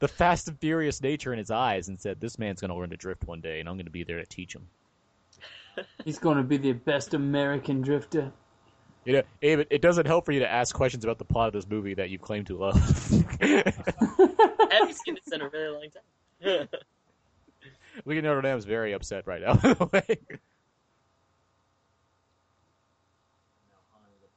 the 0.00 0.08
fast 0.08 0.48
and 0.48 0.58
furious 0.58 1.02
nature 1.02 1.32
in 1.32 1.38
his 1.38 1.50
eyes 1.50 1.88
and 1.88 2.00
said, 2.00 2.20
"This 2.20 2.38
man's 2.38 2.60
going 2.60 2.70
to 2.70 2.76
learn 2.76 2.90
to 2.90 2.96
drift 2.96 3.24
one 3.24 3.40
day, 3.40 3.60
and 3.60 3.68
I'm 3.68 3.76
going 3.76 3.86
to 3.86 3.90
be 3.90 4.04
there 4.04 4.18
to 4.18 4.26
teach 4.26 4.54
him." 4.54 4.68
He's 6.04 6.18
going 6.18 6.36
to 6.36 6.42
be 6.42 6.56
the 6.56 6.72
best 6.72 7.14
American 7.14 7.80
drifter. 7.80 8.32
You 9.04 9.14
know, 9.14 9.22
Abe, 9.42 9.60
it, 9.60 9.68
it 9.70 9.82
doesn't 9.82 10.06
help 10.06 10.26
for 10.26 10.32
you 10.32 10.40
to 10.40 10.50
ask 10.50 10.74
questions 10.74 11.04
about 11.04 11.18
the 11.18 11.24
plot 11.24 11.48
of 11.48 11.54
this 11.54 11.68
movie 11.68 11.94
that 11.94 12.10
you 12.10 12.18
claim 12.18 12.44
to 12.44 12.58
love. 12.58 12.76
I 13.40 13.72
haven't 14.70 14.98
seen 14.98 15.14
this 15.14 15.32
in 15.32 15.40
a 15.40 15.48
really 15.48 15.68
long 15.72 15.88
time. 15.90 16.68
League 18.04 18.18
of 18.18 18.24
Notre 18.24 18.42
Dame 18.42 18.56
is 18.58 18.64
very 18.64 18.92
upset 18.92 19.26
right 19.26 19.40
now. 19.40 19.54
by 19.62 19.72
the 19.72 19.88
way. 19.92 20.04
Is 20.08 20.18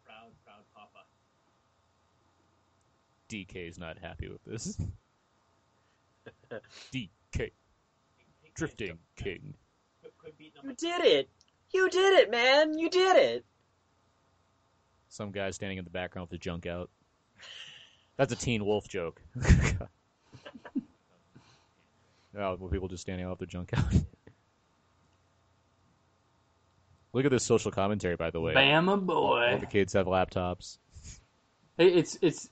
proud, 0.05 0.31
proud 0.45 0.63
papa. 0.73 1.05
DK's 3.29 3.77
not 3.77 3.97
happy 3.97 4.29
with 4.29 4.43
this. 4.45 4.79
DK, 6.93 7.09
Hey, 7.33 7.51
hey, 8.41 8.51
drifting 8.55 8.97
king. 9.15 9.53
Quit, 10.01 10.13
quit 10.17 10.37
beating 10.37 10.57
up 10.59 10.65
you 10.65 10.73
did 10.75 11.01
it! 11.05 11.29
You 11.73 11.89
did 11.89 12.19
it, 12.19 12.31
man! 12.31 12.77
You 12.77 12.89
did 12.89 13.15
it! 13.17 13.45
Some 15.09 15.31
guy 15.31 15.49
standing 15.51 15.77
in 15.77 15.83
the 15.83 15.89
background 15.91 16.29
with 16.29 16.39
the 16.39 16.43
junk 16.43 16.65
out. 16.65 16.89
That's 18.17 18.31
a 18.33 18.35
Teen 18.35 18.65
Wolf 18.65 18.87
joke. 18.87 19.21
oh, 19.45 19.77
well, 22.33 22.57
people 22.71 22.87
just 22.87 23.01
standing 23.01 23.25
off 23.25 23.39
with 23.39 23.49
their 23.49 23.59
junk 23.59 23.71
out. 23.73 23.93
Look 27.13 27.25
at 27.25 27.31
this 27.31 27.43
social 27.43 27.71
commentary, 27.71 28.15
by 28.15 28.29
the 28.29 28.39
way. 28.39 28.53
Bama 28.53 28.91
All 28.91 28.97
boy. 28.97 29.57
the 29.59 29.65
kids 29.65 29.93
have 29.93 30.05
laptops. 30.05 30.77
It's 31.77 32.17
it's 32.21 32.49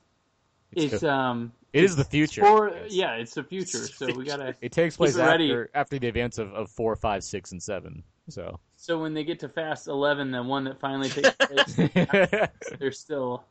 It's 0.72 0.92
it's 0.94 1.00
the- 1.00 1.12
um. 1.12 1.52
It 1.72 1.84
is 1.84 1.94
the 1.96 2.04
future. 2.04 2.42
For, 2.42 2.70
Yes. 2.70 2.92
yeah, 2.92 3.12
it's 3.14 3.34
the 3.34 3.44
future. 3.44 3.78
So 3.86 4.12
we 4.12 4.24
gotta. 4.24 4.56
It 4.60 4.72
takes 4.72 4.96
place 4.96 5.16
it 5.16 5.20
ready. 5.22 5.50
after 5.50 5.70
after 5.74 5.98
the 5.98 6.08
events 6.08 6.38
of, 6.38 6.52
of 6.52 6.70
four, 6.70 6.96
five, 6.96 7.22
six, 7.22 7.52
and 7.52 7.62
seven. 7.62 8.02
So 8.28 8.58
So 8.76 8.98
when 9.00 9.14
they 9.14 9.24
get 9.24 9.38
to 9.40 9.48
Fast 9.48 9.86
Eleven, 9.88 10.30
the 10.30 10.42
one 10.42 10.64
that 10.64 10.80
finally 10.80 11.08
takes 11.08 11.30
place, 11.40 12.58
they're 12.78 12.92
still. 12.92 13.44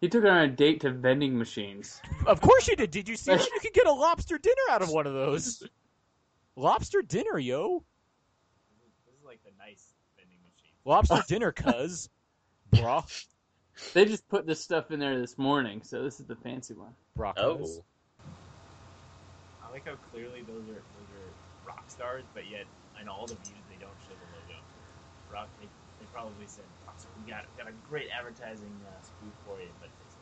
He 0.00 0.08
took 0.08 0.24
her 0.24 0.30
on 0.30 0.38
a 0.42 0.48
date 0.48 0.80
to 0.80 0.90
vending 0.90 1.38
machines. 1.38 2.00
Of 2.26 2.40
course 2.40 2.66
you 2.66 2.74
did. 2.74 2.90
Did 2.90 3.08
you 3.08 3.16
see 3.16 3.30
that? 3.36 3.46
You 3.46 3.60
could 3.60 3.72
get 3.72 3.86
a 3.86 3.92
lobster 3.92 4.36
dinner 4.38 4.56
out 4.70 4.82
of 4.82 4.90
one 4.90 5.06
of 5.06 5.14
those. 5.14 5.62
Lobster 6.56 7.02
dinner, 7.02 7.38
yo. 7.38 7.84
This 9.06 9.14
is 9.14 9.24
like 9.24 9.40
the 9.44 9.52
nice 9.58 9.94
vending 10.16 10.38
machine. 10.42 10.72
Lobster 10.84 11.22
dinner, 11.28 11.52
cuz. 11.52 12.08
Bra. 12.72 13.04
They 13.94 14.04
just 14.04 14.28
put 14.28 14.46
this 14.46 14.60
stuff 14.60 14.90
in 14.90 15.00
there 15.00 15.18
this 15.18 15.38
morning, 15.38 15.82
so 15.82 16.02
this 16.02 16.20
is 16.20 16.26
the 16.26 16.36
fancy 16.36 16.74
one. 16.74 16.94
Bra. 17.16 17.32
Oh. 17.36 17.56
cuz. 17.56 17.80
I 19.64 19.70
like 19.70 19.86
how 19.86 19.94
clearly 20.10 20.42
those 20.42 20.62
are 20.68 20.82
those 20.82 21.10
are 21.16 21.68
rock 21.68 21.84
stars, 21.88 22.24
but 22.34 22.44
yet 22.50 22.66
in 23.00 23.08
all 23.08 23.26
the 23.26 23.34
views 23.34 23.62
they 23.70 23.76
don't 23.76 23.90
show 24.06 24.14
the 24.14 24.52
logo. 24.52 24.60
Rock, 25.32 25.48
they, 25.60 25.66
they 25.98 26.06
probably 26.12 26.46
said, 26.46 26.64
"We 27.24 27.30
got 27.30 27.44
got 27.56 27.68
a 27.68 27.72
great 27.88 28.08
advertising 28.16 28.72
uh, 28.86 29.02
spoof 29.02 29.32
for 29.46 29.60
you," 29.60 29.68
but 29.80 29.88
it's. 30.04 30.16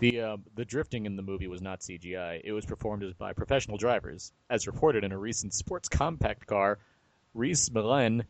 The 0.00 0.20
uh, 0.20 0.36
the 0.56 0.64
drifting 0.64 1.06
in 1.06 1.16
the 1.16 1.22
movie 1.22 1.46
was 1.46 1.62
not 1.62 1.80
CGI. 1.80 2.40
It 2.42 2.52
was 2.52 2.66
performed 2.66 3.14
by 3.18 3.32
professional 3.32 3.78
drivers, 3.78 4.32
as 4.50 4.66
reported 4.66 5.04
in 5.04 5.12
a 5.12 5.18
recent 5.18 5.54
sports 5.54 5.88
compact 5.88 6.46
car. 6.46 6.78
Rhys 7.34 7.70
Millen, 7.72 8.24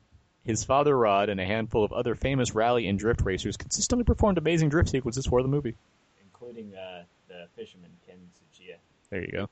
his 0.44 0.64
father 0.64 0.96
Rod, 0.96 1.28
and 1.28 1.40
a 1.40 1.44
handful 1.44 1.84
of 1.84 1.92
other 1.92 2.14
famous 2.14 2.54
rally 2.54 2.86
and 2.86 2.98
drift 2.98 3.22
racers 3.22 3.56
consistently 3.56 4.04
performed 4.04 4.38
amazing 4.38 4.68
drift 4.68 4.88
sequences 4.90 5.26
for 5.26 5.42
the 5.42 5.48
movie. 5.48 5.76
including 6.22 6.74
uh, 6.74 7.04
the 7.28 7.46
fisherman 7.56 7.90
Keiichi 8.08 8.28
Tsuchiya 8.38 8.76
There 9.10 9.20
you 9.22 9.32
go. 9.32 9.48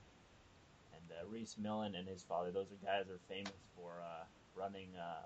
and 0.92 1.02
uh, 1.10 1.26
Rhys 1.30 1.56
Millen 1.58 1.94
and 1.94 2.06
his 2.08 2.22
father. 2.22 2.50
Those 2.50 2.66
are 2.72 2.86
guys 2.86 3.06
that 3.06 3.12
are 3.14 3.20
famous 3.28 3.52
for 3.76 3.92
uh, 4.02 4.24
running 4.54 4.88
uh, 4.98 5.24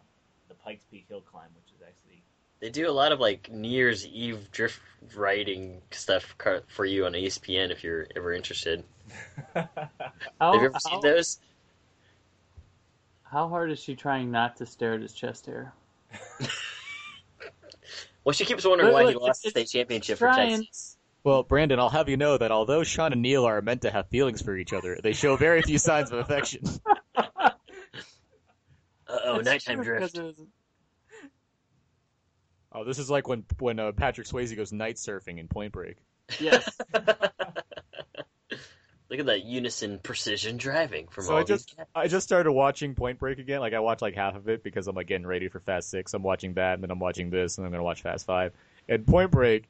the 0.48 0.54
Pikes 0.54 0.84
Peak 0.90 1.06
Hill 1.08 1.22
Climb, 1.22 1.48
which 1.56 1.74
is 1.74 1.82
actually 1.82 2.22
They 2.60 2.70
do 2.70 2.88
a 2.88 2.92
lot 2.92 3.12
of 3.12 3.20
like 3.20 3.50
New 3.50 3.68
Year's 3.68 4.06
Eve 4.06 4.50
drift 4.52 4.80
riding 5.16 5.80
stuff 5.90 6.34
for 6.68 6.84
you 6.84 7.06
on 7.06 7.12
ESPN 7.12 7.70
if 7.70 7.82
you're 7.82 8.06
ever 8.14 8.32
interested. 8.32 8.84
How, 9.54 9.68
Have 10.52 10.62
you 10.62 10.66
ever 10.66 10.72
how, 10.74 10.78
seen 10.78 11.00
those? 11.00 11.38
How 13.31 13.49
hard 13.49 13.70
is 13.70 13.79
she 13.81 13.95
trying 13.97 14.31
not 14.31 14.57
to 14.57 14.66
stare 14.66 14.95
at 14.95 15.03
his 15.03 15.12
chest 15.12 15.47
hair? 15.47 15.72
Well, 18.24 18.33
she 18.33 18.45
keeps 18.45 18.64
wondering 18.64 18.91
Look, 18.93 19.05
why 19.05 19.11
he 19.12 19.16
lost 19.16 19.45
the 19.45 19.51
state 19.51 19.68
championship 19.68 20.18
for 20.18 20.27
Trying. 20.27 20.59
Texas. 20.62 20.97
Well, 21.22 21.45
Brandon, 21.45 21.79
I'll 21.79 21.91
have 21.91 22.09
you 22.09 22.16
know 22.16 22.37
that 22.37 22.51
although 22.51 22.83
Sean 22.83 23.12
and 23.12 23.22
Neela 23.22 23.47
are 23.47 23.62
meant 23.62 23.83
to 23.83 23.91
have 23.93 24.09
feelings 24.09 24.43
for 24.43 24.57
each 24.57 24.72
other, 24.72 24.99
they 25.01 25.12
show 25.12 25.37
very 25.37 25.62
few 25.62 25.79
signs 25.79 26.11
of 26.11 26.18
affection. 26.18 26.62
Uh 29.09 29.18
oh, 29.24 29.37
nighttime 29.39 29.77
true, 29.77 29.85
drift. 29.85 30.01
'cause 30.01 30.14
it 30.20 30.22
was- 30.24 30.43
Oh, 32.72 32.83
this 32.83 32.99
is 32.99 33.09
like 33.09 33.29
when 33.29 33.45
when 33.61 33.79
uh, 33.79 33.93
Patrick 33.93 34.27
Swayze 34.27 34.57
goes 34.57 34.72
night 34.72 34.97
surfing 34.97 35.39
in 35.39 35.47
Point 35.47 35.72
Break. 35.72 35.99
Yes. 36.41 36.68
Look 39.09 39.20
at 39.20 39.26
that 39.26 39.44
unison 39.44 40.00
precision 40.00 40.57
driving 40.57 41.07
from 41.09 41.24
So 41.24 41.32
all 41.34 41.38
I 41.38 41.44
just 41.44 41.68
these 41.68 41.76
cats. 41.76 41.90
I 41.94 42.09
just 42.09 42.26
started 42.26 42.50
watching 42.52 42.94
Point 42.94 43.18
Break 43.20 43.38
again. 43.38 43.61
Like 43.61 43.72
I 43.72 43.78
watched 43.80 44.02
like 44.02 44.14
half 44.16 44.34
of 44.34 44.48
it 44.48 44.62
because 44.64 44.88
I'm 44.88 44.96
like 44.96 45.07
getting 45.07 45.26
ready 45.26 45.48
for 45.48 45.61
Fast 45.61 45.90
Six. 45.90 46.12
I'm 46.12 46.22
watching 46.24 46.54
that, 46.54 46.74
and 46.74 46.82
then 46.82 46.90
I'm 46.90 46.98
watching 46.98 47.30
this, 47.30 47.59
and 47.59 47.66
I'm 47.66 47.70
gonna 47.72 47.84
watch 47.84 48.02
Fast 48.02 48.26
Five. 48.26 48.52
And 48.88 49.07
Point 49.07 49.30
Break, 49.30 49.68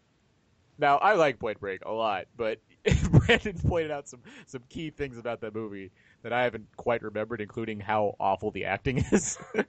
Now 0.78 0.96
I 0.96 1.14
like 1.14 1.38
Point 1.38 1.60
Break 1.60 1.84
a 1.84 1.92
lot, 1.92 2.26
but 2.36 2.60
Brandon 3.10 3.58
pointed 3.58 3.90
out 3.90 4.08
some 4.08 4.20
some 4.46 4.62
key 4.70 4.88
things 4.90 5.18
about 5.18 5.42
that 5.42 5.54
movie 5.54 5.90
that 6.22 6.32
I 6.32 6.44
haven't 6.44 6.68
quite 6.76 7.02
remembered, 7.02 7.40
including 7.42 7.78
how 7.80 8.16
awful 8.18 8.50
the 8.50 8.64
acting 8.64 9.04
is. 9.12 9.38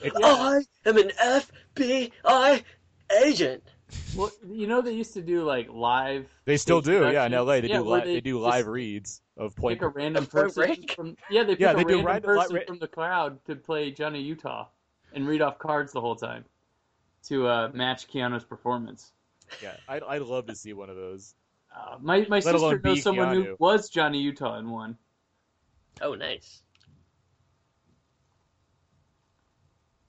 It- 0.00 0.12
I 0.16 0.62
am 0.86 0.96
an 0.96 1.10
FBI 1.20 2.62
agent. 3.24 3.62
Well, 4.14 4.30
you 4.46 4.66
know 4.66 4.82
they 4.82 4.92
used 4.92 5.14
to 5.14 5.22
do 5.22 5.42
like 5.44 5.68
live. 5.70 6.28
they 6.44 6.56
still 6.56 6.80
do, 6.80 7.10
yeah. 7.10 7.26
In? 7.26 7.32
LA, 7.32 7.60
they 7.60 7.68
Yeah, 7.68 7.78
do 7.78 7.84
where 7.84 8.04
li- 8.04 8.14
they, 8.14 8.20
do 8.20 8.38
live 8.38 8.66
reads 8.66 9.22
of 9.36 9.56
Point. 9.56 9.78
Pick 9.80 9.86
a 9.86 9.88
random 9.88 10.26
person 10.32 10.62
Break? 10.64 10.92
from 10.94 11.16
yeah 11.28 11.44
they 11.44 11.52
pick 11.54 11.60
Yeah, 11.60 11.72
a 11.72 11.76
they 11.76 11.84
do 11.84 11.88
random 11.96 12.06
random- 12.06 12.30
person 12.34 12.56
li- 12.56 12.64
from 12.66 12.78
the 12.78 12.88
crowd 12.88 13.44
to 13.46 13.56
play 13.56 13.90
Johnny 13.90 14.20
Utah 14.20 14.66
and 15.12 15.26
read 15.26 15.40
off 15.42 15.58
cards 15.58 15.92
the 15.92 16.00
whole 16.00 16.16
time 16.16 16.44
to 17.28 17.46
uh, 17.46 17.70
match 17.72 18.08
Keanu's 18.08 18.44
performance. 18.44 19.12
Yeah, 19.62 19.76
I'd, 19.88 20.02
I'd 20.02 20.22
love 20.22 20.46
to 20.46 20.54
see 20.56 20.72
one 20.72 20.90
of 20.90 20.96
those. 20.96 21.34
Uh, 21.74 21.96
my 22.00 22.26
my 22.28 22.40
sister 22.40 22.80
knows 22.82 22.82
be 22.82 23.00
someone 23.00 23.34
who 23.34 23.56
was 23.58 23.88
Johnny 23.88 24.18
Utah 24.20 24.58
in 24.58 24.68
one. 24.70 24.96
Oh, 26.00 26.14
nice. 26.14 26.62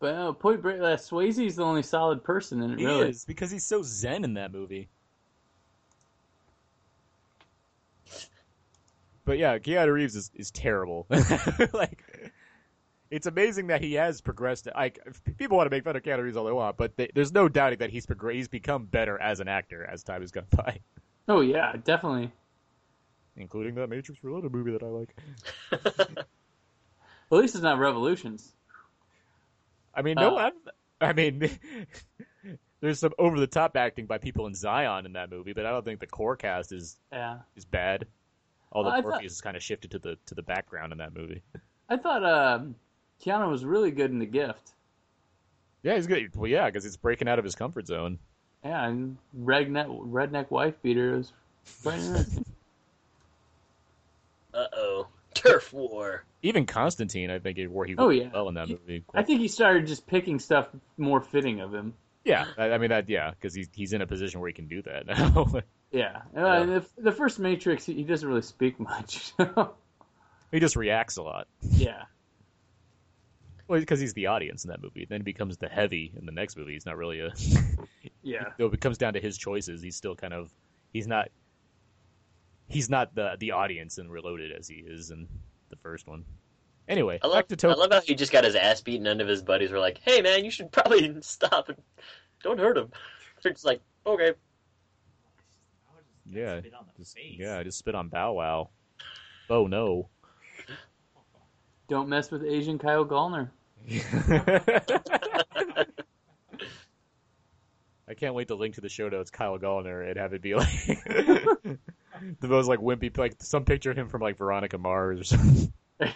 But 0.03 0.15
uh, 0.15 0.33
Point 0.33 0.61
Break, 0.61 0.81
uh, 0.81 0.97
Swayze's 0.97 1.55
the 1.55 1.63
only 1.63 1.81
solid 1.81 2.25
person 2.25 2.61
in 2.61 2.71
it. 2.71 2.79
He 2.79 2.85
really, 2.85 3.07
is 3.07 3.23
because 3.23 3.49
he's 3.49 3.65
so 3.65 3.81
zen 3.83 4.25
in 4.25 4.33
that 4.33 4.51
movie. 4.51 4.89
But 9.23 9.37
yeah, 9.37 9.57
Keanu 9.59 9.93
Reeves 9.93 10.17
is, 10.17 10.29
is 10.35 10.51
terrible. 10.51 11.07
like, 11.73 12.03
it's 13.11 13.27
amazing 13.27 13.67
that 13.67 13.79
he 13.79 13.93
has 13.93 14.19
progressed. 14.19 14.67
Like, 14.75 14.99
people 15.37 15.55
want 15.55 15.67
to 15.67 15.73
make 15.73 15.85
fun 15.85 15.95
of 15.95 16.03
Keanu 16.03 16.23
Reeves 16.23 16.35
all 16.35 16.43
they 16.43 16.51
want, 16.51 16.75
but 16.75 16.97
they, 16.97 17.09
there's 17.15 17.31
no 17.31 17.47
doubting 17.47 17.79
that 17.79 17.89
he's. 17.89 18.05
He's 18.29 18.49
become 18.49 18.83
better 18.83 19.17
as 19.21 19.39
an 19.39 19.47
actor 19.47 19.85
as 19.89 20.03
time 20.03 20.19
has 20.19 20.31
gone 20.31 20.47
by, 20.51 20.81
Oh 21.29 21.39
yeah, 21.39 21.77
definitely. 21.81 22.29
including 23.37 23.75
that 23.75 23.87
Matrix 23.87 24.21
Reloaded 24.21 24.51
movie 24.51 24.73
that 24.73 24.83
I 24.83 24.87
like. 24.87 25.15
Well, 27.29 27.39
at 27.39 27.41
least 27.41 27.55
it's 27.55 27.63
not 27.63 27.79
Revolutions. 27.79 28.52
I 29.93 30.01
mean, 30.01 30.15
no, 30.15 30.37
Uh, 30.37 30.39
I'm, 30.39 30.53
I 31.01 31.13
mean, 31.13 31.49
there's 32.81 32.99
some 32.99 33.13
over 33.19 33.39
the 33.39 33.47
top 33.47 33.77
acting 33.77 34.05
by 34.05 34.17
people 34.17 34.47
in 34.47 34.55
Zion 34.55 35.05
in 35.05 35.13
that 35.13 35.29
movie, 35.29 35.53
but 35.53 35.65
I 35.65 35.71
don't 35.71 35.85
think 35.85 35.99
the 35.99 36.07
core 36.07 36.35
cast 36.35 36.71
is 36.71 36.97
Yeah, 37.11 37.39
is 37.55 37.65
bad. 37.65 38.07
Although 38.71 38.89
Well, 38.89 38.97
I 38.97 39.01
Morpheus 39.01 39.33
is 39.33 39.41
kind 39.41 39.55
of 39.55 39.63
shifted 39.63 39.91
to 39.91 39.99
the 39.99 40.17
to 40.25 40.35
the 40.35 40.41
background 40.41 40.91
in 40.91 40.97
that 40.97 41.13
movie. 41.15 41.43
I 41.89 41.97
thought 41.97 42.23
um, 42.23 42.75
Keanu 43.23 43.49
was 43.49 43.63
really 43.65 43.91
good 43.91 44.11
in 44.11 44.19
The 44.19 44.25
Gift. 44.25 44.71
Yeah, 45.83 45.95
he's 45.95 46.07
good. 46.07 46.35
Well, 46.35 46.49
yeah, 46.49 46.65
because 46.67 46.83
he's 46.83 46.97
breaking 46.97 47.27
out 47.27 47.39
of 47.39 47.45
his 47.45 47.55
comfort 47.55 47.87
zone. 47.87 48.17
Yeah, 48.63 48.87
and 48.87 49.17
redneck 49.37 49.87
redneck 50.09 50.49
wife 50.49 50.81
beater 50.81 51.17
was 51.17 51.33
quite 51.83 51.99
interesting. 51.99 52.45
Uh 54.53 54.67
oh. 54.73 55.07
Turf 55.33 55.71
war. 55.73 56.23
Even 56.41 56.65
Constantine, 56.65 57.29
I 57.31 57.39
think, 57.39 57.57
where 57.69 57.85
he 57.87 57.95
Oh, 57.97 58.09
yeah. 58.09 58.29
well 58.33 58.49
in 58.49 58.55
that 58.55 58.67
He- 58.67 58.73
movie. 58.73 59.03
I 59.13 59.23
think 59.23 59.39
he 59.41 59.47
started 59.47 59.87
just 59.87 60.05
picking 60.07 60.39
stuff 60.39 60.67
more 60.97 61.21
fitting 61.21 61.61
of 61.61 61.73
him. 61.73 61.93
yeah, 62.25 62.45
I, 62.57 62.71
I 62.71 62.77
mean 62.77 62.89
that. 62.89 63.09
Yeah, 63.09 63.31
because 63.31 63.53
he's 63.53 63.69
he's 63.73 63.93
in 63.93 64.01
a 64.01 64.07
position 64.07 64.39
where 64.39 64.47
he 64.49 64.53
can 64.53 64.67
do 64.67 64.81
that 64.83 65.05
now. 65.07 65.47
Yeah, 65.91 66.23
uh, 66.35 66.65
The, 66.65 66.85
the 66.97 67.11
first 67.11 67.37
Matrix, 67.37 67.85
he 67.85 68.01
doesn't 68.03 68.27
really 68.27 68.41
speak 68.41 68.79
much. 68.79 69.31
he 70.51 70.59
just 70.59 70.75
reacts 70.75 71.17
a 71.17 71.21
lot. 71.21 71.47
yeah, 71.61 72.05
Well, 73.67 73.79
because 73.79 73.99
he's 73.99 74.15
the 74.15 74.25
audience 74.25 74.65
in 74.65 74.69
that 74.71 74.81
movie. 74.81 75.05
Then 75.07 75.19
he 75.21 75.23
becomes 75.23 75.57
the 75.57 75.67
heavy 75.69 76.11
in 76.17 76.25
the 76.25 76.31
next 76.31 76.57
movie. 76.57 76.73
He's 76.73 76.87
not 76.87 76.97
really 76.97 77.19
a. 77.19 77.31
yeah. 78.23 78.45
though 78.57 78.65
it 78.67 78.81
comes 78.81 78.97
down 78.97 79.13
to 79.13 79.19
his 79.19 79.37
choices, 79.37 79.83
he's 79.83 79.95
still 79.95 80.15
kind 80.15 80.33
of 80.33 80.51
he's 80.91 81.05
not 81.05 81.29
he's 82.73 82.89
not 82.89 83.15
the 83.15 83.35
the 83.39 83.51
audience 83.51 83.97
in 83.97 84.09
Reloaded 84.09 84.51
as 84.51 84.67
he 84.67 84.75
is 84.75 85.11
in 85.11 85.27
the 85.69 85.75
first 85.77 86.07
one. 86.07 86.25
Anyway, 86.87 87.19
I 87.23 87.27
love, 87.27 87.47
back 87.47 87.57
to 87.57 87.69
I 87.69 87.73
love 87.73 87.93
how 87.93 88.01
he 88.01 88.13
just 88.15 88.31
got 88.31 88.43
his 88.43 88.55
ass 88.55 88.81
beaten. 88.81 89.03
None 89.03 89.21
of 89.21 89.27
his 89.27 89.41
buddies 89.41 89.71
were 89.71 89.79
like, 89.79 89.99
"Hey, 90.03 90.21
man, 90.21 90.43
you 90.43 90.51
should 90.51 90.71
probably 90.71 91.15
stop 91.21 91.69
and 91.69 91.77
don't 92.43 92.59
hurt 92.59 92.77
him." 92.77 92.91
They're 93.43 93.53
just 93.53 93.65
like, 93.65 93.81
"Okay." 94.05 94.33
yeah, 96.25 96.59
Spit 96.59 96.73
on 96.73 96.85
the 96.85 97.03
just, 97.03 97.15
face. 97.15 97.35
yeah, 97.39 97.57
I 97.57 97.63
just 97.63 97.77
spit 97.77 97.95
on 97.95 98.09
Bow 98.09 98.33
Wow. 98.33 98.69
Oh 99.49 99.67
no. 99.67 100.09
Don't 101.89 102.09
mess 102.09 102.31
with 102.31 102.43
Asian 102.43 102.79
Kyle 102.79 103.05
Gallner. 103.05 103.49
I 108.07 108.13
can't 108.15 108.33
wait 108.33 108.47
to 108.49 108.55
link 108.55 108.75
to 108.75 108.81
the 108.81 108.89
show 108.89 109.09
notes 109.09 109.29
Kyle 109.31 109.57
Gallner 109.59 110.07
and 110.07 110.17
have 110.17 110.33
it 110.33 110.41
be 110.41 110.55
like 110.55 110.99
the 112.39 112.47
most 112.47 112.67
like 112.67 112.79
wimpy 112.79 113.15
like 113.17 113.35
some 113.39 113.65
picture 113.65 113.91
of 113.91 113.97
him 113.97 114.09
from 114.09 114.21
like 114.21 114.37
Veronica 114.37 114.77
Mars 114.77 115.21
or 115.21 115.23
something. 115.23 115.73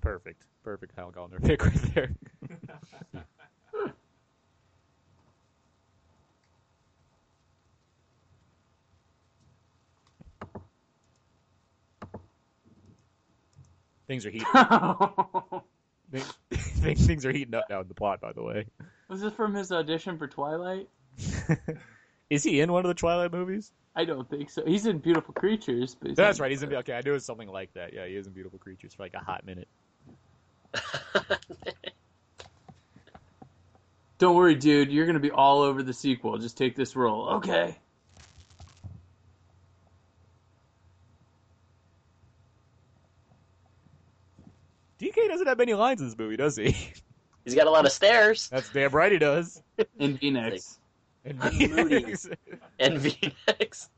Perfect. 0.00 0.46
Perfect 0.62 0.94
Kyle 0.94 1.12
Gallner 1.12 1.42
pick 1.42 1.64
right 1.64 1.74
there. 1.94 2.10
Things 14.06 14.24
are 14.24 14.30
heating. 14.30 14.46
things, 16.10 16.32
things 17.06 17.26
are 17.26 17.32
heating 17.32 17.54
up 17.54 17.64
now 17.68 17.80
in 17.80 17.88
the 17.88 17.94
plot. 17.94 18.20
By 18.20 18.32
the 18.32 18.42
way, 18.42 18.66
Was 19.08 19.20
this 19.20 19.32
from 19.32 19.54
his 19.54 19.70
audition 19.70 20.18
for 20.18 20.26
Twilight? 20.26 20.88
is 22.30 22.42
he 22.42 22.60
in 22.60 22.72
one 22.72 22.84
of 22.84 22.88
the 22.88 22.94
Twilight 22.94 23.32
movies? 23.32 23.72
I 23.94 24.04
don't 24.04 24.28
think 24.28 24.50
so. 24.50 24.64
He's 24.66 24.86
in 24.86 24.98
Beautiful 24.98 25.32
Creatures, 25.32 25.94
but 25.94 26.08
he's 26.08 26.16
That's 26.16 26.40
right. 26.40 26.50
He's 26.50 26.62
in. 26.62 26.74
Okay, 26.74 26.92
I 26.92 27.00
knew 27.00 27.12
it 27.12 27.14
was 27.14 27.24
something 27.24 27.48
like 27.48 27.72
that. 27.74 27.94
Yeah, 27.94 28.06
he 28.06 28.16
is 28.16 28.26
in 28.26 28.32
Beautiful 28.32 28.58
Creatures 28.58 28.94
for 28.94 29.04
like 29.04 29.14
a 29.14 29.20
hot 29.20 29.46
minute. 29.46 29.68
Don't 34.18 34.34
worry, 34.34 34.54
dude. 34.54 34.90
You're 34.90 35.06
gonna 35.06 35.20
be 35.20 35.30
all 35.30 35.62
over 35.62 35.82
the 35.82 35.94
sequel. 35.94 36.36
Just 36.38 36.58
take 36.58 36.74
this 36.74 36.96
role, 36.96 37.28
okay? 37.36 37.76
DK 44.98 45.28
doesn't 45.28 45.46
have 45.46 45.58
many 45.58 45.74
lines 45.74 46.00
in 46.00 46.08
this 46.08 46.18
movie, 46.18 46.36
does 46.36 46.56
he? 46.56 46.74
He's 47.46 47.54
got 47.54 47.68
a 47.68 47.70
lot 47.70 47.86
of 47.86 47.92
stairs 47.92 48.48
That's 48.48 48.68
damn 48.70 48.90
right 48.90 49.12
he 49.12 49.18
does. 49.18 49.62
In 50.00 50.16
V-necks. 50.16 50.80
And 51.24 51.40
I'm 51.40 51.56
moody. 51.56 52.14
and 52.80 52.98
V-necks. 52.98 53.88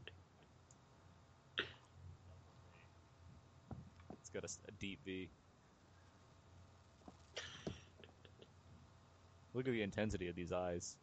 it's 4.20 4.30
got 4.30 4.44
a 4.44 4.72
deep 4.78 5.00
V. 5.06 5.30
Look 9.54 9.66
at 9.66 9.72
the 9.72 9.80
intensity 9.80 10.28
of 10.28 10.36
these 10.36 10.52
eyes. 10.52 10.94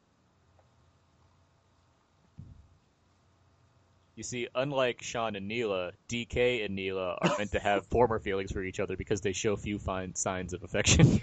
You 4.16 4.24
see, 4.24 4.48
unlike 4.54 5.02
Sean 5.02 5.36
and 5.36 5.48
Neela, 5.48 5.94
DK 6.10 6.64
and 6.64 6.76
Neela 6.76 7.18
are 7.22 7.36
meant 7.40 7.54
to 7.54 7.60
have 7.60 7.86
former 7.90 8.20
feelings 8.20 8.52
for 8.52 8.64
each 8.64 8.80
other 8.80 8.96
because 8.96 9.22
they 9.22 9.34
show 9.34 9.56
few 9.56 9.80
fine 9.80 10.14
signs 10.14 10.54
of 10.54 10.64
affection. 10.64 11.20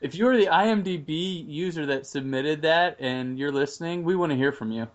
If 0.00 0.14
you 0.14 0.26
are 0.28 0.36
the 0.36 0.46
IMDb 0.46 1.46
user 1.46 1.84
that 1.86 2.06
submitted 2.06 2.62
that 2.62 2.96
and 3.00 3.38
you're 3.38 3.52
listening, 3.52 4.02
we 4.02 4.16
want 4.16 4.30
to 4.32 4.36
hear 4.36 4.50
from 4.50 4.72
you. 4.72 4.88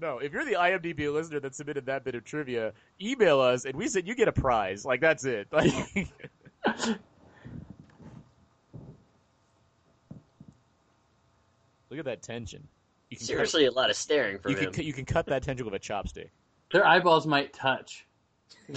no, 0.00 0.18
if 0.20 0.32
you're 0.32 0.46
the 0.46 0.54
IMDb 0.54 1.12
listener 1.12 1.40
that 1.40 1.54
submitted 1.54 1.84
that 1.86 2.02
bit 2.02 2.14
of 2.14 2.24
trivia, 2.24 2.72
email 2.98 3.40
us 3.40 3.66
and 3.66 3.76
we 3.76 3.88
said 3.88 4.08
you 4.08 4.14
get 4.14 4.28
a 4.28 4.32
prize. 4.32 4.86
Like 4.86 5.00
that's 5.00 5.24
it. 5.24 5.48
Like, 5.58 6.08
look 11.90 11.98
at 11.98 12.04
that 12.04 12.20
tension. 12.20 12.66
You 13.10 13.16
can 13.16 13.26
Seriously, 13.26 13.66
a 13.66 13.70
lot 13.70 13.90
of 13.90 13.96
staring 13.96 14.38
from 14.38 14.52
you 14.52 14.58
him. 14.58 14.72
can 14.72 14.84
you 14.84 14.92
can 14.92 15.04
cut 15.04 15.24
that 15.26 15.42
tension 15.42 15.64
with 15.64 15.74
a 15.74 15.78
chopstick. 15.78 16.28
Their 16.72 16.86
eyeballs 16.86 17.26
might 17.26 17.52
touch. 17.52 18.06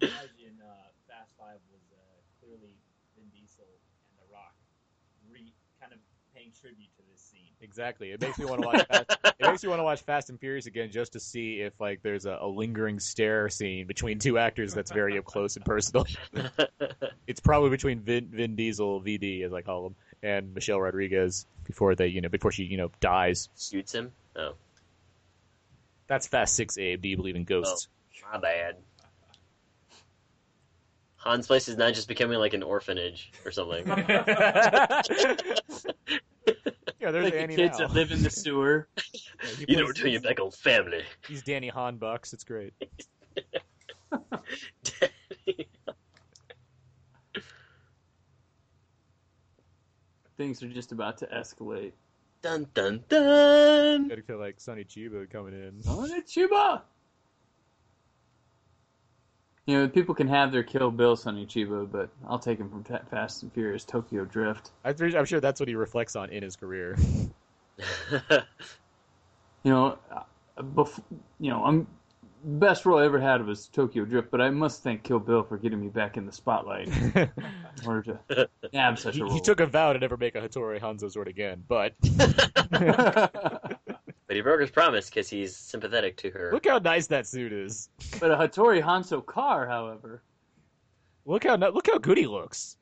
So 0.00 0.06
close. 0.06 0.06
the, 0.06 0.06
the 0.06 0.12
homage 0.12 0.40
in 0.40 0.56
uh, 0.62 0.72
Fast 1.08 1.32
Five 1.38 1.60
was 1.70 1.82
uh, 1.92 2.00
clearly 2.40 2.76
Vin 3.16 3.28
Diesel 3.32 3.64
and 3.68 4.16
The 4.18 4.32
Rock 4.32 4.54
re 5.30 5.52
kind 5.80 5.92
of 5.92 5.98
paying 6.34 6.52
tribute 6.58 6.90
to 6.96 7.02
this 7.10 7.20
scene. 7.20 7.52
Exactly. 7.60 8.10
It 8.12 8.20
makes 8.20 8.38
me 8.38 8.44
want 8.46 8.62
to 8.62 8.66
watch. 8.68 8.86
Fast, 8.86 9.18
it 9.38 9.46
makes 9.46 9.62
me 9.62 9.68
want 9.68 9.80
to 9.80 9.84
watch 9.84 10.00
Fast 10.02 10.30
and 10.30 10.40
Furious 10.40 10.66
again 10.66 10.90
just 10.90 11.12
to 11.12 11.20
see 11.20 11.60
if 11.60 11.78
like 11.80 12.02
there's 12.02 12.26
a, 12.26 12.38
a 12.40 12.46
lingering 12.46 12.98
stare 12.98 13.48
scene 13.48 13.86
between 13.86 14.18
two 14.18 14.38
actors 14.38 14.72
that's 14.74 14.90
very 14.90 15.18
up 15.18 15.24
close 15.24 15.56
and 15.56 15.64
personal. 15.64 16.06
it's 17.26 17.40
probably 17.40 17.70
between 17.70 18.00
Vin, 18.00 18.28
Vin 18.32 18.56
Diesel, 18.56 19.00
VD 19.00 19.44
as 19.44 19.52
I 19.52 19.62
call 19.62 19.86
him, 19.88 19.94
and 20.22 20.54
Michelle 20.54 20.80
Rodriguez 20.80 21.46
before 21.64 21.94
they, 21.94 22.08
you 22.08 22.20
know, 22.20 22.28
before 22.28 22.52
she, 22.52 22.64
you 22.64 22.76
know, 22.76 22.90
dies. 23.00 23.48
Shoots 23.58 23.94
him. 23.94 24.12
Oh, 24.36 24.52
That's 26.06 26.26
Fast 26.26 26.54
Six, 26.54 26.78
Abe. 26.78 27.02
Do 27.02 27.08
you 27.08 27.16
believe 27.16 27.36
in 27.36 27.44
ghosts? 27.44 27.88
My 28.32 28.38
bad. 28.38 28.76
Han's 31.24 31.46
place 31.46 31.68
is 31.68 31.76
not 31.76 31.92
just 31.94 32.08
becoming 32.08 32.38
like 32.38 32.54
an 32.54 32.62
orphanage 32.62 33.30
or 33.44 33.50
something. 33.50 33.86
yeah, 33.86 35.02
there's 37.10 37.24
like 37.24 37.34
Annie 37.34 37.56
the 37.56 37.62
kids 37.62 37.78
now. 37.78 37.88
that 37.88 37.94
live 37.94 38.10
in 38.10 38.22
the 38.22 38.30
sewer. 38.30 38.88
Yeah, 38.96 39.50
you 39.68 39.76
know, 39.76 39.82
plays- 39.84 39.86
we're 39.86 39.92
doing 39.92 40.14
it 40.14 40.24
like 40.24 40.40
old 40.40 40.54
family. 40.54 41.02
He's 41.28 41.42
Danny 41.42 41.70
Hanbucks. 41.70 42.32
It's 42.32 42.44
great. 42.44 42.72
Things 50.36 50.62
are 50.62 50.68
just 50.68 50.92
about 50.92 51.18
to 51.18 51.26
escalate. 51.26 51.92
dun 52.42 52.66
dun 52.72 53.04
dun. 53.08 54.08
Gotta 54.08 54.22
feel 54.22 54.38
like 54.38 54.58
Sonny 54.60 54.84
Chiba 54.84 55.28
coming 55.30 55.52
in. 55.52 55.82
Sonny 55.82 56.22
Chiba. 56.22 56.80
You 59.70 59.82
know, 59.82 59.88
people 59.88 60.16
can 60.16 60.26
have 60.26 60.50
their 60.50 60.64
Kill 60.64 60.90
Bill 60.90 61.14
Sonny 61.14 61.46
Chiba, 61.46 61.88
but 61.88 62.10
I'll 62.28 62.40
take 62.40 62.58
him 62.58 62.68
from 62.68 62.82
Fast 62.82 63.44
and 63.44 63.52
Furious 63.52 63.84
Tokyo 63.84 64.24
Drift. 64.24 64.72
I'm 64.84 65.24
sure 65.24 65.38
that's 65.38 65.60
what 65.60 65.68
he 65.68 65.76
reflects 65.76 66.16
on 66.16 66.28
in 66.30 66.42
his 66.42 66.56
career. 66.56 66.98
You 69.62 69.70
know, 69.70 69.98
uh, 70.10 70.22
bef- 70.62 71.02
you 71.38 71.50
know, 71.50 71.62
I'm 71.62 71.86
best 72.42 72.86
role 72.86 72.98
I 72.98 73.04
ever 73.04 73.20
had 73.20 73.44
was 73.44 73.68
Tokyo 73.68 74.06
Drift, 74.06 74.30
but 74.30 74.40
I 74.40 74.48
must 74.48 74.82
thank 74.82 75.02
Kill 75.02 75.18
Bill 75.18 75.42
for 75.42 75.58
getting 75.58 75.78
me 75.78 75.88
back 75.88 76.16
in 76.16 76.24
the 76.24 76.32
spotlight 76.32 76.88
in 76.88 77.30
order 77.84 78.18
to 78.32 78.48
have 78.72 78.98
such 78.98 79.16
he, 79.16 79.20
a 79.20 79.24
role. 79.24 79.34
he 79.34 79.40
took 79.40 79.60
a 79.60 79.66
vow 79.66 79.92
to 79.92 79.98
never 79.98 80.16
make 80.16 80.34
a 80.34 80.40
Hattori 80.40 80.80
Hanzo 80.80 81.12
sword 81.12 81.28
again, 81.28 81.62
but 81.68 81.92
but 84.30 84.36
he 84.36 84.42
broke 84.42 84.60
his 84.60 84.70
promise 84.70 85.10
because 85.10 85.28
he's 85.28 85.56
sympathetic 85.56 86.16
to 86.16 86.30
her. 86.30 86.50
look 86.52 86.64
how 86.64 86.78
nice 86.78 87.08
that 87.08 87.26
suit 87.26 87.52
is. 87.52 87.88
but 88.20 88.30
a 88.30 88.36
Hattori 88.36 88.80
Hanzo 88.80 89.26
car, 89.26 89.66
however, 89.66 90.22
Look 91.24 91.42
how 91.42 91.56
look 91.56 91.88
how 91.88 91.98
good 91.98 92.16
he 92.16 92.28
looks. 92.28 92.76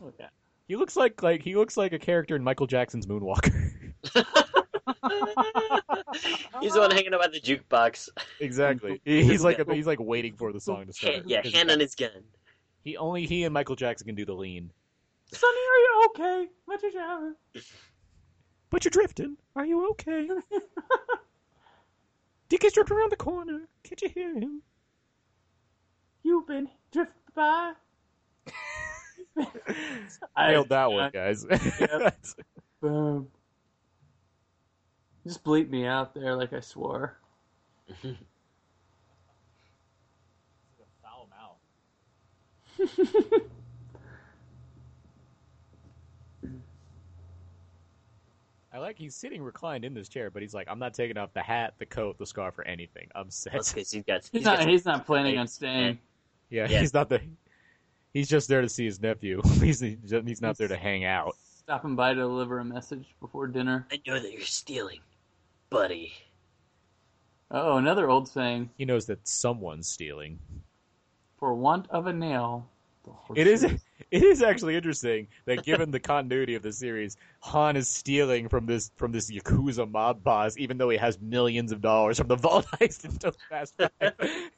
look 0.00 0.14
at. 0.20 0.30
He 0.68 0.76
looks 0.76 0.94
like 0.96 1.20
like 1.20 1.42
he 1.42 1.56
looks 1.56 1.76
like 1.76 1.92
a 1.92 1.98
character 1.98 2.36
in 2.36 2.44
Michael 2.44 2.68
Jackson's 2.68 3.06
Moonwalker. 3.06 3.52
he's 6.60 6.72
the 6.74 6.80
one 6.80 6.90
hanging 6.92 7.12
out 7.12 7.24
at 7.24 7.32
the 7.32 7.40
jukebox. 7.40 8.08
exactly. 8.40 9.00
He's 9.04 9.42
like 9.44 9.58
a, 9.58 9.74
he's 9.74 9.86
like 9.86 9.98
waiting 10.00 10.34
for 10.36 10.52
the 10.52 10.60
song 10.60 10.86
to 10.86 10.92
start. 10.92 11.14
Hand, 11.16 11.24
yeah, 11.28 11.42
'Cause 11.42 11.52
hand 11.52 11.70
on 11.72 11.80
his 11.80 11.94
gun. 11.94 12.22
He 12.84 12.96
only 12.96 13.26
he 13.26 13.42
and 13.44 13.52
Michael 13.52 13.76
Jackson 13.76 14.06
can 14.06 14.14
do 14.14 14.24
the 14.24 14.32
lean. 14.34 14.70
Sonny, 15.32 15.58
are 15.58 15.78
you 15.78 16.06
okay? 16.10 16.48
What 16.66 16.80
did 16.80 16.94
you 16.94 17.00
have? 17.00 17.34
But 18.74 18.84
you're 18.84 18.90
drifting. 18.90 19.36
Are 19.54 19.64
you 19.64 19.88
okay? 19.90 20.28
Dick 22.48 22.64
is 22.64 22.72
drifting 22.72 22.96
around 22.96 23.12
the 23.12 23.16
corner. 23.16 23.68
Can't 23.84 24.02
you 24.02 24.08
hear 24.08 24.34
him? 24.34 24.62
You've 26.24 26.48
been 26.48 26.68
drifted 26.90 27.14
by. 27.36 27.74
I 30.34 30.50
nailed 30.50 30.70
that 30.70 30.90
one, 30.90 31.12
guys. 31.12 31.44
Boom. 32.82 33.28
Just 35.24 35.44
bleep 35.44 35.70
me 35.70 35.86
out 35.86 36.12
there 36.12 36.34
like 36.34 36.52
I 36.52 36.58
swore. 36.58 37.16
like 38.02 38.16
Foul 41.00 41.28
mouth. 41.30 41.60
I 48.74 48.78
like 48.78 48.98
he's 48.98 49.14
sitting 49.14 49.40
reclined 49.40 49.84
in 49.84 49.94
this 49.94 50.08
chair, 50.08 50.30
but 50.32 50.42
he's 50.42 50.52
like, 50.52 50.66
I'm 50.68 50.80
not 50.80 50.94
taking 50.94 51.16
off 51.16 51.32
the 51.32 51.42
hat, 51.42 51.74
the 51.78 51.86
coat, 51.86 52.18
the 52.18 52.26
scarf, 52.26 52.58
or 52.58 52.66
anything. 52.66 53.08
I'm 53.14 53.30
set. 53.30 53.52
That's 53.52 53.72
because 53.72 53.92
he's 53.92 54.02
got. 54.02 54.22
He's, 54.22 54.30
He's 54.32 54.44
not. 54.44 54.58
got 54.58 54.68
He's 54.68 54.84
not 54.84 55.06
planning 55.06 55.38
on 55.38 55.46
staying. 55.46 56.00
Yeah, 56.50 56.66
Yeah. 56.68 56.80
he's 56.80 56.92
not 56.92 57.08
the. 57.08 57.20
He's 58.12 58.28
just 58.28 58.48
there 58.48 58.62
to 58.62 58.68
see 58.68 58.84
his 58.84 59.00
nephew. 59.00 59.40
he's 59.60 59.78
he's 59.78 60.42
not 60.42 60.58
there 60.58 60.66
to 60.68 60.76
hang 60.76 61.04
out. 61.04 61.36
Stopping 61.58 61.94
by 61.94 62.14
to 62.14 62.20
deliver 62.20 62.58
a 62.58 62.64
message 62.64 63.06
before 63.20 63.46
dinner. 63.46 63.86
I 63.92 64.00
know 64.06 64.18
that 64.20 64.32
you're 64.32 64.40
stealing, 64.42 65.00
buddy. 65.70 66.12
Oh, 67.52 67.76
another 67.76 68.10
old 68.10 68.28
saying: 68.28 68.70
He 68.76 68.84
knows 68.84 69.06
that 69.06 69.26
someone's 69.28 69.86
stealing. 69.86 70.40
"For 71.38 71.54
want 71.54 71.88
of 71.90 72.08
a 72.08 72.12
nail." 72.12 72.68
The 73.04 73.10
horse 73.12 73.38
It 73.38 73.46
is. 73.46 73.64
is-" 73.64 73.80
It 74.10 74.22
is 74.22 74.42
actually 74.42 74.76
interesting 74.76 75.26
that 75.46 75.64
given 75.64 75.90
the 75.90 75.98
continuity 75.98 76.54
of 76.54 76.62
the 76.62 76.72
series, 76.72 77.16
Han 77.40 77.76
is 77.76 77.88
stealing 77.88 78.48
from 78.48 78.64
this 78.66 78.92
from 78.96 79.10
this 79.10 79.28
yakuza 79.30 79.90
mob 79.90 80.22
boss, 80.22 80.56
even 80.56 80.78
though 80.78 80.88
he 80.90 80.96
has 80.98 81.18
millions 81.20 81.72
of 81.72 81.80
dollars 81.80 82.18
from 82.18 82.28
the 82.28 82.36
vault 82.46 82.66
heist 82.80 83.04
in 83.04 83.16
Tokyo 83.16 83.40
Fast 83.48 83.74
Five. 83.76 83.90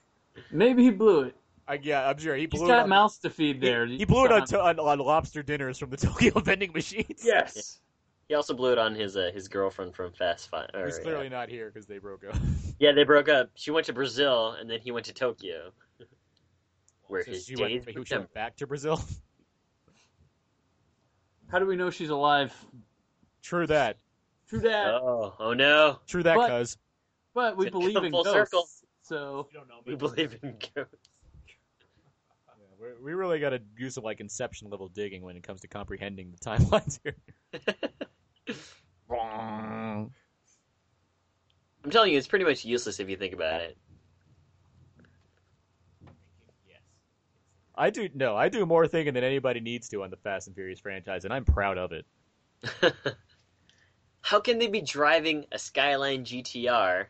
Maybe 0.51 0.83
he 0.85 0.91
blew 0.91 1.23
it. 1.23 1.37
I, 1.69 1.79
yeah, 1.83 2.07
I'm 2.09 2.19
sure 2.19 2.35
he 2.37 2.43
He's 2.43 2.51
blew 2.51 2.67
it. 2.67 2.69
got 2.69 2.83
On, 2.83 2.89
mouths 2.91 3.19
to 3.19 3.31
feed 3.31 3.57
he, 3.57 3.61
there. 3.63 3.87
he 3.87 4.05
blew 4.05 4.27
it 4.27 4.33
on, 4.33 4.47
to, 4.49 4.61
on 4.61 4.79
on 4.79 4.99
lobster 4.99 5.43
dinners 5.43 5.79
from 5.79 5.91
the 5.91 5.97
Tokyo 5.97 6.39
vending 6.41 6.73
machines. 6.73 7.23
Yes. 7.25 7.81
He 8.29 8.35
also 8.35 8.53
blew 8.55 8.73
it 8.73 8.79
on 8.79 8.95
his 8.95 9.17
uh, 9.17 9.31
his 9.33 9.49
girlfriend 9.49 9.95
from 9.95 10.13
Fast 10.13 10.51
Five. 10.51 10.69
or, 10.75 10.85
He's 10.87 10.99
yeah. 10.99 11.03
clearly 11.05 11.29
not 11.31 11.49
here 11.49 11.71
because 11.73 11.87
they 11.87 11.99
broke 11.99 12.25
up. 12.29 12.37
Yeah, 12.79 12.93
they 12.93 13.05
broke 13.05 13.29
up. 13.29 13.51
She 13.55 13.71
went 13.71 13.87
to 13.87 13.93
Brazil, 13.95 14.53
and 14.61 14.69
then 14.69 14.81
he 14.81 14.91
went 14.91 15.07
to 15.07 15.15
Tokyo, 15.15 15.71
where 17.09 17.25
So 17.25 17.31
his 17.33 17.47
she 17.47 17.55
days 17.55 17.85
went, 17.87 17.97
were 17.97 18.05
she 18.05 18.15
went 18.15 18.35
back 18.35 18.57
to 18.57 18.67
Brazil. 18.67 19.01
How 21.49 21.59
do 21.61 21.67
we 21.67 21.77
know 21.77 21.91
she's 21.91 22.11
alive? 22.11 22.53
True 23.43 23.67
that. 23.69 23.99
True 24.49 24.61
that. 24.61 24.95
Oh, 24.95 25.35
oh 25.39 25.53
no! 25.55 26.01
True 26.07 26.23
that, 26.25 26.37
But- 26.37 26.49
cuz. 26.51 26.77
but 27.35 27.57
we 27.57 27.71
believe 27.71 27.97
in 27.97 28.11
full 28.11 28.25
ghosts. 28.25 28.51
circle. 28.51 28.69
So 29.03 29.49
You 29.53 29.59
don't 29.61 29.69
know 29.69 29.77
We 29.87 29.95
believe 29.95 30.37
in 30.43 30.57
ghosts. 30.75 30.95
Yeah, 32.49 32.55
we 32.81 32.89
we 33.05 33.15
really 33.15 33.39
got 33.39 33.51
to 33.51 33.59
do 33.61 33.89
some 33.91 34.03
like 34.05 34.19
Inception 34.21 34.69
level 34.71 34.89
digging 34.89 35.23
when 35.23 35.37
it 35.37 35.43
comes 35.45 35.61
to 35.61 35.69
comprehending 35.69 36.33
the 36.33 36.39
timelines 36.51 36.99
here. 37.05 37.17
I'm 41.85 41.91
telling 41.91 42.13
you, 42.13 42.19
it's 42.19 42.27
pretty 42.27 42.45
much 42.45 42.65
useless 42.65 42.99
if 42.99 43.09
you 43.09 43.17
think 43.17 43.33
about 43.33 43.61
it. 43.61 43.77
I 47.77 47.91
do 47.91 48.09
no, 48.15 48.37
I 48.37 48.49
do 48.49 48.65
more 48.65 48.87
thinking 48.87 49.15
than 49.15 49.25
anybody 49.25 49.61
needs 49.61 49.89
to 49.91 50.03
on 50.03 50.11
the 50.11 50.17
Fast 50.17 50.47
and 50.47 50.57
Furious 50.57 50.81
franchise, 50.81 51.25
and 51.25 51.33
I'm 51.33 51.45
proud 51.45 51.79
of 51.79 51.93
it. 51.93 52.07
How 54.23 54.41
can 54.41 54.59
they 54.59 54.67
be 54.67 54.81
driving 54.81 55.45
a 55.53 55.59
Skyline 55.59 56.25
GTR 56.25 57.07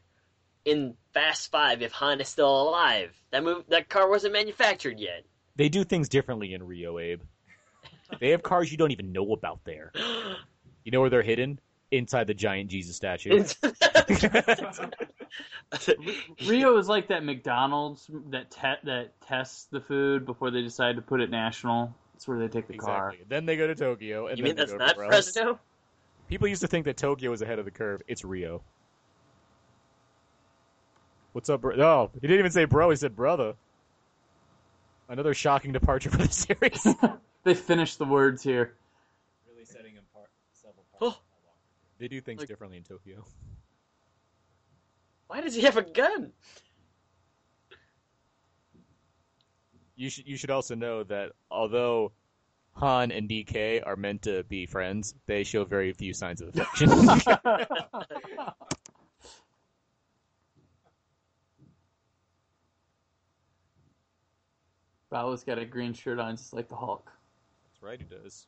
in 0.65 0.95
Fast 1.15 1.51
Five 1.51 1.83
if 1.83 1.93
Han 1.93 2.21
is 2.21 2.29
still 2.29 2.69
alive? 2.69 3.17
That 3.31 3.45
move, 3.45 3.65
that 3.69 3.89
car 3.89 4.11
wasn't 4.11 4.35
manufactured 4.35 4.99
yet. 4.99 5.25
They 5.55 5.69
do 5.69 5.85
things 5.85 6.09
differently 6.09 6.53
in 6.53 6.63
Rio, 6.63 6.99
Abe. 6.99 7.23
They 8.21 8.31
have 8.31 8.43
cars 8.43 8.71
you 8.71 8.79
don't 8.79 8.93
even 8.93 9.13
know 9.13 9.33
about 9.33 9.61
there. 9.65 9.93
You 10.85 10.93
know 10.93 11.01
where 11.01 11.11
they're 11.11 11.23
hidden? 11.23 11.59
Inside 11.97 12.27
the 12.27 12.35
giant 12.35 12.71
Jesus 12.71 12.97
statue. 12.97 13.31
Rio 16.47 16.77
is 16.79 16.89
like 16.89 17.09
that 17.09 17.25
McDonald's 17.25 18.11
that 18.31 18.51
te- 18.51 18.81
that 18.85 19.11
tests 19.27 19.67
the 19.71 19.81
food 19.81 20.27
before 20.27 20.51
they 20.51 20.63
decide 20.63 20.97
to 20.97 21.03
put 21.03 21.21
it 21.21 21.31
national. 21.31 21.95
That's 22.15 22.29
where 22.29 22.39
they 22.39 22.49
take 22.49 22.69
the 22.69 22.79
car. 22.79 23.15
Then 23.29 23.47
they 23.47 23.57
go 23.57 23.67
to 23.67 23.75
Tokyo, 23.75 24.27
and 24.27 24.39
you 24.39 24.45
then 24.45 24.51
mean 24.51 24.57
that's 24.57 24.73
go 24.73 24.79
not 24.79 24.91
everywhere 24.91 25.15
else. 25.15 25.33
Fresno? 25.33 25.59
People 26.29 26.49
used 26.49 26.63
to 26.63 26.69
think 26.69 26.87
that 26.87 26.97
Tokyo 26.97 27.31
was 27.31 27.43
ahead 27.43 27.59
of 27.59 27.65
the 27.65 27.71
curve. 27.71 28.03
It's 28.09 28.25
Rio. 28.25 28.63
What's 31.33 31.51
up, 31.51 31.61
bro? 31.61 31.77
Oh, 31.79 32.11
he 32.15 32.21
didn't 32.21 32.39
even 32.39 32.53
say 32.53 32.65
bro. 32.65 32.91
He 32.91 32.97
said 32.97 33.15
brother. 33.15 33.55
Another 35.09 35.35
shocking 35.35 35.73
departure 35.73 36.11
for 36.11 36.19
the 36.19 36.29
series. 36.29 36.87
They 37.45 37.55
finished 37.55 37.99
the 37.99 38.05
words 38.05 38.43
here. 38.43 38.75
Really 39.49 39.65
setting 39.65 39.93
him 39.93 40.03
apart. 40.13 40.29
Several 40.53 40.85
Oh. 41.01 41.11
parts. 41.11 41.21
They 41.99 42.09
do 42.09 42.21
things 42.21 42.41
Like- 42.41 42.49
differently 42.49 42.77
in 42.79 42.85
Tokyo. 42.85 43.25
Why 45.29 45.41
does 45.41 45.55
he 45.55 45.63
have 45.63 45.77
a 45.77 45.83
gun? 45.83 46.33
You 49.97 50.11
should 50.11 50.27
you 50.29 50.37
should 50.37 50.51
also 50.51 50.75
know 50.75 51.03
that 51.05 51.33
although 51.51 52.13
Han 52.75 53.11
and 53.11 53.29
DK 53.29 53.83
are 53.87 53.97
meant 53.97 54.23
to 54.23 54.45
be 54.45 54.67
friends, 54.67 55.15
they 55.27 55.43
show 55.43 55.65
very 55.65 55.93
few 55.93 56.13
signs 56.13 56.43
of 56.43 56.49
affection. 56.49 56.91
Bao's 65.11 65.45
got 65.45 65.59
a 65.59 65.65
green 65.65 65.95
shirt 65.95 66.19
on, 66.19 66.37
just 66.37 66.53
like 66.53 66.69
the 66.69 66.77
Hulk. 66.77 67.11
That's 67.65 67.83
right, 67.83 68.01
he 68.01 68.07
does. 68.07 68.47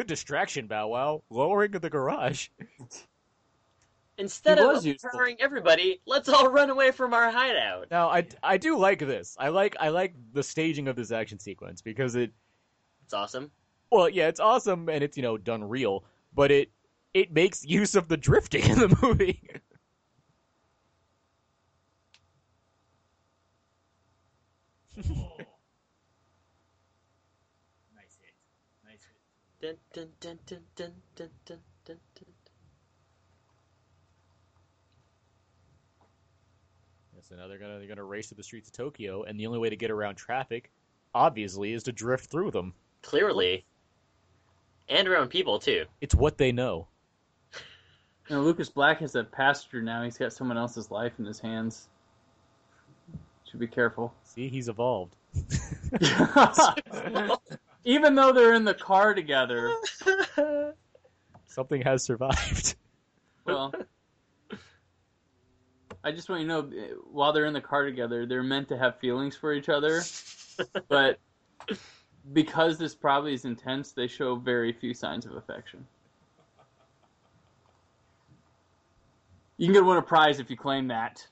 Good 0.00 0.06
distraction, 0.06 0.66
Bow 0.66 0.88
Wow. 0.88 1.24
Lowering 1.28 1.72
the 1.72 1.90
garage. 1.90 2.48
Instead 4.16 4.58
of 4.58 4.68
was 4.68 4.86
empowering 4.86 5.36
everybody, 5.40 6.00
let's 6.06 6.26
all 6.26 6.48
run 6.48 6.70
away 6.70 6.90
from 6.90 7.12
our 7.12 7.30
hideout. 7.30 7.88
Now, 7.90 8.08
I, 8.08 8.26
I 8.42 8.56
do 8.56 8.78
like 8.78 9.00
this. 9.00 9.36
I 9.38 9.50
like 9.50 9.76
I 9.78 9.90
like 9.90 10.14
the 10.32 10.42
staging 10.42 10.88
of 10.88 10.96
this 10.96 11.10
action 11.12 11.38
sequence 11.38 11.82
because 11.82 12.14
it 12.14 12.32
It's 13.04 13.12
awesome. 13.12 13.50
well, 13.92 14.08
yeah, 14.08 14.28
it's 14.28 14.40
awesome 14.40 14.88
and 14.88 15.04
it's 15.04 15.18
you 15.18 15.22
know 15.22 15.36
done 15.36 15.62
real, 15.62 16.04
but 16.34 16.50
it 16.50 16.70
it 17.12 17.30
makes 17.34 17.62
use 17.62 17.94
of 17.94 18.08
the 18.08 18.16
drifting 18.16 18.64
in 18.70 18.78
the 18.78 18.98
movie. 19.02 19.42
Oh. 24.96 25.36
nice 27.94 28.16
hit. 28.18 28.34
Nice 28.84 29.04
hit. 29.04 29.16
Dun, 29.60 29.76
dun, 29.92 30.08
dun, 30.20 30.38
dun, 30.46 30.60
dun, 30.74 30.92
dun, 31.14 31.28
dun, 31.44 31.58
dun, 31.84 31.98
dun. 32.14 32.26
Yeah, 37.14 37.20
so 37.20 37.36
now 37.36 37.46
they're 37.46 37.58
gonna 37.58 37.78
they're 37.78 37.86
gonna 37.86 38.02
race 38.02 38.30
to 38.30 38.34
the 38.34 38.42
streets 38.42 38.68
of 38.68 38.72
Tokyo, 38.72 39.24
and 39.24 39.38
the 39.38 39.46
only 39.46 39.58
way 39.58 39.68
to 39.68 39.76
get 39.76 39.90
around 39.90 40.14
traffic, 40.14 40.70
obviously, 41.14 41.74
is 41.74 41.82
to 41.82 41.92
drift 41.92 42.30
through 42.30 42.52
them. 42.52 42.72
Clearly. 43.02 43.66
And 44.88 45.06
around 45.06 45.28
people, 45.28 45.58
too. 45.58 45.84
It's 46.00 46.14
what 46.14 46.38
they 46.38 46.52
know. 46.52 46.88
You 48.30 48.36
know, 48.36 48.42
Lucas 48.42 48.70
Black 48.70 49.00
has 49.00 49.14
a 49.14 49.24
passenger 49.24 49.82
now. 49.82 50.02
He's 50.02 50.16
got 50.16 50.32
someone 50.32 50.56
else's 50.56 50.90
life 50.90 51.12
in 51.18 51.26
his 51.26 51.38
hands. 51.38 51.88
Should 53.44 53.60
be 53.60 53.66
careful. 53.66 54.14
See, 54.24 54.48
he's 54.48 54.70
evolved. 54.70 55.16
Oh, 56.02 57.38
Even 57.84 58.14
though 58.14 58.32
they're 58.32 58.54
in 58.54 58.64
the 58.64 58.74
car 58.74 59.14
together, 59.14 59.72
Something 61.46 61.82
has 61.82 62.04
survived. 62.04 62.76
well, 63.44 63.72
I 66.04 66.12
just 66.12 66.28
want 66.28 66.42
you 66.42 66.48
to 66.48 66.54
know, 66.54 66.70
while 67.10 67.32
they're 67.32 67.46
in 67.46 67.52
the 67.52 67.60
car 67.60 67.84
together, 67.84 68.24
they're 68.24 68.42
meant 68.42 68.68
to 68.68 68.78
have 68.78 68.98
feelings 69.00 69.36
for 69.36 69.52
each 69.52 69.68
other, 69.68 70.02
but 70.88 71.18
because 72.32 72.78
this 72.78 72.94
probably 72.94 73.34
is 73.34 73.44
intense, 73.44 73.92
they 73.92 74.06
show 74.06 74.36
very 74.36 74.72
few 74.72 74.94
signs 74.94 75.26
of 75.26 75.32
affection. 75.32 75.86
You 79.56 79.66
can 79.66 79.74
get 79.74 79.84
win 79.84 79.98
a 79.98 80.02
prize 80.02 80.40
if 80.40 80.48
you 80.50 80.56
claim 80.56 80.88
that 80.88 81.26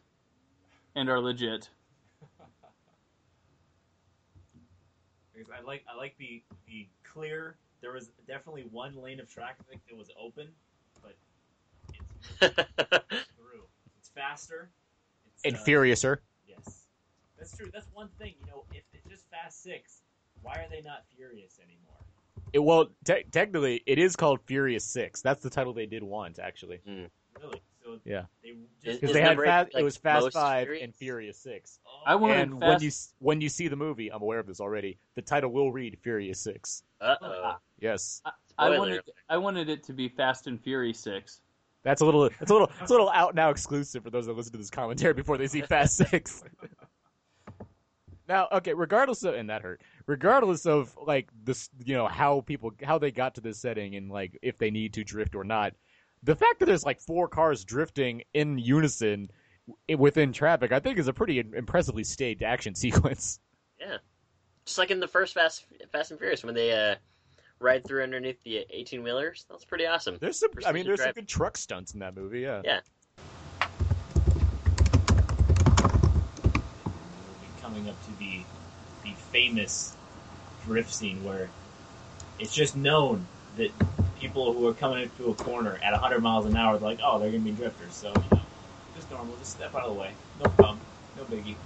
and 0.94 1.08
are 1.08 1.20
legit. 1.20 1.70
I 5.56 5.62
like 5.64 5.84
I 5.92 5.96
like 5.96 6.16
the 6.18 6.42
the 6.66 6.86
clear. 7.04 7.56
There 7.80 7.92
was 7.92 8.10
definitely 8.26 8.66
one 8.70 8.96
lane 8.96 9.20
of 9.20 9.28
traffic 9.32 9.78
that 9.88 9.96
was 9.96 10.10
open, 10.20 10.48
but 11.02 11.16
it's 12.40 12.54
through. 13.36 13.64
It's 13.98 14.08
faster. 14.08 14.70
It's, 15.26 15.44
And 15.44 15.54
uh, 15.54 15.58
Furiouser. 15.58 16.18
Yes, 16.46 16.86
that's 17.38 17.56
true. 17.56 17.70
That's 17.72 17.86
one 17.92 18.08
thing. 18.18 18.34
You 18.40 18.46
know, 18.46 18.64
if 18.72 18.82
it's 18.92 19.06
just 19.08 19.30
Fast 19.30 19.62
Six, 19.62 20.02
why 20.42 20.56
are 20.56 20.68
they 20.70 20.82
not 20.82 21.04
Furious 21.14 21.58
anymore? 21.62 21.94
It, 22.52 22.60
well, 22.60 22.88
te- 23.04 23.24
technically, 23.30 23.82
it 23.86 23.98
is 23.98 24.16
called 24.16 24.40
Furious 24.46 24.84
Six. 24.84 25.20
That's 25.22 25.42
the 25.42 25.50
title 25.50 25.72
they 25.72 25.86
did 25.86 26.02
want, 26.02 26.38
actually. 26.38 26.80
Really? 27.40 27.60
So 27.94 28.00
Yeah. 28.04 28.24
they 28.42 28.48
Is- 28.50 28.56
just 28.84 29.00
Because 29.00 29.10
is 29.10 29.14
they 29.14 29.20
had 29.22 29.38
fast, 29.38 29.74
like, 29.74 29.80
it 29.80 29.84
was 29.84 29.96
Fast 29.96 30.32
Five 30.32 30.66
Furious? 30.66 30.84
and 30.84 30.94
Furious 30.94 31.38
Six. 31.38 31.80
oh, 31.86 32.02
I 32.06 32.14
wanted 32.14 32.38
And 32.38 32.60
fast. 32.60 32.68
when 32.70 32.82
you 32.82 32.90
when 33.18 33.40
you 33.40 33.48
see 33.48 33.68
the 33.68 33.76
movie, 33.76 34.10
I'm 34.12 34.22
aware 34.22 34.38
of 34.38 34.46
this 34.46 34.60
already. 34.60 34.98
The 35.14 35.22
title 35.22 35.50
will 35.50 35.72
read 35.72 35.98
Furious 36.02 36.40
Six. 36.40 36.82
Uh-oh. 37.00 37.56
Yes, 37.80 38.20
uh, 38.24 38.30
I 38.58 38.66
Spoiler. 38.66 38.78
wanted 38.78 39.02
I 39.28 39.36
wanted 39.38 39.68
it 39.68 39.82
to 39.84 39.92
be 39.92 40.08
Fast 40.08 40.46
and 40.46 40.60
Furious 40.60 41.00
Six. 41.00 41.40
that's 41.82 42.00
a 42.02 42.04
little 42.04 42.28
that's 42.28 42.50
a 42.50 42.54
little 42.54 42.70
it's 42.80 42.90
a 42.90 42.92
little 42.94 43.10
out 43.10 43.34
now 43.34 43.50
exclusive 43.50 44.02
for 44.02 44.10
those 44.10 44.26
that 44.26 44.34
listen 44.34 44.52
to 44.52 44.58
this 44.58 44.68
commentary 44.70 45.14
before 45.14 45.38
they 45.38 45.46
see 45.46 45.62
Fast 45.62 45.96
Six. 46.10 46.42
now, 48.28 48.48
okay, 48.52 48.74
regardless 48.74 49.22
of 49.24 49.34
and 49.34 49.48
that 49.48 49.62
hurt. 49.62 49.80
Regardless 50.06 50.66
of 50.66 50.96
like 51.06 51.28
this, 51.44 51.70
you 51.84 51.94
know 51.96 52.06
how 52.08 52.40
people 52.42 52.72
how 52.82 52.98
they 52.98 53.10
got 53.10 53.34
to 53.36 53.40
this 53.40 53.58
setting 53.58 53.94
and 53.96 54.10
like 54.10 54.38
if 54.42 54.58
they 54.58 54.70
need 54.70 54.92
to 54.94 55.04
drift 55.04 55.34
or 55.34 55.44
not. 55.44 55.74
The 56.22 56.36
fact 56.36 56.58
that 56.58 56.66
there's 56.66 56.84
like 56.84 57.00
four 57.00 57.28
cars 57.28 57.64
drifting 57.64 58.22
in 58.34 58.58
unison 58.58 59.28
within 59.96 60.32
traffic, 60.32 60.72
I 60.72 60.80
think, 60.80 60.98
is 60.98 61.08
a 61.08 61.12
pretty 61.12 61.38
impressively 61.38 62.04
staged 62.04 62.42
action 62.42 62.74
sequence. 62.76 63.40
Yeah. 63.80 63.98
Just 64.64 64.78
like 64.78 64.90
in 64.90 65.00
the 65.00 65.08
first 65.08 65.34
Fast 65.34 65.64
Fast 65.92 66.10
and 66.10 66.20
Furious 66.20 66.44
when 66.44 66.54
they 66.54 66.72
uh, 66.72 66.96
ride 67.60 67.84
through 67.86 68.02
underneath 68.02 68.42
the 68.44 68.66
18 68.70 69.02
wheelers. 69.02 69.46
That's 69.48 69.64
pretty 69.64 69.86
awesome. 69.86 70.18
There's 70.20 70.38
some, 70.38 70.50
I 70.66 70.72
mean, 70.72 70.84
there's 70.84 71.02
some 71.02 71.12
good 71.12 71.28
truck 71.28 71.56
stunts 71.56 71.94
in 71.94 72.00
that 72.00 72.14
movie. 72.14 72.40
Yeah. 72.40 72.62
Yeah. 72.64 72.80
coming 77.68 77.88
up 77.88 78.02
to 78.06 78.18
the 78.18 78.40
the 79.04 79.12
famous 79.30 79.94
drift 80.64 80.92
scene 80.92 81.22
where 81.22 81.50
it's 82.38 82.54
just 82.54 82.76
known 82.76 83.26
that 83.56 83.70
people 84.28 84.52
who 84.52 84.66
are 84.66 84.74
coming 84.74 85.02
into 85.02 85.30
a 85.30 85.34
corner 85.34 85.78
at 85.82 85.92
100 85.92 86.20
miles 86.20 86.46
an 86.46 86.56
hour, 86.56 86.78
they're 86.78 86.88
like, 86.88 87.00
oh, 87.02 87.18
they're 87.18 87.30
gonna 87.30 87.42
be 87.42 87.50
drifters. 87.52 87.94
So 87.94 88.08
you 88.08 88.14
know, 88.32 88.42
just 88.94 89.10
normal, 89.10 89.34
just 89.38 89.52
step 89.52 89.74
out 89.74 89.84
of 89.84 89.94
the 89.94 90.00
way, 90.00 90.10
no 90.42 90.50
problem, 90.50 90.80
no 91.16 91.24
biggie. 91.24 91.56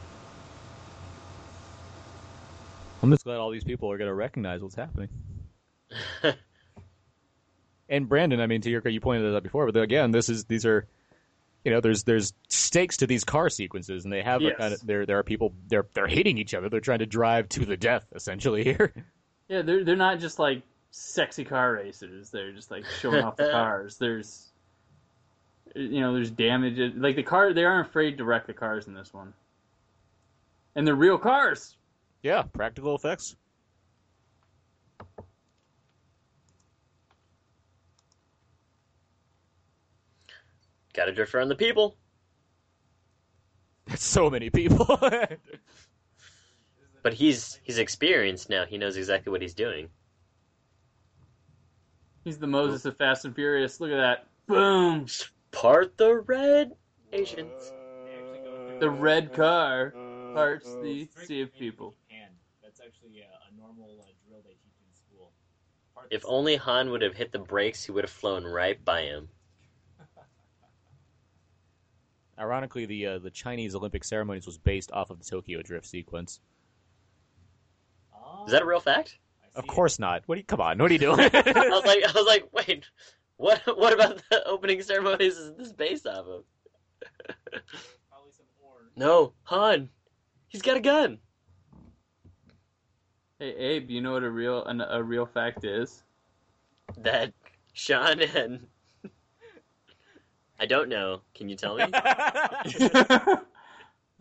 I'm 3.02 3.10
just 3.10 3.24
glad 3.24 3.38
all 3.38 3.50
these 3.50 3.64
people 3.64 3.90
are 3.90 3.98
going 3.98 4.08
to 4.08 4.14
recognize 4.14 4.62
what's 4.62 4.76
happening. 4.76 5.08
and 7.88 8.08
Brandon, 8.08 8.40
I 8.40 8.46
mean, 8.46 8.60
to 8.60 8.70
your 8.70 8.86
you 8.88 9.00
pointed 9.00 9.28
this 9.28 9.34
out 9.34 9.42
before, 9.42 9.70
but 9.70 9.82
again, 9.82 10.12
this 10.12 10.28
is 10.28 10.44
these 10.44 10.64
are, 10.64 10.86
you 11.64 11.72
know, 11.72 11.80
there's 11.80 12.04
there's 12.04 12.32
stakes 12.48 12.98
to 12.98 13.08
these 13.08 13.24
car 13.24 13.48
sequences, 13.48 14.04
and 14.04 14.12
they 14.12 14.22
have 14.22 14.40
a 14.42 14.44
Yes. 14.44 14.56
kind 14.56 14.72
of 14.72 14.86
there 14.86 15.04
there 15.04 15.18
are 15.18 15.24
people 15.24 15.52
they're 15.66 15.86
they're 15.94 16.06
hitting 16.06 16.38
each 16.38 16.54
other. 16.54 16.68
They're 16.68 16.78
trying 16.78 17.00
to 17.00 17.06
drive 17.06 17.48
to 17.50 17.66
the 17.66 17.76
death 17.76 18.06
essentially 18.14 18.62
here. 18.62 18.92
Yeah, 19.48 19.62
they're 19.62 19.82
they're 19.82 19.96
not 19.96 20.20
just 20.20 20.38
like 20.38 20.62
sexy 20.92 21.44
car 21.44 21.72
racers. 21.72 22.30
They're 22.30 22.52
just 22.52 22.70
like 22.70 22.84
showing 23.00 23.24
off 23.24 23.36
the 23.36 23.48
cars. 23.50 23.96
There's 23.98 24.52
you 25.74 26.00
know, 26.00 26.12
there's 26.14 26.30
damage. 26.30 26.94
Like 26.96 27.16
the 27.16 27.22
car, 27.24 27.52
they 27.52 27.64
aren't 27.64 27.88
afraid 27.88 28.18
to 28.18 28.24
wreck 28.24 28.46
the 28.46 28.52
cars 28.52 28.86
in 28.86 28.94
this 28.94 29.12
one, 29.12 29.32
and 30.76 30.86
they're 30.86 30.94
real 30.94 31.18
cars. 31.18 31.76
yeah, 32.22 32.42
practical 32.42 32.94
effects. 32.94 33.34
Got 40.92 41.06
to 41.06 41.12
drift 41.12 41.34
around 41.34 41.48
the 41.48 41.54
people. 41.54 41.96
That's 43.86 44.04
so 44.04 44.30
many 44.30 44.50
people. 44.50 44.86
But 47.02 47.14
he's 47.14 47.58
he's 47.64 47.78
experienced 47.78 48.48
now. 48.48 48.64
He 48.64 48.78
knows 48.78 48.96
exactly 48.96 49.32
what 49.32 49.42
he's 49.42 49.54
doing. 49.54 49.88
He's 52.24 52.38
the 52.38 52.46
Moses 52.46 52.84
of 52.84 52.96
Fast 52.96 53.24
and 53.24 53.34
Furious. 53.34 53.80
Look 53.80 53.90
at 53.90 53.96
that. 53.96 54.26
Boom. 54.46 55.06
Part 55.50 55.96
the 55.96 56.16
red 56.16 56.72
Asians. 57.12 57.72
The 58.80 58.90
red 58.90 59.32
car 59.32 59.92
parts 60.34 60.74
the 60.82 61.08
sea 61.26 61.42
of 61.42 61.54
people. 61.56 61.94
That's 62.62 62.80
actually 62.80 63.20
a, 63.20 63.24
a 63.24 63.60
normal 63.60 63.96
uh, 64.00 64.04
drill 64.26 64.40
they 64.44 64.52
teach 64.52 64.78
in 64.80 64.94
school. 64.94 65.30
Part 65.94 66.08
If 66.10 66.22
only 66.26 66.56
Han 66.56 66.90
would 66.90 67.02
have 67.02 67.14
hit 67.14 67.32
the 67.32 67.38
brakes, 67.38 67.84
he 67.84 67.92
would 67.92 68.04
have 68.04 68.10
flown 68.10 68.44
right 68.44 68.82
by 68.82 69.02
him. 69.02 69.28
Ironically, 72.38 72.86
the 72.86 73.06
uh, 73.06 73.18
the 73.18 73.30
Chinese 73.30 73.74
Olympic 73.74 74.04
ceremonies 74.04 74.46
was 74.46 74.56
based 74.56 74.90
off 74.92 75.10
of 75.10 75.18
the 75.18 75.24
Tokyo 75.24 75.60
Drift 75.60 75.86
sequence. 75.86 76.40
Is 78.46 78.52
that 78.52 78.62
a 78.62 78.66
real 78.66 78.80
fact? 78.80 79.18
I 79.54 79.58
Of 79.58 79.66
course 79.66 79.98
not. 79.98 80.22
What? 80.26 80.36
Are 80.36 80.38
you, 80.38 80.44
come 80.44 80.60
on. 80.60 80.78
What 80.78 80.90
are 80.90 80.94
you 80.94 81.00
doing? 81.00 81.20
I 81.20 81.68
was 81.68 81.84
like, 81.84 82.04
I 82.04 82.12
was 82.14 82.26
like, 82.26 82.48
wait, 82.52 82.84
what? 83.36 83.60
What 83.66 83.92
about 83.92 84.22
the 84.30 84.46
opening 84.46 84.82
ceremonies? 84.82 85.36
Is 85.36 85.54
this 85.56 85.72
based 85.72 86.06
off 86.06 86.26
of? 86.26 86.44
it. 87.02 87.62
Probably 88.10 88.32
some 88.32 88.46
horn. 88.60 88.84
No, 88.96 89.32
Han. 89.44 89.88
He's 90.48 90.62
got 90.62 90.76
a 90.76 90.80
gun. 90.80 91.18
Hey 93.38 93.56
Abe, 93.56 93.90
you 93.90 94.00
know 94.00 94.12
what 94.12 94.22
a 94.22 94.30
real 94.30 94.64
an, 94.66 94.80
a 94.82 95.02
real 95.02 95.26
fact 95.26 95.64
is? 95.64 96.04
That 96.98 97.32
Sean 97.72 98.20
and 98.20 98.66
I 100.60 100.66
don't 100.66 100.88
know. 100.88 101.22
Can 101.34 101.48
you 101.48 101.56
tell 101.56 101.74
me? 101.74 101.84
the 101.90 103.42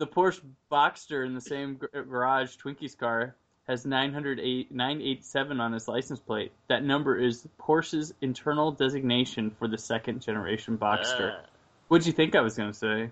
Porsche 0.00 0.40
Boxster 0.72 1.24
in 1.24 1.34
the 1.34 1.40
same 1.40 1.78
garage 1.92 2.56
Twinkies 2.56 2.98
car 2.98 3.36
has 3.68 3.86
908 3.86 4.72
987 4.72 5.60
on 5.60 5.72
his 5.72 5.88
license 5.88 6.20
plate. 6.20 6.52
That 6.68 6.84
number 6.84 7.18
is 7.18 7.46
Porsche's 7.60 8.12
internal 8.20 8.72
designation 8.72 9.50
for 9.58 9.68
the 9.68 9.78
second 9.78 10.20
generation 10.20 10.76
Boxster. 10.76 11.36
Ah, 11.38 11.46
What'd 11.88 12.06
you 12.06 12.12
think 12.12 12.34
I 12.34 12.40
was 12.40 12.56
going 12.56 12.72
to 12.72 12.78
say? 12.78 13.10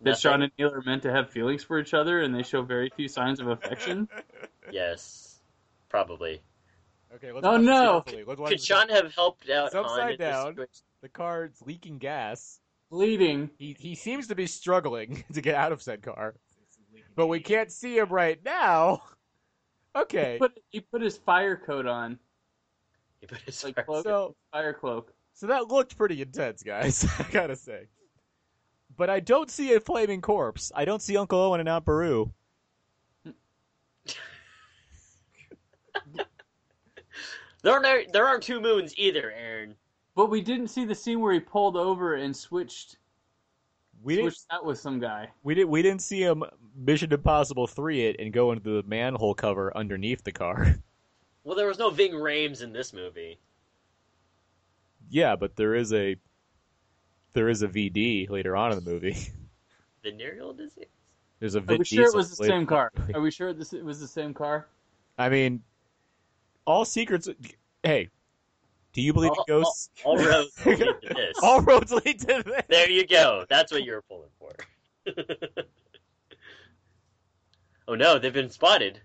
That 0.00 0.10
nothing? 0.10 0.20
Sean 0.20 0.42
and 0.42 0.52
Neela 0.58 0.78
are 0.78 0.82
meant 0.82 1.02
to 1.02 1.12
have 1.12 1.30
feelings 1.30 1.64
for 1.64 1.78
each 1.78 1.94
other 1.94 2.22
and 2.22 2.34
they 2.34 2.42
show 2.42 2.62
very 2.62 2.90
few 2.94 3.08
signs 3.08 3.40
of 3.40 3.48
affection? 3.48 4.08
Yes, 4.70 5.38
probably. 5.88 6.42
okay. 7.14 7.32
Let's 7.32 7.46
Oh, 7.46 7.56
no. 7.56 8.04
Let's 8.06 8.38
Could 8.38 8.58
this 8.58 8.64
Sean 8.64 8.90
have 8.90 9.14
helped 9.14 9.48
out 9.48 9.68
It's 9.68 9.74
upside 9.74 10.12
in 10.12 10.18
down. 10.18 10.56
The 11.00 11.08
car's 11.08 11.54
leaking 11.64 11.96
gas. 11.96 12.60
Bleeding. 12.90 13.48
He 13.58 13.74
he 13.78 13.94
seems 13.94 14.26
to 14.28 14.34
be 14.34 14.46
struggling 14.46 15.24
to 15.32 15.40
get 15.40 15.54
out 15.54 15.72
of 15.72 15.80
said 15.80 16.02
car, 16.02 16.34
This 16.60 16.74
is 16.74 16.78
leaking 16.92 17.08
but 17.16 17.28
we 17.28 17.40
can't 17.40 17.72
see 17.72 17.96
him 17.96 18.10
right 18.10 18.38
now. 18.44 19.02
Okay. 19.98 20.34
He 20.34 20.38
put, 20.38 20.58
he 20.70 20.80
put 20.80 21.02
his 21.02 21.16
fire 21.16 21.56
coat 21.56 21.86
on. 21.86 22.18
He 23.20 23.26
put 23.26 23.38
his 23.40 23.64
like, 23.64 23.74
fire, 23.74 23.84
cloak, 23.84 24.04
so, 24.04 24.36
fire 24.52 24.72
cloak. 24.72 25.12
So 25.34 25.46
that 25.48 25.68
looked 25.68 25.96
pretty 25.96 26.22
intense, 26.22 26.62
guys. 26.62 27.04
I 27.18 27.24
gotta 27.30 27.56
say. 27.56 27.86
But 28.96 29.10
I 29.10 29.20
don't 29.20 29.50
see 29.50 29.74
a 29.74 29.80
flaming 29.80 30.20
corpse. 30.20 30.72
I 30.74 30.84
don't 30.84 31.02
see 31.02 31.16
Uncle 31.16 31.38
Owen 31.38 31.60
and 31.60 31.68
Aunt 31.68 31.84
Beru. 31.84 32.32
there 37.62 37.72
are 37.72 37.80
no, 37.80 38.00
there 38.12 38.26
aren't 38.26 38.42
two 38.42 38.60
moons 38.60 38.94
either, 38.96 39.32
Aaron. 39.32 39.74
But 40.14 40.30
we 40.30 40.40
didn't 40.40 40.68
see 40.68 40.84
the 40.84 40.94
scene 40.94 41.20
where 41.20 41.32
he 41.32 41.40
pulled 41.40 41.76
over 41.76 42.14
and 42.16 42.34
switched 42.36 42.98
we 44.02 44.16
didn't. 44.16 44.30
switched 44.32 44.48
that 44.50 44.64
with 44.64 44.78
some 44.78 45.00
guy. 45.00 45.28
We 45.42 45.54
didn't. 45.54 45.70
We 45.70 45.82
didn't 45.82 46.02
see 46.02 46.22
him 46.22 46.44
Mission 46.76 47.12
Impossible 47.12 47.66
three 47.66 48.06
it 48.06 48.16
and 48.18 48.32
go 48.32 48.52
into 48.52 48.80
the 48.80 48.88
manhole 48.88 49.34
cover 49.34 49.76
underneath 49.76 50.24
the 50.24 50.32
car. 50.32 50.76
Well, 51.44 51.56
there 51.56 51.66
was 51.66 51.78
no 51.78 51.88
Ving 51.88 52.12
Rhames 52.12 52.62
in 52.62 52.74
this 52.74 52.92
movie. 52.92 53.38
yeah, 55.08 55.34
but 55.34 55.56
there 55.56 55.74
is 55.74 55.94
a 55.94 56.16
there 57.32 57.48
is 57.48 57.62
a 57.62 57.68
VD 57.68 58.28
later 58.28 58.54
on 58.54 58.70
in 58.70 58.84
the 58.84 58.90
movie. 58.90 59.16
Venereal 60.02 60.52
disease. 60.52 60.84
There's 61.40 61.54
a. 61.54 61.60
Are 61.60 61.62
Vin 61.62 61.78
we 61.78 61.84
sure 61.84 62.04
it 62.06 62.14
was 62.14 62.36
the 62.36 62.42
later 62.42 62.54
same 62.54 62.66
car? 62.66 62.92
Are 63.14 63.22
we 63.22 63.30
sure 63.30 63.54
this 63.54 63.72
it 63.72 63.82
was 63.82 63.98
the 63.98 64.06
same 64.06 64.34
car? 64.34 64.66
I 65.16 65.30
mean, 65.30 65.62
all 66.66 66.84
secrets. 66.84 67.30
Hey, 67.82 68.10
do 68.98 69.02
you 69.04 69.12
believe 69.12 69.30
All, 69.30 69.44
in 69.46 69.60
ghosts? 69.60 69.90
all, 70.04 70.18
all 70.18 70.24
roads 70.26 70.66
lead 70.66 70.78
to 70.78 70.98
this. 71.14 71.38
All 71.40 71.60
roads 71.60 71.92
lead 71.92 72.18
to 72.18 72.42
this. 72.44 72.62
There 72.66 72.90
you 72.90 73.06
go. 73.06 73.44
That's 73.48 73.70
what 73.70 73.84
you're 73.84 74.02
pulling 74.02 74.30
for. 74.40 74.50
oh 77.86 77.94
no, 77.94 78.18
they've 78.18 78.32
been 78.32 78.50
spotted. 78.50 79.00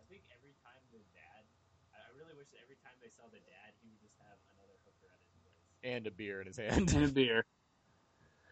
I 0.00 0.02
think 0.08 0.22
every 0.32 0.54
time 0.64 0.80
the 0.92 0.98
dad, 1.12 1.44
I 1.92 1.98
I 2.00 2.08
really 2.16 2.32
wish 2.40 2.48
that 2.56 2.60
every 2.64 2.76
time 2.80 2.96
they 3.02 3.10
saw 3.20 3.28
the 3.28 3.44
dad, 3.44 3.76
he 3.82 3.90
would 3.92 4.00
just 4.00 4.16
have 4.16 4.40
another 4.56 4.80
hooker 4.88 5.12
at 5.12 5.20
his 5.20 5.36
place. 5.44 5.52
And 5.84 6.06
a 6.06 6.10
beer 6.10 6.40
in 6.40 6.46
his 6.46 6.56
hand. 6.56 6.88
And 6.96 7.04
a 7.04 7.08
beer. 7.12 7.44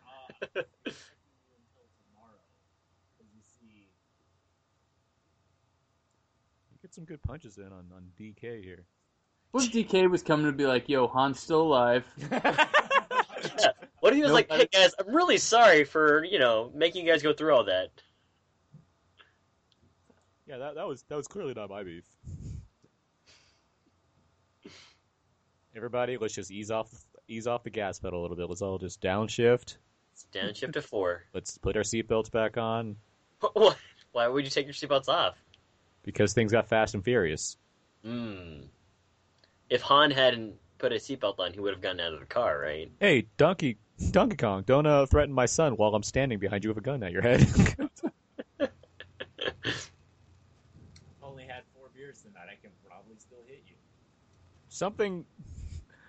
Uh, 0.05 0.29
until 0.45 1.89
tomorrow, 2.05 2.37
because 3.17 3.33
you 3.33 3.41
see, 3.41 3.89
Get 6.83 6.93
some 6.93 7.05
good 7.07 7.23
punches 7.23 7.57
in 7.57 7.73
on, 7.73 7.89
on 7.97 8.13
DK 8.21 8.63
here. 8.63 8.85
What 9.53 9.65
if 9.65 9.73
DK 9.73 10.11
was 10.11 10.23
coming 10.23 10.47
to 10.47 10.53
be 10.53 10.67
like, 10.67 10.89
"Yo, 10.89 11.07
Han's 11.09 11.39
still 11.41 11.63
alive"? 11.63 12.05
What 14.01 14.13
if 14.13 14.17
he 14.17 14.23
was 14.23 14.33
Nope. 14.33 14.51
like, 14.51 14.61
"Hey 14.61 14.69
guys, 14.73 14.93
I'm 14.99 15.15
really 15.15 15.39
sorry 15.39 15.85
for 15.85 16.25
you 16.25 16.41
know 16.41 16.73
making 16.75 17.07
you 17.07 17.13
guys 17.13 17.23
go 17.23 17.33
through 17.33 17.55
all 17.55 17.65
that." 17.65 17.91
Yeah, 20.47 20.59
that, 20.59 20.75
that 20.75 20.89
was 20.89 21.05
that 21.09 21.15
was 21.17 21.29
clearly 21.29 21.55
not 21.55 21.71
my 21.71 21.85
beef. 21.85 22.05
Everybody, 25.77 26.19
let's 26.19 26.35
just 26.35 26.51
ease 26.51 26.71
off 26.71 26.91
ease 27.29 27.47
off 27.47 27.63
the 27.63 27.71
gas 27.71 27.99
pedal 28.01 28.21
a 28.21 28.23
little 28.23 28.37
bit. 28.37 28.49
Let's 28.49 28.61
all 28.63 28.79
just 28.79 29.01
downshift. 29.01 29.77
It's 30.13 30.27
downshift 30.35 30.73
to 30.75 30.83
four. 30.83 31.23
Let's 31.33 31.57
put 31.59 31.77
our 31.77 31.83
seatbelts 31.83 32.31
back 32.31 32.57
on 32.59 32.97
What? 33.53 33.77
Why 34.13 34.29
would 34.29 34.45
you 34.45 34.51
take 34.51 34.67
your 34.67 34.75
seatbelts 34.75 35.09
off? 35.09 35.37
because 36.03 36.33
things 36.33 36.51
got 36.51 36.69
fast 36.69 36.95
and 36.95 37.05
furious. 37.05 37.57
Hmm. 38.05 38.63
If 39.73 39.81
Han 39.81 40.11
hadn't 40.11 40.57
put 40.77 40.93
a 40.93 40.97
seatbelt 40.97 41.39
on, 41.39 41.55
he 41.55 41.61
would 41.61 41.73
have 41.73 41.81
gotten 41.81 41.99
out 41.99 42.13
of 42.13 42.21
the 42.21 42.27
car, 42.27 42.61
right? 42.61 42.93
Hey, 43.01 43.29
Donkey 43.39 43.79
Donkey 44.11 44.37
Kong, 44.37 44.65
don't 44.67 44.85
uh, 44.85 45.07
threaten 45.07 45.35
my 45.35 45.47
son 45.47 45.79
while 45.79 45.95
I'm 45.95 46.03
standing 46.03 46.39
behind 46.39 46.63
you 46.63 46.69
with 46.69 46.77
a 46.77 46.83
gun 46.83 47.03
at 47.03 47.11
your 47.11 47.23
head. 47.23 47.41
only 51.23 51.45
had 51.45 51.63
four 51.75 51.89
beers 51.95 52.21
tonight, 52.21 52.49
I 52.51 52.57
can 52.61 52.71
probably 52.87 53.15
still 53.19 53.39
hit 53.47 53.63
you. 53.67 53.77
something 54.69 55.25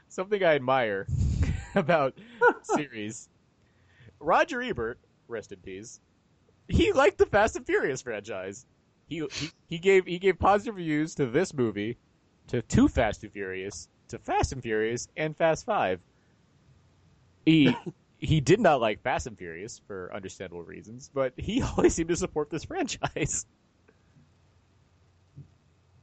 something 0.10 0.44
I 0.44 0.56
admire 0.56 1.08
about 1.76 2.16
series. 2.64 3.30
Roger 4.20 4.62
Ebert, 4.62 5.00
rest 5.30 5.54
in 5.54 5.60
peace. 5.60 6.02
He 6.68 6.92
liked 6.92 7.18
the 7.18 7.28
Fast 7.28 7.56
and 7.56 7.66
Furious 7.66 8.02
franchise. 8.02 8.66
He 9.08 9.26
he, 9.32 9.52
he 9.70 9.80
gave 9.80 10.06
he 10.06 10.20
gave 10.20 10.38
positive 10.38 10.76
reviews 10.76 11.16
to 11.16 11.28
this 11.28 11.54
movie, 11.54 11.98
to 12.48 12.62
Too 12.64 12.88
Fast 12.88 13.24
and 13.24 13.32
Furious, 13.34 13.90
to 14.10 14.20
Fast 14.20 14.54
and 14.54 14.62
Furious, 14.62 15.08
and 15.18 15.36
Fast 15.36 15.66
Five. 15.66 16.02
He 17.46 17.76
he 18.20 18.42
did 18.42 18.60
not 18.60 18.82
like 18.82 19.02
Fast 19.02 19.28
and 19.28 19.38
Furious 19.38 19.82
for 19.88 20.12
understandable 20.14 20.64
reasons, 20.64 21.10
but 21.14 21.34
he 21.38 21.62
always 21.78 21.96
seemed 21.96 22.10
to 22.10 22.16
support 22.16 22.50
this 22.50 22.66
franchise. 22.66 23.46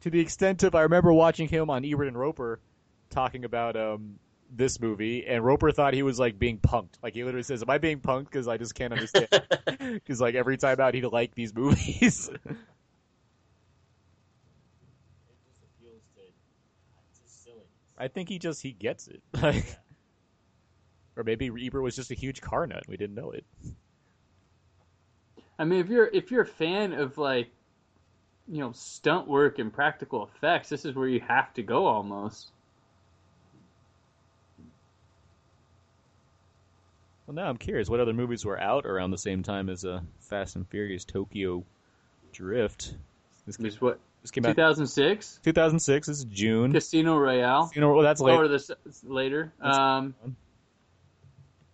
to 0.01 0.11
the 0.11 0.21
extent 0.21 0.63
of 0.63 0.75
I 0.75 0.83
remember 0.83 1.13
watching 1.13 1.49
him 1.49 1.71
on 1.71 1.85
Ebert 1.85 2.09
and 2.09 2.19
Roeper 2.19 2.61
talking 3.11 3.45
about 3.45 3.77
um 3.77 4.19
this 4.53 4.81
movie, 4.81 5.27
and 5.27 5.45
Roeper 5.45 5.71
thought 5.71 5.95
he 5.95 6.03
was 6.03 6.19
like 6.19 6.39
being 6.39 6.59
punked. 6.59 6.95
Like 7.03 7.15
he 7.15 7.23
literally 7.25 7.45
says, 7.45 7.63
"Am 7.63 7.71
I 7.71 7.79
being 7.79 8.01
punked? 8.01 8.25
Because 8.25 8.49
I 8.49 8.57
just 8.57 8.75
can't 8.75 8.93
understand." 8.93 9.29
Because 9.79 10.21
like 10.21 10.35
every 10.35 10.57
time 10.59 10.81
out, 10.81 10.95
he'd 10.95 11.05
like 11.07 11.35
these 11.35 11.55
movies. 11.55 12.31
It 15.29 15.39
just 15.45 15.63
appeals 15.63 16.03
to 16.17 16.21
it's 17.09 17.19
just 17.21 17.45
silliness. 17.45 17.90
I 18.01 18.09
think 18.09 18.31
he 18.31 18.39
just 18.39 18.63
he 18.63 18.73
gets 18.73 19.09
it. 19.09 19.23
Like, 19.41 19.65
or 21.17 21.23
maybe 21.23 21.47
Ebert 21.49 21.83
was 21.83 21.95
just 21.95 22.11
a 22.11 22.15
huge 22.15 22.41
car 22.41 22.67
nut. 22.67 22.85
We 22.89 22.97
didn't 22.97 23.15
know 23.15 23.31
it. 23.31 23.45
I 25.59 25.65
mean, 25.65 25.81
if 25.81 25.89
you're 25.89 26.07
if 26.07 26.31
you're 26.31 26.43
a 26.43 26.47
fan 26.47 26.95
of 26.95 27.19
like, 27.19 27.51
you 28.49 28.61
know, 28.61 28.73
stunt 28.73 29.29
work 29.29 29.59
and 29.59 29.71
practical 29.71 30.31
effects, 30.35 30.71
this 30.71 30.87
is 30.87 30.95
where 30.95 31.09
you 31.09 31.21
have 31.21 31.53
to 31.55 31.63
go 31.63 31.87
almost. 31.87 32.53
Well, 37.27 37.35
now 37.35 37.49
I'm 37.49 37.59
curious. 37.59 37.91
What 37.91 38.01
other 38.01 38.15
movies 38.15 38.45
were 38.47 38.59
out 38.59 38.87
around 38.87 39.11
the 39.11 39.19
same 39.19 39.43
time 39.43 39.69
as 39.69 39.85
uh, 39.85 40.01
Fast 40.21 40.57
and 40.57 40.67
Furious 40.67 41.05
Tokyo 41.05 41.65
Drift? 42.33 42.97
This 43.47 43.57
came, 43.57 43.71
what 43.81 44.01
this 44.23 44.31
came 44.31 44.45
out 44.45 44.51
2006 44.57 45.41
2006. 45.43 46.07
This 46.07 46.19
is 46.19 46.25
June. 46.27 46.73
Casino 46.73 47.17
Royale. 47.19 47.71
You 47.75 47.81
know, 47.81 47.93
well, 47.95 48.03
that's 48.03 48.21
Or 48.21 48.49
this 48.49 48.71
later. 49.05 49.53
That's- 49.59 49.77
Um, 49.79 50.15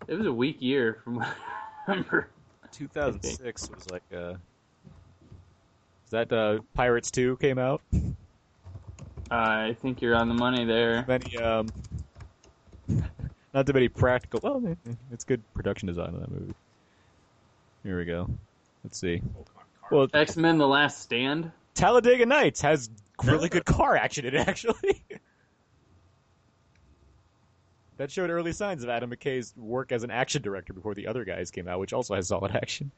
it 0.09 0.15
was 0.15 0.27
a 0.27 0.33
weak 0.33 0.61
year 0.61 1.01
from 1.03 1.17
what 1.17 1.27
I 1.27 1.91
remember. 1.93 2.29
2006 2.73 3.71
was 3.71 3.91
like 3.91 4.03
uh 4.15 4.35
is 6.05 6.11
that 6.11 6.33
uh 6.33 6.59
Pirates 6.75 7.11
2 7.11 7.37
came 7.39 7.59
out? 7.59 7.81
I 9.31 9.77
think 9.81 10.01
you're 10.03 10.15
on 10.15 10.29
the 10.29 10.35
money 10.35 10.65
there. 10.65 11.05
Many 11.09 11.37
um 11.39 11.69
not 13.55 13.67
too 13.67 13.73
many 13.73 13.89
practical 13.89 14.41
well 14.43 14.63
eh, 14.67 14.75
eh, 14.89 14.95
it's 15.11 15.25
good 15.25 15.43
production 15.55 15.87
design 15.89 16.09
on 16.15 16.21
that 16.21 16.31
movie. 16.31 16.55
Here 17.83 17.99
we 17.99 18.05
go. 18.05 18.29
Let's 18.85 18.99
see. 19.01 19.23
Well 19.91 20.09
X 20.13 20.37
Men: 20.37 20.59
The 20.59 20.69
Last 20.69 21.01
Stand. 21.01 21.51
Talladega 21.77 22.27
Nights 22.27 22.61
has 22.63 22.91
really 23.25 23.49
good 23.49 23.65
car 23.65 23.97
action 23.97 24.25
in 24.27 24.35
it 24.35 24.49
actually. 24.49 25.05
that 27.99 28.11
showed 28.11 28.31
early 28.31 28.53
signs 28.53 28.83
of 28.83 28.91
Adam 28.91 29.11
McKay's 29.11 29.55
work 29.57 29.93
as 29.93 30.03
an 30.03 30.11
action 30.11 30.43
director 30.43 30.73
before 30.73 30.95
the 30.95 31.07
other 31.07 31.25
guys 31.25 31.51
came 31.51 31.69
out, 31.69 31.79
which 31.79 31.93
also 31.93 32.15
has 32.15 32.29
solid 32.29 32.55
action. 32.57 32.91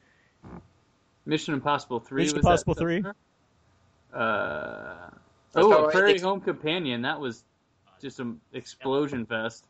Mission 1.25 1.53
Impossible 1.53 1.99
Three. 1.99 2.23
Mission 2.23 2.37
Impossible 2.37 2.73
3? 2.73 3.03
Uh, 4.11 4.15
oh, 4.15 5.71
a 5.71 5.85
why 5.85 5.91
Prairie 5.91 6.13
they- 6.17 6.19
Home 6.23 6.41
Companion. 6.41 7.01
That 7.03 7.19
was 7.19 7.43
just 8.01 8.19
an 8.19 8.39
explosion 8.53 9.25
fest. 9.25 9.65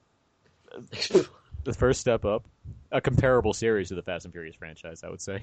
The 1.66 1.74
first 1.74 2.00
step 2.00 2.24
up. 2.24 2.46
A 2.94 3.02
comparable 3.02 3.52
series 3.54 3.90
to 3.90 3.96
the 3.96 4.02
Fast 4.02 4.24
and 4.24 4.34
Furious 4.34 4.56
franchise, 4.56 5.04
I 5.04 5.10
would 5.10 5.20
say. 5.20 5.42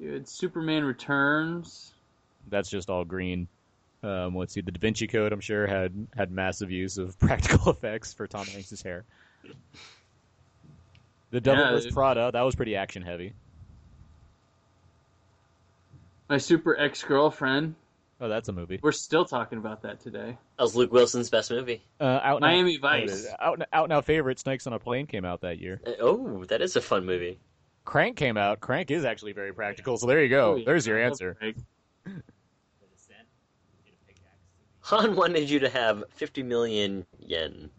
You 0.00 0.12
had 0.12 0.28
Superman 0.28 0.82
Returns. 0.84 1.94
That's 2.48 2.68
just 2.70 2.88
all 2.90 3.04
green. 3.04 3.48
Um, 4.02 4.36
let's 4.36 4.52
see, 4.54 4.60
the 4.60 4.70
Da 4.70 4.78
Vinci 4.78 5.06
Code, 5.06 5.32
I'm 5.32 5.40
sure, 5.40 5.66
had 5.66 6.06
had 6.16 6.30
massive 6.30 6.70
use 6.70 6.98
of 6.98 7.18
practical 7.20 7.70
effects 7.72 8.12
for 8.14 8.26
Tom 8.26 8.46
Hanks' 8.46 8.82
hair. 8.82 9.04
The 11.30 11.40
Devil 11.40 11.64
Yeah, 11.64 11.70
Wears 11.72 11.86
it- 11.86 11.94
Prada, 11.94 12.30
that 12.32 12.42
was 12.42 12.54
pretty 12.54 12.76
action 12.76 13.02
heavy. 13.02 13.32
My 16.28 16.38
Super 16.38 16.76
Ex 16.78 17.02
Girlfriend. 17.04 17.74
Oh, 18.20 18.28
that's 18.28 18.48
a 18.48 18.52
movie. 18.52 18.80
We're 18.82 18.92
still 18.92 19.24
talking 19.26 19.58
about 19.58 19.82
that 19.82 20.00
today. 20.00 20.38
That 20.56 20.62
was 20.62 20.74
Luke 20.74 20.90
Wilson's 20.90 21.28
best 21.28 21.50
movie. 21.50 21.82
Uh, 22.00 22.04
out 22.22 22.40
now, 22.40 22.46
Miami 22.48 22.78
Vice. 22.78 23.26
Out, 23.38 23.60
out 23.72 23.88
now 23.90 24.00
favorite, 24.00 24.38
Snakes 24.38 24.66
on 24.66 24.72
a 24.72 24.78
Plane 24.78 25.06
came 25.06 25.24
out 25.24 25.42
that 25.42 25.58
year. 25.60 25.80
Uh, 25.86 25.90
Oh, 26.00 26.44
that 26.46 26.62
is 26.62 26.76
a 26.76 26.80
fun 26.80 27.04
movie. 27.04 27.38
Crank 27.84 28.16
came 28.16 28.36
out. 28.38 28.60
Crank 28.60 28.90
is 28.90 29.04
actually 29.04 29.32
very 29.34 29.52
practical, 29.52 29.98
so 29.98 30.06
there 30.06 30.22
you 30.22 30.30
go. 30.30 30.52
Oh, 30.52 30.56
yeah. 30.56 30.64
There's 30.64 30.86
your 30.86 30.98
I 30.98 31.02
love 31.02 31.10
answer. 31.12 31.34
Craig. 31.38 31.56
The 32.04 32.10
descent. 32.90 33.18
Get 33.84 33.94
a 33.94 34.06
pickaxe. 34.06 34.24
Han 34.86 35.16
wanted 35.16 35.50
you 35.50 35.58
to 35.58 35.68
have 35.68 36.04
50 36.10 36.44
million 36.44 37.04
yen 37.18 37.70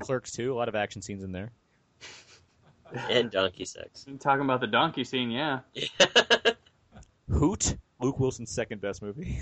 Clerks 0.00 0.32
2, 0.32 0.50
a 0.50 0.54
lot 0.54 0.68
of 0.68 0.74
action 0.74 1.02
scenes 1.02 1.22
in 1.22 1.32
there. 1.32 1.52
and 3.10 3.30
donkey 3.30 3.66
sex. 3.66 4.06
You're 4.08 4.16
talking 4.16 4.44
about 4.44 4.62
the 4.62 4.66
donkey 4.66 5.04
scene, 5.04 5.30
yeah. 5.30 5.60
Hoot, 7.30 7.76
Luke 8.00 8.18
Wilson's 8.18 8.50
second 8.50 8.80
best 8.80 9.02
movie. 9.02 9.40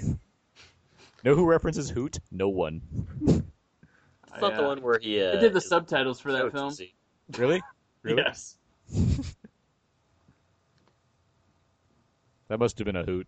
know 1.25 1.37
who 1.37 1.45
references 1.45 1.91
Hoot? 1.91 2.19
No 2.33 2.49
one. 2.49 2.81
It's 3.23 4.41
not 4.41 4.57
the 4.57 4.63
one 4.65 4.83
where 4.83 4.99
he. 4.99 5.23
Uh, 5.23 5.37
I 5.37 5.41
did 5.41 5.53
the 5.53 5.61
subtitles 5.61 6.19
for 6.19 6.33
that 6.33 6.43
so 6.43 6.51
film. 6.51 6.75
Really? 7.39 7.63
Really? 8.03 8.23
Yes. 8.25 8.57
That 12.49 12.59
must 12.59 12.79
have 12.79 12.87
been 12.87 12.97
a 12.97 13.05
hoot. 13.05 13.27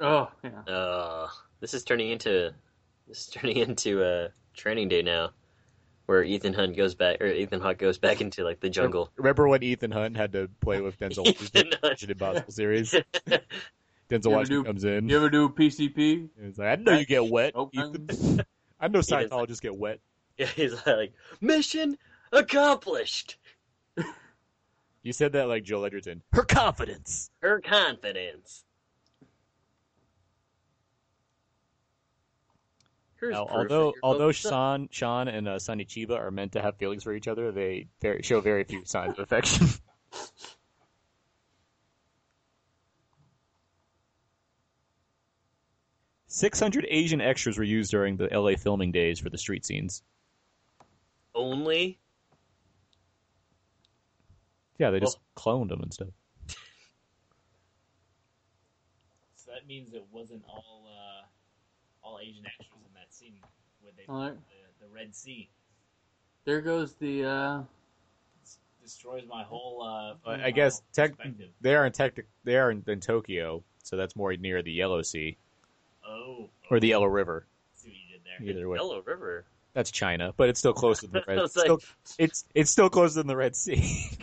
Oh, 0.00 0.28
yeah. 0.42 0.72
Uh, 0.72 1.28
This 1.64 1.72
is 1.72 1.82
turning 1.82 2.10
into 2.10 2.52
this 3.08 3.20
is 3.20 3.26
turning 3.28 3.56
into 3.68 4.02
a 4.04 4.28
training 4.52 4.88
day 4.90 5.00
now, 5.00 5.30
where 6.04 6.22
Ethan 6.22 6.52
Hunt 6.52 6.76
goes 6.76 6.94
back 6.94 7.22
or 7.22 7.26
Ethan 7.26 7.62
Hawke 7.62 7.78
goes 7.78 7.96
back 7.96 8.20
into 8.20 8.44
like 8.44 8.60
the 8.60 8.68
jungle. 8.68 9.10
Remember 9.16 9.48
when 9.48 9.62
Ethan 9.62 9.90
Hunt 9.90 10.14
had 10.14 10.32
to 10.32 10.50
play 10.60 10.82
with 10.82 10.98
Denzel 11.00 11.26
Ethan 11.26 11.40
Washington 11.54 11.78
Hunt. 11.82 11.92
Mission 11.94 12.10
Impossible 12.10 12.52
series? 12.52 12.90
Denzel 14.10 14.26
ever 14.26 14.28
Washington 14.28 14.46
do- 14.46 14.64
comes 14.64 14.84
in. 14.84 15.08
You 15.08 15.16
ever 15.16 15.30
do 15.30 15.48
PCP? 15.48 16.28
He's 16.44 16.58
like, 16.58 16.68
I 16.68 16.82
know 16.82 16.98
you 16.98 17.06
get 17.06 17.24
wet, 17.26 17.54
Okay. 17.56 17.78
Ethan. 17.78 18.44
I 18.78 18.88
know 18.88 18.98
is 18.98 19.10
like- 19.10 19.30
Scientologists 19.30 19.62
get 19.62 19.74
wet. 19.74 20.00
Yeah, 20.36 20.44
he's 20.44 20.74
like 20.86 21.14
mission 21.40 21.96
accomplished. 22.30 23.38
You 25.02 25.14
said 25.14 25.32
that 25.32 25.48
like 25.48 25.64
Joel 25.64 25.86
Edgerton. 25.86 26.20
Her 26.34 26.42
confidence. 26.44 27.30
Her 27.40 27.62
confidence. 27.62 28.64
Now, 33.30 33.44
proof 33.44 33.56
although 33.56 33.94
although 34.02 34.28
both 34.28 34.36
Sean, 34.36 34.88
Sean 34.90 35.28
and 35.28 35.48
uh, 35.48 35.58
Sonny 35.58 35.84
Chiba 35.84 36.18
are 36.18 36.30
meant 36.30 36.52
to 36.52 36.62
have 36.62 36.76
feelings 36.76 37.02
for 37.02 37.12
each 37.12 37.28
other, 37.28 37.52
they 37.52 37.88
very, 38.00 38.22
show 38.22 38.40
very 38.40 38.64
few 38.64 38.84
signs 38.86 39.14
of 39.14 39.20
affection. 39.20 39.68
Six 46.26 46.58
hundred 46.58 46.86
Asian 46.90 47.20
extras 47.20 47.56
were 47.58 47.64
used 47.64 47.92
during 47.92 48.16
the 48.16 48.26
LA 48.26 48.56
filming 48.56 48.90
days 48.90 49.20
for 49.20 49.30
the 49.30 49.38
street 49.38 49.64
scenes. 49.64 50.02
only. 51.34 52.00
Yeah, 54.78 54.90
they 54.90 54.98
just 54.98 55.18
cloned 55.36 55.68
them 55.68 55.80
and 55.82 55.94
stuff. 55.94 56.08
So 59.36 59.52
that 59.52 59.68
means 59.68 59.94
it 59.94 60.04
wasn't 60.10 60.42
all 60.48 60.88
uh, 60.88 61.26
all 62.02 62.18
Asian 62.20 62.44
extras 62.44 62.83
in 63.22 63.26
that 63.32 63.34
scene 63.34 63.40
where 63.82 63.92
they 63.96 64.04
All 64.08 64.20
right. 64.20 64.34
the, 64.80 64.86
the 64.86 64.92
Red 64.94 65.14
Sea. 65.14 65.48
There 66.44 66.60
goes 66.60 66.94
the. 66.94 67.24
uh 67.24 67.62
destroys 68.82 69.22
my 69.26 69.42
whole. 69.42 69.82
Uh, 69.82 70.30
I 70.30 70.46
I 70.46 70.50
guess 70.50 70.82
tech, 70.92 71.14
they 71.62 71.74
are 71.74 71.86
in 71.86 71.92
tech, 71.92 72.18
they 72.44 72.56
are 72.58 72.70
in, 72.70 72.84
in 72.86 73.00
Tokyo, 73.00 73.62
so 73.82 73.96
that's 73.96 74.14
more 74.14 74.34
near 74.36 74.62
the 74.62 74.72
Yellow 74.72 75.00
Sea 75.00 75.38
Oh, 76.06 76.50
or 76.70 76.80
the 76.80 76.88
Yellow 76.88 77.06
River. 77.06 77.46
see 77.74 77.88
what 77.88 77.96
you 77.96 78.12
did 78.12 78.20
there. 78.24 78.56
Either 78.58 78.68
way, 78.68 78.76
Yellow 78.76 79.00
River. 79.00 79.46
that's 79.72 79.90
China, 79.90 80.34
but 80.36 80.50
it's 80.50 80.58
still 80.58 80.74
closer 80.74 81.06
than 81.06 81.12
the 81.14 81.24
Red. 81.28 81.38
It's 81.38 81.56
like- 81.56 81.64
still, 81.64 81.80
it's 82.18 82.44
it's 82.54 82.70
still 82.70 82.90
closer 82.90 83.14
than 83.20 83.26
the 83.26 83.36
Red 83.36 83.56
Sea. 83.56 84.10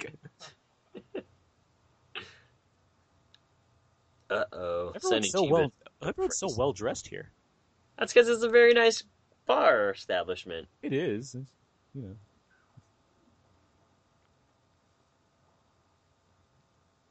Uh 4.30 4.46
oh. 4.54 4.92
Everyone's 4.96 5.30
so 5.32 5.44
well. 5.44 5.74
Everyone's 6.02 6.38
so 6.38 6.48
well 6.58 6.72
dressed 6.72 7.08
here. 7.08 7.30
That's 8.02 8.14
because 8.14 8.30
it's 8.30 8.42
a 8.42 8.50
very 8.50 8.74
nice 8.74 9.04
bar 9.46 9.92
establishment. 9.92 10.68
It 10.82 10.92
is, 10.92 11.36
it's, 11.36 11.52
you 11.94 12.02
know. 12.02 12.16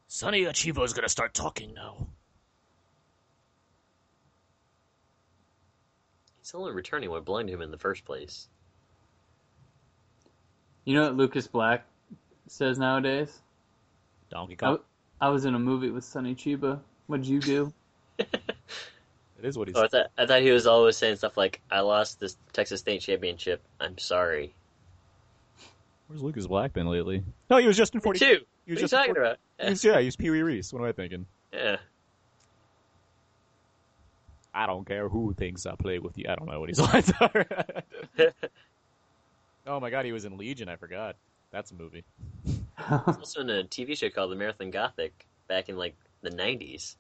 Sonny 0.08 0.42
Achivo's 0.42 0.92
gonna 0.92 1.08
start 1.08 1.32
talking 1.32 1.74
now. 1.74 2.08
He's 6.40 6.52
only 6.56 6.72
returning 6.72 7.08
what 7.08 7.24
blinded 7.24 7.54
him 7.54 7.62
in 7.62 7.70
the 7.70 7.78
first 7.78 8.04
place. 8.04 8.48
You 10.84 10.94
know 10.94 11.04
what 11.04 11.16
Lucas 11.16 11.46
Black 11.46 11.86
says 12.48 12.80
nowadays? 12.80 13.40
Donkey 14.28 14.54
I, 14.54 14.56
Kong. 14.56 14.78
I 15.20 15.28
was 15.28 15.44
in 15.44 15.54
a 15.54 15.58
movie 15.60 15.90
with 15.90 16.02
Sonny 16.02 16.34
Chiba. 16.34 16.80
What'd 17.06 17.26
you 17.26 17.38
do? 17.38 17.72
It 19.42 19.46
is 19.48 19.56
what 19.56 19.68
he's. 19.68 19.76
Oh, 19.76 19.84
I 19.84 19.88
thought 19.88 20.06
I 20.18 20.26
thought 20.26 20.42
he 20.42 20.50
was 20.50 20.66
always 20.66 20.96
saying 20.96 21.16
stuff 21.16 21.36
like, 21.36 21.60
"I 21.70 21.80
lost 21.80 22.20
this 22.20 22.36
Texas 22.52 22.80
State 22.80 23.00
championship. 23.00 23.62
I'm 23.80 23.96
sorry." 23.96 24.54
Where's 26.08 26.22
Lucas 26.22 26.46
Black 26.46 26.72
been 26.72 26.88
lately? 26.88 27.22
No, 27.48 27.56
he 27.56 27.66
was 27.66 27.76
just 27.76 27.94
in 27.94 28.00
42. 28.00 28.24
He 28.24 28.32
was 28.32 28.40
What 28.40 28.42
are 28.42 28.46
you 28.66 28.76
just 28.76 28.92
in 28.92 28.98
talking 28.98 29.14
40 29.14 29.20
about? 29.20 29.38
He 29.60 29.70
was, 29.70 29.84
yeah, 29.84 30.00
he 30.00 30.06
was 30.06 30.16
Pee 30.16 30.30
Wee 30.30 30.42
Reese. 30.42 30.72
What 30.72 30.82
am 30.82 30.88
I 30.88 30.92
thinking? 30.92 31.26
Yeah. 31.52 31.76
I 34.52 34.66
don't 34.66 34.84
care 34.84 35.08
who 35.08 35.32
thinks 35.32 35.66
I 35.66 35.76
play 35.76 36.00
with 36.00 36.18
you. 36.18 36.26
I 36.28 36.34
don't 36.34 36.50
know 36.50 36.58
what 36.58 36.68
his 36.68 36.80
lines 36.80 37.12
are. 37.20 37.46
oh 39.68 39.80
my 39.80 39.88
god, 39.90 40.04
he 40.04 40.12
was 40.12 40.24
in 40.24 40.36
Legion. 40.36 40.68
I 40.68 40.76
forgot. 40.76 41.16
That's 41.52 41.70
a 41.70 41.74
movie. 41.74 42.04
He's 42.44 42.60
also 42.78 43.40
in 43.40 43.50
a 43.50 43.62
TV 43.64 43.96
show 43.96 44.10
called 44.10 44.32
American 44.32 44.70
Gothic 44.70 45.26
back 45.48 45.68
in 45.68 45.76
like 45.76 45.94
the 46.22 46.30
'90s. 46.30 46.96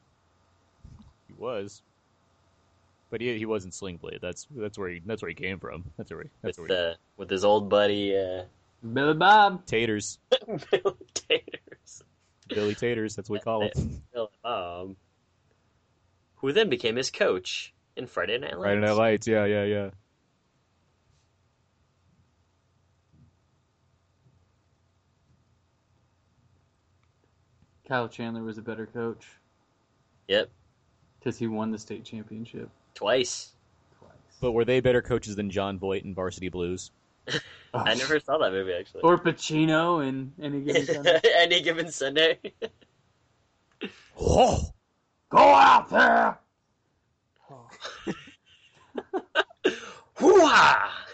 He 1.26 1.34
was, 1.36 1.82
but 3.10 3.20
he 3.20 3.36
he 3.36 3.46
wasn't 3.46 3.74
Sling 3.74 3.96
Blade. 3.96 4.20
That's 4.22 4.46
that's 4.50 4.78
where 4.78 4.88
he 4.88 5.02
that's 5.04 5.22
where 5.22 5.28
he 5.28 5.34
came 5.34 5.58
from. 5.58 5.84
That's 5.96 6.10
where 6.10 6.22
he, 6.22 6.28
that's 6.42 6.58
with 6.58 6.70
where 6.70 6.78
he, 6.78 6.90
uh, 6.92 6.94
with 7.16 7.28
his 7.28 7.44
old 7.44 7.68
buddy 7.68 8.16
uh, 8.16 8.44
Billy 8.92 9.14
Bob. 9.14 9.66
Taters, 9.66 10.18
Bill 10.70 10.96
Taters, 11.12 12.02
Billy 12.48 12.74
Taters. 12.74 13.16
That's 13.16 13.28
what 13.28 13.40
we 13.40 13.44
call 13.44 13.62
him. 13.62 14.02
Bill 14.14 14.30
Bob, 14.42 14.96
who 16.36 16.52
then 16.52 16.70
became 16.70 16.96
his 16.96 17.10
coach 17.10 17.74
in 17.96 18.06
Friday 18.06 18.38
Night 18.38 18.52
Lights. 18.52 18.62
Friday 18.62 18.80
Night 18.80 18.92
Lights. 18.92 19.26
Yeah, 19.26 19.44
yeah, 19.44 19.64
yeah. 19.64 19.90
Kyle 27.86 28.08
Chandler 28.08 28.44
was 28.44 28.56
a 28.56 28.62
better 28.62 28.86
coach 28.86 29.26
Yep, 30.28 30.48
because 31.18 31.36
he 31.36 31.48
won 31.48 31.72
the 31.72 31.78
state 31.78 32.04
championship 32.04 32.70
twice. 32.94 33.52
twice. 33.98 34.12
But 34.40 34.52
were 34.52 34.64
they 34.64 34.80
better 34.80 35.02
coaches 35.02 35.36
than 35.36 35.50
Jon 35.50 35.78
Voight 35.78 36.04
in 36.04 36.14
Varsity 36.14 36.48
Blues? 36.48 36.90
I 37.74 37.94
never 37.94 38.18
saw 38.18 38.38
that 38.38 38.50
movie 38.50 38.72
actually. 38.72 39.02
Or 39.02 39.18
Pacino 39.18 40.06
in 40.06 40.32
any 40.42 40.60
given 40.62 40.86
Sunday. 40.86 41.20
Any 41.36 41.62
given 41.62 41.90
Sunday. 41.92 42.38
Oh, 44.20 44.72
Go 45.30 45.38
out 45.38 45.88
there. 45.88 46.38
Hoo-ha! 50.16 50.92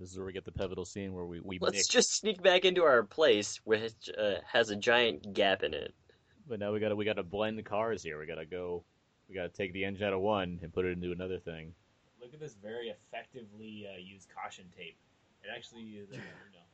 this 0.00 0.10
is 0.10 0.16
where 0.16 0.26
we 0.26 0.32
get 0.32 0.44
the 0.44 0.52
pivotal 0.52 0.84
scene 0.84 1.12
where 1.14 1.24
we 1.24 1.40
we 1.40 1.58
Let's 1.60 1.76
mix. 1.76 1.88
just 1.88 2.12
sneak 2.14 2.42
back 2.42 2.64
into 2.64 2.82
our 2.82 3.02
place, 3.04 3.60
which 3.64 4.10
uh, 4.18 4.34
has 4.52 4.70
a 4.70 4.76
giant 4.76 5.32
gap 5.32 5.62
in 5.62 5.74
it. 5.74 5.94
But 6.48 6.60
now 6.60 6.72
we 6.72 6.80
gotta 6.80 6.96
we 6.96 7.04
gotta 7.04 7.22
blend 7.22 7.62
cars 7.64 8.02
here. 8.02 8.18
We 8.18 8.26
gotta 8.26 8.46
go. 8.46 8.82
We 9.28 9.34
gotta 9.34 9.50
take 9.50 9.72
the 9.72 9.84
engine 9.84 10.06
out 10.06 10.12
of 10.14 10.20
one 10.20 10.58
and 10.62 10.72
put 10.72 10.84
it 10.86 10.92
into 10.92 11.12
another 11.12 11.38
thing. 11.38 11.74
Look 12.20 12.32
at 12.32 12.40
this 12.40 12.54
very 12.62 12.88
effectively 12.88 13.86
uh, 13.92 13.98
used 13.98 14.28
caution 14.34 14.64
tape. 14.76 14.96
It 15.44 15.48
actually 15.54 15.82
is, 15.82 16.10
uh, 16.10 16.14
you 16.14 16.20
know, 16.52 16.64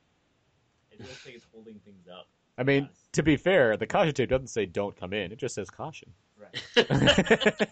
it 0.93 1.01
looks 1.01 1.27
like 1.27 1.35
it's 1.35 1.45
holding 1.53 1.81
things 1.85 2.07
up. 2.09 2.29
I 2.57 2.63
mean, 2.63 2.85
Yes. 2.85 3.09
to 3.13 3.23
be 3.23 3.37
fair, 3.37 3.77
the 3.77 3.87
caution 3.87 4.15
tape 4.15 4.31
doesn't 4.31 4.47
say 4.47 4.65
"don't 4.67 4.97
come 4.97 5.13
in." 5.13 5.33
It 5.33 5.39
just 5.39 5.55
says 5.57 5.69
caution. 5.71 6.13
Right. 6.39 6.65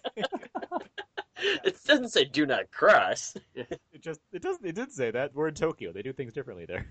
it 1.64 1.84
doesn't 1.86 2.08
say 2.10 2.24
"do 2.24 2.46
not 2.46 2.70
cross." 2.70 3.36
It 3.92 4.00
just 4.00 4.20
it 4.32 4.42
doesn't 4.42 4.66
it 4.66 4.74
did 4.74 4.90
say 4.90 5.10
that. 5.12 5.34
We're 5.34 5.48
in 5.48 5.54
Tokyo. 5.54 5.92
They 5.92 6.02
do 6.02 6.12
things 6.12 6.32
differently 6.32 6.64
there. 6.66 6.86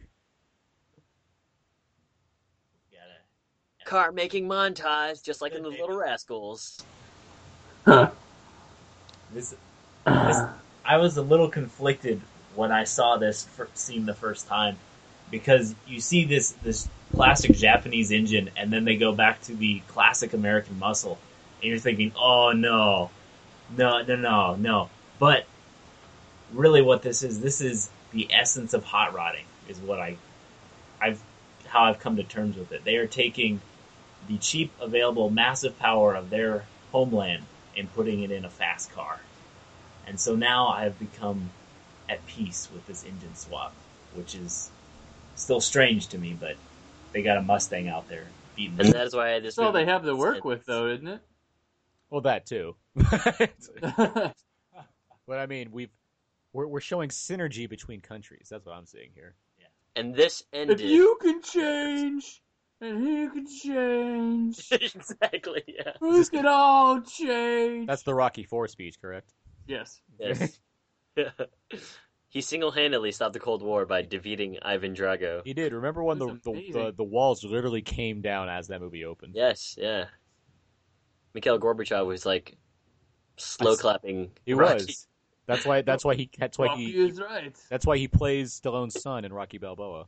Car 3.92 4.14
making 4.14 4.48
montage, 4.48 5.22
just 5.22 5.42
like 5.42 5.52
in 5.52 5.64
the 5.64 5.70
Little 5.70 5.98
Rascals. 5.98 6.82
This, 9.34 9.50
this, 9.50 9.56
uh-huh. 10.06 10.48
I 10.86 10.96
was 10.96 11.18
a 11.18 11.22
little 11.22 11.50
conflicted 11.50 12.22
when 12.56 12.72
I 12.72 12.86
saw 12.86 13.18
this 13.18 13.44
fir- 13.44 13.68
scene 13.74 14.06
the 14.06 14.14
first 14.14 14.48
time 14.48 14.78
because 15.30 15.76
you 15.86 16.00
see 16.00 16.24
this 16.24 16.52
this 16.64 16.88
classic 17.12 17.52
Japanese 17.52 18.12
engine, 18.12 18.50
and 18.56 18.72
then 18.72 18.86
they 18.86 18.96
go 18.96 19.12
back 19.12 19.42
to 19.42 19.56
the 19.56 19.82
classic 19.90 20.32
American 20.32 20.80
muscle, 20.80 21.18
and 21.62 21.70
you're 21.70 21.78
thinking, 21.78 22.14
"Oh 22.16 22.54
no, 22.54 23.12
no, 23.76 24.04
no, 24.04 24.16
no, 24.16 24.56
no!" 24.56 24.90
But 25.20 25.46
really, 26.54 26.82
what 26.82 27.02
this 27.02 27.24
is, 27.24 27.42
this 27.42 27.60
is 27.60 27.90
the 28.14 28.30
essence 28.32 28.74
of 28.74 28.86
hot 28.86 29.14
rodding, 29.14 29.46
is 29.68 29.80
what 29.80 30.00
I, 30.00 30.16
I've, 31.02 31.22
how 31.68 31.84
I've 31.84 32.00
come 32.00 32.16
to 32.16 32.24
terms 32.24 32.56
with 32.56 32.72
it. 32.72 32.86
They 32.86 32.96
are 32.96 33.08
taking 33.08 33.60
the 34.28 34.38
cheap, 34.38 34.72
available, 34.80 35.30
massive 35.30 35.78
power 35.80 36.16
of 36.16 36.30
their 36.30 36.66
homeland 36.92 37.44
and 37.78 37.94
putting 37.94 38.22
it 38.24 38.32
in 38.32 38.46
a 38.46 38.50
fast 38.50 38.92
car. 38.92 39.20
And 40.08 40.20
so 40.20 40.36
now 40.36 40.68
I 40.68 40.84
have 40.84 41.00
become 41.00 41.50
at 42.10 42.26
peace 42.28 42.68
with 42.74 42.86
this 42.88 43.04
engine 43.04 43.36
swap, 43.36 43.74
which 44.14 44.36
is 44.36 44.70
still 45.36 45.62
strange 45.62 46.08
to 46.08 46.18
me, 46.18 46.36
but 46.38 46.56
they 47.14 47.22
got 47.22 47.38
a 47.38 47.42
Mustang 47.42 47.88
out 47.88 48.10
there 48.10 48.26
beating 48.56 48.80
And 48.80 48.90
that 48.94 49.08
is 49.08 49.16
why 49.16 49.40
this 49.40 49.56
That's 49.56 49.66
all 49.66 49.72
they 49.72 49.86
have 49.86 50.04
to 50.04 50.16
work 50.16 50.36
makes 50.36 50.46
with, 50.46 50.66
though, 50.66 50.88
isn't 50.88 51.08
it? 51.08 51.22
Well, 52.10 52.22
that 52.22 52.46
too. 52.46 52.76
but 52.96 54.36
I 55.30 55.46
mean, 55.46 55.72
we've 55.72 55.92
we're 56.52 56.68
we're 56.68 56.82
showing 56.82 57.10
synergy 57.10 57.70
between 57.70 58.02
countries. 58.02 58.48
That's 58.52 58.66
what 58.66 58.74
I'm 58.74 58.86
seeing 58.86 59.12
here. 59.16 59.36
And 59.96 60.16
this 60.16 60.44
if 60.54 60.70
ended. 60.70 60.80
you 60.80 61.18
can 61.22 61.42
change, 61.42 62.42
and 62.82 63.08
he 63.08 63.28
could 63.28 63.48
change. 63.48 64.68
exactly. 64.72 65.64
Yeah. 65.68 65.94
We 66.02 66.26
could 66.26 66.46
all 66.46 67.02
change. 67.02 67.88
That's 67.88 68.04
the 68.04 68.14
Rocky 68.14 68.44
Four 68.44 68.68
speech, 68.68 69.00
correct? 69.00 69.34
yes. 69.68 70.02
Yes. 70.20 70.60
he 72.30 72.42
single-handedly 72.42 73.12
stopped 73.12 73.34
the 73.34 73.40
Cold 73.40 73.62
War 73.62 73.86
by 73.86 74.02
defeating 74.02 74.58
Ivan 74.62 74.96
Drago. 74.96 75.42
He 75.46 75.54
did. 75.54 75.74
Remember 75.74 76.04
when 76.04 76.18
the, 76.18 76.40
the, 76.44 76.72
the 76.72 76.94
the 76.98 77.04
walls 77.04 77.44
literally 77.44 77.82
came 77.82 78.22
down 78.22 78.50
as 78.50 78.68
that 78.68 78.82
movie 78.82 79.06
opened? 79.06 79.36
Yes. 79.36 79.76
Yeah. 79.78 80.06
Mikhail 81.34 81.60
Gorbachev 81.60 82.06
was 82.06 82.26
like 82.26 82.58
slow 83.38 83.76
clapping. 83.76 84.32
He 84.46 84.54
Rocky. 84.54 84.86
was. 84.86 85.08
That's 85.48 85.66
why. 85.66 85.82
That's 85.82 86.04
why 86.04 86.16
he. 86.16 86.30
That's 86.38 86.58
why 86.58 86.68
Rocky 86.68 86.92
he. 86.92 87.08
is 87.08 87.20
right. 87.22 87.56
That's 87.70 87.86
why 87.86 87.98
he 87.98 88.08
plays 88.08 88.60
Stallone's 88.60 89.02
son 89.02 89.26
in 89.26 89.34
Rocky 89.34 89.58
Balboa. 89.58 90.08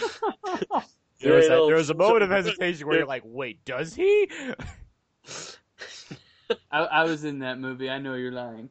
There 1.22 1.34
was, 1.34 1.46
a, 1.46 1.48
there 1.66 1.76
was 1.76 1.90
a 1.90 1.94
moment 1.94 2.22
of 2.22 2.30
hesitation 2.38 2.86
where 2.86 2.98
you're 2.98 3.06
like, 3.06 3.22
"Wait, 3.24 3.64
does 3.64 3.94
he?" 3.94 4.28
I, 6.70 6.78
I 6.80 7.04
was 7.04 7.24
in 7.24 7.38
that 7.40 7.58
movie. 7.58 7.88
I 7.88 7.98
know 7.98 8.14
you're 8.14 8.32
lying. 8.32 8.68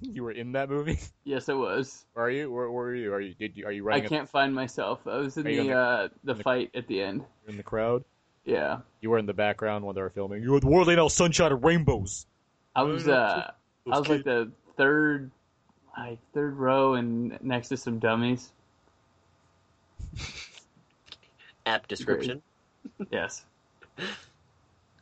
You 0.00 0.24
were 0.24 0.32
in 0.32 0.52
that 0.52 0.68
movie. 0.68 0.98
Yes, 1.24 1.48
I 1.48 1.52
was. 1.54 2.04
Are 2.16 2.28
you? 2.30 2.50
Where, 2.50 2.68
where 2.70 2.86
are 2.86 2.94
you? 2.94 3.12
Are 3.12 3.20
you? 3.20 3.34
Did 3.34 3.56
you? 3.56 3.64
Are 3.66 3.70
you 3.72 3.84
I 3.84 3.94
running 3.96 4.08
can't 4.08 4.28
find 4.28 4.52
myself. 4.54 5.06
I 5.06 5.16
was 5.18 5.36
in 5.36 5.46
Are 5.46 5.50
you 5.50 5.62
the 5.64 5.70
in 5.70 5.76
uh, 5.76 6.08
the 6.24 6.32
in 6.32 6.38
the- 6.38 6.42
fight 6.44 6.70
at 6.74 6.86
the 6.88 7.00
end. 7.02 7.24
in 7.46 7.56
the 7.56 7.62
crowd? 7.62 8.04
Yeah, 8.44 8.78
You 9.00 9.10
were 9.10 9.18
in 9.18 9.26
the 9.26 9.32
background 9.32 9.84
when 9.84 9.94
they 9.94 10.02
were 10.02 10.10
filming. 10.10 10.42
You 10.42 10.50
were 10.50 10.58
the 10.58 10.66
world 10.66 10.88
ain't 10.88 10.98
all 10.98 11.08
sunshine 11.08 11.52
and 11.52 11.62
rainbows. 11.62 12.26
I 12.74 12.82
was. 12.82 13.06
Uh, 13.06 13.52
I 13.90 13.98
was 14.00 14.08
like 14.08 14.24
the 14.24 14.50
third, 14.76 15.30
like 15.96 16.18
third 16.34 16.56
row 16.56 16.94
and 16.94 17.38
next 17.40 17.68
to 17.68 17.76
some 17.76 18.00
dummies. 18.00 18.50
App 21.66 21.88
description. 21.88 22.42
Yes. 23.10 23.44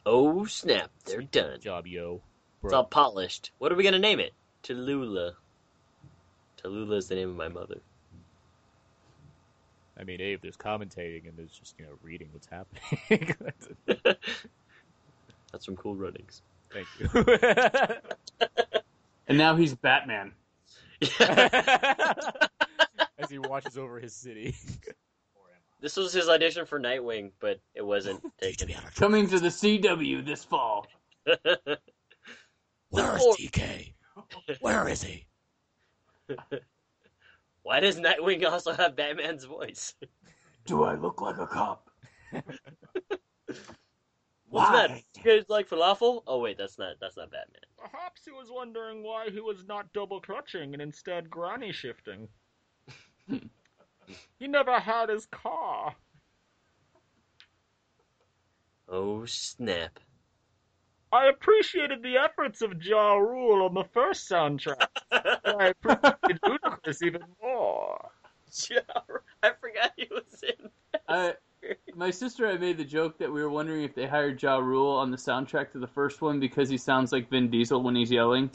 Oh 0.05 0.45
snap! 0.45 0.91
They're 1.05 1.23
done. 1.23 1.53
Good 1.53 1.62
job, 1.62 1.87
yo. 1.87 2.20
It's 2.62 2.73
all 2.73 2.85
polished. 2.85 3.53
What 3.59 3.73
are 3.73 3.74
we 3.74 3.85
gonna 3.85 3.99
name 3.99 4.20
it? 4.20 4.32
Tallulah. 4.62 5.32
Tallulah 6.62 6.97
is 6.97 7.09
the 7.09 7.15
name 7.15 7.31
of 7.31 7.37
my 7.37 7.49
mother. 7.49 7.81
I 9.99 10.05
mean, 10.05 10.20
Abe, 10.20 10.41
there's 10.43 10.57
commentating 10.57 11.28
and 11.28 11.37
there's 11.37 11.53
just 11.53 11.74
you 11.78 11.87
know 11.87 11.93
reading 12.03 12.28
what's 12.32 12.49
happening. 12.49 13.35
That's 15.53 15.66
some 15.66 15.77
cool 15.77 15.97
runnings. 15.97 16.43
Thank 16.73 16.87
you. 16.99 17.09
And 19.31 19.39
now 19.39 19.55
he's 19.55 19.74
Batman. 19.77 20.32
As 21.20 21.31
he 23.31 23.39
watches 23.39 23.78
over 23.78 24.01
his 24.01 24.12
city. 24.12 24.57
This 25.81 25.97
was 25.97 26.12
his 26.12 26.28
audition 26.28 26.66
for 26.66 26.78
Nightwing, 26.78 27.32
but 27.40 27.61
it 27.74 27.85
wasn't 27.85 28.20
taken. 28.40 28.69
Coming 28.94 29.27
to 29.28 29.40
the 29.40 29.48
CW 29.48 30.24
this 30.24 30.44
fall. 30.44 30.86
Where 31.24 31.39
is 33.16 33.23
Or- 33.23 33.35
DK? 33.36 33.93
Where 34.61 34.89
is 34.89 35.02
he? 35.02 35.24
Why 37.62 37.81
does 37.81 37.98
Nightwing 37.98 38.44
also 38.51 38.73
have 38.73 38.97
Batman's 38.97 39.44
voice? 39.44 39.94
Do 40.66 40.85
I 40.85 40.94
look 40.94 41.20
like 41.20 41.39
a 41.39 41.47
cop? 41.47 41.90
What's 42.32 42.48
Why? 44.70 44.86
that? 44.89 45.02
You 45.16 45.23
guys 45.23 45.44
like 45.48 45.69
falafel? 45.69 46.23
Oh 46.27 46.39
wait, 46.40 46.59
that's 46.59 46.78
not 46.78 46.97
that's 47.01 47.16
not 47.16 47.31
Batman. 47.31 47.61
Perhaps 47.78 48.23
he 48.24 48.31
was 48.32 48.48
wondering 48.51 49.02
why 49.02 49.31
he 49.31 49.40
was 49.40 49.65
not 49.66 49.93
double 49.93 50.20
clutching 50.20 50.73
and 50.73 50.82
instead 50.82 51.31
granny 51.31 51.73
shifting. 51.73 52.28
He 54.39 54.47
never 54.47 54.78
had 54.78 55.09
his 55.09 55.27
car. 55.27 55.95
Oh 58.89 59.24
snap! 59.24 60.01
I 61.12 61.27
appreciated 61.28 62.03
the 62.03 62.16
efforts 62.16 62.62
of 62.62 62.82
Ja 62.82 63.15
Rule 63.15 63.65
on 63.65 63.74
the 63.74 63.85
first 63.93 64.28
soundtrack. 64.28 64.87
I 65.12 65.73
appreciated 65.77 66.41
Ludacris 66.45 67.03
even 67.03 67.23
more. 67.43 68.11
I 69.43 69.51
forgot 69.61 69.93
he 69.97 70.09
was 70.11 70.43
in. 70.43 70.70
I, 71.09 71.35
my 71.95 72.11
sister 72.11 72.47
and 72.47 72.59
I 72.59 72.61
made 72.61 72.78
the 72.78 72.85
joke 72.85 73.19
that 73.19 73.32
we 73.32 73.43
were 73.43 73.51
wondering 73.51 73.85
if 73.85 73.95
they 73.95 74.07
hired 74.07 74.43
Ja 74.43 74.59
Rule 74.59 74.93
on 74.93 75.11
the 75.11 75.16
soundtrack 75.16 75.73
to 75.73 75.78
the 75.78 75.87
first 75.87 76.20
one 76.20 76.41
because 76.41 76.69
he 76.69 76.77
sounds 76.77 77.12
like 77.12 77.28
Vin 77.31 77.51
Diesel 77.51 77.82
when 77.82 77.95
he's 77.95 78.11
yelling. 78.11 78.51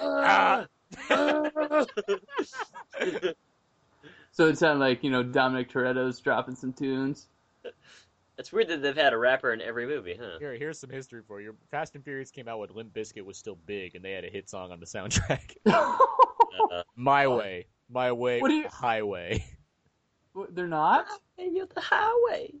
Ah. 0.00 0.66
So 4.38 4.46
it 4.46 4.56
sounded 4.56 4.78
like, 4.78 5.02
you 5.02 5.10
know, 5.10 5.24
Dominic 5.24 5.68
Toretto's 5.68 6.20
dropping 6.20 6.54
some 6.54 6.72
tunes. 6.72 7.26
It's 8.38 8.52
weird 8.52 8.68
that 8.68 8.82
they've 8.82 8.94
had 8.96 9.12
a 9.12 9.18
rapper 9.18 9.52
in 9.52 9.60
every 9.60 9.84
movie, 9.84 10.16
huh? 10.16 10.38
Here, 10.38 10.54
here's 10.54 10.78
some 10.78 10.90
history 10.90 11.22
for 11.26 11.40
you. 11.40 11.56
Fast 11.72 11.96
and 11.96 12.04
Furious 12.04 12.30
came 12.30 12.46
out 12.46 12.60
when 12.60 12.68
Limp 12.72 12.94
Bizkit 12.94 13.24
was 13.24 13.36
still 13.36 13.58
big, 13.66 13.96
and 13.96 14.04
they 14.04 14.12
had 14.12 14.22
a 14.24 14.28
hit 14.28 14.48
song 14.48 14.70
on 14.70 14.78
the 14.78 14.86
soundtrack. 14.86 15.56
Uh, 16.72 16.82
My 16.96 17.26
way, 17.26 17.66
my 17.90 18.10
way, 18.12 18.40
What 18.40 18.50
you- 18.52 18.68
highway. 18.68 19.44
What, 20.34 20.54
They're 20.54 20.66
not? 20.68 21.06
and 21.36 21.56
you're 21.56 21.66
the 21.66 21.80
highway. 21.80 22.52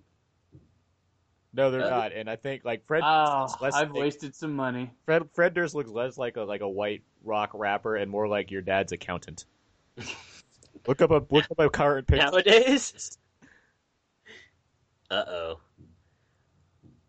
No, 1.52 1.70
they're 1.70 1.84
Uh, 1.84 1.90
not. 1.90 2.12
And 2.12 2.28
I 2.28 2.34
think 2.36 2.64
like 2.64 2.84
Fred, 2.86 3.02
Oh, 3.04 3.46
looks 3.48 3.60
less 3.62 3.74
I've 3.74 3.90
like- 3.92 4.00
wasted 4.00 4.34
some 4.34 4.54
money. 4.54 4.90
Fred, 5.04 5.28
Fred 5.32 5.54
Durst 5.54 5.76
looks 5.76 5.90
less 5.90 6.18
like 6.18 6.36
a 6.36 6.42
like 6.42 6.60
a 6.60 6.68
white 6.68 7.02
rock 7.22 7.50
rapper 7.54 7.94
and 7.96 8.10
more 8.10 8.26
like 8.26 8.50
your 8.50 8.62
dad's 8.62 8.90
accountant. 8.92 9.44
look 10.88 11.02
up 11.02 11.10
a 11.10 11.22
look 11.30 11.44
up 11.50 11.58
a 11.58 11.68
current 11.68 12.08
picture. 12.08 12.24
Nowadays? 12.24 13.16
Uh 15.10 15.24
oh. 15.26 15.60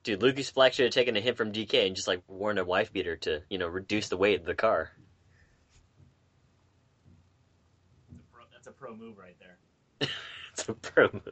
Dude, 0.04 0.22
Lucas 0.22 0.50
Black 0.52 0.72
should 0.72 0.86
have 0.86 0.94
taken 0.94 1.18
a 1.18 1.20
hint 1.20 1.36
from 1.36 1.52
DK 1.52 1.86
and 1.86 1.98
just 1.98 2.08
like 2.08 2.22
worn 2.30 2.58
a 2.58 2.64
wife 2.64 2.94
beater 2.94 3.18
to, 3.18 3.42
you 3.50 3.58
know, 3.58 3.68
reduce 3.68 4.08
the 4.08 4.16
weight 4.16 4.40
of 4.40 4.46
the 4.46 4.56
car. 4.56 4.92
That's 8.10 8.22
a 8.22 8.24
pro, 8.32 8.44
that's 8.54 8.68
a 8.68 8.72
pro 8.72 8.96
move 8.96 9.18
right 9.18 9.36
there. 9.42 9.58
It's 10.54 10.70
a 10.70 10.74
pro 10.76 11.10
move. 11.12 11.28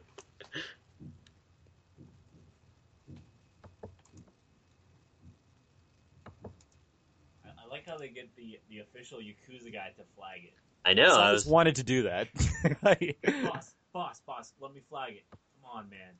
I, 7.46 7.48
I 7.48 7.68
like 7.70 7.86
how 7.86 7.96
they 7.96 8.08
get 8.08 8.28
the, 8.36 8.60
the 8.68 8.80
official 8.80 9.20
Yakuza 9.20 9.72
guy 9.72 9.92
to 9.96 10.04
flag 10.14 10.44
it. 10.44 10.52
I 10.88 10.94
know. 10.94 11.10
So 11.10 11.20
I 11.20 11.28
I 11.28 11.32
was 11.32 11.42
just 11.42 11.52
wanted 11.52 11.76
to 11.76 11.82
do 11.82 12.02
that. 12.04 12.28
Like- 12.82 13.18
Boss, 13.44 13.74
boss, 13.92 14.20
boss, 14.26 14.52
let 14.60 14.72
me 14.74 14.80
flag 14.88 15.12
it. 15.14 15.24
Come 15.30 15.70
on, 15.70 15.90
man. 15.90 16.14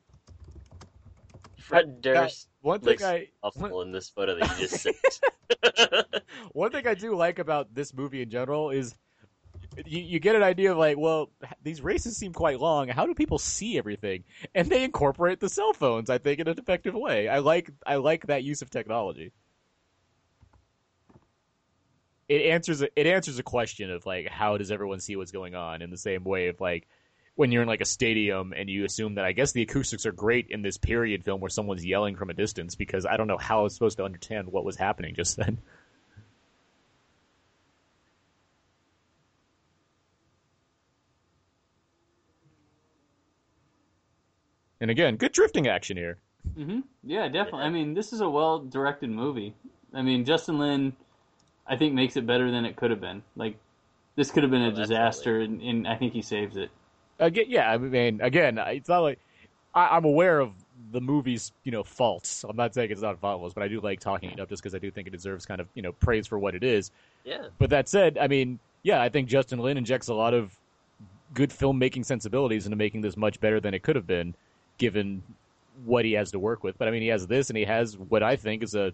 Fred 1.57 2.01
Durst 2.01 2.47
one 2.61 2.79
thing 2.79 2.89
looks 2.89 3.03
I 3.03 3.27
awful 3.43 3.81
in 3.81 3.91
this 3.91 4.09
photo 4.09 4.37
that 4.37 4.59
you 4.59 4.67
just 4.67 4.81
sent. 4.83 6.21
one 6.53 6.71
thing 6.71 6.87
I 6.87 6.93
do 6.93 7.15
like 7.15 7.39
about 7.39 7.73
this 7.73 7.93
movie 7.93 8.21
in 8.21 8.29
general 8.29 8.69
is 8.69 8.95
you, 9.85 9.99
you 9.99 10.19
get 10.19 10.35
an 10.35 10.43
idea 10.43 10.71
of 10.71 10.77
like, 10.77 10.97
well, 10.97 11.31
these 11.63 11.81
races 11.81 12.15
seem 12.17 12.33
quite 12.33 12.59
long. 12.59 12.87
How 12.89 13.05
do 13.05 13.13
people 13.13 13.37
see 13.39 13.77
everything? 13.77 14.23
And 14.55 14.69
they 14.69 14.83
incorporate 14.83 15.39
the 15.39 15.49
cell 15.49 15.73
phones, 15.73 16.09
I 16.09 16.17
think, 16.19 16.39
in 16.39 16.47
an 16.47 16.57
effective 16.59 16.93
way. 16.93 17.27
I 17.27 17.39
like 17.39 17.71
I 17.87 17.95
like 17.95 18.27
that 18.27 18.43
use 18.43 18.61
of 18.61 18.69
technology. 18.69 19.31
It 22.29 22.43
answers 22.43 22.81
it 22.81 23.07
answers 23.07 23.39
a 23.39 23.43
question 23.43 23.89
of 23.89 24.05
like 24.05 24.29
how 24.29 24.57
does 24.57 24.71
everyone 24.71 24.99
see 24.99 25.15
what's 25.15 25.31
going 25.31 25.55
on 25.55 25.81
in 25.81 25.89
the 25.89 25.97
same 25.97 26.23
way 26.23 26.47
of 26.47 26.61
like 26.61 26.87
when 27.35 27.51
you're 27.51 27.63
in 27.63 27.67
like 27.67 27.81
a 27.81 27.85
stadium 27.85 28.53
and 28.55 28.69
you 28.69 28.85
assume 28.85 29.15
that 29.15 29.25
I 29.25 29.31
guess 29.31 29.51
the 29.51 29.63
acoustics 29.63 30.05
are 30.05 30.11
great 30.11 30.47
in 30.49 30.61
this 30.61 30.77
period 30.77 31.25
film 31.25 31.41
where 31.41 31.49
someone's 31.49 31.85
yelling 31.85 32.15
from 32.15 32.29
a 32.29 32.33
distance 32.33 32.75
because 32.75 33.05
I 33.05 33.17
don't 33.17 33.27
know 33.27 33.37
how 33.37 33.61
I 33.61 33.63
was 33.63 33.73
supposed 33.73 33.97
to 33.97 34.03
understand 34.03 34.47
what 34.47 34.63
was 34.63 34.77
happening 34.77 35.15
just 35.15 35.37
then. 35.37 35.57
And 44.81 44.89
again, 44.89 45.17
good 45.17 45.33
drifting 45.33 45.67
action 45.67 45.97
here. 45.97 46.19
hmm 46.55 46.79
Yeah, 47.03 47.27
definitely. 47.27 47.63
I 47.63 47.69
mean, 47.69 47.93
this 47.93 48.13
is 48.13 48.21
a 48.21 48.29
well 48.29 48.59
directed 48.59 49.09
movie. 49.09 49.53
I 49.93 50.01
mean, 50.01 50.23
Justin 50.25 50.57
Lin, 50.59 50.93
I 51.69 51.77
think, 51.77 51.93
makes 51.93 52.17
it 52.17 52.25
better 52.25 52.51
than 52.51 52.65
it 52.65 52.75
could 52.75 52.91
have 52.91 52.99
been. 53.01 53.21
Like, 53.35 53.57
this 54.15 54.31
could 54.31 54.43
have 54.43 54.51
been 54.51 54.61
a 54.63 54.67
Oh, 54.67 54.69
definitely. 54.71 54.95
disaster, 54.95 55.39
and, 55.41 55.61
and 55.61 55.87
I 55.87 55.95
think 55.95 56.13
he 56.13 56.21
saves 56.21 56.57
it. 56.57 56.69
Again, 57.19 57.45
yeah, 57.47 57.71
I 57.71 57.77
mean, 57.77 58.21
again, 58.21 58.57
it's 58.57 58.89
not 58.89 58.99
like 58.99 59.19
I, 59.75 59.95
I'm 59.97 60.05
aware 60.05 60.39
of 60.39 60.51
the 60.91 61.01
movie's, 61.01 61.51
you 61.63 61.71
know, 61.71 61.83
faults. 61.83 62.43
I'm 62.47 62.55
not 62.55 62.73
saying 62.73 62.91
it's 62.91 63.01
not 63.01 63.19
faultless, 63.19 63.53
but 63.53 63.61
I 63.63 63.67
do 63.67 63.79
like 63.81 63.99
talking 63.99 64.31
it 64.31 64.39
up 64.39 64.49
just 64.49 64.63
because 64.63 64.73
I 64.73 64.79
do 64.79 64.89
think 64.89 65.07
it 65.07 65.11
deserves 65.11 65.45
kind 65.45 65.61
of, 65.61 65.67
you 65.75 65.81
know, 65.81 65.91
praise 65.91 66.25
for 66.27 66.39
what 66.39 66.55
it 66.55 66.63
is. 66.63 66.91
yeah. 67.25 67.47
But 67.59 67.69
that 67.71 67.87
said, 67.89 68.17
I 68.17 68.27
mean, 68.27 68.59
yeah, 68.83 69.01
I 69.01 69.09
think 69.09 69.27
Justin 69.29 69.59
Lin 69.59 69.77
injects 69.77 70.07
a 70.07 70.13
lot 70.13 70.33
of 70.33 70.57
good 71.33 71.51
filmmaking 71.51 72.05
sensibilities 72.05 72.65
into 72.65 72.75
making 72.77 73.01
this 73.01 73.15
much 73.17 73.39
better 73.39 73.59
than 73.59 73.73
it 73.73 73.83
could 73.83 73.95
have 73.95 74.07
been, 74.07 74.33
given 74.77 75.21
what 75.85 76.05
he 76.05 76.13
has 76.13 76.31
to 76.31 76.39
work 76.39 76.63
with. 76.63 76.77
But 76.77 76.87
I 76.87 76.91
mean, 76.91 77.01
he 77.01 77.09
has 77.09 77.27
this, 77.27 77.49
and 77.49 77.57
he 77.57 77.65
has 77.65 77.97
what 77.97 78.23
I 78.23 78.35
think 78.37 78.63
is 78.63 78.75
a 78.75 78.93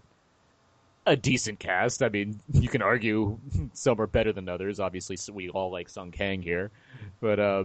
a 1.05 1.15
decent 1.15 1.59
cast. 1.59 2.01
I 2.03 2.09
mean, 2.09 2.39
you 2.51 2.69
can 2.69 2.81
argue 2.81 3.39
some 3.73 3.99
are 3.99 4.07
better 4.07 4.33
than 4.33 4.49
others. 4.49 4.79
Obviously, 4.79 5.17
we 5.31 5.49
all 5.49 5.71
like 5.71 5.89
Sung 5.89 6.11
Kang 6.11 6.41
here, 6.41 6.71
but 7.21 7.39
uh, 7.39 7.63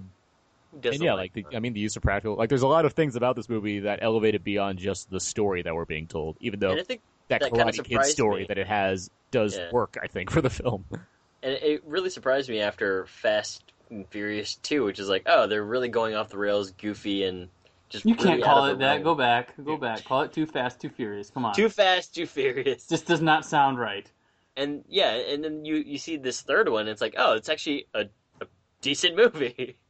and 0.85 1.03
yeah, 1.03 1.15
like 1.15 1.33
the. 1.33 1.45
I 1.55 1.61
mean, 1.61 1.73
the 1.73 1.81
use 1.81 1.97
of 1.97 2.03
practical, 2.03 2.37
like 2.37 2.49
there's 2.49 2.63
a 2.63 2.69
lot 2.69 2.85
of 2.85 2.93
things 2.93 3.17
about 3.17 3.37
this 3.37 3.49
movie 3.49 3.81
that 3.81 4.01
elevate 4.03 4.35
it 4.35 4.45
beyond 4.45 4.79
just 4.79 5.11
the 5.11 5.21
story 5.21 5.63
that 5.63 5.75
we're 5.75 5.85
being 5.85 6.07
told. 6.07 6.37
Even 6.41 6.61
though 6.61 6.77
I 6.77 6.83
think 6.83 7.03
that, 7.29 7.41
that 7.41 7.53
Karate 7.53 7.85
Kid 7.85 8.05
story 8.05 8.43
me. 8.43 8.47
that 8.49 8.59
it 8.59 8.67
has 8.67 9.11
does 9.31 9.57
Yeah. 9.57 9.71
work, 9.73 9.97
I 10.03 10.07
think, 10.07 10.31
for 10.33 10.41
the 10.41 10.51
film. 10.51 10.85
And 11.43 11.53
it 11.55 11.83
really 11.87 12.11
surprised 12.11 12.51
me 12.51 12.61
after 12.61 13.07
Fast 13.07 13.73
and 13.91 14.07
Furious 14.09 14.57
2, 14.57 14.85
which 14.85 14.99
is 14.99 15.09
like, 15.09 15.23
oh, 15.27 15.47
they're 15.47 15.65
really 15.65 15.89
going 15.89 16.15
off 16.15 16.29
the 16.29 16.39
rails, 16.39 16.71
goofy, 16.73 17.25
and 17.25 17.49
just 17.91 18.07
You 18.07 18.15
can't 18.15 18.43
call 18.43 18.67
it 18.67 18.79
that. 18.79 18.93
realm. 18.93 19.03
Go 19.03 19.15
back. 19.15 19.53
Go 19.63 19.77
back. 19.77 20.05
Call 20.05 20.23
it 20.23 20.33
Too 20.33 20.47
Fast, 20.47 20.81
Too 20.81 20.89
Furious. 20.89 21.29
Come 21.31 21.45
on. 21.45 21.55
Too 21.55 21.69
fast, 21.69 22.15
too 22.15 22.27
furious. 22.27 22.87
This 22.87 23.03
does 23.03 23.21
not 23.21 23.45
sound 23.45 23.79
right. 23.79 24.11
And 24.57 24.85
yeah, 24.89 25.11
and 25.13 25.45
then 25.45 25.65
you 25.65 25.77
you 25.77 25.99
see 25.99 26.17
this 26.17 26.41
third 26.41 26.69
one, 26.69 26.89
it's 26.89 27.01
like, 27.01 27.15
oh, 27.17 27.35
it's 27.35 27.49
actually 27.49 27.87
a, 27.95 28.07
a 28.41 28.47
decent 28.81 29.17
movie. 29.17 29.77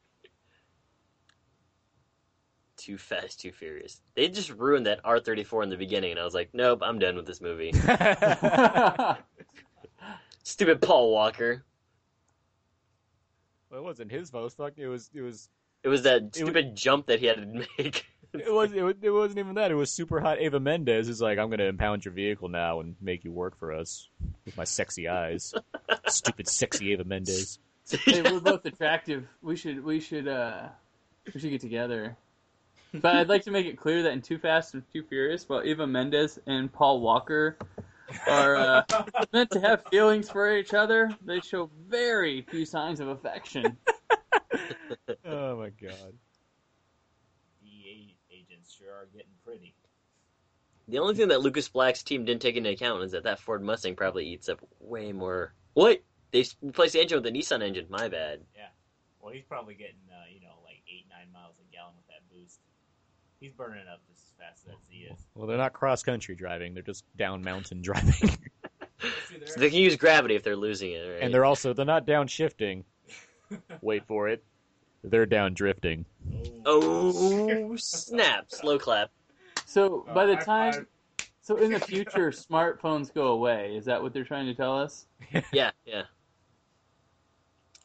too 2.77 2.99
fast, 2.99 3.41
too 3.41 3.53
furious. 3.53 4.01
They 4.15 4.29
just 4.29 4.51
ruined 4.51 4.87
that 4.87 5.01
R 5.05 5.21
thirty 5.21 5.45
four 5.45 5.63
in 5.63 5.71
the 5.71 5.77
beginning, 5.77 6.13
and 6.13 6.21
I 6.21 6.25
was 6.25 6.35
like, 6.35 6.51
nope, 6.53 6.81
I'm 6.83 6.99
done 6.99 7.17
with 7.17 7.27
this 7.27 7.41
movie. 7.41 7.73
Stupid 10.43 10.83
Paul 10.83 11.13
Walker. 11.13 11.65
Well, 13.71 13.81
it 13.81 13.85
wasn't 13.85 14.11
his 14.11 14.31
fault. 14.31 14.53
Fuck, 14.53 14.75
it 14.77 14.89
was. 14.89 15.11
It 15.15 15.23
was. 15.23 15.49
It 15.83 15.89
was 15.89 16.03
that 16.03 16.23
was- 16.23 16.35
stupid 16.35 16.77
jump 16.77 17.07
that 17.07 17.21
he 17.21 17.27
had 17.27 17.37
to 17.37 17.47
make. 17.79 18.07
It 18.33 18.53
was. 18.53 18.73
It, 18.73 18.83
was, 18.83 18.95
it 19.03 19.11
wasn't 19.11 19.41
even 19.41 19.55
that. 19.57 19.73
It 19.73 19.75
was 19.75 19.91
super 19.91 20.21
hot. 20.21 20.41
Eva 20.41 20.61
Mendes 20.61 21.09
is 21.09 21.21
like, 21.21 21.39
I'm 21.39 21.49
going 21.49 21.59
to 21.59 21.67
impound 21.67 22.05
your 22.05 22.15
vehicle 22.15 22.49
now 22.49 22.79
and 22.79 22.95
make 23.01 23.25
you 23.25 23.33
work 23.33 23.59
for 23.59 23.73
us 23.73 24.09
with 24.45 24.57
my 24.57 24.63
sexy 24.63 25.09
eyes. 25.09 25.53
Stupid, 26.07 26.47
sexy 26.47 26.93
Eva 26.93 27.03
Mendes. 27.03 27.59
hey, 27.91 28.23
we're 28.23 28.39
both 28.41 28.65
attractive. 28.67 29.27
We 29.43 29.57
should 29.57 29.85
we 29.85 29.99
should 29.99 30.29
uh 30.29 30.69
we 31.35 31.41
should 31.41 31.51
get 31.51 31.61
together. 31.61 32.17
But 32.95 33.17
I'd 33.17 33.29
like 33.29 33.45
to 33.45 33.51
make 33.51 33.67
it 33.67 33.77
clear 33.77 34.05
that 34.05 34.13
in 34.13 34.23
Too 34.23 34.39
Fast 34.39 34.75
and 34.75 34.83
Too 34.93 35.03
Furious, 35.09 35.49
while 35.49 35.65
Eva 35.65 35.87
Mendes 35.87 36.39
and 36.47 36.73
Paul 36.73 37.01
Walker 37.01 37.57
are 38.29 38.57
uh, 38.57 38.83
meant 39.33 39.51
to 39.53 39.61
have 39.61 39.85
feelings 39.91 40.29
for 40.31 40.57
each 40.57 40.75
other, 40.75 41.11
they 41.25 41.41
show 41.41 41.71
very 41.89 42.43
few 42.43 42.65
signs 42.65 43.01
of 43.01 43.09
affection. 43.09 43.77
Oh 45.25 45.57
my 45.57 45.69
god. 45.71 46.13
DEA 47.63 48.17
agents 48.33 48.75
sure 48.77 48.93
are 48.93 49.09
getting 49.13 49.31
pretty. 49.45 49.75
The 50.89 50.99
only 50.99 51.15
thing 51.15 51.29
that 51.29 51.41
Lucas 51.41 51.69
Black's 51.69 52.03
team 52.03 52.25
didn't 52.25 52.43
take 52.43 52.57
into 52.57 52.71
account 52.71 53.03
is 53.05 53.13
that 53.13 53.23
that 53.25 53.39
Ford 53.39 53.63
Mustang 53.63 53.95
probably 53.97 54.27
eats 54.27 54.49
up 54.49 54.61
way 54.81 55.13
more. 55.13 55.55
What? 55.75 56.03
They 56.33 56.41
s- 56.41 56.57
replaced 56.63 56.95
the 56.95 57.01
engine 57.01 57.19
with 57.23 57.27
a 57.27 57.31
Nissan 57.37 57.63
engine. 57.63 57.87
My 57.89 58.09
bad. 58.09 58.41
Yeah. 58.57 58.69
Well, 59.21 59.33
he's 59.33 59.45
probably 59.45 59.75
getting, 59.75 60.01
uh, 60.11 60.25
you 60.33 60.41
know, 60.41 60.55
like 60.65 60.83
eight, 60.93 61.05
nine 61.11 61.31
miles 61.33 61.55
a 61.61 61.73
gallon 61.75 61.95
with 61.97 62.07
that 62.09 62.23
boost. 62.33 62.59
He's 63.39 63.53
burning 63.53 63.85
up 63.93 64.01
just 64.09 64.23
as 64.25 64.33
fast 64.39 64.67
as 64.69 64.77
he 64.89 65.03
is. 65.05 65.19
Well, 65.35 65.47
they're 65.47 65.57
not 65.59 65.73
cross 65.73 66.03
country 66.03 66.35
driving. 66.35 66.75
They're 66.75 66.83
just 66.83 67.05
down 67.17 67.43
mountain 67.43 67.83
driving, 67.83 68.37
So 69.47 69.61
they 69.61 69.71
can 69.71 69.79
use 69.79 69.97
gravity 69.97 70.35
if 70.35 70.43
they're 70.43 70.57
losing 70.57 70.93
it, 70.93 71.01
right? 71.07 71.23
and 71.23 71.33
they're 71.33 71.45
also 71.45 71.73
they're 71.73 71.85
not 71.87 72.07
down 72.07 72.27
shifting. 72.27 72.85
Wait 73.83 74.07
for 74.07 74.29
it. 74.29 74.43
They're 75.03 75.27
down 75.27 75.55
drifting. 75.55 76.05
oh 76.67 77.75
snap! 77.77 78.47
Slow 78.49 78.79
clap. 78.79 79.11
So 79.67 80.07
by 80.15 80.27
the 80.27 80.37
time, 80.37 80.73
five. 80.73 80.87
so 81.41 81.57
in 81.57 81.73
the 81.73 81.81
future, 81.81 82.31
smartphones 82.31 83.13
go 83.13 83.29
away. 83.29 83.75
Is 83.77 83.85
that 83.87 84.03
what 84.03 84.13
they're 84.13 84.25
trying 84.25 84.47
to 84.47 84.55
tell 84.55 84.79
us? 84.79 85.07
Yeah, 85.53 85.71
yeah. 85.87 86.03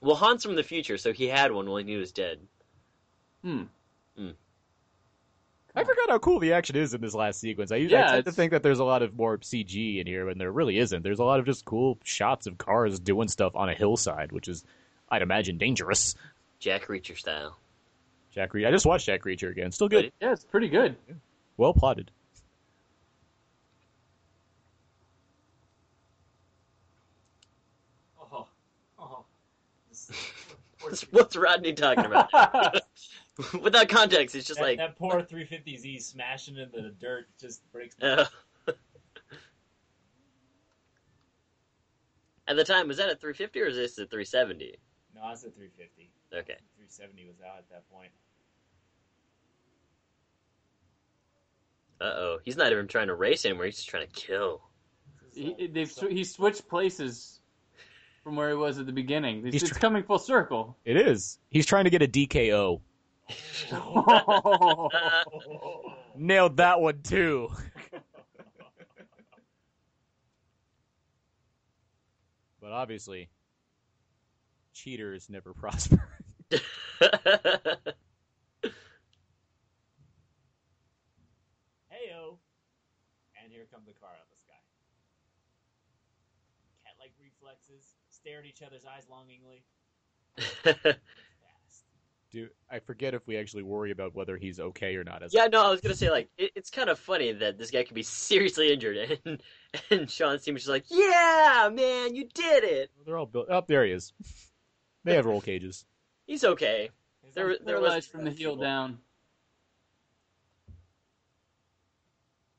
Well, 0.01 0.15
Han's 0.15 0.43
from 0.43 0.55
the 0.55 0.63
future, 0.63 0.97
so 0.97 1.13
he 1.13 1.27
had 1.27 1.51
one 1.51 1.69
when 1.69 1.87
he 1.87 1.95
was 1.95 2.11
dead. 2.11 2.39
Hmm. 3.43 3.63
Hmm. 4.17 4.31
I 5.75 5.83
forgot 5.83 6.09
how 6.09 6.19
cool 6.19 6.39
the 6.39 6.53
action 6.53 6.75
is 6.75 6.93
in 6.93 7.01
this 7.01 7.13
last 7.13 7.39
sequence. 7.39 7.71
I, 7.71 7.77
usually, 7.77 7.99
Yeah, 7.99 8.05
I 8.07 8.11
tend 8.11 8.25
to 8.25 8.29
it's- 8.29 8.35
think 8.35 8.51
that 8.51 8.61
there's 8.63 8.79
a 8.79 8.83
lot 8.85 9.01
of 9.01 9.15
more 9.17 9.37
CG 9.39 9.99
in 9.99 10.07
here, 10.07 10.29
and 10.29 10.39
there 10.39 10.51
really 10.51 10.77
isn't. 10.77 11.01
There's 11.03 11.19
a 11.19 11.23
lot 11.23 11.39
of 11.39 11.45
just 11.45 11.65
cool 11.65 11.97
shots 12.03 12.45
of 12.47 12.57
cars 12.57 12.99
doing 12.99 13.27
stuff 13.27 13.55
on 13.55 13.67
a 13.69 13.73
hillside, 13.73 14.31
which 14.31 14.47
is, 14.47 14.63
I'd 15.15 15.21
imagine, 15.21 15.57
dangerous. 15.57 16.15
Jack 16.59 16.87
Reacher 16.87 17.17
style. 17.17 17.57
Jack 18.31 18.51
Reacher. 18.51 18.67
I 18.67 18.71
just 18.71 18.85
watched 18.85 19.05
Jack 19.05 19.23
Reacher 19.23 19.49
again. 19.49 19.71
Still 19.71 19.87
good. 19.87 20.11
Yeah, 20.19 20.33
it's 20.33 20.43
pretty 20.43 20.67
good. 20.67 20.97
Well 21.55 21.73
plotted. 21.73 22.11
Oh, 28.19 28.45
oh. 28.99 29.23
What's 31.11 31.35
Rodney 31.37 31.71
talking 31.71 32.05
about? 32.05 32.29
Without 33.61 33.87
context, 33.87 34.35
it's 34.35 34.47
just 34.47 34.59
that, 34.59 34.65
like. 34.65 34.77
that 34.79 34.97
poor 34.97 35.21
350Z 35.21 36.01
smashing 36.01 36.57
into 36.57 36.81
the 36.81 36.89
dirt 36.89 37.27
just 37.39 37.61
breaks 37.71 37.95
uh, 38.01 38.25
At 42.47 42.55
the 42.57 42.63
time, 42.63 42.87
was 42.87 42.97
that 42.97 43.09
a 43.09 43.15
350 43.15 43.61
or 43.61 43.65
is 43.67 43.75
this 43.75 43.97
a 43.97 44.05
370? 44.05 44.75
No, 45.15 45.21
I 45.21 45.31
was 45.31 45.43
at 45.45 45.55
350. 45.55 46.11
Okay. 46.33 46.59
370 46.75 47.25
was 47.25 47.37
out 47.41 47.57
at 47.59 47.69
that 47.69 47.89
point. 47.89 48.11
Uh 52.01 52.03
oh. 52.03 52.37
He's 52.43 52.57
not 52.57 52.71
even 52.73 52.87
trying 52.87 53.07
to 53.07 53.15
race 53.15 53.45
anymore. 53.45 53.65
He's 53.65 53.77
just 53.77 53.87
trying 53.87 54.05
to 54.05 54.13
kill. 54.13 54.61
He, 55.33 55.67
they've 55.67 55.89
sw- 55.89 56.09
he 56.09 56.25
switched 56.25 56.67
places 56.67 57.39
from 58.23 58.35
where 58.35 58.49
he 58.49 58.55
was 58.55 58.77
at 58.79 58.85
the 58.85 58.91
beginning. 58.91 59.45
It's, 59.45 59.53
He's 59.53 59.63
it's 59.63 59.71
tr- 59.71 59.79
coming 59.79 60.03
full 60.03 60.19
circle. 60.19 60.75
It 60.83 60.97
is. 60.97 61.39
He's 61.49 61.65
trying 61.65 61.85
to 61.85 61.89
get 61.89 62.01
a 62.01 62.07
DKO. 62.07 62.81
Nailed 66.17 66.57
that 66.57 66.81
one 66.81 67.01
too. 67.01 67.49
but 72.61 72.71
obviously, 72.71 73.29
cheaters 74.75 75.29
never 75.29 75.53
prosper. 75.59 76.07
Heyo! 81.91 82.37
And 83.41 83.51
here 83.51 83.65
comes 83.71 83.87
the 83.87 83.93
car 83.93 84.09
out 84.09 84.21
of 84.21 84.29
the 84.29 84.37
sky. 84.39 84.53
Cat 86.83 86.93
like 86.99 87.11
reflexes, 87.19 87.95
stare 88.09 88.39
at 88.39 88.45
each 88.45 88.61
other's 88.61 88.85
eyes 88.85 89.07
longingly. 89.09 89.63
Do 92.31 92.49
I 92.69 92.79
forget 92.79 93.13
if 93.13 93.25
we 93.27 93.37
actually 93.37 93.63
worry 93.63 93.91
about 93.91 94.13
whether 94.13 94.35
he's 94.35 94.59
okay 94.59 94.97
or 94.97 95.05
not? 95.05 95.23
As 95.23 95.33
yeah, 95.33 95.47
no, 95.47 95.65
I 95.65 95.69
was 95.69 95.79
gonna 95.79 95.95
say 95.95 96.09
like 96.09 96.27
it, 96.37 96.51
it's 96.53 96.69
kind 96.69 96.89
of 96.89 96.99
funny 96.99 97.31
that 97.31 97.57
this 97.57 97.71
guy 97.71 97.83
could 97.83 97.95
be 97.95 98.03
seriously 98.03 98.73
injured, 98.73 99.19
and 99.25 99.41
and 99.89 100.11
Sean 100.11 100.39
seems 100.39 100.61
just 100.61 100.69
like, 100.69 100.83
"Yeah, 100.89 101.69
man, 101.71 102.13
you 102.13 102.27
did 102.33 102.65
it. 102.65 102.91
they're 103.05 103.17
all 103.17 103.25
built. 103.25 103.49
up. 103.49 103.63
Oh, 103.63 103.65
there 103.69 103.85
he 103.85 103.93
is. 103.93 104.11
They 105.05 105.15
have 105.15 105.25
roll 105.25 105.39
cages. 105.39 105.85
He's 106.27 106.43
okay." 106.43 106.89
He's 107.23 107.33
There, 107.33 107.49
like, 107.49 107.65
there 107.65 107.79
was 107.79 108.05
from 108.05 108.25
the 108.25 108.31
heel 108.31 108.55
down. 108.57 108.99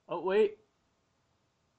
Oh 0.08 0.20
wait, 0.20 0.56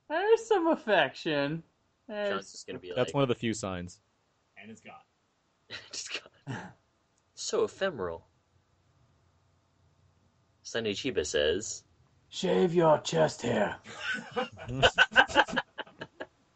there's 0.10 0.46
some 0.46 0.68
affection. 0.68 1.64
Sean's 2.08 2.30
There's... 2.30 2.52
just 2.52 2.68
gonna 2.68 2.80
be 2.80 2.92
That's 2.96 3.10
like, 3.10 3.14
one 3.14 3.24
of 3.24 3.30
the 3.30 3.36
few 3.36 3.54
signs. 3.54 4.00
and 4.62 4.70
it's 4.70 4.82
gone. 4.82 4.94
just 5.92 6.22
got- 6.46 6.58
so 7.36 7.64
ephemeral. 7.64 8.26
Sonny 10.64 10.94
Chiba 10.94 11.26
says, 11.26 11.84
Shave 12.30 12.74
your 12.74 13.00
chest 13.00 13.42
hair, 13.42 13.78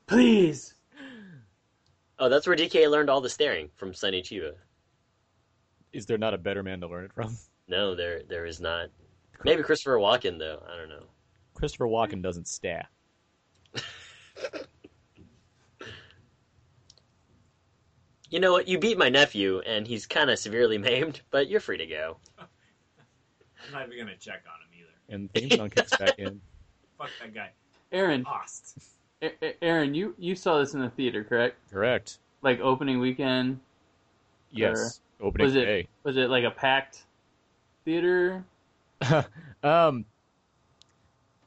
please. 0.07 0.75
"Oh, 2.21 2.29
that's 2.29 2.47
where 2.47 2.55
DK 2.55 2.89
learned 2.89 3.09
all 3.09 3.19
the 3.19 3.29
staring 3.29 3.69
from 3.75 3.93
Sonny 3.93 4.21
Chiba." 4.21 4.53
Is 5.91 6.05
there 6.05 6.17
not 6.17 6.33
a 6.33 6.37
better 6.37 6.63
man 6.63 6.79
to 6.81 6.87
learn 6.87 7.05
it 7.05 7.13
from? 7.13 7.37
No, 7.67 7.95
there 7.95 8.23
there 8.23 8.45
is 8.45 8.59
not. 8.59 8.89
Maybe 9.45 9.63
Christopher 9.63 9.97
Walken 9.97 10.37
though. 10.37 10.61
I 10.67 10.75
don't 10.75 10.89
know. 10.89 11.05
Christopher 11.53 11.85
Walken 11.87 12.21
doesn't 12.21 12.49
stare. 12.49 12.85
You 18.31 18.39
know 18.39 18.53
what? 18.53 18.65
You 18.69 18.79
beat 18.79 18.97
my 18.97 19.09
nephew, 19.09 19.59
and 19.59 19.85
he's 19.85 20.07
kind 20.07 20.29
of 20.29 20.39
severely 20.39 20.77
maimed, 20.77 21.19
but 21.31 21.49
you're 21.49 21.59
free 21.59 21.77
to 21.77 21.85
go. 21.85 22.17
I'm 22.39 22.47
not 23.73 23.87
even 23.87 24.05
gonna 24.05 24.17
check 24.17 24.43
on 24.47 24.61
him 24.61 24.79
either. 24.79 24.93
And 25.09 25.31
theme 25.33 25.57
song 25.57 25.69
kicks 25.69 25.95
back 25.97 26.17
in. 26.17 26.39
Fuck 26.97 27.09
that 27.19 27.33
guy. 27.33 27.49
Aaron, 27.91 28.23
Lost. 28.23 28.79
Aaron, 29.61 29.93
you 29.93 30.15
you 30.17 30.35
saw 30.35 30.59
this 30.59 30.73
in 30.73 30.81
the 30.81 30.89
theater, 30.89 31.23
correct? 31.23 31.57
Correct. 31.71 32.17
Like 32.41 32.59
opening 32.59 32.99
weekend. 32.99 33.59
Yes. 34.51 35.01
Opening 35.19 35.45
Was 35.45 35.55
it 35.55 35.65
day. 35.65 35.87
was 36.03 36.17
it 36.17 36.29
like 36.29 36.43
a 36.43 36.51
packed 36.51 37.03
theater? 37.85 38.43
um, 39.63 40.05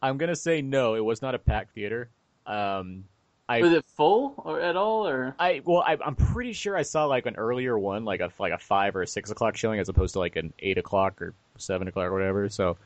I'm 0.01 0.19
gonna 0.19 0.37
say 0.37 0.63
no. 0.63 0.95
It 0.95 1.05
was 1.05 1.23
not 1.23 1.35
a 1.35 1.39
packed 1.39 1.75
theater. 1.75 2.09
Um, 2.47 3.05
I 3.49 3.61
Was 3.61 3.73
it 3.73 3.85
full 3.97 4.35
or 4.39 4.61
at 4.61 4.77
all 4.77 5.07
or? 5.07 5.35
I 5.39 5.61
well, 5.65 5.83
I, 5.87 5.99
I'm 6.05 6.15
pretty 6.15 6.53
sure 6.53 6.77
I 6.77 6.83
saw 6.83 7.05
like 7.05 7.27
an 7.27 7.37
earlier 7.37 7.79
one, 7.79 8.05
like 8.05 8.21
a 8.21 8.31
like 8.39 8.53
a 8.53 8.59
five 8.59 8.97
or 8.97 9.03
a 9.03 9.07
six 9.07 9.31
o'clock 9.31 9.57
showing, 9.57 9.81
as 9.81 9.89
opposed 9.89 10.15
to 10.15 10.19
like 10.19 10.37
an 10.37 10.53
eight 10.61 10.79
o'clock 10.79 11.21
or 11.21 11.35
seven 11.59 11.89
o'clock 11.89 12.07
or 12.07 12.13
whatever. 12.13 12.49
So, 12.49 12.77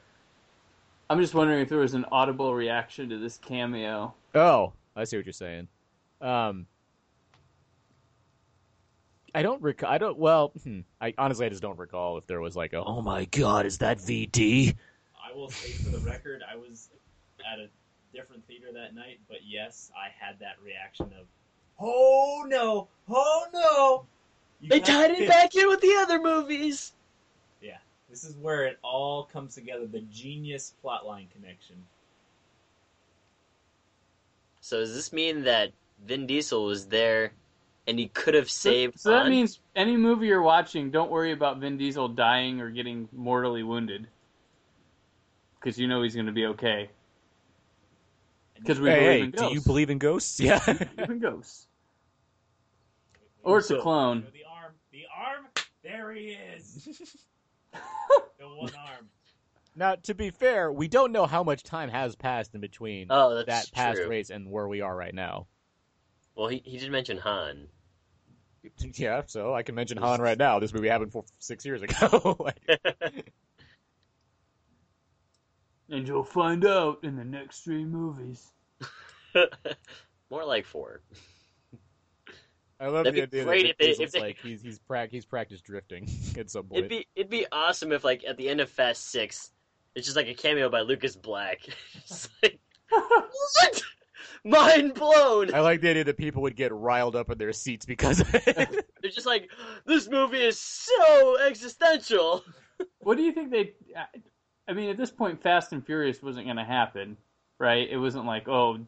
I'm 1.10 1.20
just 1.20 1.34
wondering 1.34 1.60
if 1.60 1.68
there 1.68 1.78
was 1.78 1.94
an 1.94 2.06
audible 2.10 2.54
reaction 2.54 3.08
to 3.10 3.18
this 3.18 3.36
cameo. 3.38 4.14
Oh, 4.34 4.72
I 4.96 5.04
see 5.04 5.16
what 5.16 5.26
you're 5.26 5.32
saying. 5.32 5.68
Um, 6.20 6.66
I 9.34 9.42
don't 9.42 9.62
rec- 9.62 9.84
I 9.84 9.98
don't. 9.98 10.18
Well, 10.18 10.52
hmm, 10.64 10.80
I 11.00 11.14
honestly 11.18 11.46
I 11.46 11.48
just 11.48 11.62
don't 11.62 11.78
recall 11.78 12.18
if 12.18 12.26
there 12.26 12.40
was 12.40 12.56
like 12.56 12.72
a 12.72 12.82
oh 12.82 13.02
my 13.02 13.26
god, 13.26 13.66
is 13.66 13.78
that 13.78 13.98
VD? 13.98 14.74
I 15.22 15.36
will 15.36 15.50
say 15.50 15.70
for 15.72 15.90
the 15.90 16.04
record, 16.04 16.42
I 16.50 16.56
was 16.56 16.90
at 17.50 17.58
a 17.58 17.68
different 18.12 18.46
theater 18.46 18.68
that 18.72 18.94
night, 18.94 19.20
but 19.28 19.38
yes, 19.46 19.92
I 19.96 20.08
had 20.18 20.38
that 20.40 20.56
reaction 20.64 21.06
of, 21.18 21.26
"Oh 21.78 22.44
no! 22.48 22.88
Oh 23.08 23.46
no!" 23.52 24.06
You 24.60 24.70
They 24.70 24.80
tied 24.80 25.10
it 25.10 25.18
fit- 25.18 25.28
back 25.28 25.54
in 25.54 25.68
with 25.68 25.80
the 25.80 25.94
other 26.00 26.20
movies. 26.20 26.94
Yeah, 27.60 27.76
this 28.08 28.24
is 28.24 28.34
where 28.36 28.64
it 28.64 28.78
all 28.82 29.24
comes 29.24 29.54
together. 29.54 29.86
The 29.86 30.00
genius 30.00 30.74
plotline 30.82 31.30
connection. 31.30 31.76
So 34.68 34.80
does 34.80 34.94
this 34.94 35.14
mean 35.14 35.44
that 35.44 35.72
Vin 36.04 36.26
Diesel 36.26 36.62
was 36.66 36.88
there 36.88 37.32
and 37.86 37.98
he 37.98 38.08
could 38.08 38.34
have 38.34 38.50
saved 38.50 39.00
so 39.00 39.12
that 39.12 39.22
Han? 39.22 39.30
means 39.30 39.60
any 39.74 39.96
movie 39.96 40.26
you're 40.26 40.42
watching, 40.42 40.90
don't 40.90 41.10
worry 41.10 41.32
about 41.32 41.56
Vin 41.56 41.78
Diesel 41.78 42.06
dying 42.08 42.60
or 42.60 42.68
getting 42.68 43.08
mortally 43.12 43.62
wounded, 43.62 44.06
because 45.58 45.78
you 45.78 45.88
know 45.88 46.02
he's 46.02 46.12
going 46.14 46.26
to 46.26 46.32
be 46.32 46.44
okay. 46.48 46.90
Because 48.58 48.78
we 48.78 48.90
Hey, 48.90 48.96
believe 48.98 49.08
hey, 49.08 49.20
in 49.22 49.30
do 49.30 49.36
ghosts. 49.38 49.54
you 49.54 49.60
believe 49.62 49.88
in 49.88 49.98
ghosts? 49.98 50.38
Yeah. 50.38 50.58
believe 50.66 51.10
in 51.12 51.18
ghosts? 51.18 51.66
Or 53.42 53.58
it's 53.60 53.70
a 53.70 53.76
So- 53.76 53.80
clone. 53.80 54.26
the 54.34 54.44
arm, 54.52 54.72
the 54.92 55.04
arm. 55.16 55.46
There 55.82 56.12
he 56.12 56.36
is. 56.54 57.08
the 57.72 58.46
one 58.48 58.72
arm. 58.74 59.08
Now, 59.78 59.94
to 59.94 60.14
be 60.14 60.30
fair, 60.30 60.70
we 60.72 60.88
don't 60.88 61.12
know 61.12 61.26
how 61.26 61.42
much 61.42 61.62
time 61.62 61.88
has 61.88 62.14
passed 62.16 62.54
in 62.54 62.60
between 62.60 63.06
Oh, 63.10 63.42
that 63.44 63.70
past 63.72 63.96
true. 63.98 64.08
race 64.08 64.30
and 64.30 64.50
where 64.50 64.68
we 64.68 64.80
are 64.80 64.94
right 64.94 65.14
now. 65.14 65.46
Well, 66.34 66.48
he, 66.48 66.62
he 66.64 66.76
did 66.78 66.90
mention 66.92 67.18
Han. 67.18 67.68
Yeah, 68.94 69.22
so 69.26 69.54
I 69.54 69.62
can 69.62 69.74
mention 69.76 69.96
Han 69.98 70.20
right 70.20 70.36
now. 70.36 70.58
This 70.58 70.74
movie 70.74 70.88
happened 70.88 71.12
four, 71.12 71.24
six 71.38 71.64
years 71.64 71.80
ago. 71.82 72.48
And 75.90 76.06
you'll 76.06 76.22
find 76.24 76.66
out 76.66 76.98
in 77.02 77.16
the 77.16 77.24
next 77.24 77.60
three 77.60 77.84
movies. 77.84 78.52
More 80.30 80.44
like 80.44 80.66
four. 80.66 81.00
I 82.78 82.88
love 82.88 83.04
That'd 83.04 83.14
the 83.14 83.26
be 83.38 83.40
idea 83.40 83.44
great 83.44 83.62
that 83.78 83.88
if 83.88 83.96
they- 83.98 84.04
if 84.04 84.12
they- 84.12 84.20
like 84.20 84.38
he's 84.42 84.60
he's 84.62 84.78
prac- 84.78 85.10
he's 85.10 85.24
practiced 85.24 85.64
drifting 85.64 86.06
at 86.36 86.50
some 86.50 86.64
point. 86.66 86.78
It'd 86.78 86.90
be 86.90 87.06
it'd 87.16 87.30
be 87.30 87.46
awesome 87.50 87.90
if 87.92 88.04
like 88.04 88.22
at 88.28 88.36
the 88.36 88.48
end 88.50 88.60
of 88.60 88.68
Fast 88.68 89.08
Six, 89.10 89.50
it's 89.94 90.06
just 90.06 90.16
like 90.16 90.28
a 90.28 90.34
cameo 90.34 90.68
by 90.68 90.80
Lucas 90.80 91.16
Black. 91.16 91.60
It's 91.94 92.28
like, 92.42 92.58
what? 92.90 93.82
Mind 94.44 94.94
blown. 94.94 95.52
I 95.52 95.60
like 95.60 95.80
the 95.80 95.90
idea 95.90 96.04
that 96.04 96.16
people 96.16 96.42
would 96.42 96.56
get 96.56 96.72
riled 96.72 97.16
up 97.16 97.30
in 97.30 97.38
their 97.38 97.52
seats 97.52 97.84
because 97.84 98.20
of 98.20 98.34
it. 98.34 98.86
They're 99.02 99.10
just 99.10 99.26
like, 99.26 99.50
this 99.84 100.08
movie 100.08 100.42
is 100.42 100.58
so 100.58 101.38
existential. 101.38 102.44
What 103.00 103.16
do 103.16 103.22
you 103.22 103.32
think 103.32 103.50
they? 103.50 103.74
I 104.68 104.72
mean, 104.72 104.90
at 104.90 104.96
this 104.96 105.10
point, 105.10 105.42
Fast 105.42 105.72
and 105.72 105.84
Furious 105.84 106.22
wasn't 106.22 106.46
going 106.46 106.56
to 106.56 106.64
happen, 106.64 107.16
right? 107.58 107.88
It 107.90 107.96
wasn't 107.96 108.26
like, 108.26 108.48
oh, 108.48 108.78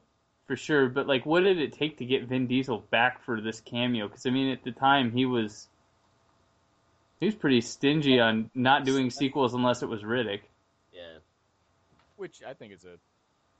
for 0.47 0.57
sure. 0.57 0.89
But 0.89 1.07
like, 1.07 1.27
what 1.27 1.41
did 1.41 1.59
it 1.59 1.73
take 1.73 1.99
to 1.99 2.05
get 2.05 2.29
Vin 2.29 2.47
Diesel 2.47 2.85
back 2.91 3.25
for 3.25 3.41
this 3.41 3.61
cameo? 3.61 4.09
Because 4.09 4.27
I 4.27 4.31
mean, 4.31 4.51
at 4.51 4.63
the 4.63 4.73
time, 4.73 5.11
he 5.11 5.27
was 5.27 5.69
he 7.19 7.27
was 7.27 7.35
pretty 7.35 7.61
stingy 7.61 8.21
on 8.21 8.51
not 8.55 8.85
doing 8.85 9.11
sequels 9.11 9.55
unless 9.55 9.83
it 9.83 9.89
was 9.89 10.03
Riddick. 10.03 10.41
Which 12.21 12.43
I 12.47 12.53
think 12.53 12.75
is 12.75 12.85
a 12.85 12.99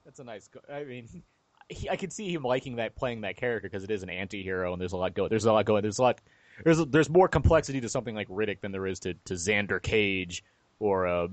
that's 0.05 0.21
a 0.21 0.25
nice. 0.25 0.51
I 0.71 0.85
mean, 0.85 1.09
he, 1.71 1.89
I 1.89 1.97
could 1.97 2.13
see 2.13 2.33
him 2.33 2.43
liking 2.43 2.77
that 2.77 2.95
playing 2.95 3.23
that 3.23 3.37
character 3.37 3.69
because 3.69 3.85
it 3.85 3.91
is 3.91 4.03
an 4.03 4.11
anti-hero 4.11 4.73
and 4.73 4.81
there's 4.81 4.93
a 4.93 4.99
lot 4.99 5.15
go. 5.15 5.29
There's 5.29 5.47
a 5.47 5.53
lot 5.53 5.65
going. 5.65 5.83
There's 5.83 5.99
a 5.99 6.03
lot. 6.03 6.21
There's 6.63 6.85
there's 6.87 7.09
more 7.09 7.27
complexity 7.27 7.81
to 7.81 7.89
something 7.89 8.15
like 8.15 8.29
Riddick 8.29 8.61
than 8.61 8.71
there 8.71 8.87
is 8.87 9.01
to 9.01 9.15
to 9.25 9.35
Xander 9.35 9.81
Cage 9.81 10.45
or 10.79 11.07
uh 11.07 11.29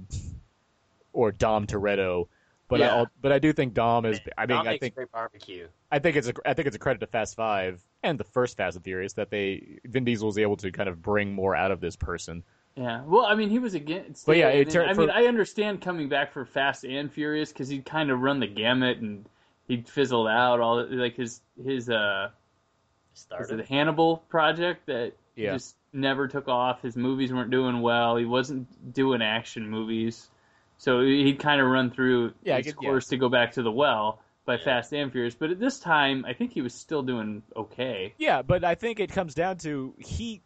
or 1.12 1.34
Dom 1.34 1.68
Toretto. 1.68 2.30
But 2.70 2.80
Yeah. 2.80 3.02
I, 3.02 3.06
but 3.22 3.32
I 3.32 3.40
do 3.40 3.52
think 3.52 3.74
Dom 3.74 4.06
is. 4.06 4.22
I 4.38 4.46
mean, 4.46 4.58
Dom 4.58 4.68
I 4.68 4.78
think 4.78 4.96
great 4.96 5.12
barbecue. 5.12 5.68
I 5.92 6.00
think 6.00 6.16
it's 6.16 6.30
a 6.30 6.34
I 6.46 6.54
think 6.54 6.68
it's 6.68 6.76
a 6.76 6.80
credit 6.80 7.00
to 7.00 7.08
Fast 7.08 7.36
Five 7.36 7.84
and 8.04 8.18
the 8.18 8.24
first 8.24 8.56
Fast 8.56 8.78
and 8.78 8.84
Furious 8.86 9.14
that 9.14 9.30
they 9.30 9.80
Vin 9.86 10.06
Diesel 10.06 10.28
was 10.28 10.38
able 10.38 10.56
to 10.58 10.72
kind 10.72 10.88
of 10.88 11.02
bring 11.02 11.34
more 11.34 11.56
out 11.56 11.72
of 11.72 11.82
this 11.82 11.98
person. 11.98 12.44
Yeah, 12.78 13.02
well, 13.06 13.26
I 13.26 13.34
mean, 13.36 13.50
he 13.50 13.58
was 13.60 13.74
against. 13.74 14.26
But 14.28 14.38
yeah, 14.38 14.50
it, 14.50 14.68
it 14.68 14.72
turned 14.72 14.92
I 14.92 14.94
for- 14.94 15.02
mean, 15.02 15.10
I 15.10 15.24
understand 15.26 15.82
coming 15.82 16.10
back 16.10 16.32
for 16.32 16.46
Fast 16.46 16.84
and 16.86 17.12
Furious 17.12 17.52
because 17.52 17.70
he'd 17.70 17.86
kind 17.86 18.12
of 18.12 18.20
run 18.22 18.40
the 18.40 18.46
gamut 18.48 19.00
and 19.00 19.26
he'd 19.68 19.90
fizzled 19.90 20.28
out. 20.28 20.60
All 20.60 20.86
like 20.90 21.16
his 21.16 21.42
his 21.64 21.90
uh, 21.90 22.30
was 23.38 23.50
it 23.50 23.58
the 23.58 23.64
Hannibal 23.66 24.18
project 24.30 24.86
that 24.86 25.14
Yeah. 25.36 25.54
just 25.54 25.76
never 25.92 26.28
took 26.28 26.48
off. 26.48 26.82
His 26.84 26.96
movies 26.96 27.34
weren't 27.34 27.50
doing 27.50 27.82
well. 27.82 28.16
He 28.16 28.26
wasn't 28.26 28.94
doing 28.94 29.24
action 29.24 29.68
movies, 29.70 30.30
so 30.78 31.02
he'd 31.02 31.40
kind 31.40 31.60
of 31.60 31.68
run 31.68 31.90
through 31.90 32.34
Yeah, 32.44 32.56
I 32.56 32.58
his 32.58 32.68
get- 32.68 32.76
yeah. 32.84 32.90
course 32.90 33.08
to 33.08 33.18
go 33.18 33.28
back 33.30 33.54
to 33.54 33.64
the 33.64 33.72
well 33.72 34.22
by 34.46 34.54
Yeah. 34.58 34.64
Fast 34.66 34.94
and 34.94 35.12
Furious. 35.12 35.34
But 35.34 35.50
at 35.50 35.60
this 35.60 35.80
time, 35.80 36.26
I 36.26 36.34
think 36.34 36.54
he 36.54 36.62
was 36.62 36.76
still 36.76 37.02
doing 37.02 37.42
okay. 37.56 38.14
Yeah, 38.20 38.44
but 38.44 38.64
I 38.64 38.76
think 38.76 39.00
it 39.00 39.12
comes 39.12 39.34
down 39.34 39.58
to 39.60 39.96
he. 39.98 40.42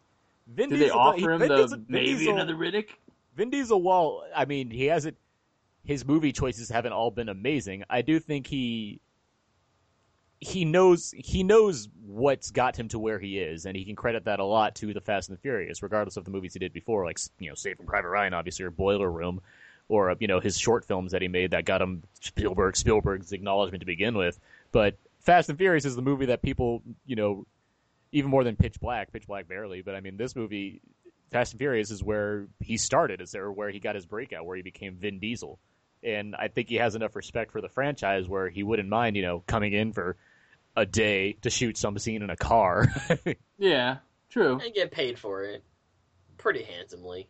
Vin 0.54 0.70
Did 0.70 0.80
they 0.80 0.90
offer 0.90 1.30
him 1.32 1.38
Vin 1.40 1.48
the 1.48 1.56
Diesel- 1.56 1.78
maybe 1.88 2.06
Diesel- 2.18 2.34
another 2.34 2.54
Riddick? 2.54 2.88
Vin 3.36 3.50
Diesel, 3.50 3.80
while 3.80 4.24
I 4.34 4.44
mean 4.44 4.70
he 4.70 4.86
hasn't, 4.86 5.16
his 5.84 6.04
movie 6.04 6.32
choices 6.32 6.68
haven't 6.68 6.92
all 6.92 7.10
been 7.10 7.28
amazing. 7.28 7.84
I 7.88 8.02
do 8.02 8.18
think 8.20 8.46
he 8.46 9.00
he 10.40 10.64
knows 10.64 11.14
he 11.16 11.44
knows 11.44 11.88
what's 12.04 12.50
got 12.50 12.76
him 12.76 12.88
to 12.88 12.98
where 12.98 13.18
he 13.20 13.38
is, 13.38 13.64
and 13.64 13.76
he 13.76 13.84
can 13.84 13.94
credit 13.94 14.24
that 14.24 14.40
a 14.40 14.44
lot 14.44 14.74
to 14.76 14.92
the 14.92 15.00
Fast 15.00 15.28
and 15.28 15.38
the 15.38 15.40
Furious, 15.40 15.82
regardless 15.82 16.16
of 16.16 16.24
the 16.24 16.30
movies 16.32 16.52
he 16.52 16.58
did 16.58 16.72
before, 16.72 17.04
like 17.04 17.18
you 17.38 17.48
know 17.48 17.54
Saving 17.54 17.86
Private 17.86 18.08
Ryan, 18.08 18.34
obviously, 18.34 18.64
or 18.64 18.70
Boiler 18.70 19.10
Room, 19.10 19.40
or 19.88 20.14
you 20.18 20.26
know 20.26 20.40
his 20.40 20.58
short 20.58 20.84
films 20.84 21.12
that 21.12 21.22
he 21.22 21.28
made 21.28 21.52
that 21.52 21.64
got 21.64 21.80
him 21.80 22.02
Spielberg 22.20 22.76
Spielberg's 22.76 23.32
acknowledgement 23.32 23.80
to 23.82 23.86
begin 23.86 24.16
with. 24.16 24.40
But 24.72 24.96
Fast 25.20 25.48
and 25.48 25.56
Furious 25.56 25.84
is 25.84 25.94
the 25.94 26.02
movie 26.02 26.26
that 26.26 26.42
people 26.42 26.82
you 27.06 27.14
know 27.16 27.46
even 28.12 28.30
more 28.30 28.44
than 28.44 28.56
Pitch 28.56 28.78
Black, 28.80 29.12
Pitch 29.12 29.26
Black 29.26 29.48
barely, 29.48 29.82
but 29.82 29.94
I 29.94 30.00
mean 30.00 30.16
this 30.16 30.36
movie 30.36 30.80
Fast 31.30 31.54
and 31.54 31.58
Furious 31.58 31.90
is 31.90 32.02
where 32.02 32.46
he 32.60 32.76
started, 32.76 33.20
is 33.20 33.32
there 33.32 33.50
where 33.50 33.70
he 33.70 33.80
got 33.80 33.94
his 33.94 34.06
breakout, 34.06 34.44
where 34.44 34.56
he 34.56 34.62
became 34.62 34.96
Vin 34.96 35.18
Diesel. 35.18 35.58
And 36.04 36.34
I 36.36 36.48
think 36.48 36.68
he 36.68 36.76
has 36.76 36.94
enough 36.94 37.16
respect 37.16 37.52
for 37.52 37.60
the 37.60 37.68
franchise 37.68 38.28
where 38.28 38.48
he 38.48 38.62
wouldn't 38.62 38.88
mind, 38.88 39.16
you 39.16 39.22
know, 39.22 39.42
coming 39.46 39.72
in 39.72 39.92
for 39.92 40.16
a 40.76 40.84
day 40.84 41.34
to 41.42 41.50
shoot 41.50 41.78
some 41.78 41.96
scene 41.98 42.22
in 42.22 42.30
a 42.30 42.36
car. 42.36 42.88
Yeah, 43.58 43.98
true. 44.28 44.58
And 44.58 44.74
get 44.74 44.90
paid 44.90 45.20
for 45.20 45.44
it. 45.44 45.62
Pretty 46.36 46.64
handsomely. 46.64 47.28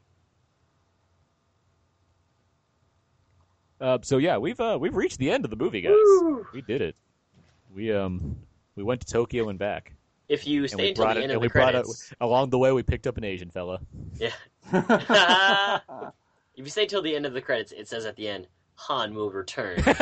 uh, 3.82 3.98
so 4.00 4.16
yeah, 4.16 4.38
we've 4.38 4.58
uh, 4.58 4.78
we've 4.80 4.96
reached 4.96 5.18
the 5.18 5.30
end 5.30 5.44
of 5.44 5.50
the 5.50 5.56
movie, 5.56 5.82
guys. 5.82 5.92
We 6.54 6.62
did 6.62 6.80
it. 6.80 6.96
We 7.74 7.92
um 7.92 8.36
we 8.76 8.82
went 8.82 9.02
to 9.02 9.12
Tokyo 9.12 9.50
and 9.50 9.58
back, 9.58 9.92
If 10.32 10.46
you 10.46 10.66
stay 10.66 10.88
until 10.88 11.04
the 11.08 11.18
it. 11.18 11.24
end 11.24 11.32
of 11.32 11.42
the 11.42 11.48
brought 11.50 11.74
it 11.74 11.84
credits, 11.84 12.14
along 12.18 12.48
the 12.48 12.58
way. 12.58 12.72
We 12.72 12.82
picked 12.82 13.06
up 13.06 13.18
an 13.18 13.24
Asian 13.24 13.50
fella. 13.50 13.80
yeah. 14.16 14.30
if 16.56 16.64
you 16.64 16.70
stay 16.70 16.86
till 16.86 17.02
the 17.02 17.14
end 17.14 17.26
of 17.26 17.34
the 17.34 17.42
credits, 17.42 17.72
it 17.72 17.86
says 17.86 18.06
at 18.06 18.16
the 18.16 18.28
end, 18.28 18.48
Han 18.76 19.14
will 19.14 19.30
return. 19.30 19.82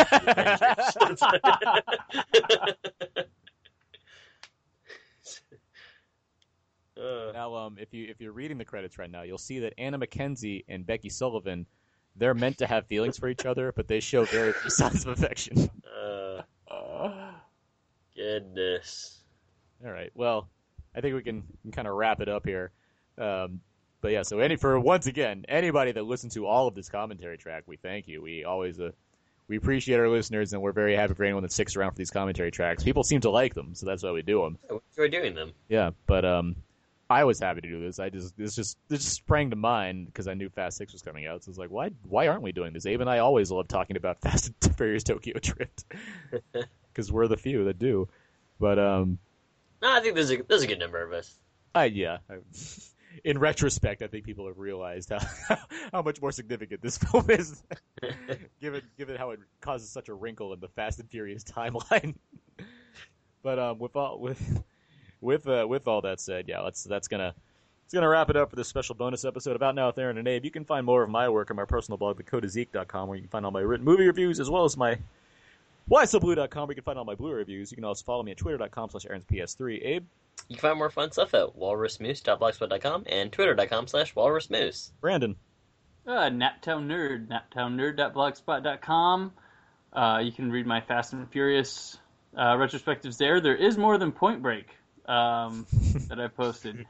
Uh, 7.01 7.32
Now, 7.32 7.55
um, 7.55 7.77
if 7.78 7.94
you 7.94 8.07
if 8.11 8.20
you're 8.20 8.32
reading 8.32 8.59
the 8.59 8.65
credits 8.65 8.98
right 8.98 9.11
now, 9.11 9.23
you'll 9.23 9.39
see 9.39 9.59
that 9.61 9.73
Anna 9.78 9.98
McKenzie 9.98 10.65
and 10.69 10.85
Becky 10.85 11.09
Sullivan, 11.09 11.65
they're 12.15 12.35
meant 12.35 12.59
to 12.59 12.66
have 12.66 12.86
feelings 12.86 13.16
for 13.16 13.28
each 13.28 13.47
other, 13.47 13.73
but 13.73 13.89
they 13.89 14.01
show 14.01 14.24
very 14.27 14.52
few 14.52 14.69
signs 14.81 15.07
of 15.07 15.12
affection. 15.19 15.70
Uh, 15.89 16.43
goodness. 18.15 19.20
All 19.85 19.93
right. 19.93 20.11
Well, 20.15 20.48
I 20.94 21.01
think 21.01 21.15
we 21.15 21.23
can, 21.23 21.43
can 21.62 21.73
kind 21.73 21.89
of 21.89 21.94
wrap 21.94 22.20
it 22.20 22.28
up 22.28 22.47
here. 22.47 22.73
Um, 23.19 23.61
but 24.01 24.12
yeah, 24.12 24.23
so 24.23 24.39
any 24.39 24.57
for 24.57 24.78
once 24.81 25.07
again, 25.07 25.44
anybody 25.48 25.93
that 25.93 26.05
listens 26.05 26.35
to 26.35 26.47
all 26.47 26.69
of 26.69 26.74
this 26.74 26.89
commentary 26.89 27.36
track, 27.36 27.65
we 27.66 27.77
thank 27.77 28.09
you. 28.09 28.23
We 28.23 28.44
always 28.44 28.81
uh, 28.81 28.90
we 29.47 29.57
appreciate 29.57 29.98
our 29.98 30.09
listeners, 30.09 30.52
and 30.52 30.62
we're 30.62 30.73
very 30.73 30.97
happy 30.97 31.12
for 31.12 31.24
anyone 31.24 31.43
that 31.43 31.52
sticks 31.52 31.77
around 31.77 31.90
for 31.90 31.98
these 31.98 32.11
commentary 32.11 32.51
tracks. 32.51 32.82
People 32.82 33.05
seem 33.05 33.20
to 33.23 33.31
like 33.31 33.52
them, 33.55 33.74
so 33.74 33.85
that's 33.85 34.02
why 34.02 34.12
we 34.12 34.23
do 34.23 34.43
them. 34.43 34.59
We 34.70 34.78
enjoy 34.97 35.19
doing 35.19 35.35
them. 35.35 35.52
Yeah, 35.69 35.90
but 36.07 36.24
um, 36.24 36.57
I 37.11 37.24
was 37.24 37.40
happy 37.40 37.61
to 37.61 37.69
do 37.69 37.81
this. 37.81 37.98
I 37.98 38.09
just 38.09 38.36
this 38.39 38.55
just 38.55 38.78
this 38.89 39.01
just 39.01 39.16
sprang 39.16 39.51
to 39.51 39.57
mind 39.57 40.07
because 40.07 40.28
I 40.28 40.35
knew 40.35 40.48
Fast 40.48 40.78
Six 40.78 40.93
was 40.93 41.02
coming 41.02 41.27
out. 41.27 41.43
So 41.43 41.51
it's 41.51 41.59
like, 41.59 41.70
why 41.70 41.90
why 42.09 42.28
aren't 42.28 42.43
we 42.43 42.52
doing 42.52 42.73
this? 42.73 42.86
Abe 42.86 43.01
and 43.01 43.11
I 43.11 43.19
always 43.19 43.51
love 43.51 43.66
talking 43.66 43.97
about 43.97 44.20
Fast 44.23 44.52
and 44.62 44.77
Furious 44.77 45.02
Tokyo 45.02 45.35
Drift 45.40 45.85
because 46.94 47.11
we're 47.11 47.27
the 47.27 47.36
few 47.36 47.65
that 47.65 47.81
do. 47.81 48.09
But 48.61 48.78
um, 48.78 49.19
No, 49.82 49.93
I 49.93 50.01
think 50.01 50.15
there's 50.15 50.31
a 50.31 50.43
there's 50.43 50.62
a 50.62 50.66
good 50.66 50.78
number 50.78 51.02
of 51.02 51.12
us. 51.12 51.39
I 51.74 51.86
yeah. 51.86 52.19
In 53.24 53.39
retrospect, 53.39 54.02
I 54.02 54.07
think 54.07 54.24
people 54.24 54.47
have 54.47 54.59
realized 54.59 55.11
how 55.11 55.57
how 55.93 56.02
much 56.02 56.23
more 56.23 56.31
significant 56.31 56.81
this 56.81 56.97
film 57.11 57.28
is, 57.28 57.62
given 58.61 58.82
given 58.97 59.16
how 59.16 59.31
it 59.31 59.40
causes 59.61 59.90
such 59.90 60.09
a 60.09 60.15
wrinkle 60.15 60.52
in 60.52 60.61
the 60.61 60.69
Fast 60.69 61.01
and 61.01 61.11
Furious 61.11 61.43
timeline. 61.43 62.15
but 63.43 63.59
um, 63.59 63.78
with 63.81 63.97
all 63.97 64.20
with 64.20 64.62
with 65.20 65.48
uh, 65.48 65.66
with 65.69 65.89
all 65.89 66.02
that 66.02 66.20
said, 66.20 66.47
yeah, 66.48 66.61
let's 66.61 66.85
that's 66.85 67.09
gonna 67.09 67.35
it's 67.85 67.93
gonna 67.93 68.09
wrap 68.09 68.31
it 68.31 68.36
up 68.36 68.51
for 68.51 68.57
this 68.57 68.69
special 68.69 68.94
bonus 68.94 69.24
episode 69.24 69.57
about 69.57 69.74
now 69.74 69.89
with 69.89 69.98
Aaron 69.98 70.16
and 70.16 70.28
Abe. 70.28 70.44
You 70.44 70.52
can 70.52 70.65
find 70.65 70.86
more 70.86 71.02
of 71.02 71.11
my 71.11 71.28
work 71.28 71.51
on 71.51 71.57
my 71.57 71.65
personal 71.65 71.98
blog, 71.98 72.23
thecodeofzeke.com, 72.23 73.09
where 73.09 73.16
you 73.16 73.23
can 73.23 73.31
find 73.31 73.44
all 73.44 73.51
my 73.51 73.61
written 73.61 73.85
movie 73.85 74.07
reviews 74.07 74.39
as 74.39 74.48
well 74.48 74.65
as 74.65 74.77
my 74.77 74.97
whysoblue.com, 75.91 76.69
where 76.69 76.73
you 76.73 76.77
can 76.77 76.85
find 76.85 76.99
all 76.99 77.05
my 77.05 77.15
blue 77.15 77.33
reviews. 77.33 77.71
You 77.71 77.77
can 77.77 77.85
also 77.85 78.05
follow 78.05 78.23
me 78.23 78.31
at 78.33 78.37
twitter.com 78.37 78.91
slash 78.91 79.07
Aaron's 79.07 79.25
PS3. 79.25 79.85
Abe, 79.85 80.05
You 80.49 80.57
can 80.57 80.61
find 80.61 80.79
more 80.79 80.91
fun 80.91 81.11
stuff 81.12 81.35
at 81.35 81.57
walrusmoose.blogspot.com 81.59 83.05
and 83.09 83.33
twitter.com 83.33 83.87
slash 83.89 84.15
walrusmoose. 84.15 84.91
Brandon, 85.01 85.37
Uh, 86.07 86.31
Naptown 86.31 86.87
Nerd, 86.87 87.29
naptownnerd.blogspot.com. 87.29 89.33
Uh, 89.93 90.21
you 90.23 90.31
can 90.33 90.51
read 90.53 90.67
my 90.67 90.81
Fast 90.81 91.12
and 91.12 91.29
Furious 91.31 91.99
uh, 92.37 92.55
retrospectives 92.55 93.19
there. 93.19 93.41
There 93.41 93.57
is 93.57 93.77
more 93.77 93.99
than 93.99 94.12
Point 94.12 94.41
Break 94.43 94.67
um, 95.07 95.67
that 96.09 96.21
I've 96.21 96.37
posted. 96.37 96.87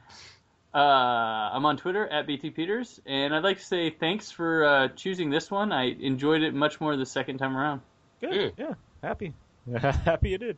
Uh, 0.73 0.77
I'm 0.77 1.65
on 1.65 1.75
Twitter 1.77 2.07
at 2.07 2.27
BT 2.27 2.51
Peters, 2.51 3.01
and 3.05 3.35
I'd 3.35 3.43
like 3.43 3.57
to 3.57 3.65
say 3.65 3.89
thanks 3.89 4.31
for 4.31 4.63
uh, 4.63 4.87
choosing 4.89 5.29
this 5.29 5.51
one. 5.51 5.73
I 5.73 5.87
enjoyed 5.99 6.43
it 6.43 6.53
much 6.53 6.79
more 6.79 6.95
the 6.95 7.05
second 7.05 7.39
time 7.39 7.57
around. 7.57 7.81
Good. 8.21 8.31
Mm. 8.31 8.51
Yeah. 8.57 8.73
Happy. 9.01 9.33
Happy 9.77 10.29
you 10.29 10.37
did. 10.37 10.57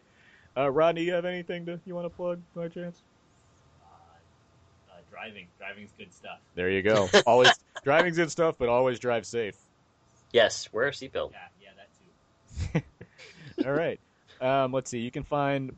Uh, 0.55 0.69
Rodney, 0.69 1.03
you 1.03 1.13
have 1.13 1.25
anything 1.25 1.65
to 1.65 1.79
you 1.85 1.95
want 1.95 2.05
to 2.05 2.09
plug 2.09 2.41
by 2.55 2.67
chance? 2.67 3.01
Uh, 4.89 4.95
driving, 5.09 5.47
driving's 5.57 5.91
good 5.97 6.13
stuff. 6.13 6.39
There 6.55 6.69
you 6.69 6.81
go. 6.81 7.09
Always 7.25 7.51
driving's 7.83 8.17
good 8.17 8.31
stuff, 8.31 8.55
but 8.57 8.69
always 8.69 8.99
drive 8.99 9.25
safe. 9.25 9.55
Yes, 10.31 10.71
wear 10.71 10.87
a 10.87 10.91
seatbelt. 10.91 11.31
Yeah, 11.31 11.47
yeah, 11.61 11.69
that 12.73 12.83
too. 13.61 13.65
All 13.65 13.73
right. 13.73 13.99
Um, 14.41 14.71
let's 14.71 14.89
see. 14.91 14.99
You 14.99 15.11
can 15.11 15.23
find 15.23 15.71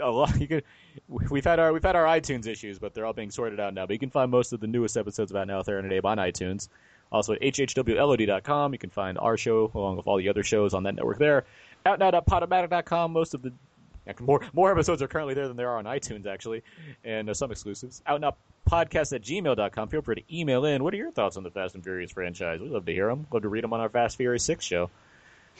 a 0.00 0.10
lot. 0.10 0.40
You 0.40 0.48
can. 0.48 0.62
We've 1.08 1.44
had 1.44 1.58
our 1.58 1.72
we've 1.72 1.82
had 1.82 1.96
our 1.96 2.04
iTunes 2.04 2.46
issues, 2.46 2.78
but 2.78 2.94
they're 2.94 3.06
all 3.06 3.12
being 3.12 3.30
sorted 3.30 3.60
out 3.60 3.74
now. 3.74 3.86
But 3.86 3.92
you 3.92 3.98
can 3.98 4.10
find 4.10 4.30
most 4.30 4.52
of 4.52 4.60
the 4.60 4.66
newest 4.66 4.96
episodes 4.96 5.30
about 5.30 5.46
Now 5.46 5.58
with 5.58 5.68
Aaron 5.68 5.84
and 5.84 5.92
Abe 5.92 6.06
on 6.06 6.18
iTunes. 6.18 6.68
Also 7.10 7.32
at 7.32 7.40
hhwlod.com, 7.40 8.72
you 8.72 8.78
can 8.78 8.90
find 8.90 9.18
our 9.18 9.36
show 9.36 9.70
along 9.74 9.96
with 9.96 10.06
all 10.06 10.18
the 10.18 10.28
other 10.28 10.42
shows 10.42 10.74
on 10.74 10.82
that 10.82 10.94
network 10.94 11.18
there. 11.18 11.46
Outnow.podomatic.com, 11.86 13.12
most 13.12 13.34
of 13.34 13.42
the 13.42 13.52
more 14.20 14.40
more 14.54 14.72
episodes 14.72 15.02
are 15.02 15.08
currently 15.08 15.34
there 15.34 15.48
than 15.48 15.56
there 15.56 15.68
are 15.68 15.78
on 15.78 15.84
iTunes 15.84 16.26
actually, 16.26 16.62
and 17.04 17.28
uh, 17.28 17.34
some 17.34 17.50
exclusives. 17.50 18.02
Outnow 18.08 18.34
podcast 18.68 19.14
at 19.14 19.22
gmail.com. 19.22 19.88
Feel 19.88 20.02
free 20.02 20.16
to 20.16 20.36
email 20.36 20.64
in. 20.64 20.82
What 20.82 20.94
are 20.94 20.96
your 20.96 21.10
thoughts 21.10 21.36
on 21.36 21.42
the 21.42 21.50
Fast 21.50 21.74
and 21.74 21.84
Furious 21.84 22.10
franchise? 22.10 22.60
We 22.60 22.68
love 22.68 22.86
to 22.86 22.92
hear 22.92 23.08
them. 23.08 23.26
Love 23.32 23.42
to 23.42 23.48
read 23.48 23.64
them 23.64 23.72
on 23.72 23.80
our 23.80 23.88
Fast 23.88 24.16
Furious 24.16 24.44
Six 24.44 24.64
show. 24.64 24.90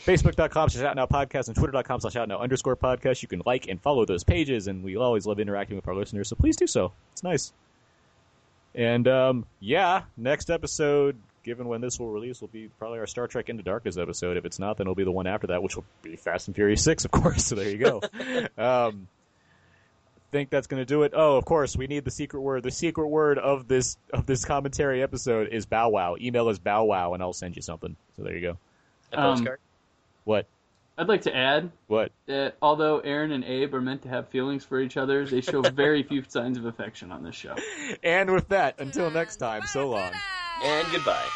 Facebook.com 0.04 0.68
slash 0.68 0.84
Outnow 0.84 1.08
Podcast 1.08 1.48
and 1.48 1.56
Twitter.com 1.56 2.00
slash 2.00 2.14
Outnow 2.14 2.38
underscore 2.38 2.76
podcast. 2.76 3.20
You 3.22 3.28
can 3.28 3.42
like 3.44 3.68
and 3.68 3.80
follow 3.80 4.04
those 4.04 4.24
pages, 4.24 4.68
and 4.68 4.84
we 4.84 4.96
always 4.96 5.26
love 5.26 5.40
interacting 5.40 5.76
with 5.76 5.88
our 5.88 5.94
listeners, 5.94 6.28
so 6.28 6.36
please 6.36 6.56
do 6.56 6.66
so. 6.66 6.92
It's 7.12 7.24
nice. 7.24 7.52
And 8.74 9.08
um, 9.08 9.46
yeah, 9.58 10.02
next 10.16 10.50
episode, 10.50 11.16
given 11.48 11.66
when 11.66 11.80
this 11.80 11.98
will 11.98 12.10
release, 12.10 12.40
will 12.42 12.48
be 12.48 12.68
probably 12.78 12.98
our 12.98 13.06
Star 13.06 13.26
Trek 13.26 13.48
Into 13.48 13.62
Darkness 13.62 13.96
episode. 13.96 14.36
If 14.36 14.44
it's 14.44 14.58
not, 14.58 14.76
then 14.76 14.84
it'll 14.84 14.94
be 14.94 15.04
the 15.04 15.10
one 15.10 15.26
after 15.26 15.46
that, 15.48 15.62
which 15.62 15.76
will 15.76 15.84
be 16.02 16.14
Fast 16.16 16.46
and 16.46 16.54
Furious 16.54 16.84
6, 16.84 17.06
of 17.06 17.10
course. 17.10 17.44
So 17.48 17.54
there 17.54 17.70
you 17.70 17.78
go. 17.78 18.02
um, 18.58 19.08
think 20.30 20.50
that's 20.50 20.66
going 20.66 20.80
to 20.80 20.84
do 20.84 21.04
it. 21.04 21.12
Oh, 21.16 21.38
of 21.38 21.46
course, 21.46 21.74
we 21.76 21.86
need 21.86 22.04
the 22.04 22.10
secret 22.10 22.42
word. 22.42 22.62
The 22.62 22.70
secret 22.70 23.08
word 23.08 23.38
of 23.38 23.66
this 23.66 23.96
of 24.12 24.26
this 24.26 24.44
commentary 24.44 25.02
episode 25.02 25.48
is 25.50 25.64
bow 25.64 25.88
wow. 25.88 26.16
Email 26.20 26.48
us 26.48 26.58
bow 26.58 26.84
wow, 26.84 27.14
and 27.14 27.22
I'll 27.22 27.32
send 27.32 27.56
you 27.56 27.62
something. 27.62 27.96
So 28.16 28.24
there 28.24 28.36
you 28.36 28.42
go. 28.42 28.58
Um, 29.12 29.36
postcard. 29.36 29.60
What? 30.24 30.46
I'd 30.98 31.08
like 31.08 31.22
to 31.22 31.34
add 31.34 31.70
What? 31.86 32.10
that 32.26 32.56
although 32.60 32.98
Aaron 32.98 33.30
and 33.30 33.44
Abe 33.44 33.72
are 33.72 33.80
meant 33.80 34.02
to 34.02 34.08
have 34.08 34.28
feelings 34.28 34.64
for 34.64 34.80
each 34.80 34.96
other, 34.96 35.24
they 35.24 35.40
show 35.40 35.62
very 35.62 36.02
few 36.08 36.24
signs 36.26 36.58
of 36.58 36.66
affection 36.66 37.12
on 37.12 37.22
this 37.22 37.36
show. 37.36 37.54
And 38.02 38.32
with 38.32 38.48
that, 38.48 38.80
until 38.80 39.08
next 39.10 39.36
time, 39.36 39.62
so 39.66 39.88
long. 39.88 40.12
And 40.62 40.90
goodbye. 40.90 41.28